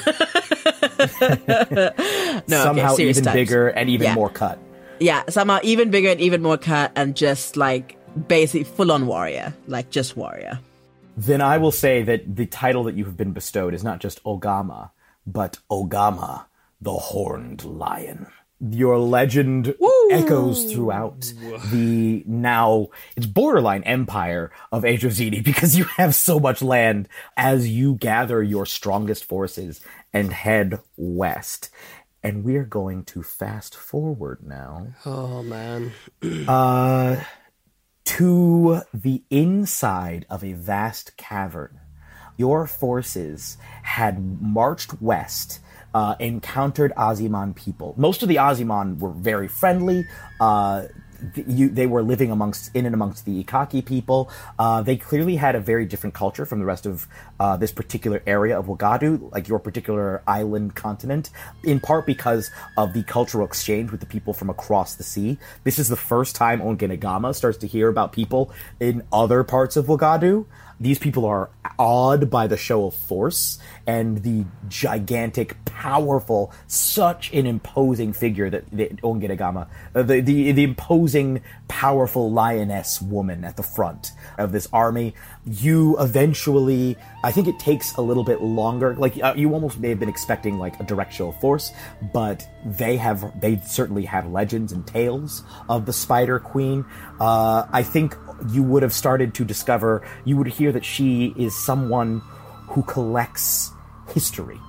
no, 2.48 2.62
Somehow 2.62 2.94
okay, 2.94 3.08
even 3.08 3.24
bigger 3.24 3.68
and 3.68 3.90
even 3.90 4.06
Yeah. 4.06 4.14
more 4.14 4.30
cut. 4.30 4.58
Yeah, 4.98 5.24
somehow 5.28 5.58
even 5.62 5.90
bigger 5.90 6.08
and 6.10 6.20
even 6.20 6.42
more 6.42 6.56
cut, 6.56 6.92
and 6.96 7.14
just 7.14 7.56
like 7.56 7.96
basically 8.28 8.64
full 8.64 8.90
on 8.90 9.06
warrior, 9.06 9.54
like 9.66 9.90
just 9.90 10.16
warrior. 10.16 10.58
Then 11.18 11.40
I 11.40 11.58
will 11.58 11.72
say 11.72 12.02
that 12.02 12.36
the 12.36 12.46
title 12.46 12.84
that 12.84 12.94
you 12.94 13.04
have 13.04 13.16
been 13.16 13.32
bestowed 13.32 13.74
is 13.74 13.84
not 13.84 14.00
just 14.00 14.22
Ogama, 14.24 14.90
but 15.26 15.58
Ogama, 15.70 16.44
the 16.80 16.92
Horned 16.92 17.64
Lion. 17.64 18.26
Your 18.58 18.98
legend 18.98 19.74
echoes 20.10 20.72
throughout 20.72 21.32
the 21.70 22.22
now 22.26 22.88
it's 23.14 23.26
borderline 23.26 23.82
empire 23.82 24.50
of 24.72 24.82
Ejozini 24.84 25.44
because 25.44 25.76
you 25.76 25.84
have 25.84 26.14
so 26.14 26.40
much 26.40 26.62
land 26.62 27.08
as 27.36 27.68
you 27.68 27.96
gather 27.96 28.42
your 28.42 28.64
strongest 28.64 29.24
forces 29.24 29.80
and 30.12 30.32
head 30.32 30.80
west. 30.96 31.68
And 32.22 32.44
we're 32.44 32.64
going 32.64 33.04
to 33.04 33.22
fast 33.22 33.74
forward 33.74 34.40
now 34.42 34.88
Oh 35.04 35.42
man. 35.42 35.92
uh, 36.48 37.16
to 38.06 38.80
the 38.94 39.22
inside 39.30 40.24
of 40.30 40.42
a 40.42 40.54
vast 40.54 41.16
cavern. 41.16 41.80
Your 42.38 42.66
forces 42.66 43.58
had 43.82 44.40
marched 44.40 45.00
west, 45.00 45.60
uh, 45.96 46.14
encountered 46.20 46.92
Aziman 46.94 47.56
people. 47.56 47.94
Most 47.96 48.22
of 48.22 48.28
the 48.28 48.36
Aziman 48.36 48.98
were 48.98 49.12
very 49.12 49.48
friendly. 49.48 50.06
Uh, 50.38 50.88
you, 51.34 51.70
they 51.70 51.86
were 51.86 52.02
living 52.02 52.30
amongst 52.30 52.70
in 52.76 52.84
and 52.84 52.94
amongst 52.94 53.24
the 53.24 53.42
Ikaki 53.42 53.82
people. 53.82 54.30
Uh, 54.58 54.82
they 54.82 54.98
clearly 54.98 55.36
had 55.36 55.54
a 55.54 55.60
very 55.60 55.86
different 55.86 56.14
culture 56.14 56.44
from 56.44 56.58
the 56.58 56.66
rest 56.66 56.84
of 56.84 57.08
uh, 57.40 57.56
this 57.56 57.72
particular 57.72 58.22
area 58.26 58.58
of 58.58 58.66
Wagadu, 58.66 59.32
like 59.32 59.48
your 59.48 59.58
particular 59.58 60.22
island 60.26 60.74
continent, 60.74 61.30
in 61.64 61.80
part 61.80 62.04
because 62.04 62.50
of 62.76 62.92
the 62.92 63.02
cultural 63.04 63.46
exchange 63.46 63.90
with 63.90 64.00
the 64.00 64.06
people 64.06 64.34
from 64.34 64.50
across 64.50 64.96
the 64.96 65.02
sea. 65.02 65.38
This 65.64 65.78
is 65.78 65.88
the 65.88 65.96
first 65.96 66.36
time 66.36 66.60
Ongenagama 66.60 67.34
starts 67.34 67.56
to 67.58 67.66
hear 67.66 67.88
about 67.88 68.12
people 68.12 68.52
in 68.80 69.02
other 69.10 69.44
parts 69.44 69.78
of 69.78 69.86
Wagadu. 69.86 70.44
These 70.78 70.98
people 70.98 71.24
are 71.24 71.48
awed 71.78 72.28
by 72.28 72.46
the 72.46 72.58
show 72.58 72.86
of 72.86 72.94
force 72.94 73.58
and 73.86 74.22
the 74.22 74.44
gigantic, 74.68 75.64
powerful, 75.64 76.52
such 76.66 77.32
an 77.32 77.46
imposing 77.46 78.12
figure 78.12 78.50
that, 78.50 78.64
that 78.72 78.98
uh, 79.04 80.02
the, 80.02 80.20
the 80.20 80.52
the 80.52 80.64
imposing, 80.64 81.40
powerful 81.68 82.32
lioness 82.32 83.00
woman 83.00 83.44
at 83.44 83.56
the 83.56 83.62
front 83.62 84.10
of 84.38 84.52
this 84.52 84.68
army. 84.72 85.14
You 85.44 85.96
eventually, 86.00 86.96
I 87.22 87.30
think 87.30 87.46
it 87.46 87.58
takes 87.58 87.94
a 87.94 88.00
little 88.00 88.24
bit 88.24 88.42
longer. 88.42 88.94
Like 88.96 89.22
uh, 89.22 89.34
you 89.36 89.52
almost 89.54 89.78
may 89.78 89.90
have 89.90 90.00
been 90.00 90.08
expecting 90.08 90.58
like 90.58 90.78
a 90.80 90.84
direct 90.84 91.12
show 91.12 91.28
of 91.28 91.40
force, 91.40 91.70
but 92.12 92.48
they 92.64 92.96
have 92.96 93.40
they 93.40 93.58
certainly 93.60 94.04
have 94.04 94.26
legends 94.26 94.72
and 94.72 94.86
tales 94.86 95.42
of 95.68 95.86
the 95.86 95.92
Spider 95.92 96.40
Queen. 96.40 96.84
Uh, 97.20 97.66
I 97.70 97.82
think 97.82 98.16
you 98.50 98.62
would 98.62 98.82
have 98.82 98.92
started 98.92 99.34
to 99.34 99.44
discover. 99.44 100.06
You 100.24 100.36
would 100.36 100.48
hear 100.48 100.72
that 100.72 100.84
she 100.84 101.34
is 101.36 101.54
someone 101.54 102.22
who 102.68 102.82
collects 102.82 103.70
history. 104.12 104.60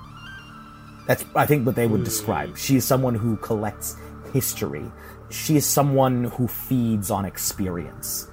That's, 1.07 1.23
I 1.35 1.45
think, 1.45 1.65
what 1.65 1.75
they 1.75 1.87
would 1.87 2.03
describe. 2.03 2.57
She 2.57 2.75
is 2.75 2.85
someone 2.85 3.15
who 3.15 3.37
collects 3.37 3.95
history. 4.33 4.91
She 5.29 5.55
is 5.55 5.65
someone 5.65 6.25
who 6.25 6.47
feeds 6.47 7.11
on 7.11 7.25
experience, 7.25 8.27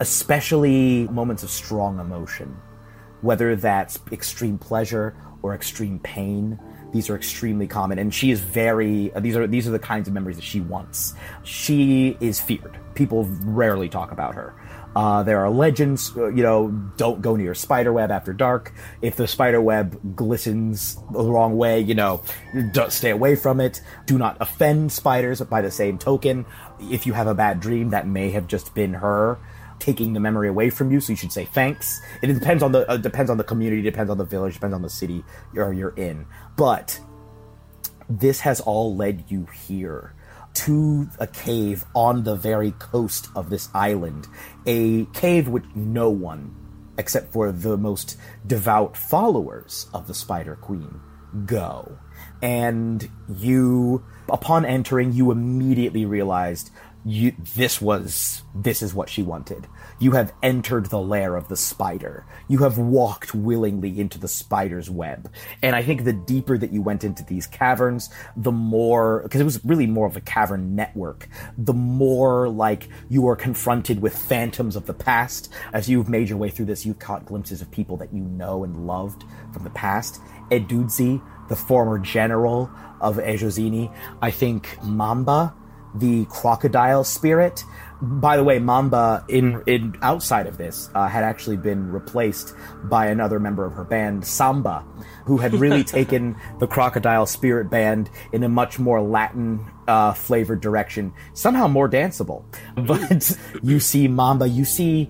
especially 0.00 1.06
moments 1.08 1.42
of 1.42 1.50
strong 1.50 2.00
emotion, 2.00 2.56
whether 3.20 3.56
that's 3.56 3.98
extreme 4.10 4.58
pleasure 4.58 5.14
or 5.42 5.54
extreme 5.54 5.98
pain. 6.00 6.58
These 6.92 7.10
are 7.10 7.16
extremely 7.16 7.66
common, 7.66 7.98
and 7.98 8.14
she 8.14 8.30
is 8.30 8.40
very. 8.40 9.10
These 9.18 9.36
are 9.36 9.46
these 9.46 9.66
are 9.66 9.72
the 9.72 9.78
kinds 9.78 10.06
of 10.06 10.14
memories 10.14 10.36
that 10.36 10.44
she 10.44 10.60
wants. 10.60 11.14
She 11.42 12.16
is 12.20 12.40
feared 12.40 12.78
people 12.94 13.24
rarely 13.42 13.88
talk 13.88 14.12
about 14.12 14.34
her. 14.34 14.54
Uh, 14.94 15.22
there 15.22 15.40
are 15.40 15.50
legends, 15.50 16.16
uh, 16.16 16.28
you 16.28 16.42
know, 16.42 16.68
don't 16.96 17.20
go 17.20 17.34
near 17.36 17.54
spider 17.54 17.92
web 17.92 18.10
after 18.10 18.32
dark. 18.32 18.72
If 19.02 19.16
the 19.16 19.26
spider 19.26 19.60
web 19.60 20.16
glistens 20.16 20.96
the 21.12 21.24
wrong 21.24 21.56
way, 21.56 21.80
you 21.80 21.94
know, 21.94 22.22
don't 22.72 22.92
stay 22.92 23.10
away 23.10 23.34
from 23.34 23.60
it. 23.60 23.80
Do 24.06 24.18
not 24.18 24.36
offend 24.40 24.92
spiders 24.92 25.40
by 25.40 25.62
the 25.62 25.70
same 25.70 25.98
token. 25.98 26.46
If 26.80 27.06
you 27.06 27.12
have 27.12 27.26
a 27.26 27.34
bad 27.34 27.60
dream, 27.60 27.90
that 27.90 28.06
may 28.06 28.30
have 28.30 28.46
just 28.46 28.74
been 28.74 28.94
her 28.94 29.38
taking 29.80 30.12
the 30.12 30.20
memory 30.20 30.48
away 30.48 30.70
from 30.70 30.92
you, 30.92 31.00
so 31.00 31.12
you 31.12 31.16
should 31.16 31.32
say 31.32 31.44
thanks. 31.44 32.00
It 32.22 32.28
depends 32.28 32.62
on 32.62 32.72
the 32.72 32.88
uh, 32.88 32.96
depends 32.96 33.30
on 33.30 33.36
the 33.36 33.44
community, 33.44 33.82
depends 33.82 34.10
on 34.10 34.18
the 34.18 34.24
village, 34.24 34.54
depends 34.54 34.74
on 34.74 34.82
the 34.82 34.90
city 34.90 35.24
you're, 35.52 35.72
you're 35.72 35.94
in. 35.96 36.26
But 36.56 37.00
this 38.08 38.40
has 38.40 38.60
all 38.60 38.94
led 38.96 39.24
you 39.28 39.46
here 39.66 40.14
to 40.54 41.08
a 41.18 41.26
cave 41.26 41.84
on 41.94 42.24
the 42.24 42.36
very 42.36 42.72
coast 42.72 43.28
of 43.34 43.50
this 43.50 43.68
island. 43.74 44.28
A 44.66 45.04
cave 45.06 45.48
which 45.48 45.64
no 45.74 46.10
one, 46.10 46.54
except 46.96 47.32
for 47.32 47.52
the 47.52 47.76
most 47.76 48.16
devout 48.46 48.96
followers 48.96 49.88
of 49.92 50.06
the 50.06 50.14
Spider 50.14 50.56
Queen, 50.56 51.00
go. 51.46 51.98
And 52.40 53.08
you, 53.28 54.04
upon 54.28 54.64
entering, 54.64 55.12
you 55.12 55.30
immediately 55.30 56.04
realized 56.04 56.70
you, 57.04 57.34
this 57.54 57.80
was, 57.80 58.42
this 58.54 58.82
is 58.82 58.94
what 58.94 59.08
she 59.08 59.22
wanted. 59.22 59.66
You 59.98 60.12
have 60.12 60.32
entered 60.42 60.86
the 60.86 61.00
lair 61.00 61.36
of 61.36 61.48
the 61.48 61.56
spider. 61.56 62.26
You 62.48 62.58
have 62.58 62.78
walked 62.78 63.34
willingly 63.34 64.00
into 64.00 64.18
the 64.18 64.28
spider's 64.28 64.90
web. 64.90 65.30
And 65.62 65.76
I 65.76 65.82
think 65.82 66.04
the 66.04 66.12
deeper 66.12 66.58
that 66.58 66.72
you 66.72 66.82
went 66.82 67.04
into 67.04 67.24
these 67.24 67.46
caverns, 67.46 68.10
the 68.36 68.52
more, 68.52 69.22
because 69.22 69.40
it 69.40 69.44
was 69.44 69.64
really 69.64 69.86
more 69.86 70.06
of 70.06 70.16
a 70.16 70.20
cavern 70.20 70.74
network, 70.74 71.28
the 71.56 71.72
more 71.72 72.48
like 72.48 72.88
you 73.08 73.28
are 73.28 73.36
confronted 73.36 74.00
with 74.00 74.16
phantoms 74.16 74.76
of 74.76 74.86
the 74.86 74.94
past. 74.94 75.52
As 75.72 75.88
you've 75.88 76.08
made 76.08 76.28
your 76.28 76.38
way 76.38 76.50
through 76.50 76.66
this, 76.66 76.84
you've 76.84 76.98
caught 76.98 77.26
glimpses 77.26 77.60
of 77.60 77.70
people 77.70 77.96
that 77.98 78.12
you 78.12 78.22
know 78.22 78.64
and 78.64 78.86
loved 78.86 79.24
from 79.52 79.64
the 79.64 79.70
past. 79.70 80.20
Edudzi, 80.50 81.22
the 81.48 81.56
former 81.56 81.98
general 81.98 82.70
of 83.00 83.16
Ejozini. 83.16 83.94
I 84.20 84.30
think 84.30 84.78
Mamba, 84.82 85.54
the 85.94 86.24
crocodile 86.26 87.04
spirit. 87.04 87.64
By 88.02 88.36
the 88.36 88.44
way, 88.44 88.58
Mamba 88.58 89.24
in 89.28 89.62
in 89.66 89.96
outside 90.02 90.46
of 90.46 90.58
this 90.58 90.90
uh, 90.94 91.08
had 91.08 91.24
actually 91.24 91.56
been 91.56 91.90
replaced 91.90 92.54
by 92.84 93.06
another 93.06 93.38
member 93.38 93.64
of 93.64 93.72
her 93.74 93.84
band, 93.84 94.26
Samba, 94.26 94.84
who 95.24 95.38
had 95.38 95.54
really 95.54 95.84
taken 95.84 96.36
the 96.58 96.66
crocodile 96.66 97.26
spirit 97.26 97.70
band 97.70 98.10
in 98.32 98.42
a 98.42 98.48
much 98.48 98.78
more 98.78 99.00
Latin 99.00 99.64
uh, 99.86 100.12
flavored 100.12 100.60
direction, 100.60 101.12
somehow 101.34 101.68
more 101.68 101.88
danceable. 101.88 102.44
But 102.74 103.38
you 103.62 103.80
see 103.80 104.08
Mamba, 104.08 104.48
you 104.48 104.64
see 104.64 105.08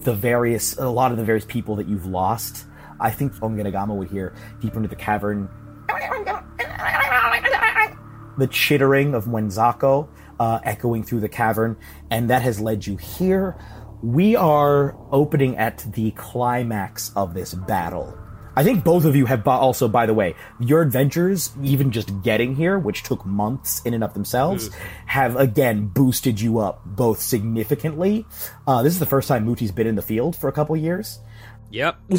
the 0.00 0.14
various 0.14 0.76
a 0.76 0.88
lot 0.88 1.12
of 1.12 1.18
the 1.18 1.24
various 1.24 1.46
people 1.46 1.76
that 1.76 1.88
you've 1.88 2.06
lost. 2.06 2.66
I 3.00 3.10
think 3.10 3.32
Ongenagama 3.34 3.96
would 3.96 4.10
hear 4.10 4.34
deeper 4.60 4.76
into 4.76 4.88
the 4.88 4.96
cavern 4.96 5.48
the 8.38 8.46
chittering 8.46 9.14
of 9.14 9.24
Mwenzako 9.24 10.08
uh, 10.38 10.60
echoing 10.64 11.02
through 11.02 11.20
the 11.20 11.28
cavern, 11.28 11.76
and 12.10 12.30
that 12.30 12.42
has 12.42 12.60
led 12.60 12.86
you 12.86 12.96
here. 12.96 13.56
We 14.02 14.36
are 14.36 14.96
opening 15.10 15.56
at 15.56 15.78
the 15.92 16.12
climax 16.12 17.12
of 17.16 17.34
this 17.34 17.54
battle. 17.54 18.16
I 18.54 18.64
think 18.64 18.82
both 18.82 19.04
of 19.04 19.14
you 19.14 19.26
have 19.26 19.44
bo- 19.44 19.52
also, 19.52 19.86
by 19.86 20.06
the 20.06 20.14
way, 20.14 20.34
your 20.58 20.82
adventures, 20.82 21.52
even 21.62 21.92
just 21.92 22.22
getting 22.22 22.56
here, 22.56 22.76
which 22.76 23.04
took 23.04 23.24
months 23.24 23.80
in 23.82 23.94
and 23.94 24.02
of 24.02 24.14
themselves, 24.14 24.70
have 25.06 25.36
again 25.36 25.86
boosted 25.86 26.40
you 26.40 26.58
up 26.58 26.84
both 26.84 27.20
significantly. 27.20 28.26
Uh, 28.66 28.82
this 28.82 28.92
is 28.92 28.98
the 28.98 29.06
first 29.06 29.28
time 29.28 29.46
Mooti's 29.46 29.70
been 29.70 29.86
in 29.86 29.94
the 29.94 30.02
field 30.02 30.34
for 30.34 30.48
a 30.48 30.52
couple 30.52 30.76
years. 30.76 31.20
Yep. 31.70 31.98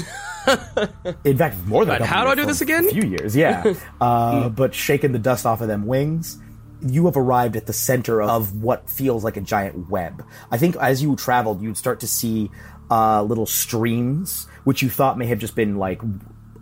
In 1.25 1.37
fact, 1.37 1.57
more 1.65 1.83
than 1.83 1.95
a 1.95 1.99
But 1.99 2.05
couple 2.05 2.07
how 2.07 2.23
do 2.23 2.29
I 2.29 2.35
do 2.35 2.45
this 2.45 2.61
again? 2.61 2.85
A 2.85 2.91
few 2.91 3.09
years, 3.09 3.35
yeah. 3.35 3.73
uh, 4.01 4.49
but 4.49 4.73
shaking 4.73 5.11
the 5.11 5.19
dust 5.19 5.45
off 5.45 5.61
of 5.61 5.67
them 5.67 5.87
wings, 5.87 6.39
you 6.81 7.05
have 7.05 7.17
arrived 7.17 7.55
at 7.55 7.65
the 7.65 7.73
center 7.73 8.21
of 8.21 8.61
what 8.61 8.89
feels 8.89 9.23
like 9.23 9.37
a 9.37 9.41
giant 9.41 9.89
web. 9.89 10.25
I 10.51 10.57
think 10.57 10.75
as 10.77 11.01
you 11.01 11.15
traveled, 11.15 11.61
you'd 11.61 11.77
start 11.77 11.99
to 12.01 12.07
see 12.07 12.49
uh, 12.89 13.23
little 13.23 13.45
streams, 13.45 14.47
which 14.63 14.81
you 14.81 14.89
thought 14.89 15.17
may 15.17 15.27
have 15.27 15.39
just 15.39 15.55
been 15.55 15.77
like 15.77 16.01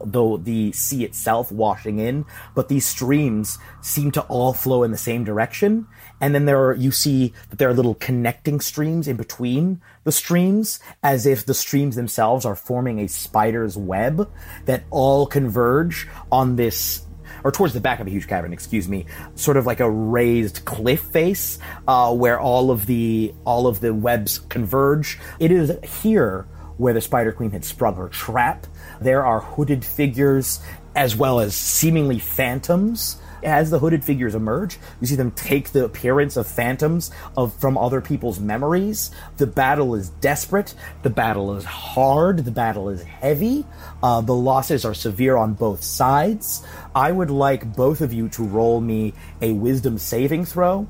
though 0.03 0.37
the 0.37 0.71
sea 0.73 1.03
itself 1.03 1.51
washing 1.51 1.99
in, 1.99 2.25
but 2.55 2.69
these 2.69 2.85
streams 2.85 3.57
seem 3.81 4.11
to 4.11 4.21
all 4.23 4.53
flow 4.53 4.83
in 4.83 4.91
the 4.91 4.97
same 4.97 5.23
direction. 5.23 5.87
And 6.21 6.33
then 6.33 6.45
there 6.45 6.63
are, 6.65 6.75
you 6.75 6.91
see 6.91 7.33
that 7.49 7.59
there 7.59 7.69
are 7.69 7.73
little 7.73 7.95
connecting 7.95 8.59
streams 8.59 9.07
in 9.07 9.17
between 9.17 9.81
the 10.03 10.11
streams, 10.11 10.79
as 11.03 11.25
if 11.25 11.45
the 11.45 11.53
streams 11.53 11.95
themselves 11.95 12.45
are 12.45 12.55
forming 12.55 12.99
a 12.99 13.07
spider's 13.07 13.77
web 13.77 14.29
that 14.65 14.83
all 14.89 15.25
converge 15.25 16.07
on 16.31 16.55
this 16.55 17.06
or 17.43 17.51
towards 17.51 17.73
the 17.73 17.81
back 17.81 17.99
of 17.99 18.07
a 18.07 18.09
huge 18.09 18.27
cavern, 18.27 18.53
excuse 18.53 18.87
me, 18.87 19.05
sort 19.35 19.57
of 19.57 19.65
like 19.65 19.79
a 19.79 19.89
raised 19.89 20.65
cliff 20.65 21.01
face, 21.01 21.59
uh, 21.87 22.13
where 22.13 22.39
all 22.39 22.71
of 22.71 22.85
the 22.85 23.33
all 23.45 23.67
of 23.67 23.79
the 23.79 23.93
webs 23.93 24.39
converge. 24.49 25.19
It 25.39 25.51
is 25.51 25.71
here 26.01 26.47
where 26.77 26.93
the 26.93 27.01
Spider 27.01 27.31
Queen 27.31 27.51
had 27.51 27.65
sprung 27.65 27.95
her 27.95 28.09
trap. 28.09 28.67
There 29.01 29.25
are 29.25 29.39
hooded 29.39 29.83
figures 29.83 30.59
as 30.95 31.15
well 31.15 31.39
as 31.39 31.55
seemingly 31.55 32.19
phantoms. 32.19 33.17
As 33.43 33.69
the 33.69 33.79
hooded 33.79 34.03
figures 34.03 34.35
emerge, 34.35 34.77
you 34.99 35.07
see 35.07 35.15
them 35.15 35.31
take 35.31 35.69
the 35.71 35.85
appearance 35.85 36.37
of 36.37 36.47
phantoms 36.47 37.11
of 37.35 37.53
from 37.59 37.77
other 37.77 38.01
people's 38.01 38.39
memories. 38.39 39.11
The 39.37 39.47
battle 39.47 39.95
is 39.95 40.09
desperate. 40.09 40.73
The 41.03 41.09
battle 41.09 41.55
is 41.55 41.63
hard. 41.63 42.45
The 42.45 42.51
battle 42.51 42.89
is 42.89 43.03
heavy. 43.03 43.65
Uh, 44.01 44.21
the 44.21 44.33
losses 44.35 44.85
are 44.85 44.93
severe 44.93 45.37
on 45.37 45.53
both 45.53 45.83
sides. 45.83 46.65
I 46.95 47.11
would 47.11 47.29
like 47.29 47.75
both 47.75 48.01
of 48.01 48.11
you 48.13 48.29
to 48.29 48.43
roll 48.43 48.81
me 48.81 49.13
a 49.41 49.51
wisdom 49.53 49.97
saving 49.97 50.45
throw 50.45 50.87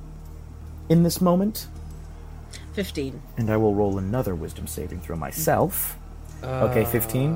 in 0.89 1.03
this 1.03 1.19
moment, 1.19 1.67
15. 2.73 3.21
and 3.37 3.49
I 3.49 3.57
will 3.57 3.75
roll 3.75 3.97
another 3.97 4.35
wisdom 4.35 4.67
saving 4.67 5.01
throw 5.01 5.15
myself. 5.17 5.97
okay, 6.43 6.85
fifteen. 6.85 7.33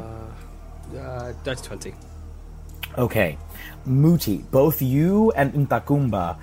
Uh, 0.95 1.33
that's 1.43 1.61
20. 1.61 1.93
Okay. 2.97 3.37
Mooti, 3.87 4.49
both 4.51 4.81
you 4.81 5.31
and 5.31 5.53
Ntakumba 5.53 6.37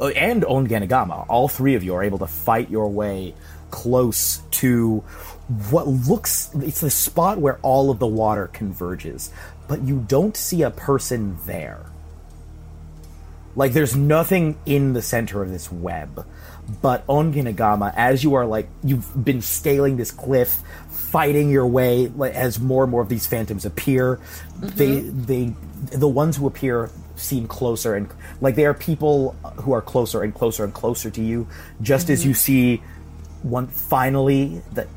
uh, 0.00 0.06
and 0.08 0.42
Ongenagama, 0.42 1.26
all 1.28 1.48
three 1.48 1.74
of 1.74 1.82
you 1.82 1.94
are 1.94 2.02
able 2.02 2.18
to 2.18 2.26
fight 2.26 2.70
your 2.70 2.88
way 2.88 3.34
close 3.70 4.42
to 4.50 4.98
what 5.70 5.88
looks 5.88 6.50
it's 6.54 6.80
the 6.80 6.90
spot 6.90 7.38
where 7.38 7.58
all 7.62 7.90
of 7.90 7.98
the 7.98 8.06
water 8.06 8.48
converges, 8.48 9.32
but 9.68 9.82
you 9.82 10.04
don't 10.06 10.36
see 10.36 10.62
a 10.62 10.70
person 10.70 11.38
there. 11.46 11.86
Like 13.54 13.72
there's 13.72 13.96
nothing 13.96 14.58
in 14.64 14.92
the 14.92 15.02
center 15.02 15.42
of 15.42 15.50
this 15.50 15.70
web. 15.70 16.26
But 16.80 17.06
Ongenagama, 17.06 17.92
as 17.96 18.24
you 18.24 18.34
are 18.34 18.46
like 18.46 18.68
you've 18.82 19.24
been 19.24 19.42
scaling 19.42 19.96
this 19.96 20.10
cliff, 20.10 20.62
fighting 21.12 21.50
your 21.50 21.66
way 21.66 22.10
as 22.32 22.58
more 22.58 22.84
and 22.84 22.90
more 22.90 23.02
of 23.02 23.10
these 23.10 23.26
phantoms 23.26 23.66
appear, 23.66 24.16
mm-hmm. 24.16 24.68
they 24.76 25.00
they 25.00 25.54
the 25.98 26.08
ones 26.08 26.38
who 26.38 26.46
appear 26.46 26.90
seem 27.16 27.46
closer 27.46 27.94
and 27.94 28.08
like 28.40 28.54
they 28.54 28.64
are 28.64 28.72
people 28.72 29.32
who 29.60 29.72
are 29.72 29.82
closer 29.82 30.22
and 30.22 30.34
closer 30.34 30.64
and 30.64 30.72
closer 30.72 31.10
to 31.10 31.22
you. 31.22 31.46
Just 31.82 32.08
as 32.08 32.20
mm-hmm. 32.20 32.28
you 32.30 32.34
see 32.34 32.82
one 33.42 33.66
finally 33.66 34.62
the 34.72 34.88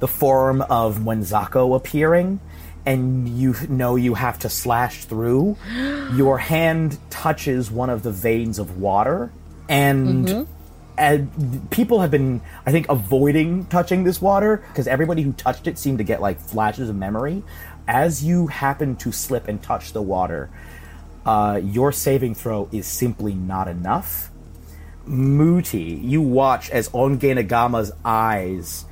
the 0.00 0.08
form 0.08 0.62
of 0.62 0.98
Mwenzako 0.98 1.76
appearing, 1.76 2.40
and 2.84 3.28
you 3.28 3.54
know 3.68 3.94
you 3.94 4.14
have 4.14 4.38
to 4.40 4.48
slash 4.48 5.04
through. 5.04 5.56
Your 6.14 6.38
hand 6.38 6.98
touches 7.08 7.70
one 7.70 7.88
of 7.88 8.02
the 8.02 8.10
veins 8.10 8.58
of 8.58 8.78
water, 8.80 9.30
and. 9.68 10.26
Mm-hmm. 10.26 10.52
And 10.98 11.70
people 11.70 12.00
have 12.00 12.10
been, 12.10 12.40
I 12.64 12.72
think, 12.72 12.88
avoiding 12.88 13.66
touching 13.66 14.04
this 14.04 14.20
water 14.20 14.64
because 14.68 14.86
everybody 14.86 15.22
who 15.22 15.32
touched 15.32 15.66
it 15.66 15.78
seemed 15.78 15.98
to 15.98 16.04
get 16.04 16.20
like 16.20 16.40
flashes 16.40 16.88
of 16.88 16.96
memory. 16.96 17.42
As 17.86 18.24
you 18.24 18.46
happen 18.46 18.96
to 18.96 19.12
slip 19.12 19.46
and 19.46 19.62
touch 19.62 19.92
the 19.92 20.02
water, 20.02 20.50
uh, 21.24 21.60
your 21.62 21.92
saving 21.92 22.34
throw 22.34 22.68
is 22.72 22.86
simply 22.86 23.34
not 23.34 23.68
enough. 23.68 24.30
Mooti, 25.06 26.02
you 26.02 26.20
watch 26.22 26.70
as 26.70 26.88
Ongenagama's 26.88 27.92
eyes 28.04 28.84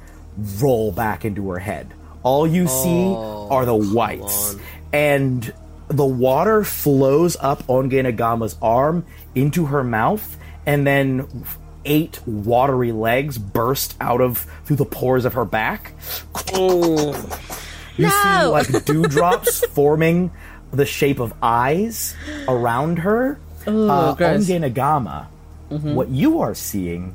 roll 0.60 0.92
back 0.92 1.24
into 1.24 1.50
her 1.50 1.58
head. 1.58 1.92
All 2.22 2.46
you 2.46 2.68
see 2.68 3.14
are 3.14 3.64
the 3.64 3.74
whites. 3.74 4.56
And 4.92 5.52
the 5.88 6.06
water 6.06 6.64
flows 6.64 7.36
up 7.40 7.66
Ongenagama's 7.66 8.56
arm 8.62 9.04
into 9.34 9.66
her 9.66 9.84
mouth, 9.84 10.36
and 10.66 10.86
then 10.86 11.44
eight 11.84 12.20
watery 12.26 12.92
legs 12.92 13.38
burst 13.38 13.94
out 14.00 14.20
of 14.20 14.46
through 14.64 14.76
the 14.76 14.84
pores 14.84 15.24
of 15.24 15.34
her 15.34 15.44
back. 15.44 15.92
You 17.96 18.08
see 18.08 18.46
like 18.46 18.84
dewdrops 18.84 19.64
forming 19.66 20.30
the 20.72 20.86
shape 20.86 21.20
of 21.20 21.32
eyes 21.42 22.14
around 22.48 22.98
her. 23.00 23.38
uh, 23.66 24.14
gross. 24.14 24.46
Ongenagama, 24.48 25.26
what 25.94 26.08
you 26.08 26.40
are 26.40 26.54
seeing 26.54 27.14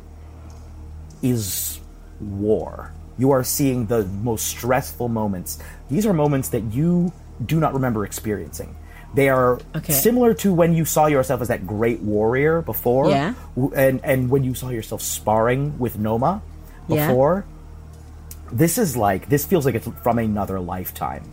is 1.21 1.79
war. 2.19 2.91
You 3.17 3.31
are 3.31 3.43
seeing 3.43 3.87
the 3.87 4.05
most 4.05 4.47
stressful 4.47 5.09
moments. 5.09 5.59
These 5.89 6.05
are 6.05 6.13
moments 6.13 6.49
that 6.49 6.63
you 6.73 7.11
do 7.45 7.59
not 7.59 7.73
remember 7.73 8.05
experiencing. 8.05 8.75
They 9.13 9.29
are 9.29 9.59
Okay. 9.75 9.93
similar 9.93 10.33
to 10.35 10.53
when 10.53 10.73
you 10.73 10.85
saw 10.85 11.07
yourself 11.07 11.41
as 11.41 11.47
that 11.47 11.65
great 11.65 12.01
warrior 12.01 12.61
before, 12.61 13.09
Yeah. 13.09 13.33
and 13.75 13.99
and 14.03 14.29
when 14.29 14.43
you 14.43 14.53
saw 14.53 14.69
yourself 14.69 15.01
sparring 15.01 15.73
with 15.79 15.97
Noma 15.97 16.41
Yeah. 16.87 17.07
before. 17.07 17.45
This 18.51 18.77
is 18.77 18.95
like 18.97 19.29
this 19.29 19.45
feels 19.45 19.65
like 19.65 19.75
it's 19.75 19.87
from 20.03 20.19
another 20.19 20.59
lifetime. 20.59 21.23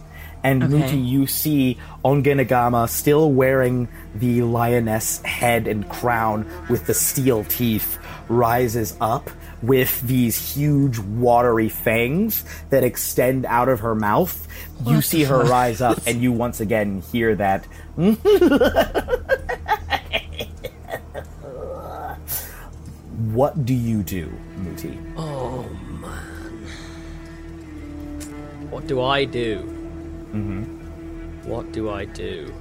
And 0.45 0.63
Okay. 0.63 0.75
Mooti, 0.75 1.05
you 1.07 1.27
see 1.27 1.77
Ongenagama 2.05 2.89
still 2.89 3.33
wearing 3.33 3.89
the 4.15 4.43
lioness 4.43 5.21
head 5.23 5.67
and 5.67 5.89
crown 5.89 6.47
with 6.71 6.87
the 6.87 6.95
steel 6.95 7.45
teeth 7.45 7.99
rises 8.29 8.95
up 9.01 9.31
with 9.63 10.01
these 10.03 10.55
huge 10.55 10.99
watery 10.99 11.69
fangs 11.69 12.45
that 12.71 12.85
extend 12.85 13.47
out 13.47 13.69
of 13.69 13.81
her 13.81 13.95
mouth. 13.95 14.47
you 14.87 15.01
see 15.01 15.25
her 15.25 15.45
rise 15.45 15.81
up 15.81 15.99
and 16.07 16.23
you 16.23 16.33
once 16.33 16.61
again 16.61 17.01
hear 17.13 17.35
that 17.35 17.67
What 23.37 23.65
do 23.65 23.75
you 23.75 24.03
do, 24.03 24.33
Mooti? 24.61 24.97
Oh 25.17 25.63
man, 26.01 26.67
what 28.71 28.87
do 28.87 29.03
I 29.03 29.25
do? 29.25 29.59
Mm-hmm. 30.33 31.49
What 31.49 31.73
do 31.73 31.91
I 31.91 32.05
do? 32.05 32.53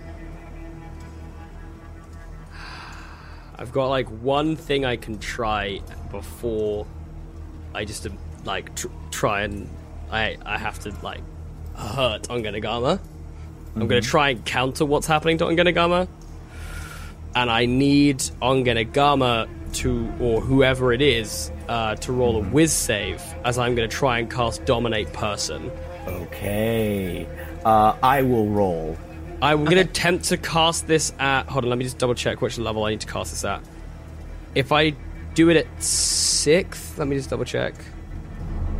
I've 3.57 3.71
got 3.71 3.87
like 3.87 4.07
one 4.07 4.55
thing 4.55 4.85
I 4.85 4.95
can 4.95 5.17
try 5.19 5.79
before 6.17 6.87
I 7.73 7.85
just 7.85 8.05
um, 8.07 8.17
like 8.43 8.75
tr- 8.75 8.87
try 9.11 9.41
and 9.41 9.69
I 10.11 10.37
I 10.45 10.57
have 10.57 10.79
to 10.79 10.93
like 11.01 11.21
hurt 11.75 12.23
Ongenagama. 12.23 12.99
I'm 13.75 13.87
gonna 13.87 14.01
try 14.01 14.29
and 14.29 14.45
counter 14.45 14.85
what's 14.85 15.07
happening 15.07 15.37
to 15.39 15.45
Ongenagama, 15.45 16.07
and 17.35 17.51
I 17.51 17.65
need 17.65 18.19
Ongenagama 18.41 19.49
to 19.73 20.13
or 20.21 20.39
whoever 20.39 20.93
it 20.93 21.01
is 21.01 21.51
uh, 21.67 21.95
to 21.95 22.13
roll 22.13 22.37
a 22.37 22.41
whiz 22.41 22.71
save 22.71 23.21
as 23.43 23.57
I'm 23.57 23.75
gonna 23.75 23.87
try 23.87 24.19
and 24.19 24.31
cast 24.31 24.63
Dominate 24.65 25.11
Person. 25.11 25.69
Okay. 26.07 27.27
Uh, 27.65 27.95
I 28.01 28.21
will 28.21 28.47
roll. 28.47 28.97
I'm 29.41 29.65
going 29.65 29.77
to 29.77 29.81
attempt 29.81 30.25
to 30.25 30.37
cast 30.37 30.87
this 30.87 31.13
at. 31.19 31.47
Hold 31.47 31.65
on, 31.65 31.69
let 31.69 31.77
me 31.77 31.83
just 31.83 31.97
double 31.97 32.15
check 32.15 32.41
which 32.41 32.57
level 32.57 32.83
I 32.85 32.91
need 32.91 33.01
to 33.01 33.07
cast 33.07 33.31
this 33.31 33.43
at. 33.43 33.61
If 34.53 34.71
I 34.71 34.95
do 35.35 35.49
it 35.49 35.57
at 35.57 35.83
sixth, 35.83 36.97
let 36.97 37.07
me 37.07 37.15
just 37.15 37.29
double 37.29 37.45
check. 37.45 37.73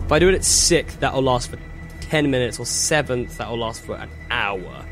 If 0.06 0.12
I 0.12 0.20
do 0.20 0.30
it 0.30 0.36
at 0.36 0.44
sixth, 0.44 1.00
that'll 1.00 1.22
last 1.22 1.50
for 1.50 1.58
10 2.02 2.30
minutes, 2.32 2.60
or 2.60 2.66
seventh, 2.66 3.38
that'll 3.38 3.58
last 3.58 3.82
for 3.84 3.96
an 3.96 4.10
hour. 4.32 4.86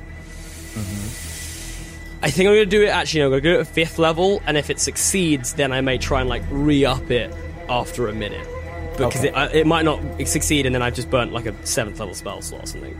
I 2.21 2.29
think 2.31 2.47
I'm 2.47 2.55
going 2.55 2.59
to 2.59 2.65
do 2.65 2.83
it 2.83 2.87
actually, 2.87 3.19
no, 3.19 3.25
I'm 3.25 3.31
going 3.31 3.43
to 3.43 3.49
do 3.49 3.57
it 3.57 3.61
at 3.61 3.67
fifth 3.67 3.99
level, 3.99 4.41
and 4.45 4.57
if 4.57 4.69
it 4.69 4.79
succeeds, 4.79 5.53
then 5.53 5.71
I 5.73 5.81
may 5.81 5.97
try 5.97 6.21
and 6.21 6.29
like 6.29 6.43
re 6.49 6.85
up 6.85 7.11
it 7.11 7.33
after 7.69 8.07
a 8.07 8.13
minute. 8.13 8.47
Because 8.97 9.17
Okay. 9.17 9.27
it, 9.29 9.35
uh, 9.35 9.49
it 9.51 9.67
might 9.67 9.83
not 9.85 9.99
succeed, 10.25 10.65
and 10.65 10.73
then 10.73 10.81
I've 10.81 10.93
just 10.95 11.09
burnt 11.09 11.33
like 11.33 11.45
a 11.47 11.65
seventh 11.65 11.99
level 11.99 12.13
spell 12.15 12.41
slot 12.41 12.63
or 12.63 12.67
something. 12.67 12.97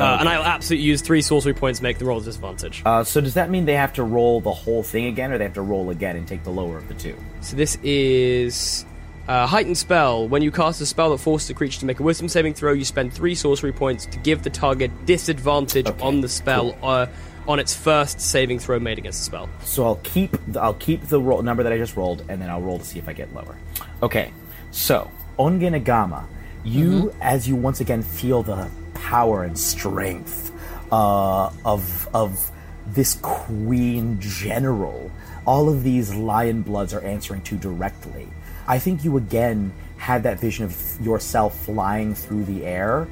Uh, 0.00 0.16
and 0.20 0.28
I'll 0.28 0.42
absolutely 0.42 0.86
use 0.86 1.02
three 1.02 1.22
sorcery 1.22 1.54
points 1.54 1.80
to 1.80 1.82
make 1.82 1.98
the 1.98 2.04
roll 2.04 2.20
a 2.20 2.24
disadvantage. 2.24 2.82
Uh, 2.84 3.04
so 3.04 3.20
does 3.20 3.34
that 3.34 3.50
mean 3.50 3.66
they 3.66 3.76
have 3.76 3.92
to 3.94 4.02
roll 4.02 4.40
the 4.40 4.52
whole 4.52 4.82
thing 4.82 5.06
again, 5.06 5.32
or 5.32 5.38
they 5.38 5.44
have 5.44 5.54
to 5.54 5.62
roll 5.62 5.90
again 5.90 6.16
and 6.16 6.26
take 6.26 6.42
the 6.44 6.50
lower 6.50 6.78
of 6.78 6.88
the 6.88 6.94
two? 6.94 7.16
So 7.40 7.56
this 7.56 7.76
is 7.82 8.84
uh, 9.28 9.46
heightened 9.46 9.78
spell. 9.78 10.26
When 10.26 10.42
you 10.42 10.50
cast 10.50 10.80
a 10.80 10.86
spell 10.86 11.10
that 11.10 11.18
forces 11.18 11.50
a 11.50 11.54
creature 11.54 11.80
to 11.80 11.86
make 11.86 12.00
a 12.00 12.02
Wisdom 12.02 12.28
saving 12.28 12.54
throw, 12.54 12.72
you 12.72 12.84
spend 12.84 13.12
three 13.12 13.34
sorcery 13.34 13.72
points 13.72 14.06
to 14.06 14.18
give 14.18 14.42
the 14.42 14.50
target 14.50 14.90
disadvantage 15.06 15.86
Okay, 15.86 16.02
on 16.02 16.20
the 16.20 16.28
spell 16.28 16.76
uh, 16.82 17.06
on 17.46 17.58
its 17.58 17.74
first 17.74 18.20
saving 18.20 18.58
throw 18.58 18.78
made 18.78 18.98
against 18.98 19.20
the 19.20 19.24
spell. 19.24 19.48
So 19.64 19.84
I'll 19.84 20.00
keep 20.02 20.34
I'll 20.56 20.74
keep 20.74 21.02
the 21.02 21.20
roll, 21.20 21.42
number 21.42 21.62
that 21.62 21.72
I 21.72 21.78
just 21.78 21.96
rolled, 21.96 22.24
and 22.28 22.40
then 22.40 22.48
I'll 22.50 22.60
roll 22.60 22.78
to 22.78 22.84
see 22.84 22.98
if 22.98 23.08
I 23.08 23.12
get 23.12 23.34
lower. 23.34 23.56
Okay, 24.02 24.32
so 24.70 25.10
Ongenagama, 25.38 26.26
you 26.64 27.14
as 27.20 27.48
you 27.48 27.56
once 27.56 27.80
again 27.80 28.02
feel 28.02 28.42
the 28.42 28.68
power 29.00 29.44
and 29.44 29.58
strength 29.58 30.52
uh, 30.92 31.50
of 31.64 32.08
of 32.14 32.50
this 32.86 33.18
queen 33.22 34.18
general. 34.20 35.10
All 35.46 35.68
of 35.68 35.82
these 35.82 36.14
lion 36.14 36.62
bloods 36.62 36.92
are 36.94 37.00
answering 37.00 37.42
to 37.42 37.56
directly. 37.56 38.26
I 38.66 38.78
think 38.78 39.04
you 39.04 39.16
again 39.16 39.72
had 39.96 40.22
that 40.24 40.38
vision 40.40 40.64
of 40.64 40.98
yourself 41.00 41.64
flying 41.64 42.14
through 42.14 42.44
the 42.44 42.64
air, 42.64 43.06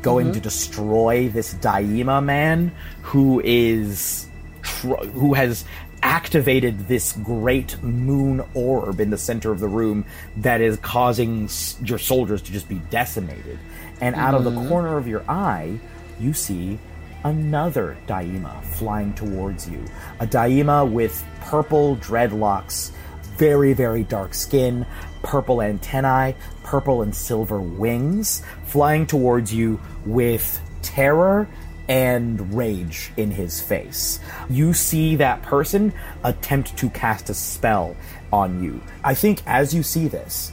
going 0.00 0.32
to 0.32 0.40
destroy 0.40 1.28
this 1.28 1.54
Daa'ima 1.54 2.22
man 2.24 2.72
who 3.02 3.40
is 3.44 4.26
tr- 4.62 4.94
who 5.14 5.34
has 5.34 5.64
activated 6.02 6.88
this 6.88 7.12
great 7.12 7.80
moon 7.82 8.42
orb 8.54 9.00
in 9.00 9.10
the 9.10 9.18
center 9.18 9.52
of 9.52 9.60
the 9.60 9.68
room 9.68 10.04
that 10.38 10.60
is 10.60 10.76
causing 10.78 11.44
s- 11.44 11.76
your 11.84 11.98
soldiers 11.98 12.42
to 12.42 12.50
just 12.52 12.68
be 12.68 12.80
decimated. 12.90 13.58
And 14.02 14.16
out 14.16 14.34
of 14.34 14.42
the 14.42 14.50
mm-hmm. 14.50 14.68
corner 14.68 14.98
of 14.98 15.06
your 15.06 15.22
eye, 15.30 15.78
you 16.20 16.32
see 16.32 16.78
another 17.24 17.96
Daa'ima 18.08 18.62
flying 18.64 19.14
towards 19.14 19.68
you. 19.68 19.82
A 20.18 20.26
Daa'ima 20.26 20.90
with 20.90 21.24
purple 21.40 21.96
dreadlocks, 21.96 22.90
very, 23.36 23.72
very 23.72 24.02
dark 24.02 24.34
skin, 24.34 24.84
purple 25.22 25.62
antennae, 25.62 26.34
purple 26.64 27.02
and 27.02 27.14
silver 27.14 27.60
wings, 27.60 28.42
flying 28.64 29.06
towards 29.06 29.54
you 29.54 29.80
with 30.04 30.60
terror 30.82 31.48
and 31.88 32.54
rage 32.54 33.12
in 33.16 33.30
his 33.30 33.60
face. 33.60 34.18
You 34.50 34.72
see 34.72 35.16
that 35.16 35.42
person 35.42 35.92
attempt 36.24 36.76
to 36.78 36.90
cast 36.90 37.30
a 37.30 37.34
spell 37.34 37.96
on 38.32 38.64
you. 38.64 38.80
I 39.04 39.14
think 39.14 39.42
as 39.46 39.72
you 39.72 39.84
see 39.84 40.08
this, 40.08 40.52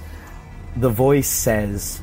the 0.75 0.89
voice 0.89 1.27
says, 1.27 2.01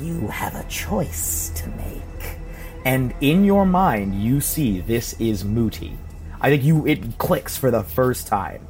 You 0.00 0.28
have 0.28 0.54
a 0.54 0.64
choice 0.68 1.50
to 1.56 1.68
make. 1.70 2.38
And 2.84 3.14
in 3.20 3.44
your 3.44 3.64
mind, 3.64 4.22
you 4.22 4.40
see 4.40 4.80
this 4.80 5.14
is 5.18 5.42
Mooti. 5.42 5.96
I 6.40 6.50
think 6.50 6.64
you 6.64 6.86
it 6.86 7.18
clicks 7.18 7.56
for 7.56 7.70
the 7.70 7.82
first 7.82 8.26
time. 8.26 8.66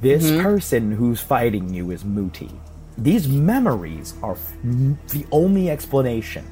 This 0.00 0.30
mm-hmm. 0.30 0.42
person 0.42 0.92
who's 0.92 1.20
fighting 1.20 1.72
you 1.72 1.90
is 1.90 2.04
Mooti. 2.04 2.50
These 2.98 3.28
memories 3.28 4.14
are 4.22 4.32
f- 4.32 4.52
the 4.62 5.26
only 5.32 5.70
explanation 5.70 6.46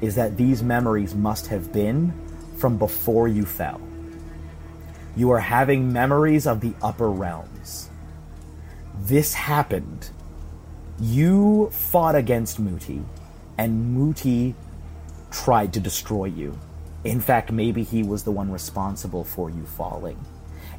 is 0.00 0.14
that 0.14 0.36
these 0.36 0.62
memories 0.62 1.14
must 1.14 1.48
have 1.48 1.72
been 1.72 2.12
from 2.56 2.78
before 2.78 3.26
you 3.26 3.44
fell. 3.44 3.80
You 5.16 5.30
are 5.32 5.40
having 5.40 5.92
memories 5.92 6.46
of 6.46 6.60
the 6.60 6.72
upper 6.80 7.10
realms. 7.10 7.90
This 9.00 9.34
happened. 9.34 10.10
You 11.00 11.70
fought 11.72 12.14
against 12.14 12.62
Mooti, 12.62 13.04
and 13.58 13.96
Mooti 13.96 14.54
tried 15.30 15.72
to 15.74 15.80
destroy 15.80 16.26
you. 16.26 16.58
In 17.04 17.20
fact, 17.20 17.52
maybe 17.52 17.82
he 17.82 18.02
was 18.02 18.22
the 18.22 18.30
one 18.30 18.50
responsible 18.50 19.24
for 19.24 19.50
you 19.50 19.66
falling. 19.66 20.24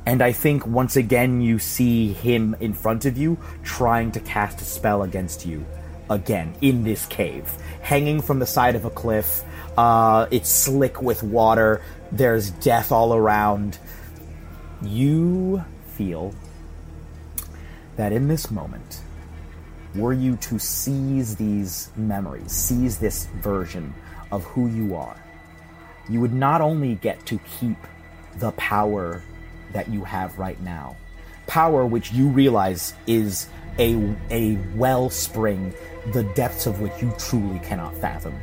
And 0.05 0.21
I 0.21 0.31
think 0.31 0.65
once 0.65 0.95
again 0.95 1.41
you 1.41 1.59
see 1.59 2.13
him 2.13 2.55
in 2.59 2.73
front 2.73 3.05
of 3.05 3.17
you 3.17 3.37
trying 3.63 4.11
to 4.13 4.19
cast 4.19 4.61
a 4.61 4.63
spell 4.63 5.03
against 5.03 5.45
you 5.45 5.65
again 6.09 6.55
in 6.61 6.83
this 6.83 7.05
cave, 7.05 7.51
hanging 7.81 8.21
from 8.21 8.39
the 8.39 8.45
side 8.45 8.75
of 8.75 8.85
a 8.85 8.89
cliff. 8.89 9.43
Uh, 9.77 10.27
it's 10.31 10.49
slick 10.49 11.01
with 11.01 11.21
water. 11.21 11.81
There's 12.11 12.49
death 12.49 12.91
all 12.91 13.13
around. 13.13 13.77
You 14.81 15.63
feel 15.85 16.33
that 17.97 18.11
in 18.11 18.27
this 18.27 18.49
moment, 18.49 19.01
were 19.95 20.13
you 20.13 20.35
to 20.37 20.59
seize 20.59 21.35
these 21.35 21.89
memories, 21.95 22.51
seize 22.51 22.99
this 22.99 23.25
version 23.37 23.93
of 24.31 24.43
who 24.45 24.67
you 24.69 24.95
are, 24.95 25.15
you 26.07 26.21
would 26.21 26.33
not 26.33 26.61
only 26.61 26.95
get 26.95 27.25
to 27.27 27.39
keep 27.59 27.77
the 28.37 28.51
power 28.53 29.21
that 29.73 29.89
you 29.89 30.03
have 30.03 30.37
right 30.37 30.59
now, 30.61 30.95
power 31.47 31.85
which 31.85 32.11
you 32.11 32.27
realize 32.27 32.93
is 33.07 33.47
a, 33.77 34.15
a 34.29 34.55
wellspring, 34.75 35.73
the 36.13 36.23
depths 36.35 36.65
of 36.65 36.81
which 36.81 36.93
you 37.01 37.13
truly 37.17 37.59
cannot 37.59 37.95
fathom. 37.95 38.39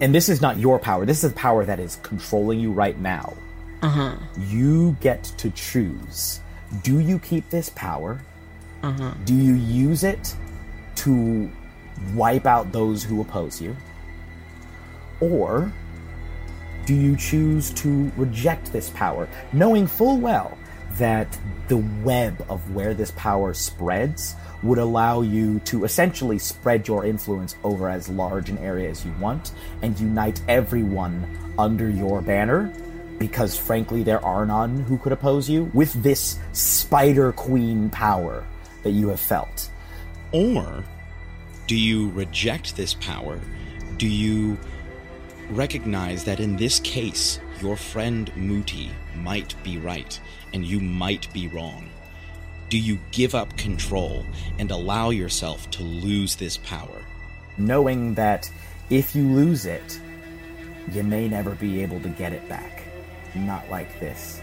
And 0.00 0.14
this 0.14 0.28
is 0.28 0.40
not 0.40 0.56
your 0.56 0.78
power, 0.78 1.04
this 1.04 1.24
is 1.24 1.32
power 1.34 1.64
that 1.64 1.80
is 1.80 1.96
controlling 2.02 2.60
you 2.60 2.72
right 2.72 2.98
now. 2.98 3.34
Uh-huh. 3.82 4.14
You 4.38 4.96
get 5.00 5.24
to 5.38 5.50
choose. 5.50 6.40
Do 6.82 6.98
you 6.98 7.18
keep 7.18 7.48
this 7.50 7.70
power? 7.70 8.20
Uh-huh. 8.82 9.14
Do 9.24 9.34
you 9.34 9.54
use 9.54 10.04
it 10.04 10.34
to 10.96 11.50
wipe 12.14 12.46
out 12.46 12.72
those 12.72 13.02
who 13.02 13.20
oppose 13.20 13.60
you? 13.60 13.76
Or 15.20 15.72
do 16.86 16.94
you 16.94 17.16
choose 17.16 17.70
to 17.74 18.10
reject 18.16 18.72
this 18.72 18.90
power, 18.90 19.28
knowing 19.52 19.86
full 19.86 20.18
well 20.18 20.56
that 20.92 21.38
the 21.68 21.76
web 22.02 22.44
of 22.48 22.74
where 22.74 22.94
this 22.94 23.12
power 23.12 23.54
spreads 23.54 24.34
would 24.62 24.78
allow 24.78 25.22
you 25.22 25.60
to 25.60 25.84
essentially 25.84 26.38
spread 26.38 26.86
your 26.86 27.06
influence 27.06 27.54
over 27.64 27.88
as 27.88 28.08
large 28.08 28.50
an 28.50 28.58
area 28.58 28.90
as 28.90 29.04
you 29.04 29.12
want 29.20 29.52
and 29.82 29.98
unite 30.00 30.42
everyone 30.48 31.24
under 31.58 31.88
your 31.88 32.20
banner 32.20 32.72
because 33.18 33.56
frankly 33.56 34.02
there 34.02 34.22
are 34.24 34.44
none 34.44 34.80
who 34.80 34.98
could 34.98 35.12
oppose 35.12 35.48
you 35.48 35.70
with 35.72 35.92
this 36.02 36.38
spider 36.52 37.32
queen 37.32 37.88
power 37.90 38.44
that 38.82 38.90
you 38.90 39.08
have 39.08 39.20
felt 39.20 39.70
Or 40.32 40.84
do 41.66 41.76
you 41.76 42.10
reject 42.10 42.76
this 42.76 42.94
power? 42.94 43.40
Do 43.96 44.08
you 44.08 44.58
recognize 45.50 46.24
that 46.24 46.40
in 46.40 46.56
this 46.56 46.80
case, 46.80 47.40
your 47.60 47.76
friend 47.76 48.34
Muti 48.36 48.90
might 49.16 49.54
be 49.62 49.78
right 49.78 50.18
and 50.52 50.64
you 50.64 50.80
might 50.80 51.32
be 51.32 51.48
wrong? 51.48 51.88
Do 52.68 52.78
you 52.78 52.98
give 53.10 53.34
up 53.34 53.56
control 53.56 54.24
and 54.58 54.70
allow 54.70 55.10
yourself 55.10 55.70
to 55.72 55.82
lose 55.82 56.36
this 56.36 56.56
power? 56.56 57.02
knowing 57.60 58.14
that 58.14 58.50
if 58.88 59.14
you 59.14 59.22
lose 59.28 59.66
it 59.66 60.00
you 60.92 61.02
may 61.02 61.28
never 61.28 61.54
be 61.56 61.82
able 61.82 62.00
to 62.00 62.08
get 62.08 62.32
it 62.32 62.46
back 62.48 62.82
not 63.34 63.68
like 63.70 64.00
this 64.00 64.40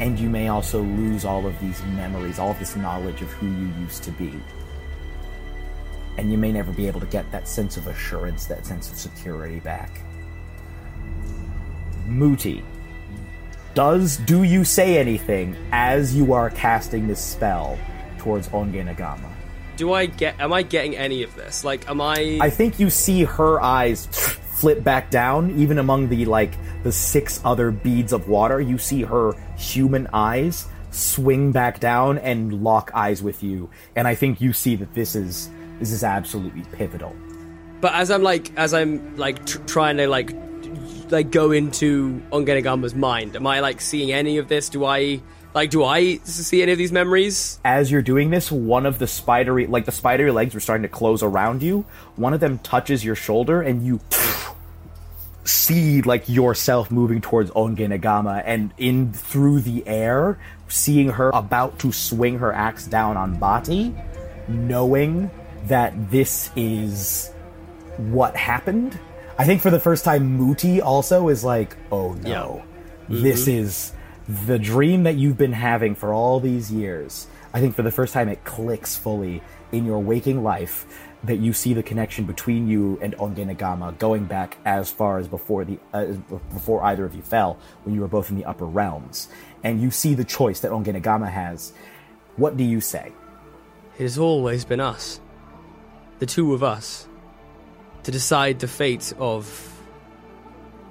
and 0.00 0.18
you 0.18 0.28
may 0.28 0.48
also 0.48 0.82
lose 0.82 1.24
all 1.24 1.46
of 1.46 1.58
these 1.60 1.82
memories 1.94 2.38
all 2.38 2.50
of 2.50 2.58
this 2.58 2.76
knowledge 2.76 3.22
of 3.22 3.28
who 3.34 3.46
you 3.46 3.72
used 3.80 4.02
to 4.02 4.10
be 4.12 4.32
and 6.20 6.30
you 6.30 6.38
may 6.38 6.52
never 6.52 6.70
be 6.72 6.86
able 6.86 7.00
to 7.00 7.06
get 7.06 7.30
that 7.32 7.48
sense 7.48 7.76
of 7.76 7.86
assurance 7.86 8.46
that 8.46 8.64
sense 8.64 8.90
of 8.90 8.96
security 8.96 9.58
back 9.60 10.00
Mooti 12.06 12.62
does 13.74 14.16
do 14.18 14.42
you 14.42 14.64
say 14.64 14.98
anything 14.98 15.56
as 15.72 16.14
you 16.14 16.32
are 16.32 16.50
casting 16.50 17.06
this 17.06 17.20
spell 17.20 17.78
towards 18.18 18.48
Ongenagama? 18.48 19.30
Do 19.76 19.92
I 19.92 20.06
get? 20.06 20.38
Am 20.40 20.52
I 20.52 20.62
getting 20.62 20.96
any 20.96 21.22
of 21.22 21.34
this? 21.36 21.64
Like, 21.64 21.88
am 21.88 22.00
I? 22.00 22.38
I 22.40 22.50
think 22.50 22.78
you 22.78 22.90
see 22.90 23.24
her 23.24 23.60
eyes 23.60 24.06
flip 24.06 24.84
back 24.84 25.10
down, 25.10 25.58
even 25.58 25.78
among 25.78 26.08
the 26.08 26.26
like 26.26 26.52
the 26.82 26.92
six 26.92 27.40
other 27.44 27.70
beads 27.70 28.12
of 28.12 28.28
water. 28.28 28.60
You 28.60 28.76
see 28.76 29.02
her 29.02 29.32
human 29.56 30.08
eyes 30.12 30.66
swing 30.90 31.52
back 31.52 31.78
down 31.78 32.18
and 32.18 32.64
lock 32.64 32.90
eyes 32.92 33.22
with 33.22 33.42
you, 33.42 33.70
and 33.96 34.06
I 34.06 34.14
think 34.14 34.40
you 34.40 34.52
see 34.52 34.76
that 34.76 34.92
this 34.94 35.14
is 35.14 35.48
this 35.80 35.90
is 35.90 36.04
absolutely 36.04 36.62
pivotal. 36.72 37.16
But 37.80 37.94
as 37.94 38.10
I'm 38.10 38.22
like, 38.22 38.56
as 38.56 38.72
I'm 38.74 39.16
like 39.16 39.44
tr- 39.46 39.58
trying 39.60 39.96
to 39.96 40.06
like, 40.06 40.32
like 41.10 41.30
go 41.30 41.50
into 41.50 42.22
Ongenagama's 42.30 42.94
mind, 42.94 43.34
am 43.34 43.46
I 43.46 43.60
like 43.60 43.80
seeing 43.80 44.12
any 44.12 44.36
of 44.36 44.48
this? 44.48 44.68
Do 44.68 44.84
I 44.84 45.20
like, 45.54 45.70
do 45.70 45.82
I 45.82 46.18
see 46.18 46.62
any 46.62 46.72
of 46.72 46.78
these 46.78 46.92
memories? 46.92 47.58
As 47.64 47.90
you're 47.90 48.02
doing 48.02 48.30
this, 48.30 48.52
one 48.52 48.86
of 48.86 48.98
the 48.98 49.06
spidery 49.06 49.66
like 49.66 49.86
the 49.86 49.92
spidery 49.92 50.30
legs 50.30 50.54
were 50.54 50.60
starting 50.60 50.82
to 50.82 50.88
close 50.88 51.22
around 51.22 51.62
you. 51.62 51.86
One 52.16 52.34
of 52.34 52.40
them 52.40 52.58
touches 52.58 53.04
your 53.04 53.16
shoulder, 53.16 53.62
and 53.62 53.84
you 53.84 54.00
see 55.44 56.02
like 56.02 56.28
yourself 56.28 56.90
moving 56.90 57.22
towards 57.22 57.50
Ongenagama 57.52 58.42
and 58.44 58.72
in 58.76 59.14
through 59.14 59.62
the 59.62 59.84
air, 59.86 60.38
seeing 60.68 61.08
her 61.08 61.30
about 61.30 61.78
to 61.78 61.90
swing 61.90 62.38
her 62.38 62.52
axe 62.52 62.86
down 62.86 63.16
on 63.16 63.38
Bati, 63.38 63.94
knowing 64.46 65.30
that 65.66 66.10
this 66.10 66.50
is 66.56 67.30
what 67.96 68.36
happened. 68.36 68.98
I 69.38 69.44
think 69.44 69.62
for 69.62 69.70
the 69.70 69.80
first 69.80 70.04
time 70.04 70.38
Mooti 70.38 70.82
also 70.82 71.28
is 71.28 71.44
like, 71.44 71.76
oh 71.90 72.14
no. 72.14 72.64
This 73.08 73.48
is 73.48 73.92
the 74.28 74.58
dream 74.58 75.02
that 75.02 75.16
you've 75.16 75.36
been 75.36 75.52
having 75.52 75.96
for 75.96 76.12
all 76.12 76.38
these 76.38 76.70
years. 76.70 77.26
I 77.52 77.60
think 77.60 77.74
for 77.74 77.82
the 77.82 77.90
first 77.90 78.14
time 78.14 78.28
it 78.28 78.44
clicks 78.44 78.96
fully 78.96 79.42
in 79.72 79.84
your 79.84 79.98
waking 79.98 80.44
life 80.44 80.86
that 81.24 81.36
you 81.36 81.52
see 81.52 81.74
the 81.74 81.82
connection 81.82 82.24
between 82.24 82.68
you 82.68 82.98
and 83.02 83.14
Ongenagama 83.16 83.98
going 83.98 84.24
back 84.24 84.56
as 84.64 84.90
far 84.90 85.18
as 85.18 85.28
before 85.28 85.64
the 85.64 85.78
uh, 85.92 86.04
before 86.52 86.82
either 86.84 87.04
of 87.04 87.14
you 87.14 87.22
fell 87.22 87.58
when 87.82 87.94
you 87.94 88.00
were 88.00 88.08
both 88.08 88.30
in 88.30 88.36
the 88.36 88.44
upper 88.44 88.64
realms, 88.64 89.28
and 89.62 89.82
you 89.82 89.90
see 89.90 90.14
the 90.14 90.24
choice 90.24 90.60
that 90.60 90.70
Ongenagama 90.70 91.30
has. 91.30 91.72
What 92.36 92.56
do 92.56 92.64
you 92.64 92.80
say? 92.80 93.12
It 93.98 94.02
has 94.02 94.16
always 94.16 94.64
been 94.64 94.80
us, 94.80 95.20
the 96.20 96.26
two 96.26 96.54
of 96.54 96.62
us, 96.62 97.08
to 98.04 98.10
decide 98.10 98.60
the 98.60 98.68
fate 98.68 99.12
of 99.18 99.66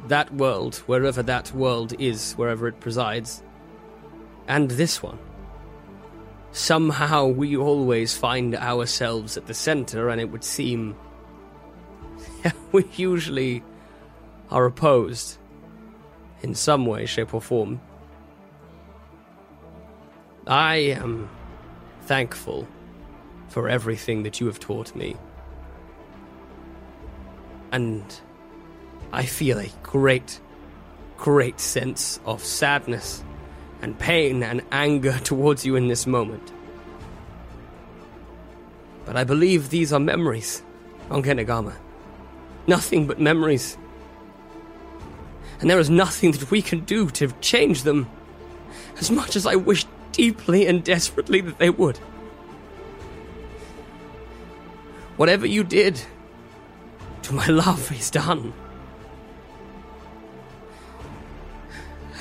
that 0.07 0.33
world, 0.33 0.77
wherever 0.87 1.23
that 1.23 1.53
world 1.53 1.93
is, 1.99 2.33
wherever 2.33 2.67
it 2.67 2.79
presides, 2.79 3.41
and 4.47 4.71
this 4.71 5.01
one. 5.01 5.19
Somehow 6.51 7.27
we 7.27 7.55
always 7.55 8.17
find 8.17 8.55
ourselves 8.55 9.37
at 9.37 9.45
the 9.45 9.53
center, 9.53 10.09
and 10.09 10.19
it 10.19 10.31
would 10.31 10.43
seem 10.43 10.95
we 12.71 12.85
usually 12.95 13.63
are 14.49 14.65
opposed 14.65 15.37
in 16.41 16.55
some 16.55 16.85
way, 16.85 17.05
shape, 17.05 17.33
or 17.33 17.41
form. 17.41 17.79
I 20.47 20.75
am 20.77 21.29
thankful 22.01 22.67
for 23.49 23.67
everything 23.67 24.23
that 24.23 24.39
you 24.39 24.45
have 24.47 24.59
taught 24.59 24.95
me. 24.95 25.15
And 27.71 28.03
I 29.11 29.25
feel 29.25 29.59
a 29.59 29.69
great, 29.83 30.39
great 31.17 31.59
sense 31.59 32.19
of 32.25 32.43
sadness 32.43 33.23
and 33.81 33.97
pain 33.97 34.43
and 34.43 34.61
anger 34.71 35.17
towards 35.23 35.65
you 35.65 35.75
in 35.75 35.87
this 35.87 36.07
moment. 36.07 36.53
But 39.05 39.15
I 39.15 39.23
believe 39.23 39.69
these 39.69 39.91
are 39.91 39.99
memories, 39.99 40.61
Ongenagama. 41.09 41.73
Nothing 42.67 43.07
but 43.07 43.19
memories. 43.19 43.77
And 45.59 45.69
there 45.69 45.79
is 45.79 45.89
nothing 45.89 46.31
that 46.33 46.51
we 46.51 46.61
can 46.61 46.81
do 46.81 47.09
to 47.11 47.31
change 47.41 47.83
them, 47.83 48.07
as 48.99 49.09
much 49.09 49.35
as 49.35 49.45
I 49.45 49.55
wish 49.55 49.85
deeply 50.11 50.67
and 50.67 50.83
desperately 50.83 51.41
that 51.41 51.57
they 51.57 51.71
would. 51.71 51.99
Whatever 55.19 55.45
you 55.45 55.65
did 55.65 56.01
to 57.23 57.33
my 57.33 57.45
love 57.65 57.91
is 57.91 58.09
done. 58.09 58.53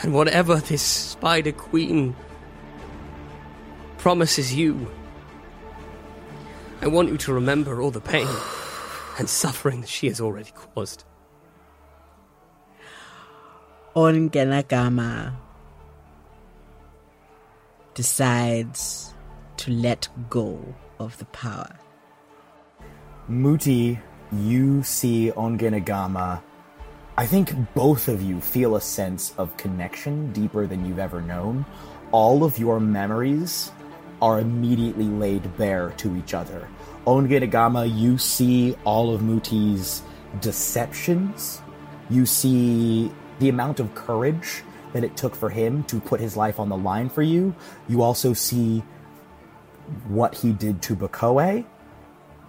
And 0.02 0.12
whatever 0.12 0.56
this 0.56 0.82
Spider 0.82 1.52
Queen 1.52 2.16
promises 3.98 4.52
you, 4.52 4.90
I 6.82 6.88
want 6.88 7.10
you 7.10 7.18
to 7.18 7.32
remember 7.32 7.80
all 7.80 7.92
the 7.92 8.00
pain 8.00 8.26
and 9.20 9.28
suffering 9.28 9.82
that 9.82 9.88
she 9.88 10.08
has 10.08 10.20
already 10.20 10.50
caused. 10.50 11.04
Ongenagama 13.94 15.36
decides 17.94 19.14
to 19.58 19.70
let 19.70 20.08
go 20.28 20.74
of 20.98 21.16
the 21.18 21.26
power. 21.26 21.78
Mooti, 23.28 24.00
you 24.32 24.82
see 24.82 25.30
Ongenagama. 25.36 26.40
I 27.18 27.26
think 27.26 27.52
both 27.74 28.08
of 28.08 28.22
you 28.22 28.40
feel 28.40 28.74
a 28.74 28.80
sense 28.80 29.34
of 29.36 29.54
connection 29.58 30.32
deeper 30.32 30.66
than 30.66 30.86
you've 30.86 30.98
ever 30.98 31.20
known. 31.20 31.66
All 32.10 32.42
of 32.42 32.58
your 32.58 32.80
memories 32.80 33.70
are 34.22 34.40
immediately 34.40 35.04
laid 35.04 35.58
bare 35.58 35.90
to 35.98 36.16
each 36.16 36.32
other. 36.32 36.66
Ongenagama, 37.06 37.94
you 37.94 38.16
see 38.16 38.74
all 38.84 39.14
of 39.14 39.20
Mooti's 39.20 40.02
deceptions. 40.40 41.60
You 42.08 42.24
see 42.24 43.12
the 43.40 43.50
amount 43.50 43.78
of 43.78 43.94
courage 43.94 44.62
that 44.94 45.04
it 45.04 45.18
took 45.18 45.34
for 45.34 45.50
him 45.50 45.84
to 45.84 46.00
put 46.00 46.18
his 46.18 46.34
life 46.34 46.58
on 46.58 46.70
the 46.70 46.78
line 46.78 47.10
for 47.10 47.22
you. 47.22 47.54
You 47.90 48.00
also 48.00 48.32
see 48.32 48.82
what 50.06 50.34
he 50.36 50.52
did 50.52 50.80
to 50.82 50.96
Bakoe 50.96 51.66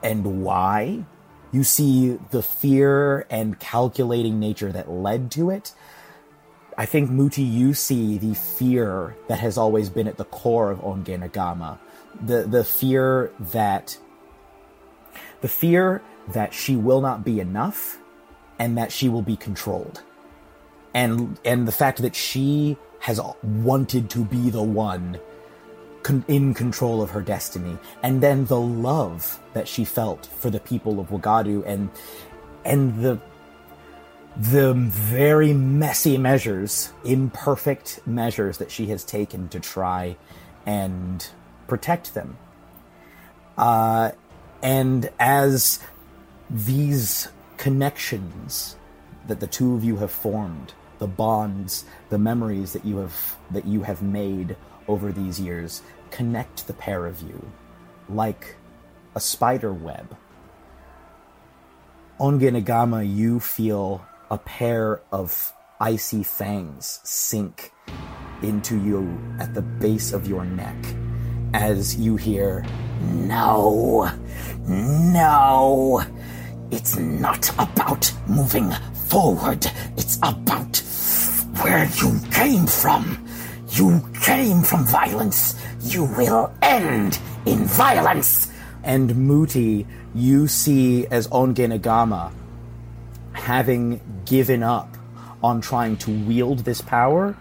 and 0.03 0.43
why. 0.43 1.05
You 1.51 1.63
see 1.63 2.19
the 2.29 2.43
fear 2.43 3.25
and 3.29 3.59
calculating 3.59 4.39
nature 4.39 4.71
that 4.71 4.89
led 4.89 5.31
to 5.31 5.49
it. 5.49 5.73
I 6.77 6.85
think 6.85 7.09
Mooti, 7.09 7.49
you 7.49 7.73
see 7.73 8.17
the 8.17 8.35
fear 8.35 9.17
that 9.27 9.39
has 9.39 9.57
always 9.57 9.89
been 9.89 10.07
at 10.07 10.17
the 10.17 10.25
core 10.25 10.71
of 10.71 10.79
Ongenagama. 10.79 11.79
The 12.21 12.43
the 12.43 12.63
fear 12.63 13.31
that 13.39 13.97
the 15.41 15.47
fear 15.47 16.01
that 16.29 16.53
she 16.53 16.75
will 16.75 17.01
not 17.01 17.25
be 17.25 17.39
enough 17.39 17.97
and 18.59 18.77
that 18.77 18.91
she 18.91 19.09
will 19.09 19.21
be 19.21 19.35
controlled. 19.35 20.03
And 20.93 21.39
and 21.43 21.67
the 21.67 21.71
fact 21.71 22.01
that 22.01 22.15
she 22.15 22.77
has 22.99 23.19
wanted 23.43 24.09
to 24.11 24.25
be 24.25 24.49
the 24.49 24.63
one 24.63 25.19
con- 26.09 26.25
in 26.27 26.55
control 26.55 27.03
of 27.03 27.11
her 27.11 27.21
destiny, 27.21 27.77
and 28.01 28.21
then 28.21 28.45
the 28.45 28.59
love 28.59 29.39
that 29.53 29.67
she 29.67 29.85
felt 29.85 30.25
for 30.25 30.49
the 30.49 30.59
people 30.59 30.99
of 30.99 31.09
Wagadu, 31.09 31.63
and 31.67 31.89
and 32.65 33.01
the 33.03 33.19
the 34.35 34.73
very 34.73 35.53
messy 35.53 36.17
measures, 36.17 36.91
imperfect 37.03 37.99
measures 38.07 38.57
that 38.57 38.71
she 38.71 38.87
has 38.87 39.03
taken 39.03 39.49
to 39.49 39.59
try 39.59 40.15
and 40.65 41.27
protect 41.67 42.13
them. 42.15 42.37
Uh, 43.57 44.11
and 44.63 45.11
as 45.19 45.79
these 46.49 47.27
connections 47.57 48.77
that 49.27 49.39
the 49.39 49.47
two 49.47 49.75
of 49.75 49.83
you 49.83 49.97
have 49.97 50.11
formed, 50.11 50.73
the 50.97 51.07
bonds, 51.07 51.85
the 52.09 52.17
memories 52.17 52.73
that 52.73 52.83
you 52.83 52.97
have 52.97 53.37
that 53.51 53.65
you 53.65 53.83
have 53.83 54.01
made 54.01 54.55
over 54.87 55.11
these 55.11 55.39
years, 55.39 55.83
connect 56.11 56.67
the 56.67 56.73
pair 56.73 57.05
of 57.05 57.21
you 57.21 57.51
like 58.09 58.55
a 59.15 59.19
spider 59.19 59.73
web. 59.73 60.15
Ongenagama, 62.19 63.15
you 63.15 63.39
feel 63.39 64.05
a 64.29 64.37
pair 64.37 65.01
of 65.11 65.53
icy 65.79 66.23
fangs 66.23 66.99
sink 67.03 67.71
into 68.41 68.77
you 68.77 69.17
at 69.39 69.53
the 69.53 69.61
base 69.61 70.11
of 70.13 70.27
your 70.27 70.45
neck 70.45 70.75
as 71.53 71.95
you 71.95 72.15
hear, 72.15 72.65
No, 73.01 74.11
no, 74.67 76.03
it's 76.71 76.97
not 76.97 77.49
about 77.57 78.11
moving 78.27 78.71
forward, 79.07 79.65
it's 79.97 80.17
about 80.17 80.77
where 81.61 81.89
you 82.01 82.19
came 82.31 82.67
from. 82.67 83.28
You 83.71 84.01
came 84.21 84.61
from 84.63 84.85
violence, 84.85 85.55
you 85.81 86.05
will 86.05 86.51
end 86.61 87.19
in 87.45 87.65
violence. 87.65 88.51
And 88.83 89.11
Mooti, 89.11 89.85
you 90.15 90.47
see 90.47 91.05
as 91.07 91.27
Ongenagama 91.27 92.31
having 93.33 94.01
given 94.25 94.63
up 94.63 94.97
on 95.41 95.61
trying 95.61 95.97
to 95.97 96.11
wield 96.25 96.59
this 96.59 96.81
power, 96.81 97.35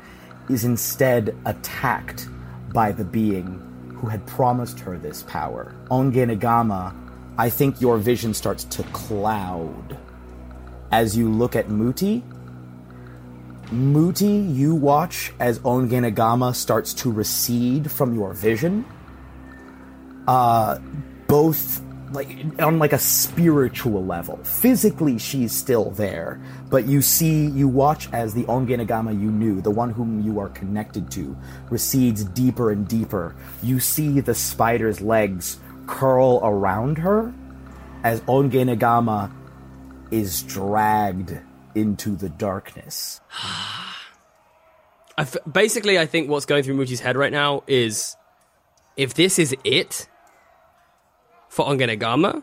is 0.48 0.64
instead 0.64 1.36
attacked 1.44 2.28
by 2.72 2.92
the 2.92 3.04
being 3.04 3.60
who 3.96 4.06
had 4.06 4.24
promised 4.26 4.78
her 4.80 4.96
this 4.96 5.22
power. 5.24 5.74
Ongenagama, 5.90 6.94
I 7.36 7.50
think 7.50 7.80
your 7.80 7.98
vision 7.98 8.32
starts 8.32 8.64
to 8.64 8.82
cloud 8.84 9.98
as 10.90 11.16
you 11.16 11.28
look 11.28 11.56
at 11.56 11.68
Mooti. 11.68 12.22
Mooti, 13.70 14.54
you 14.54 14.74
watch 14.74 15.32
as 15.38 15.58
Ongenagama 15.60 16.54
starts 16.54 16.94
to 16.94 17.12
recede 17.12 17.90
from 17.90 18.14
your 18.14 18.32
vision. 18.32 18.84
Uh, 20.26 20.78
both 21.26 21.82
like 22.12 22.28
on 22.58 22.78
like 22.78 22.92
a 22.92 22.98
spiritual 22.98 24.04
level. 24.04 24.38
Physically, 24.44 25.18
she's 25.18 25.52
still 25.52 25.90
there, 25.90 26.40
but 26.70 26.86
you 26.86 27.02
see, 27.02 27.46
you 27.46 27.68
watch 27.68 28.10
as 28.12 28.32
the 28.32 28.44
Ongenagama 28.44 29.12
you 29.12 29.30
knew, 29.30 29.60
the 29.60 29.70
one 29.70 29.90
whom 29.90 30.22
you 30.22 30.38
are 30.40 30.48
connected 30.48 31.10
to, 31.12 31.36
recedes 31.70 32.24
deeper 32.24 32.70
and 32.70 32.88
deeper. 32.88 33.36
You 33.62 33.80
see 33.80 34.20
the 34.20 34.34
spider's 34.34 35.00
legs 35.00 35.58
curl 35.86 36.40
around 36.42 36.98
her 36.98 37.32
as 38.04 38.20
Ongenagama 38.22 39.30
is 40.10 40.42
dragged 40.42 41.38
into 41.74 42.16
the 42.16 42.28
darkness. 42.28 43.20
I 45.18 45.22
f- 45.22 45.36
basically, 45.50 45.98
I 45.98 46.06
think 46.06 46.28
what's 46.28 46.46
going 46.46 46.62
through 46.62 46.76
Mooti's 46.76 47.00
head 47.00 47.16
right 47.16 47.32
now 47.32 47.64
is 47.66 48.16
if 48.96 49.14
this 49.14 49.38
is 49.38 49.54
it 49.64 50.08
for 51.48 51.66
Ongenagama, 51.66 52.42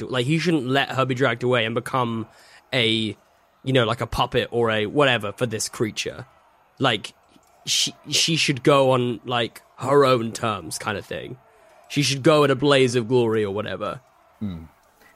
like 0.00 0.26
he 0.26 0.38
shouldn't 0.38 0.66
let 0.66 0.90
her 0.90 1.04
be 1.04 1.14
dragged 1.14 1.42
away 1.42 1.64
and 1.64 1.74
become 1.74 2.26
a, 2.72 3.16
you 3.62 3.72
know, 3.72 3.84
like 3.84 4.00
a 4.00 4.06
puppet 4.06 4.48
or 4.50 4.70
a 4.70 4.86
whatever 4.86 5.32
for 5.32 5.46
this 5.46 5.68
creature. 5.68 6.26
Like 6.78 7.14
she 7.64 7.94
she 8.10 8.36
should 8.36 8.62
go 8.62 8.90
on 8.90 9.20
like 9.24 9.62
her 9.76 10.04
own 10.04 10.32
terms, 10.32 10.78
kind 10.78 10.98
of 10.98 11.06
thing. 11.06 11.38
She 11.88 12.02
should 12.02 12.22
go 12.22 12.44
in 12.44 12.50
a 12.50 12.54
blaze 12.56 12.94
of 12.96 13.08
glory 13.08 13.44
or 13.44 13.54
whatever. 13.54 14.00
Hmm. 14.40 14.64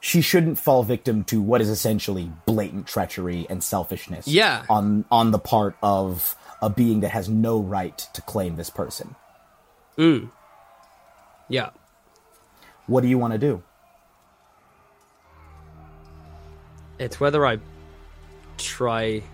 She 0.07 0.21
shouldn't 0.21 0.57
fall 0.57 0.85
victim 0.85 1.25
to 1.25 1.43
what 1.43 1.61
is 1.61 1.69
essentially 1.69 2.31
blatant 2.47 2.87
treachery 2.87 3.45
and 3.51 3.61
selfishness 3.61 4.29
Yeah. 4.29 4.65
on 4.71 5.05
on 5.11 5.33
the 5.33 5.41
part 5.41 5.75
of 5.83 6.37
a 6.63 6.71
being 6.71 7.01
that 7.01 7.11
has 7.11 7.29
no 7.29 7.59
right 7.59 7.99
to 8.15 8.23
claim 8.23 8.55
this 8.55 8.71
person. 8.71 9.17
Mm. 9.99 10.31
Yeah. 11.49 11.71
What 12.87 13.01
do 13.01 13.09
you 13.09 13.19
want 13.19 13.33
to 13.33 13.39
do? 13.39 13.65
It's 17.01 17.19
whether 17.19 17.45
I 17.45 17.59
try. 18.59 19.25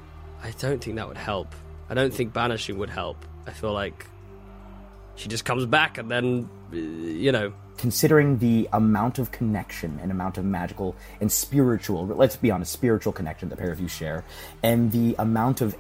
I 0.43 0.53
don't 0.59 0.83
think 0.83 0.97
that 0.97 1.07
would 1.07 1.19
help. 1.19 1.55
I 1.91 1.95
don't 1.95 2.15
think 2.15 2.33
banishing 2.33 2.79
would 2.79 2.89
help. 2.91 3.19
I 3.47 3.51
feel 3.51 3.75
like 3.75 4.07
she 5.17 5.29
just 5.29 5.45
comes 5.45 5.67
back 5.67 5.99
and 5.99 6.11
then, 6.11 6.49
you 6.73 7.31
know, 7.31 7.53
considering 7.83 8.39
the 8.39 8.69
amount 8.75 9.19
of 9.19 9.33
connection 9.33 9.99
and 10.01 10.13
amount 10.13 10.39
of 10.39 10.45
magical 10.45 10.95
and 11.21 11.33
spiritual 11.33 12.07
let's 12.07 12.37
be 12.37 12.49
honest 12.49 12.71
spiritual 12.71 13.13
connection 13.13 13.49
the 13.49 13.57
pair 13.57 13.73
of 13.73 13.81
you 13.81 13.89
share 13.89 14.23
and 14.63 14.93
the 14.93 15.17
amount 15.19 15.61
of 15.61 15.75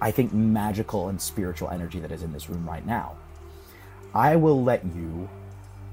i 0.00 0.10
think 0.10 0.32
magical 0.32 1.08
and 1.08 1.22
spiritual 1.22 1.68
energy 1.70 2.00
that 2.00 2.10
is 2.10 2.24
in 2.24 2.32
this 2.32 2.50
room 2.50 2.68
right 2.68 2.84
now 2.84 3.14
i 4.16 4.34
will 4.34 4.64
let 4.64 4.84
you 4.96 5.28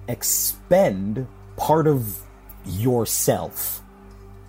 expend 0.08 1.28
part 1.58 1.86
of 1.86 2.24
yourself 2.66 3.84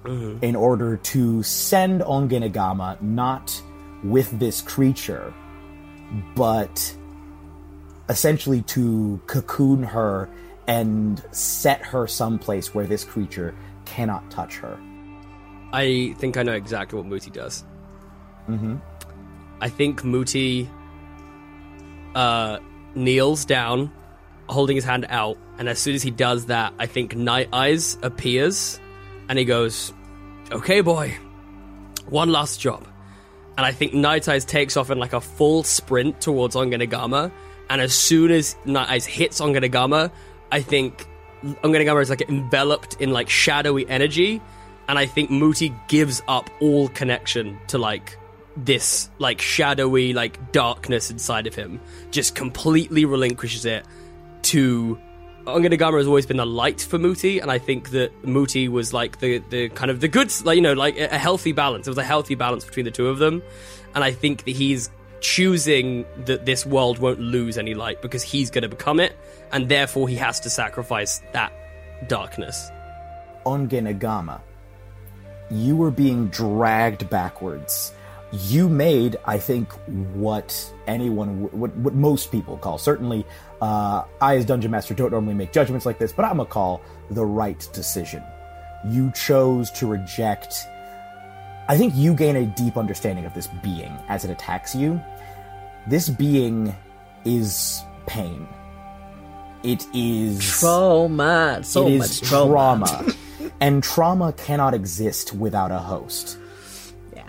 mm-hmm. 0.04 0.42
in 0.42 0.56
order 0.56 0.96
to 0.96 1.42
send 1.42 2.00
ongenagama 2.00 2.98
not 3.02 3.60
with 4.02 4.30
this 4.38 4.62
creature 4.62 5.34
but 6.34 6.96
essentially 8.08 8.62
to 8.62 9.20
cocoon 9.26 9.82
her 9.82 10.30
and 10.66 11.22
set 11.32 11.82
her 11.82 12.06
someplace 12.06 12.74
where 12.74 12.86
this 12.86 13.04
creature 13.04 13.54
cannot 13.84 14.30
touch 14.30 14.56
her. 14.58 14.78
I 15.72 16.14
think 16.18 16.36
I 16.36 16.42
know 16.42 16.52
exactly 16.52 16.98
what 16.98 17.08
Mooti 17.08 17.32
does. 17.32 17.64
Mm-hmm. 18.48 18.76
I 19.60 19.68
think 19.68 20.02
Mooti 20.02 20.68
uh, 22.14 22.58
kneels 22.94 23.44
down, 23.44 23.90
holding 24.48 24.76
his 24.76 24.84
hand 24.84 25.06
out, 25.08 25.38
and 25.58 25.68
as 25.68 25.78
soon 25.78 25.94
as 25.94 26.02
he 26.02 26.10
does 26.10 26.46
that, 26.46 26.74
I 26.78 26.86
think 26.86 27.16
Night 27.16 27.48
Eyes 27.52 27.96
appears, 28.02 28.80
and 29.28 29.38
he 29.38 29.44
goes, 29.44 29.92
"Okay, 30.50 30.80
boy, 30.80 31.16
one 32.06 32.30
last 32.30 32.60
job." 32.60 32.86
And 33.56 33.66
I 33.66 33.72
think 33.72 33.94
Night 33.94 34.28
Eyes 34.28 34.44
takes 34.44 34.76
off 34.76 34.90
in 34.90 34.98
like 34.98 35.12
a 35.12 35.20
full 35.20 35.62
sprint 35.62 36.20
towards 36.20 36.54
Ongenagama, 36.54 37.30
and 37.70 37.80
as 37.80 37.94
soon 37.94 38.30
as 38.30 38.56
Night 38.64 38.88
Eyes 38.90 39.06
hits 39.06 39.40
Ongenagama, 39.40 40.10
I 40.52 40.60
think 40.60 41.06
Ongenagama 41.42 42.02
is 42.02 42.10
like 42.10 42.28
enveloped 42.28 43.00
in 43.00 43.10
like 43.10 43.28
shadowy 43.28 43.88
energy, 43.88 44.40
and 44.86 44.98
I 44.98 45.06
think 45.06 45.30
Mooti 45.30 45.74
gives 45.88 46.22
up 46.28 46.50
all 46.60 46.88
connection 46.88 47.58
to 47.68 47.78
like 47.78 48.18
this 48.54 49.08
like 49.18 49.40
shadowy 49.40 50.12
like 50.12 50.52
darkness 50.52 51.10
inside 51.10 51.46
of 51.46 51.54
him, 51.54 51.80
just 52.10 52.34
completely 52.36 53.04
relinquishes 53.04 53.64
it 53.64 53.84
to. 54.42 55.00
Ongenagama 55.46 55.98
has 55.98 56.06
always 56.06 56.24
been 56.24 56.38
a 56.38 56.44
light 56.44 56.80
for 56.80 56.98
Mooti, 56.98 57.42
and 57.42 57.50
I 57.50 57.58
think 57.58 57.90
that 57.90 58.12
Mooti 58.22 58.68
was 58.68 58.92
like 58.92 59.18
the 59.18 59.38
the 59.50 59.70
kind 59.70 59.90
of 59.90 60.00
the 60.00 60.06
good, 60.06 60.30
like 60.44 60.54
you 60.54 60.62
know, 60.62 60.74
like 60.74 60.96
a 60.98 61.18
healthy 61.18 61.50
balance. 61.50 61.88
It 61.88 61.90
was 61.90 61.98
a 61.98 62.04
healthy 62.04 62.36
balance 62.36 62.64
between 62.64 62.84
the 62.84 62.92
two 62.92 63.08
of 63.08 63.18
them, 63.18 63.42
and 63.94 64.04
I 64.04 64.12
think 64.12 64.44
that 64.44 64.54
he's 64.54 64.90
choosing 65.22 66.04
that 66.26 66.44
this 66.44 66.66
world 66.66 66.98
won't 66.98 67.20
lose 67.20 67.56
any 67.56 67.72
light 67.72 68.02
because 68.02 68.22
he's 68.22 68.50
going 68.50 68.62
to 68.62 68.68
become 68.68 69.00
it, 69.00 69.16
and 69.52 69.68
therefore 69.68 70.08
he 70.08 70.16
has 70.16 70.40
to 70.40 70.50
sacrifice 70.50 71.22
that 71.32 71.52
darkness. 72.08 72.70
Ongenagama, 73.46 74.40
you 75.50 75.76
were 75.76 75.90
being 75.90 76.28
dragged 76.28 77.08
backwards. 77.08 77.92
You 78.32 78.68
made, 78.68 79.16
I 79.24 79.38
think, 79.38 79.72
what 80.14 80.72
anyone, 80.86 81.50
what, 81.52 81.74
what 81.76 81.94
most 81.94 82.32
people 82.32 82.56
call, 82.56 82.78
certainly 82.78 83.24
uh, 83.60 84.04
I 84.20 84.36
as 84.36 84.44
Dungeon 84.44 84.70
Master 84.70 84.94
don't 84.94 85.12
normally 85.12 85.34
make 85.34 85.52
judgments 85.52 85.86
like 85.86 85.98
this, 85.98 86.12
but 86.12 86.24
I'm 86.24 86.36
going 86.36 86.46
to 86.46 86.52
call 86.52 86.80
the 87.10 87.24
right 87.24 87.68
decision. 87.72 88.22
You 88.88 89.12
chose 89.12 89.70
to 89.72 89.86
reject. 89.86 90.66
I 91.68 91.76
think 91.76 91.94
you 91.94 92.14
gain 92.14 92.36
a 92.36 92.46
deep 92.46 92.76
understanding 92.76 93.24
of 93.24 93.34
this 93.34 93.48
being 93.62 93.96
as 94.08 94.24
it 94.24 94.30
attacks 94.30 94.74
you. 94.74 95.00
This 95.86 96.08
being 96.08 96.74
is 97.24 97.82
pain. 98.06 98.46
It 99.62 99.86
is 99.94 100.58
Trauma. 100.58 101.60
So 101.62 101.86
it 101.86 101.98
much 101.98 102.20
trauma. 102.20 102.86
trauma. 102.86 103.12
and 103.60 103.82
trauma 103.82 104.32
cannot 104.32 104.74
exist 104.74 105.34
without 105.34 105.70
a 105.70 105.78
host. 105.78 106.38
Yeah. 107.14 107.28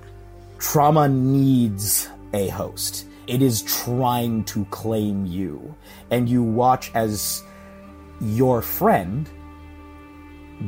Trauma 0.60 1.08
needs 1.08 2.10
a 2.34 2.48
host. 2.50 3.06
It 3.28 3.42
is 3.42 3.62
trying 3.64 4.44
to 4.46 4.66
claim 4.66 5.26
you. 5.26 5.76
And 6.12 6.28
you 6.28 6.44
watch 6.44 6.92
as 6.94 7.44
your 8.20 8.62
friend 8.62 9.30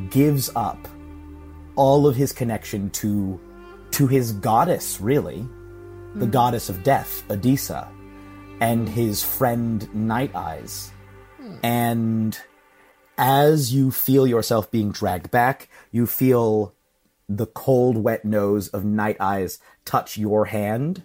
gives 0.10 0.50
up 0.56 0.88
all 1.76 2.08
of 2.08 2.16
his 2.16 2.32
connection 2.32 2.90
to 2.92 3.40
to 3.92 4.08
his 4.08 4.34
goddess, 4.34 5.00
really, 5.00 5.48
the 6.16 6.26
hmm. 6.26 6.32
goddess 6.32 6.70
of 6.70 6.84
death, 6.84 7.24
Adisa, 7.30 7.88
and 8.60 8.88
his 8.88 9.24
friend 9.24 9.94
Night 9.94 10.36
Eyes. 10.36 10.92
Hmm. 11.38 11.56
And 11.64 12.40
as 13.18 13.74
you 13.74 13.92
feel 13.92 14.28
yourself 14.28 14.72
being 14.72 14.92
dragged 14.92 15.32
back, 15.32 15.70
you 15.92 16.08
feel 16.08 16.74
the 17.28 17.48
cold, 17.48 17.98
wet 17.98 18.26
nose 18.26 18.68
of 18.70 18.86
Night 18.86 19.18
Eyes 19.20 19.60
touch 19.84 20.18
your 20.18 20.46
hand, 20.46 21.04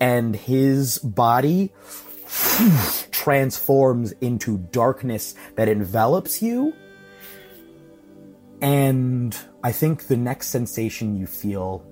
and 0.00 0.36
his 0.36 0.98
body 0.98 1.72
transforms 3.10 4.12
into 4.20 4.58
darkness 4.58 5.34
that 5.54 5.68
envelops 5.68 6.42
you. 6.42 6.74
And 8.60 9.36
I 9.62 9.72
think 9.72 10.06
the 10.06 10.16
next 10.16 10.48
sensation 10.48 11.16
you 11.16 11.26
feel 11.26 11.84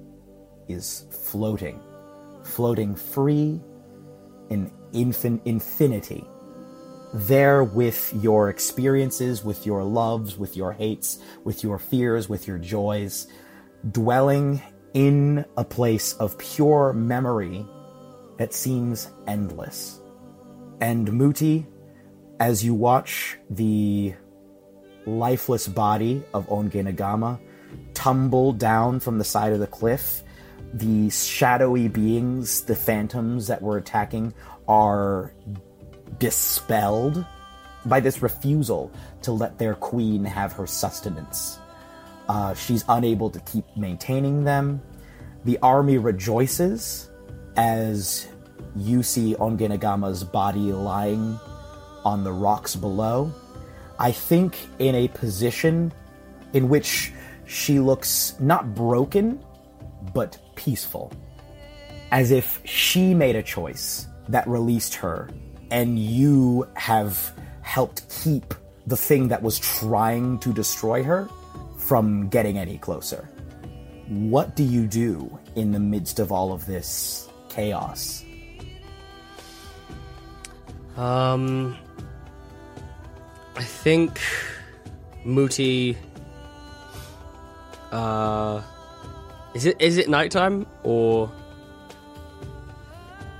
is 0.68 1.06
floating, 1.10 1.80
floating 2.54 2.94
free 2.94 3.60
in 4.50 4.70
infin- 4.92 5.40
infinity. 5.44 6.24
There 7.12 7.62
with 7.62 8.12
your 8.14 8.48
experiences, 8.48 9.44
with 9.44 9.66
your 9.66 9.84
loves, 9.84 10.36
with 10.36 10.56
your 10.56 10.72
hates, 10.72 11.18
with 11.44 11.62
your 11.62 11.78
fears, 11.78 12.28
with 12.28 12.46
your 12.46 12.58
joys, 12.58 13.26
dwelling 13.90 14.62
in 14.94 15.44
a 15.56 15.64
place 15.64 16.14
of 16.14 16.38
pure 16.38 16.92
memory 16.92 17.66
that 18.38 18.52
seems 18.52 19.10
endless. 19.26 20.00
And 20.80 21.06
Mooti, 21.08 21.66
as 22.40 22.64
you 22.64 22.74
watch 22.74 23.38
the 23.50 24.14
lifeless 25.06 25.68
body 25.68 26.22
of 26.32 26.46
Ongenagama 26.48 27.40
tumble 27.94 28.52
down 28.52 29.00
from 29.00 29.18
the 29.18 29.24
side 29.24 29.52
of 29.52 29.60
the 29.60 29.66
cliff, 29.66 30.22
the 30.74 31.08
shadowy 31.10 31.86
beings, 31.86 32.62
the 32.62 32.74
phantoms 32.74 33.46
that 33.46 33.62
were 33.62 33.76
attacking, 33.76 34.34
are 34.66 35.32
dispelled 36.18 37.24
by 37.86 38.00
this 38.00 38.22
refusal 38.22 38.90
to 39.22 39.30
let 39.32 39.58
their 39.58 39.74
queen 39.74 40.24
have 40.24 40.52
her 40.52 40.66
sustenance. 40.66 41.58
Uh, 42.28 42.54
she's 42.54 42.84
unable 42.88 43.30
to 43.30 43.38
keep 43.40 43.64
maintaining 43.76 44.44
them. 44.44 44.82
The 45.44 45.58
army 45.58 45.98
rejoices 45.98 47.10
as 47.56 48.26
you 48.74 49.02
see 49.02 49.36
Ongenagama's 49.36 50.24
body 50.24 50.72
lying 50.72 51.38
on 52.04 52.24
the 52.24 52.32
rocks 52.32 52.74
below. 52.74 53.32
I 53.98 54.10
think 54.10 54.58
in 54.80 54.96
a 54.96 55.08
position 55.08 55.92
in 56.52 56.68
which 56.68 57.12
she 57.46 57.78
looks 57.78 58.34
not 58.40 58.74
broken, 58.74 59.44
but 60.12 60.38
peaceful. 60.56 61.12
As 62.10 62.30
if 62.30 62.60
she 62.64 63.14
made 63.14 63.36
a 63.36 63.42
choice 63.42 64.06
that 64.28 64.46
released 64.46 64.94
her, 64.94 65.28
and 65.70 65.98
you 65.98 66.68
have 66.74 67.32
helped 67.62 68.08
keep 68.08 68.54
the 68.86 68.96
thing 68.96 69.28
that 69.28 69.42
was 69.42 69.58
trying 69.58 70.38
to 70.38 70.52
destroy 70.52 71.02
her 71.02 71.28
from 71.78 72.28
getting 72.28 72.58
any 72.58 72.78
closer. 72.78 73.28
What 74.08 74.54
do 74.54 74.62
you 74.62 74.86
do 74.86 75.38
in 75.56 75.72
the 75.72 75.80
midst 75.80 76.18
of 76.18 76.30
all 76.30 76.52
of 76.52 76.66
this 76.66 77.28
chaos? 77.48 78.24
Um, 80.96 81.76
I 83.56 83.62
think 83.62 84.20
Mooti. 85.24 85.96
Uh, 87.90 88.62
is 89.54 89.66
it 89.66 89.76
is 89.80 89.98
it 89.98 90.08
nighttime 90.08 90.66
or? 90.82 91.30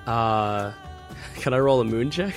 Uh, 0.07 0.73
can 1.37 1.55
I 1.55 1.59
roll 1.59 1.81
a 1.81 1.85
moon 1.85 2.11
check? 2.11 2.35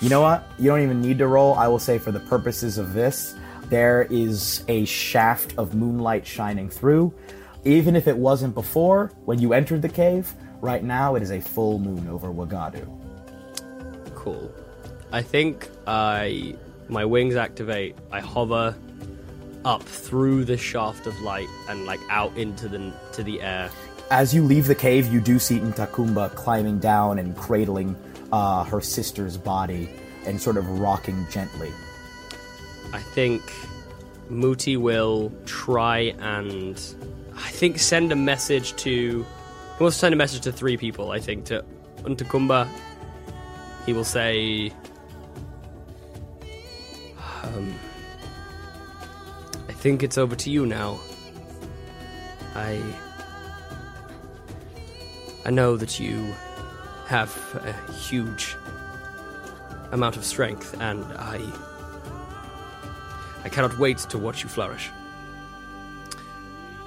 You 0.00 0.08
know 0.08 0.22
what? 0.22 0.50
You 0.58 0.70
don't 0.70 0.80
even 0.82 1.02
need 1.02 1.18
to 1.18 1.26
roll. 1.26 1.54
I 1.54 1.68
will 1.68 1.78
say, 1.78 1.98
for 1.98 2.10
the 2.10 2.20
purposes 2.20 2.78
of 2.78 2.94
this, 2.94 3.34
there 3.68 4.06
is 4.10 4.64
a 4.66 4.86
shaft 4.86 5.52
of 5.58 5.74
moonlight 5.74 6.26
shining 6.26 6.70
through. 6.70 7.12
Even 7.66 7.94
if 7.94 8.08
it 8.08 8.16
wasn't 8.16 8.54
before, 8.54 9.12
when 9.26 9.38
you 9.38 9.52
entered 9.52 9.82
the 9.82 9.90
cave, 9.90 10.32
right 10.62 10.82
now 10.82 11.16
it 11.16 11.22
is 11.22 11.30
a 11.30 11.40
full 11.40 11.78
moon 11.78 12.08
over 12.08 12.28
Wagadu. 12.28 12.88
cool. 14.14 14.50
I 15.12 15.20
think 15.20 15.68
I 15.86 16.56
my 16.88 17.04
wings 17.04 17.36
activate. 17.36 17.96
I 18.10 18.20
hover 18.20 18.74
up 19.64 19.82
through 19.82 20.44
the 20.44 20.56
shaft 20.56 21.06
of 21.06 21.20
light 21.20 21.48
and 21.68 21.86
like 21.86 22.00
out 22.08 22.36
into 22.36 22.68
the 22.68 22.92
to 23.12 23.22
the 23.22 23.42
air. 23.42 23.70
As 24.10 24.34
you 24.34 24.42
leave 24.42 24.66
the 24.66 24.74
cave, 24.74 25.12
you 25.12 25.20
do 25.20 25.38
see 25.38 25.58
Ntakumba 25.58 26.34
climbing 26.34 26.78
down 26.78 27.18
and 27.18 27.36
cradling 27.36 27.96
uh, 28.32 28.64
her 28.64 28.80
sister's 28.80 29.36
body 29.36 29.88
and 30.26 30.40
sort 30.40 30.56
of 30.56 30.80
rocking 30.80 31.26
gently. 31.30 31.70
I 32.92 32.98
think 32.98 33.42
Mooti 34.30 34.76
will 34.76 35.32
try 35.46 36.14
and 36.18 36.74
I 37.36 37.50
think 37.50 37.78
send 37.78 38.12
a 38.12 38.16
message 38.16 38.74
to 38.76 39.24
he 39.80 39.82
wants 39.82 39.96
to 39.96 40.00
send 40.00 40.12
a 40.12 40.16
message 40.16 40.42
to 40.42 40.52
three 40.52 40.76
people, 40.76 41.10
I 41.10 41.20
think, 41.20 41.46
to 41.46 41.64
Ntakumba. 42.02 42.68
He 43.86 43.94
will 43.94 44.04
say 44.04 44.72
think 49.80 50.02
it's 50.02 50.18
over 50.18 50.36
to 50.36 50.50
you 50.50 50.66
now. 50.66 51.00
I 52.54 52.82
I 55.46 55.50
know 55.50 55.78
that 55.78 55.98
you 55.98 56.34
have 57.06 57.32
a 57.64 57.92
huge 57.92 58.56
amount 59.90 60.18
of 60.18 60.24
strength 60.26 60.78
and 60.80 61.02
I 61.14 61.40
I 63.42 63.48
cannot 63.48 63.78
wait 63.78 63.96
to 64.10 64.18
watch 64.18 64.42
you 64.42 64.50
flourish. 64.50 64.90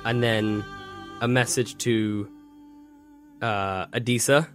And 0.06 0.22
then 0.22 0.64
a 1.20 1.28
message 1.28 1.78
to 1.80 2.30
uh, 3.42 3.88
Adisa 3.88 4.48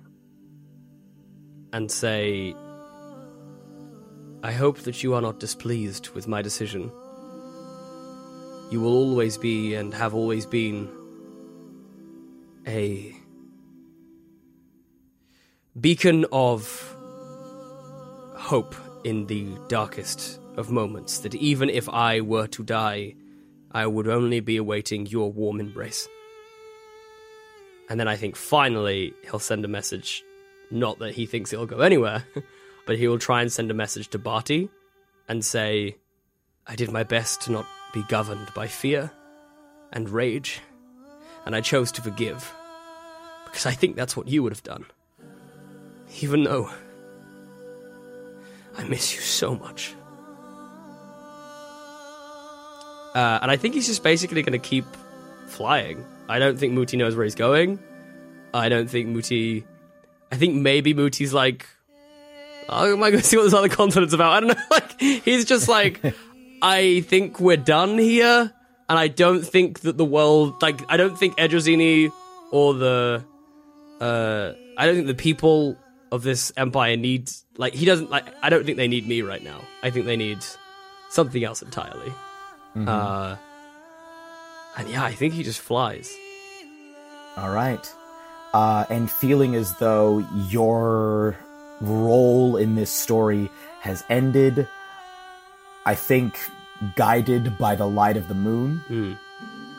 and 1.72 1.90
say, 1.90 2.54
I 4.44 4.52
hope 4.52 4.78
that 4.80 5.02
you 5.02 5.14
are 5.14 5.20
not 5.20 5.40
displeased 5.40 6.10
with 6.10 6.28
my 6.28 6.40
decision. 6.40 6.92
You 8.70 8.80
will 8.80 8.94
always 8.94 9.38
be 9.38 9.74
and 9.74 9.94
have 9.94 10.14
always 10.14 10.44
been 10.44 10.90
a 12.66 13.14
beacon 15.80 16.26
of 16.32 16.96
hope 18.34 18.74
in 19.04 19.26
the 19.26 19.46
darkest 19.68 20.38
of 20.56 20.70
moments, 20.70 21.20
that 21.20 21.34
even 21.34 21.70
if 21.70 21.88
I 21.88 22.20
were 22.20 22.46
to 22.48 22.62
die, 22.62 23.14
I 23.72 23.86
would 23.86 24.08
only 24.08 24.40
be 24.40 24.56
awaiting 24.56 25.06
your 25.06 25.32
warm 25.32 25.60
embrace. 25.60 26.06
And 27.88 27.98
then 27.98 28.08
I 28.08 28.16
think 28.16 28.36
finally 28.36 29.14
he'll 29.22 29.38
send 29.38 29.64
a 29.64 29.68
message, 29.68 30.22
not 30.70 30.98
that 30.98 31.14
he 31.14 31.24
thinks 31.24 31.52
it'll 31.52 31.66
go 31.66 31.80
anywhere, 31.80 32.24
but 32.86 32.98
he 32.98 33.08
will 33.08 33.18
try 33.18 33.40
and 33.40 33.50
send 33.50 33.70
a 33.70 33.74
message 33.74 34.08
to 34.08 34.18
Bati 34.18 34.68
and 35.26 35.42
say, 35.44 35.96
I 36.66 36.76
did 36.76 36.90
my 36.90 37.02
best 37.02 37.42
to 37.42 37.52
not 37.52 37.66
be 37.92 38.02
governed 38.08 38.52
by 38.54 38.66
fear 38.66 39.10
and 39.92 40.08
rage, 40.08 40.60
and 41.46 41.54
I 41.56 41.60
chose 41.60 41.92
to 41.92 42.02
forgive, 42.02 42.52
because 43.44 43.66
I 43.66 43.72
think 43.72 43.96
that's 43.96 44.16
what 44.16 44.28
you 44.28 44.42
would 44.42 44.52
have 44.52 44.62
done. 44.62 44.86
Even 46.20 46.44
though 46.44 46.70
I 48.76 48.84
miss 48.84 49.14
you 49.14 49.20
so 49.20 49.54
much. 49.54 49.94
Uh, 53.14 53.38
and 53.42 53.50
I 53.50 53.56
think 53.56 53.74
he's 53.74 53.86
just 53.86 54.02
basically 54.04 54.42
going 54.42 54.52
to 54.52 54.64
keep 54.64 54.84
flying. 55.48 56.04
I 56.28 56.38
don't 56.38 56.58
think 56.58 56.74
Mooti 56.74 56.96
knows 56.96 57.16
where 57.16 57.24
he's 57.24 57.34
going. 57.34 57.78
I 58.54 58.68
don't 58.68 58.88
think 58.88 59.08
Mooti. 59.08 59.64
I 60.30 60.36
think 60.36 60.54
maybe 60.54 60.94
Mooti's 60.94 61.34
like, 61.34 61.66
oh, 62.68 62.92
am 62.92 63.02
I 63.02 63.10
going 63.10 63.22
to 63.22 63.26
see 63.26 63.36
what 63.36 63.44
this 63.44 63.54
other 63.54 63.68
continent's 63.68 64.14
about? 64.14 64.32
I 64.32 64.40
don't 64.40 64.48
know. 64.50 64.62
Like 64.70 65.00
he's 65.00 65.44
just 65.44 65.68
like, 65.68 66.00
I 66.62 67.00
think 67.02 67.40
we're 67.40 67.56
done 67.56 67.98
here, 67.98 68.52
and 68.88 68.98
I 68.98 69.08
don't 69.08 69.42
think 69.42 69.80
that 69.80 69.96
the 69.96 70.04
world, 70.04 70.60
like, 70.62 70.80
I 70.88 70.96
don't 70.96 71.16
think 71.18 71.36
Ejozini 71.36 72.10
or 72.50 72.74
the, 72.74 73.24
uh, 74.00 74.52
I 74.76 74.86
don't 74.86 74.94
think 74.94 75.06
the 75.06 75.14
people 75.14 75.76
of 76.10 76.22
this 76.22 76.52
empire 76.56 76.96
need, 76.96 77.30
like, 77.56 77.74
he 77.74 77.84
doesn't 77.84 78.10
like. 78.10 78.26
I 78.42 78.48
don't 78.48 78.64
think 78.64 78.76
they 78.76 78.88
need 78.88 79.06
me 79.06 79.22
right 79.22 79.42
now. 79.42 79.60
I 79.82 79.90
think 79.90 80.06
they 80.06 80.16
need 80.16 80.38
something 81.10 81.44
else 81.44 81.62
entirely. 81.62 82.12
Uh, 82.76 83.36
and 84.76 84.88
yeah, 84.88 85.02
I 85.02 85.12
think 85.12 85.34
he 85.34 85.42
just 85.42 85.60
flies. 85.60 86.14
All 87.36 87.50
right. 87.50 87.84
Uh, 88.54 88.84
and 88.88 89.10
feeling 89.10 89.54
as 89.54 89.74
though 89.78 90.24
your 90.48 91.36
role 91.80 92.56
in 92.56 92.76
this 92.76 92.90
story 92.90 93.50
has 93.80 94.04
ended, 94.08 94.68
I 95.88 95.94
think 95.94 96.38
guided 96.96 97.56
by 97.56 97.74
the 97.74 97.86
light 97.86 98.18
of 98.18 98.28
the 98.28 98.34
moon, 98.34 98.80
hmm. 98.88 99.14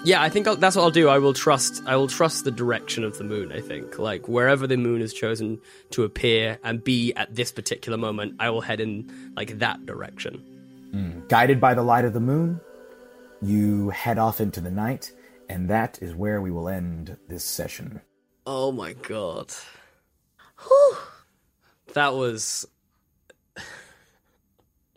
Yeah, 0.04 0.24
I 0.24 0.30
think 0.30 0.48
I'll, 0.48 0.56
that's 0.56 0.76
what 0.76 0.82
I'll 0.82 0.90
do. 0.90 1.08
I 1.08 1.20
will 1.20 1.36
trust. 1.36 1.84
I 1.86 1.98
will 1.98 2.08
trust 2.08 2.46
the 2.46 2.52
direction 2.52 3.04
of 3.04 3.20
the 3.20 3.24
moon. 3.24 3.52
I 3.52 3.62
think, 3.62 4.00
like 4.00 4.28
wherever 4.28 4.66
the 4.66 4.76
moon 4.76 5.02
has 5.02 5.14
chosen 5.14 5.62
to 5.92 6.06
appear 6.06 6.58
and 6.64 6.84
be 6.84 7.14
at 7.14 7.36
this 7.36 7.52
particular 7.52 7.96
moment, 7.96 8.38
I 8.40 8.50
will 8.50 8.62
head 8.62 8.80
in 8.80 9.32
like 9.36 9.60
that 9.60 9.86
direction. 9.86 10.38
Hmm. 10.92 11.28
Guided 11.28 11.62
by 11.62 11.76
the 11.76 11.84
light 11.84 12.06
of 12.06 12.14
the 12.14 12.20
moon, 12.20 12.60
you 13.40 13.92
head 13.92 14.18
off 14.18 14.42
into 14.42 14.62
the 14.62 14.72
night, 14.72 15.12
and 15.48 15.70
that 15.70 16.02
is 16.02 16.16
where 16.16 16.42
we 16.42 16.50
will 16.50 16.70
end 16.70 17.18
this 17.28 17.44
session. 17.44 18.02
Oh 18.48 18.72
my 18.72 18.94
god, 18.94 19.54
that 21.94 22.16
was 22.16 22.66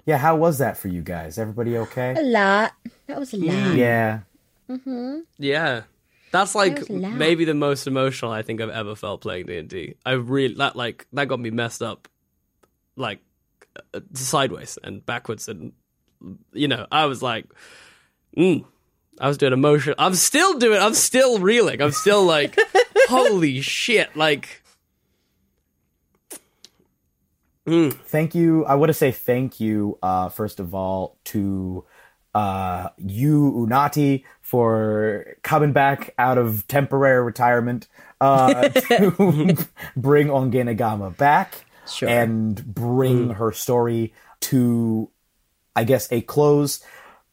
Yeah, 0.04 0.18
how 0.18 0.36
was 0.36 0.58
that 0.58 0.76
for 0.76 0.88
you 0.88 1.02
guys? 1.02 1.38
Everybody 1.38 1.76
okay? 1.78 2.14
A 2.18 2.22
lot. 2.22 2.72
That 3.06 3.18
was 3.18 3.32
a 3.34 3.36
lot. 3.36 3.74
Yeah. 3.76 4.20
yeah. 5.38 5.82
That's 6.32 6.54
like 6.54 6.78
was 6.78 6.88
a 6.88 6.94
lot. 6.94 7.12
maybe 7.12 7.44
the 7.44 7.54
most 7.54 7.86
emotional 7.86 8.32
I 8.32 8.42
think 8.42 8.60
I've 8.60 8.70
ever 8.70 8.96
felt 8.96 9.20
playing 9.20 9.46
D 9.46 9.58
and 9.58 9.68
D. 9.68 9.94
I 10.04 10.12
really 10.12 10.54
that 10.54 10.74
like 10.74 11.06
that 11.12 11.28
got 11.28 11.38
me 11.38 11.50
messed 11.50 11.82
up, 11.82 12.08
like 12.96 13.20
uh, 13.94 14.00
sideways 14.14 14.78
and 14.82 15.04
backwards, 15.04 15.48
and 15.48 15.72
you 16.54 16.68
know 16.68 16.86
I 16.90 17.04
was 17.04 17.22
like, 17.22 17.44
mm, 18.36 18.64
I 19.20 19.28
was 19.28 19.36
doing 19.36 19.52
emotion. 19.52 19.94
I'm 19.98 20.14
still 20.14 20.58
doing. 20.58 20.80
I'm 20.80 20.94
still 20.94 21.38
reeling. 21.38 21.82
I'm 21.82 21.92
still 21.92 22.24
like, 22.24 22.58
holy 23.08 23.60
shit! 23.60 24.16
Like, 24.16 24.61
Thank 27.66 28.34
you. 28.34 28.64
I 28.64 28.74
want 28.74 28.90
to 28.90 28.94
say 28.94 29.12
thank 29.12 29.60
you, 29.60 29.98
uh, 30.02 30.28
first 30.28 30.58
of 30.60 30.74
all, 30.74 31.16
to 31.26 31.84
uh, 32.34 32.88
you, 32.98 33.52
Unati, 33.68 34.24
for 34.40 35.36
coming 35.42 35.72
back 35.72 36.12
out 36.18 36.38
of 36.38 36.66
temporary 36.66 37.22
retirement 37.22 37.86
uh, 38.20 38.68
to 38.68 39.56
bring 39.96 40.28
Ongenagama 40.28 41.16
back 41.16 41.64
Sure. 41.86 42.08
and 42.08 42.64
bring 42.64 43.30
her 43.30 43.52
story 43.52 44.12
to, 44.40 45.10
I 45.76 45.84
guess, 45.84 46.10
a 46.12 46.20
close. 46.20 46.84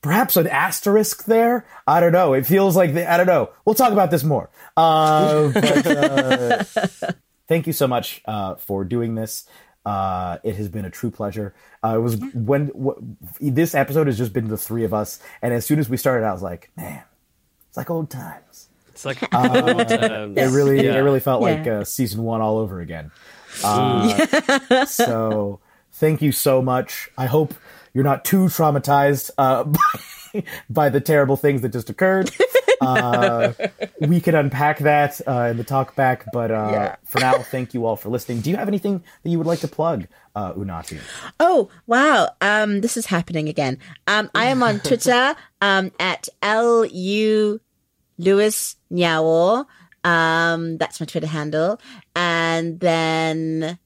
Perhaps 0.01 0.37
an 0.37 0.47
asterisk 0.47 1.25
there. 1.25 1.65
I 1.85 1.99
don't 1.99 2.11
know. 2.13 2.33
It 2.33 2.45
feels 2.45 2.75
like 2.75 2.93
the, 2.93 3.09
I 3.09 3.17
don't 3.17 3.27
know. 3.27 3.49
We'll 3.65 3.75
talk 3.75 3.91
about 3.93 4.11
this 4.11 4.23
more. 4.23 4.49
Uh, 4.77 5.49
but, 5.53 5.87
uh, 5.87 6.63
thank 7.47 7.67
you 7.67 7.73
so 7.73 7.87
much 7.87 8.21
uh, 8.25 8.55
for 8.55 8.83
doing 8.85 9.15
this. 9.15 9.45
Uh, 9.85 10.37
it 10.43 10.55
has 10.55 10.67
been 10.69 10.85
a 10.85 10.89
true 10.89 11.09
pleasure. 11.09 11.53
Uh, 11.83 11.95
it 11.97 12.01
was 12.01 12.17
when 12.33 12.67
w- 12.67 13.15
this 13.39 13.73
episode 13.73 14.07
has 14.07 14.17
just 14.17 14.33
been 14.33 14.47
the 14.49 14.57
three 14.57 14.83
of 14.83 14.93
us, 14.93 15.19
and 15.41 15.53
as 15.53 15.65
soon 15.65 15.79
as 15.79 15.89
we 15.89 15.97
started, 15.97 16.25
I 16.25 16.31
was 16.33 16.41
like, 16.43 16.69
man, 16.77 17.01
it's 17.69 17.77
like 17.77 17.89
old 17.89 18.09
times. 18.09 18.67
it's 18.89 19.05
like 19.05 19.21
old 19.33 19.87
times. 19.87 20.37
It 20.37 20.49
really, 20.51 20.83
Yeah. 20.83 20.95
it 20.95 20.99
really 20.99 21.21
felt 21.21 21.41
like 21.41 21.65
uh, 21.65 21.83
season 21.85 22.23
one 22.23 22.41
all 22.41 22.57
over 22.57 22.81
again. 22.81 23.11
Uh, 23.63 24.85
so, 24.85 25.59
thank 25.93 26.21
you 26.21 26.31
so 26.31 26.61
much. 26.61 27.09
I 27.17 27.25
hope 27.25 27.53
you're 27.93 28.03
not 28.03 28.25
too 28.25 28.45
traumatized 28.45 29.31
uh, 29.37 29.63
by, 30.33 30.43
by 30.69 30.89
the 30.89 31.01
terrible 31.01 31.37
things 31.37 31.61
that 31.61 31.69
just 31.69 31.89
occurred. 31.89 32.29
Uh, 32.81 33.53
we 34.01 34.19
can 34.21 34.35
unpack 34.35 34.79
that 34.79 35.19
uh, 35.27 35.49
in 35.51 35.57
the 35.57 35.63
talk 35.63 35.95
back, 35.95 36.25
but 36.31 36.51
uh, 36.51 36.69
Yeah. 36.71 36.95
for 37.05 37.19
now, 37.19 37.33
thank 37.39 37.73
you 37.73 37.85
all 37.85 37.95
for 37.95 38.09
listening. 38.09 38.41
Do 38.41 38.49
you 38.49 38.55
have 38.57 38.67
anything 38.67 39.03
that 39.23 39.29
you 39.29 39.37
would 39.37 39.47
like 39.47 39.59
to 39.59 39.67
plug, 39.67 40.07
uh, 40.35 40.53
Unati? 40.53 40.99
Oh 41.39 41.69
wow! 41.87 42.29
Um, 42.41 42.81
this 42.81 42.95
is 42.97 43.05
happening 43.07 43.49
again. 43.49 43.77
Um, 44.07 44.29
I 44.33 44.45
am 44.45 44.63
on 44.63 44.79
Twitter 44.89 45.35
um, 45.61 45.91
at 45.99 46.29
l 46.41 46.85
u 46.85 47.59
Lewis 48.17 48.75
Nyawo. 48.91 49.65
Um, 50.03 50.77
that's 50.77 50.99
my 50.99 51.05
Twitter 51.05 51.27
handle, 51.27 51.79
and 52.15 52.79
then 52.79 53.77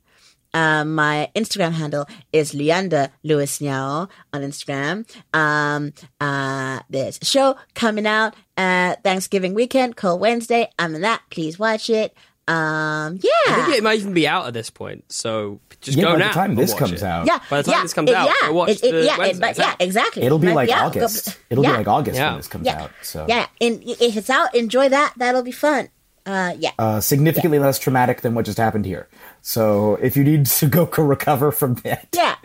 um, 0.53 0.95
my 0.95 1.29
Instagram 1.35 1.71
handle 1.71 2.05
is 2.31 2.53
Luyanda 2.53 3.09
Lewis 3.23 3.59
Nyawo 3.59 4.09
on 4.33 4.41
Instagram. 4.41 5.05
Um, 5.33 5.93
uh, 6.21 6.79
there's 6.89 7.19
a 7.21 7.25
show 7.25 7.55
coming 7.75 8.05
out 8.07 8.35
uh, 8.57 8.95
Thanksgiving 9.03 9.53
weekend 9.53 9.95
called 9.95 10.21
Wednesday. 10.21 10.69
I'm 10.77 10.95
in 10.95 11.01
that. 11.01 11.21
Please 11.29 11.57
watch 11.57 11.89
it. 11.89 12.15
Um, 12.45 13.19
I 13.23 13.29
yeah. 13.47 13.65
think 13.65 13.77
it 13.77 13.83
might 13.83 13.99
even 13.99 14.13
be 14.13 14.27
out 14.27 14.47
at 14.47 14.53
this 14.53 14.69
point. 14.69 15.05
So 15.11 15.61
just 15.79 15.97
Yeah, 15.97 16.03
go 16.03 16.11
by 16.13 16.17
now. 16.19 16.27
the 16.27 16.33
time 16.33 16.49
and 16.51 16.59
this 16.59 16.73
comes 16.73 16.91
it. 16.91 17.03
out, 17.03 17.25
Yeah, 17.25 17.39
By 17.49 17.61
the 17.61 17.63
time 17.63 17.77
yeah, 17.77 17.81
this 17.83 17.93
comes 17.93 18.09
it- 18.09 18.15
out, 18.17 18.27
yeah, 18.27 18.47
go 18.49 18.53
watch 18.53 18.69
it- 18.71 18.83
it- 18.83 18.91
the 18.91 19.05
yeah, 19.05 19.13
it- 19.13 19.17
Wednesday. 19.19 19.39
but 19.47 19.57
yeah, 19.57 19.75
exactly. 19.79 20.23
it'll 20.23 20.39
be 20.39 20.51
like 20.53 20.69
August. 20.69 21.37
It'll 21.49 21.63
be 21.63 21.69
like 21.69 21.87
August 21.87 22.19
when 22.19 22.35
this 22.35 22.47
comes 22.49 22.65
Yeah. 22.65 22.83
out. 22.83 22.91
So, 23.01 23.25
Yeah, 23.29 23.45
and 23.61 23.81
if 23.85 24.17
it's 24.17 24.29
out, 24.29 24.53
enjoy 24.53 24.89
that. 24.89 25.13
That'll 25.15 25.41
be 25.41 25.51
fun. 25.53 25.87
Uh, 26.25 26.53
yeah. 26.57 26.71
uh, 26.79 26.99
significantly 27.01 27.59
less 27.59 27.77
traumatic 27.79 28.21
than 28.21 28.33
what 28.33 28.45
just 28.45 28.57
happened 28.57 28.85
here. 28.85 29.09
So, 29.41 29.95
if 29.95 30.15
you 30.15 30.23
need 30.23 30.45
to 30.45 30.67
go 30.69 30.85
recover 30.97 31.51
from 31.51 31.73
that, 31.83 32.07
yeah. 32.15 32.35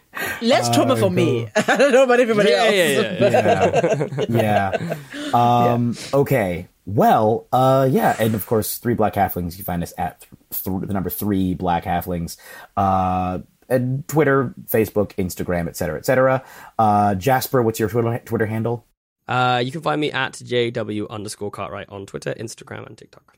Less 0.42 0.68
trauma 0.74 0.96
for 0.96 1.10
me. 1.10 1.48
I 1.56 1.76
don't 1.76 1.92
know 1.92 2.02
about 2.02 2.18
everybody 2.18 2.50
Yeah, 2.50 2.56
else. 2.56 2.74
yeah, 2.74 4.09
yeah, 4.28 4.28
yeah. 4.28 4.94
yeah. 5.12 5.72
Um, 5.72 5.94
Okay. 6.12 6.66
Well, 6.86 7.46
uh, 7.52 7.86
yeah, 7.90 8.16
and 8.18 8.34
of 8.34 8.46
course, 8.46 8.78
three 8.78 8.94
black 8.94 9.12
halflings. 9.14 9.59
You 9.59 9.64
find 9.64 9.82
us 9.82 9.92
at 9.98 10.20
th- 10.50 10.64
th- 10.64 10.86
the 10.88 10.94
number 10.94 11.10
three 11.10 11.52
black 11.55 11.84
halflings. 11.84 12.36
Uh, 12.76 13.40
and 13.68 14.09
Twitter, 14.09 14.55
Facebook, 14.64 15.12
Instagram, 15.16 15.68
etc., 15.68 15.98
etc. 15.98 16.42
Uh, 16.78 17.14
Jasper, 17.14 17.62
what's 17.62 17.78
your 17.78 17.90
Twitter, 17.90 18.18
Twitter 18.24 18.46
handle? 18.46 18.86
Uh, 19.28 19.60
you 19.62 19.70
can 19.70 19.82
find 19.82 20.00
me 20.00 20.10
at 20.10 20.32
JW 20.32 21.10
underscore 21.10 21.50
Cartwright 21.50 21.90
on 21.90 22.06
Twitter, 22.06 22.34
Instagram, 22.40 22.86
and 22.86 22.96
TikTok. 22.96 23.36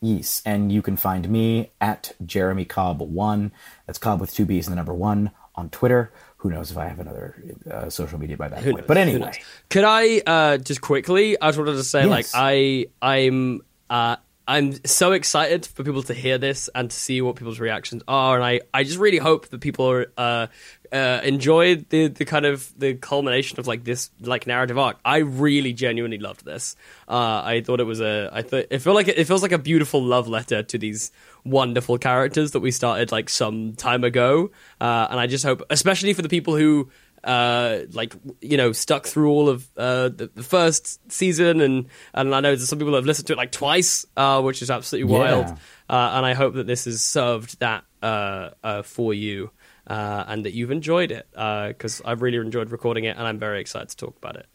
Yes, 0.00 0.40
and 0.46 0.72
you 0.72 0.80
can 0.80 0.96
find 0.96 1.28
me 1.28 1.72
at 1.80 2.12
Jeremy 2.24 2.64
Cobb 2.64 3.00
one. 3.00 3.52
That's 3.86 3.98
Cobb 3.98 4.20
with 4.20 4.32
two 4.32 4.46
B's 4.46 4.66
and 4.66 4.72
the 4.72 4.76
number 4.76 4.94
one 4.94 5.30
on 5.54 5.68
Twitter. 5.68 6.12
Who 6.38 6.48
knows 6.50 6.70
if 6.70 6.78
I 6.78 6.88
have 6.88 7.00
another 7.00 7.42
uh, 7.70 7.90
social 7.90 8.18
media 8.18 8.38
by 8.38 8.48
that 8.48 8.64
point? 8.64 8.86
But 8.86 8.96
anyway. 8.96 9.32
Could 9.68 9.84
I 9.84 10.22
uh, 10.26 10.56
just 10.56 10.80
quickly? 10.80 11.38
I 11.38 11.48
just 11.48 11.58
wanted 11.58 11.72
to 11.72 11.84
say, 11.84 12.06
like, 12.06 12.26
I 12.32 12.86
I'm 13.02 13.60
uh, 13.90 14.16
I'm 14.50 14.84
so 14.84 15.12
excited 15.12 15.64
for 15.64 15.84
people 15.84 16.02
to 16.02 16.12
hear 16.12 16.36
this 16.36 16.68
and 16.74 16.90
to 16.90 16.96
see 16.96 17.22
what 17.22 17.36
people's 17.36 17.60
reactions 17.60 18.02
are, 18.08 18.34
and 18.34 18.44
I, 18.44 18.62
I 18.74 18.82
just 18.82 18.98
really 18.98 19.18
hope 19.18 19.46
that 19.50 19.60
people 19.60 19.88
are, 19.88 20.06
uh, 20.18 20.48
uh, 20.90 21.20
enjoyed 21.22 21.88
the 21.90 22.08
the 22.08 22.24
kind 22.24 22.44
of 22.44 22.76
the 22.76 22.94
culmination 22.94 23.60
of 23.60 23.68
like 23.68 23.84
this 23.84 24.10
like 24.20 24.48
narrative 24.48 24.76
arc. 24.76 24.98
I 25.04 25.18
really 25.18 25.72
genuinely 25.72 26.18
loved 26.18 26.44
this. 26.44 26.74
Uh, 27.06 27.42
I 27.44 27.62
thought 27.64 27.78
it 27.78 27.84
was 27.84 28.00
a 28.00 28.28
I 28.32 28.42
thought 28.42 28.66
it 28.70 28.80
felt 28.80 28.96
like 28.96 29.06
it 29.06 29.24
feels 29.24 29.42
like 29.42 29.52
a 29.52 29.58
beautiful 29.58 30.02
love 30.02 30.26
letter 30.26 30.64
to 30.64 30.78
these 30.78 31.12
wonderful 31.44 31.96
characters 31.98 32.50
that 32.50 32.60
we 32.60 32.72
started 32.72 33.12
like 33.12 33.28
some 33.28 33.74
time 33.74 34.02
ago, 34.02 34.50
uh, 34.80 35.06
and 35.10 35.20
I 35.20 35.28
just 35.28 35.44
hope, 35.44 35.62
especially 35.70 36.12
for 36.12 36.22
the 36.22 36.28
people 36.28 36.56
who 36.56 36.90
uh 37.24 37.80
like 37.92 38.14
you 38.40 38.56
know 38.56 38.72
stuck 38.72 39.06
through 39.06 39.30
all 39.30 39.48
of 39.48 39.68
uh 39.76 40.08
the, 40.08 40.30
the 40.34 40.42
first 40.42 41.00
season 41.12 41.60
and 41.60 41.86
and 42.14 42.34
i 42.34 42.40
know 42.40 42.50
there's 42.54 42.68
some 42.68 42.78
people 42.78 42.92
that 42.92 42.98
have 42.98 43.06
listened 43.06 43.26
to 43.26 43.32
it 43.34 43.36
like 43.36 43.52
twice 43.52 44.06
uh 44.16 44.40
which 44.40 44.62
is 44.62 44.70
absolutely 44.70 45.12
Yeah. 45.12 45.18
wild 45.18 45.46
uh 45.90 46.12
and 46.16 46.24
i 46.26 46.34
hope 46.34 46.54
that 46.54 46.66
this 46.66 46.86
has 46.86 47.02
served 47.04 47.58
that 47.60 47.84
uh 48.02 48.50
uh 48.64 48.82
for 48.82 49.12
you 49.12 49.50
uh 49.86 50.24
and 50.28 50.44
that 50.46 50.52
you've 50.52 50.70
enjoyed 50.70 51.10
it 51.12 51.26
uh 51.34 51.68
because 51.68 52.00
i've 52.04 52.22
really 52.22 52.38
enjoyed 52.38 52.70
recording 52.70 53.04
it 53.04 53.16
and 53.18 53.26
i'm 53.26 53.38
very 53.38 53.60
excited 53.60 53.88
to 53.90 53.96
talk 53.96 54.16
about 54.16 54.36
it 54.36 54.46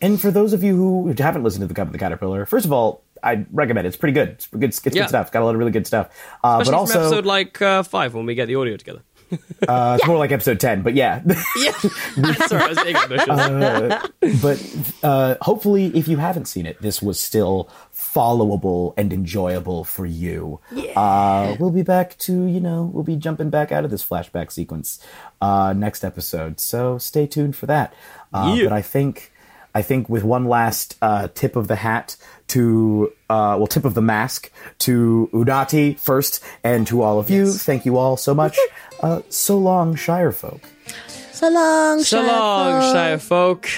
And 0.00 0.20
for 0.20 0.30
those 0.30 0.52
of 0.52 0.62
you 0.62 0.76
who 0.76 1.14
haven't 1.18 1.42
listened 1.44 1.62
to 1.62 1.66
the 1.68 1.74
Cub 1.74 1.86
and 1.88 1.94
the 1.94 1.98
Caterpillar, 1.98 2.44
first 2.44 2.66
of 2.66 2.72
all, 2.72 3.04
I 3.22 3.46
recommend 3.52 3.86
it. 3.86 3.90
It's 3.90 3.96
pretty 3.96 4.14
good. 4.14 4.30
It's 4.30 4.46
good. 4.48 4.64
It's 4.64 4.80
good 4.80 4.94
Yeah. 4.96 5.06
stuff. 5.06 5.26
It's 5.28 5.30
got 5.34 5.42
a 5.42 5.46
lot 5.46 5.54
of 5.54 5.60
really 5.62 5.70
good 5.70 5.86
stuff. 5.86 6.06
Uh, 6.42 6.58
but 6.58 6.62
Especially 6.62 6.74
also, 6.76 6.92
from 6.94 7.02
episode 7.02 7.24
like 7.26 7.62
uh, 7.62 7.82
five 7.84 8.12
when 8.12 8.26
we 8.26 8.34
get 8.34 8.46
the 8.46 8.56
audio 8.56 8.76
together 8.76 9.02
uh, 9.68 9.96
it's 9.98 10.06
more 10.06 10.18
like 10.18 10.32
episode 10.32 10.60
ten. 10.60 10.82
But 10.82 10.94
yeah, 10.94 11.22
yeah 11.56 11.72
sorry 12.46 12.62
i 12.62 12.68
was 12.68 12.82
being 12.82 12.96
ambitious 12.96 14.42
but 14.42 14.76
uh, 15.02 15.36
hopefully, 15.40 15.86
if 15.96 16.08
you 16.08 16.18
haven't 16.18 16.46
seen 16.46 16.66
it, 16.66 16.80
this 16.80 17.02
was 17.02 17.18
still 17.18 17.68
followable 17.94 18.94
and 18.96 19.12
enjoyable 19.12 19.84
for 19.84 20.06
you. 20.06 20.60
Uh, 20.94 21.56
we'll 21.58 21.70
be 21.70 21.82
back 21.82 22.16
to 22.18 22.44
you 22.46 22.60
know 22.60 22.90
we'll 22.92 23.02
be 23.04 23.16
jumping 23.16 23.50
back 23.50 23.72
out 23.72 23.84
of 23.84 23.90
this 23.90 24.04
flashback 24.04 24.52
sequence 24.52 24.98
uh, 25.40 25.72
next 25.76 26.04
episode. 26.04 26.60
So 26.60 26.98
stay 26.98 27.26
tuned 27.26 27.56
for 27.56 27.66
that. 27.66 27.94
Uh, 28.32 28.54
Yeah. 28.56 28.64
But 28.64 28.72
I 28.74 28.82
think 28.82 29.31
I 29.74 29.82
think 29.82 30.08
with 30.08 30.22
one 30.24 30.46
last 30.46 30.96
uh, 31.02 31.28
tip 31.34 31.56
of 31.56 31.68
the 31.68 31.76
hat 31.76 32.16
to 32.48 33.12
uh, 33.30 33.56
well 33.58 33.66
tip 33.66 33.84
of 33.84 33.94
the 33.94 34.02
mask 34.02 34.50
to 34.80 35.30
Unati 35.32 35.98
first 35.98 36.42
and 36.62 36.86
to 36.88 37.02
all 37.02 37.18
of 37.18 37.30
you. 37.30 37.50
Thank 37.52 37.86
you 37.86 37.96
all 37.96 38.16
so 38.16 38.34
much. 38.34 38.58
Uh, 39.02 39.20
so 39.30 39.58
long, 39.58 39.96
Shire 39.96 40.30
folk. 40.30 40.60
So 41.32 41.48
long, 41.50 42.04
so 42.04 42.22
long 42.22 42.82
folk. 42.82 42.92
shire 42.94 43.18
folk 43.18 43.68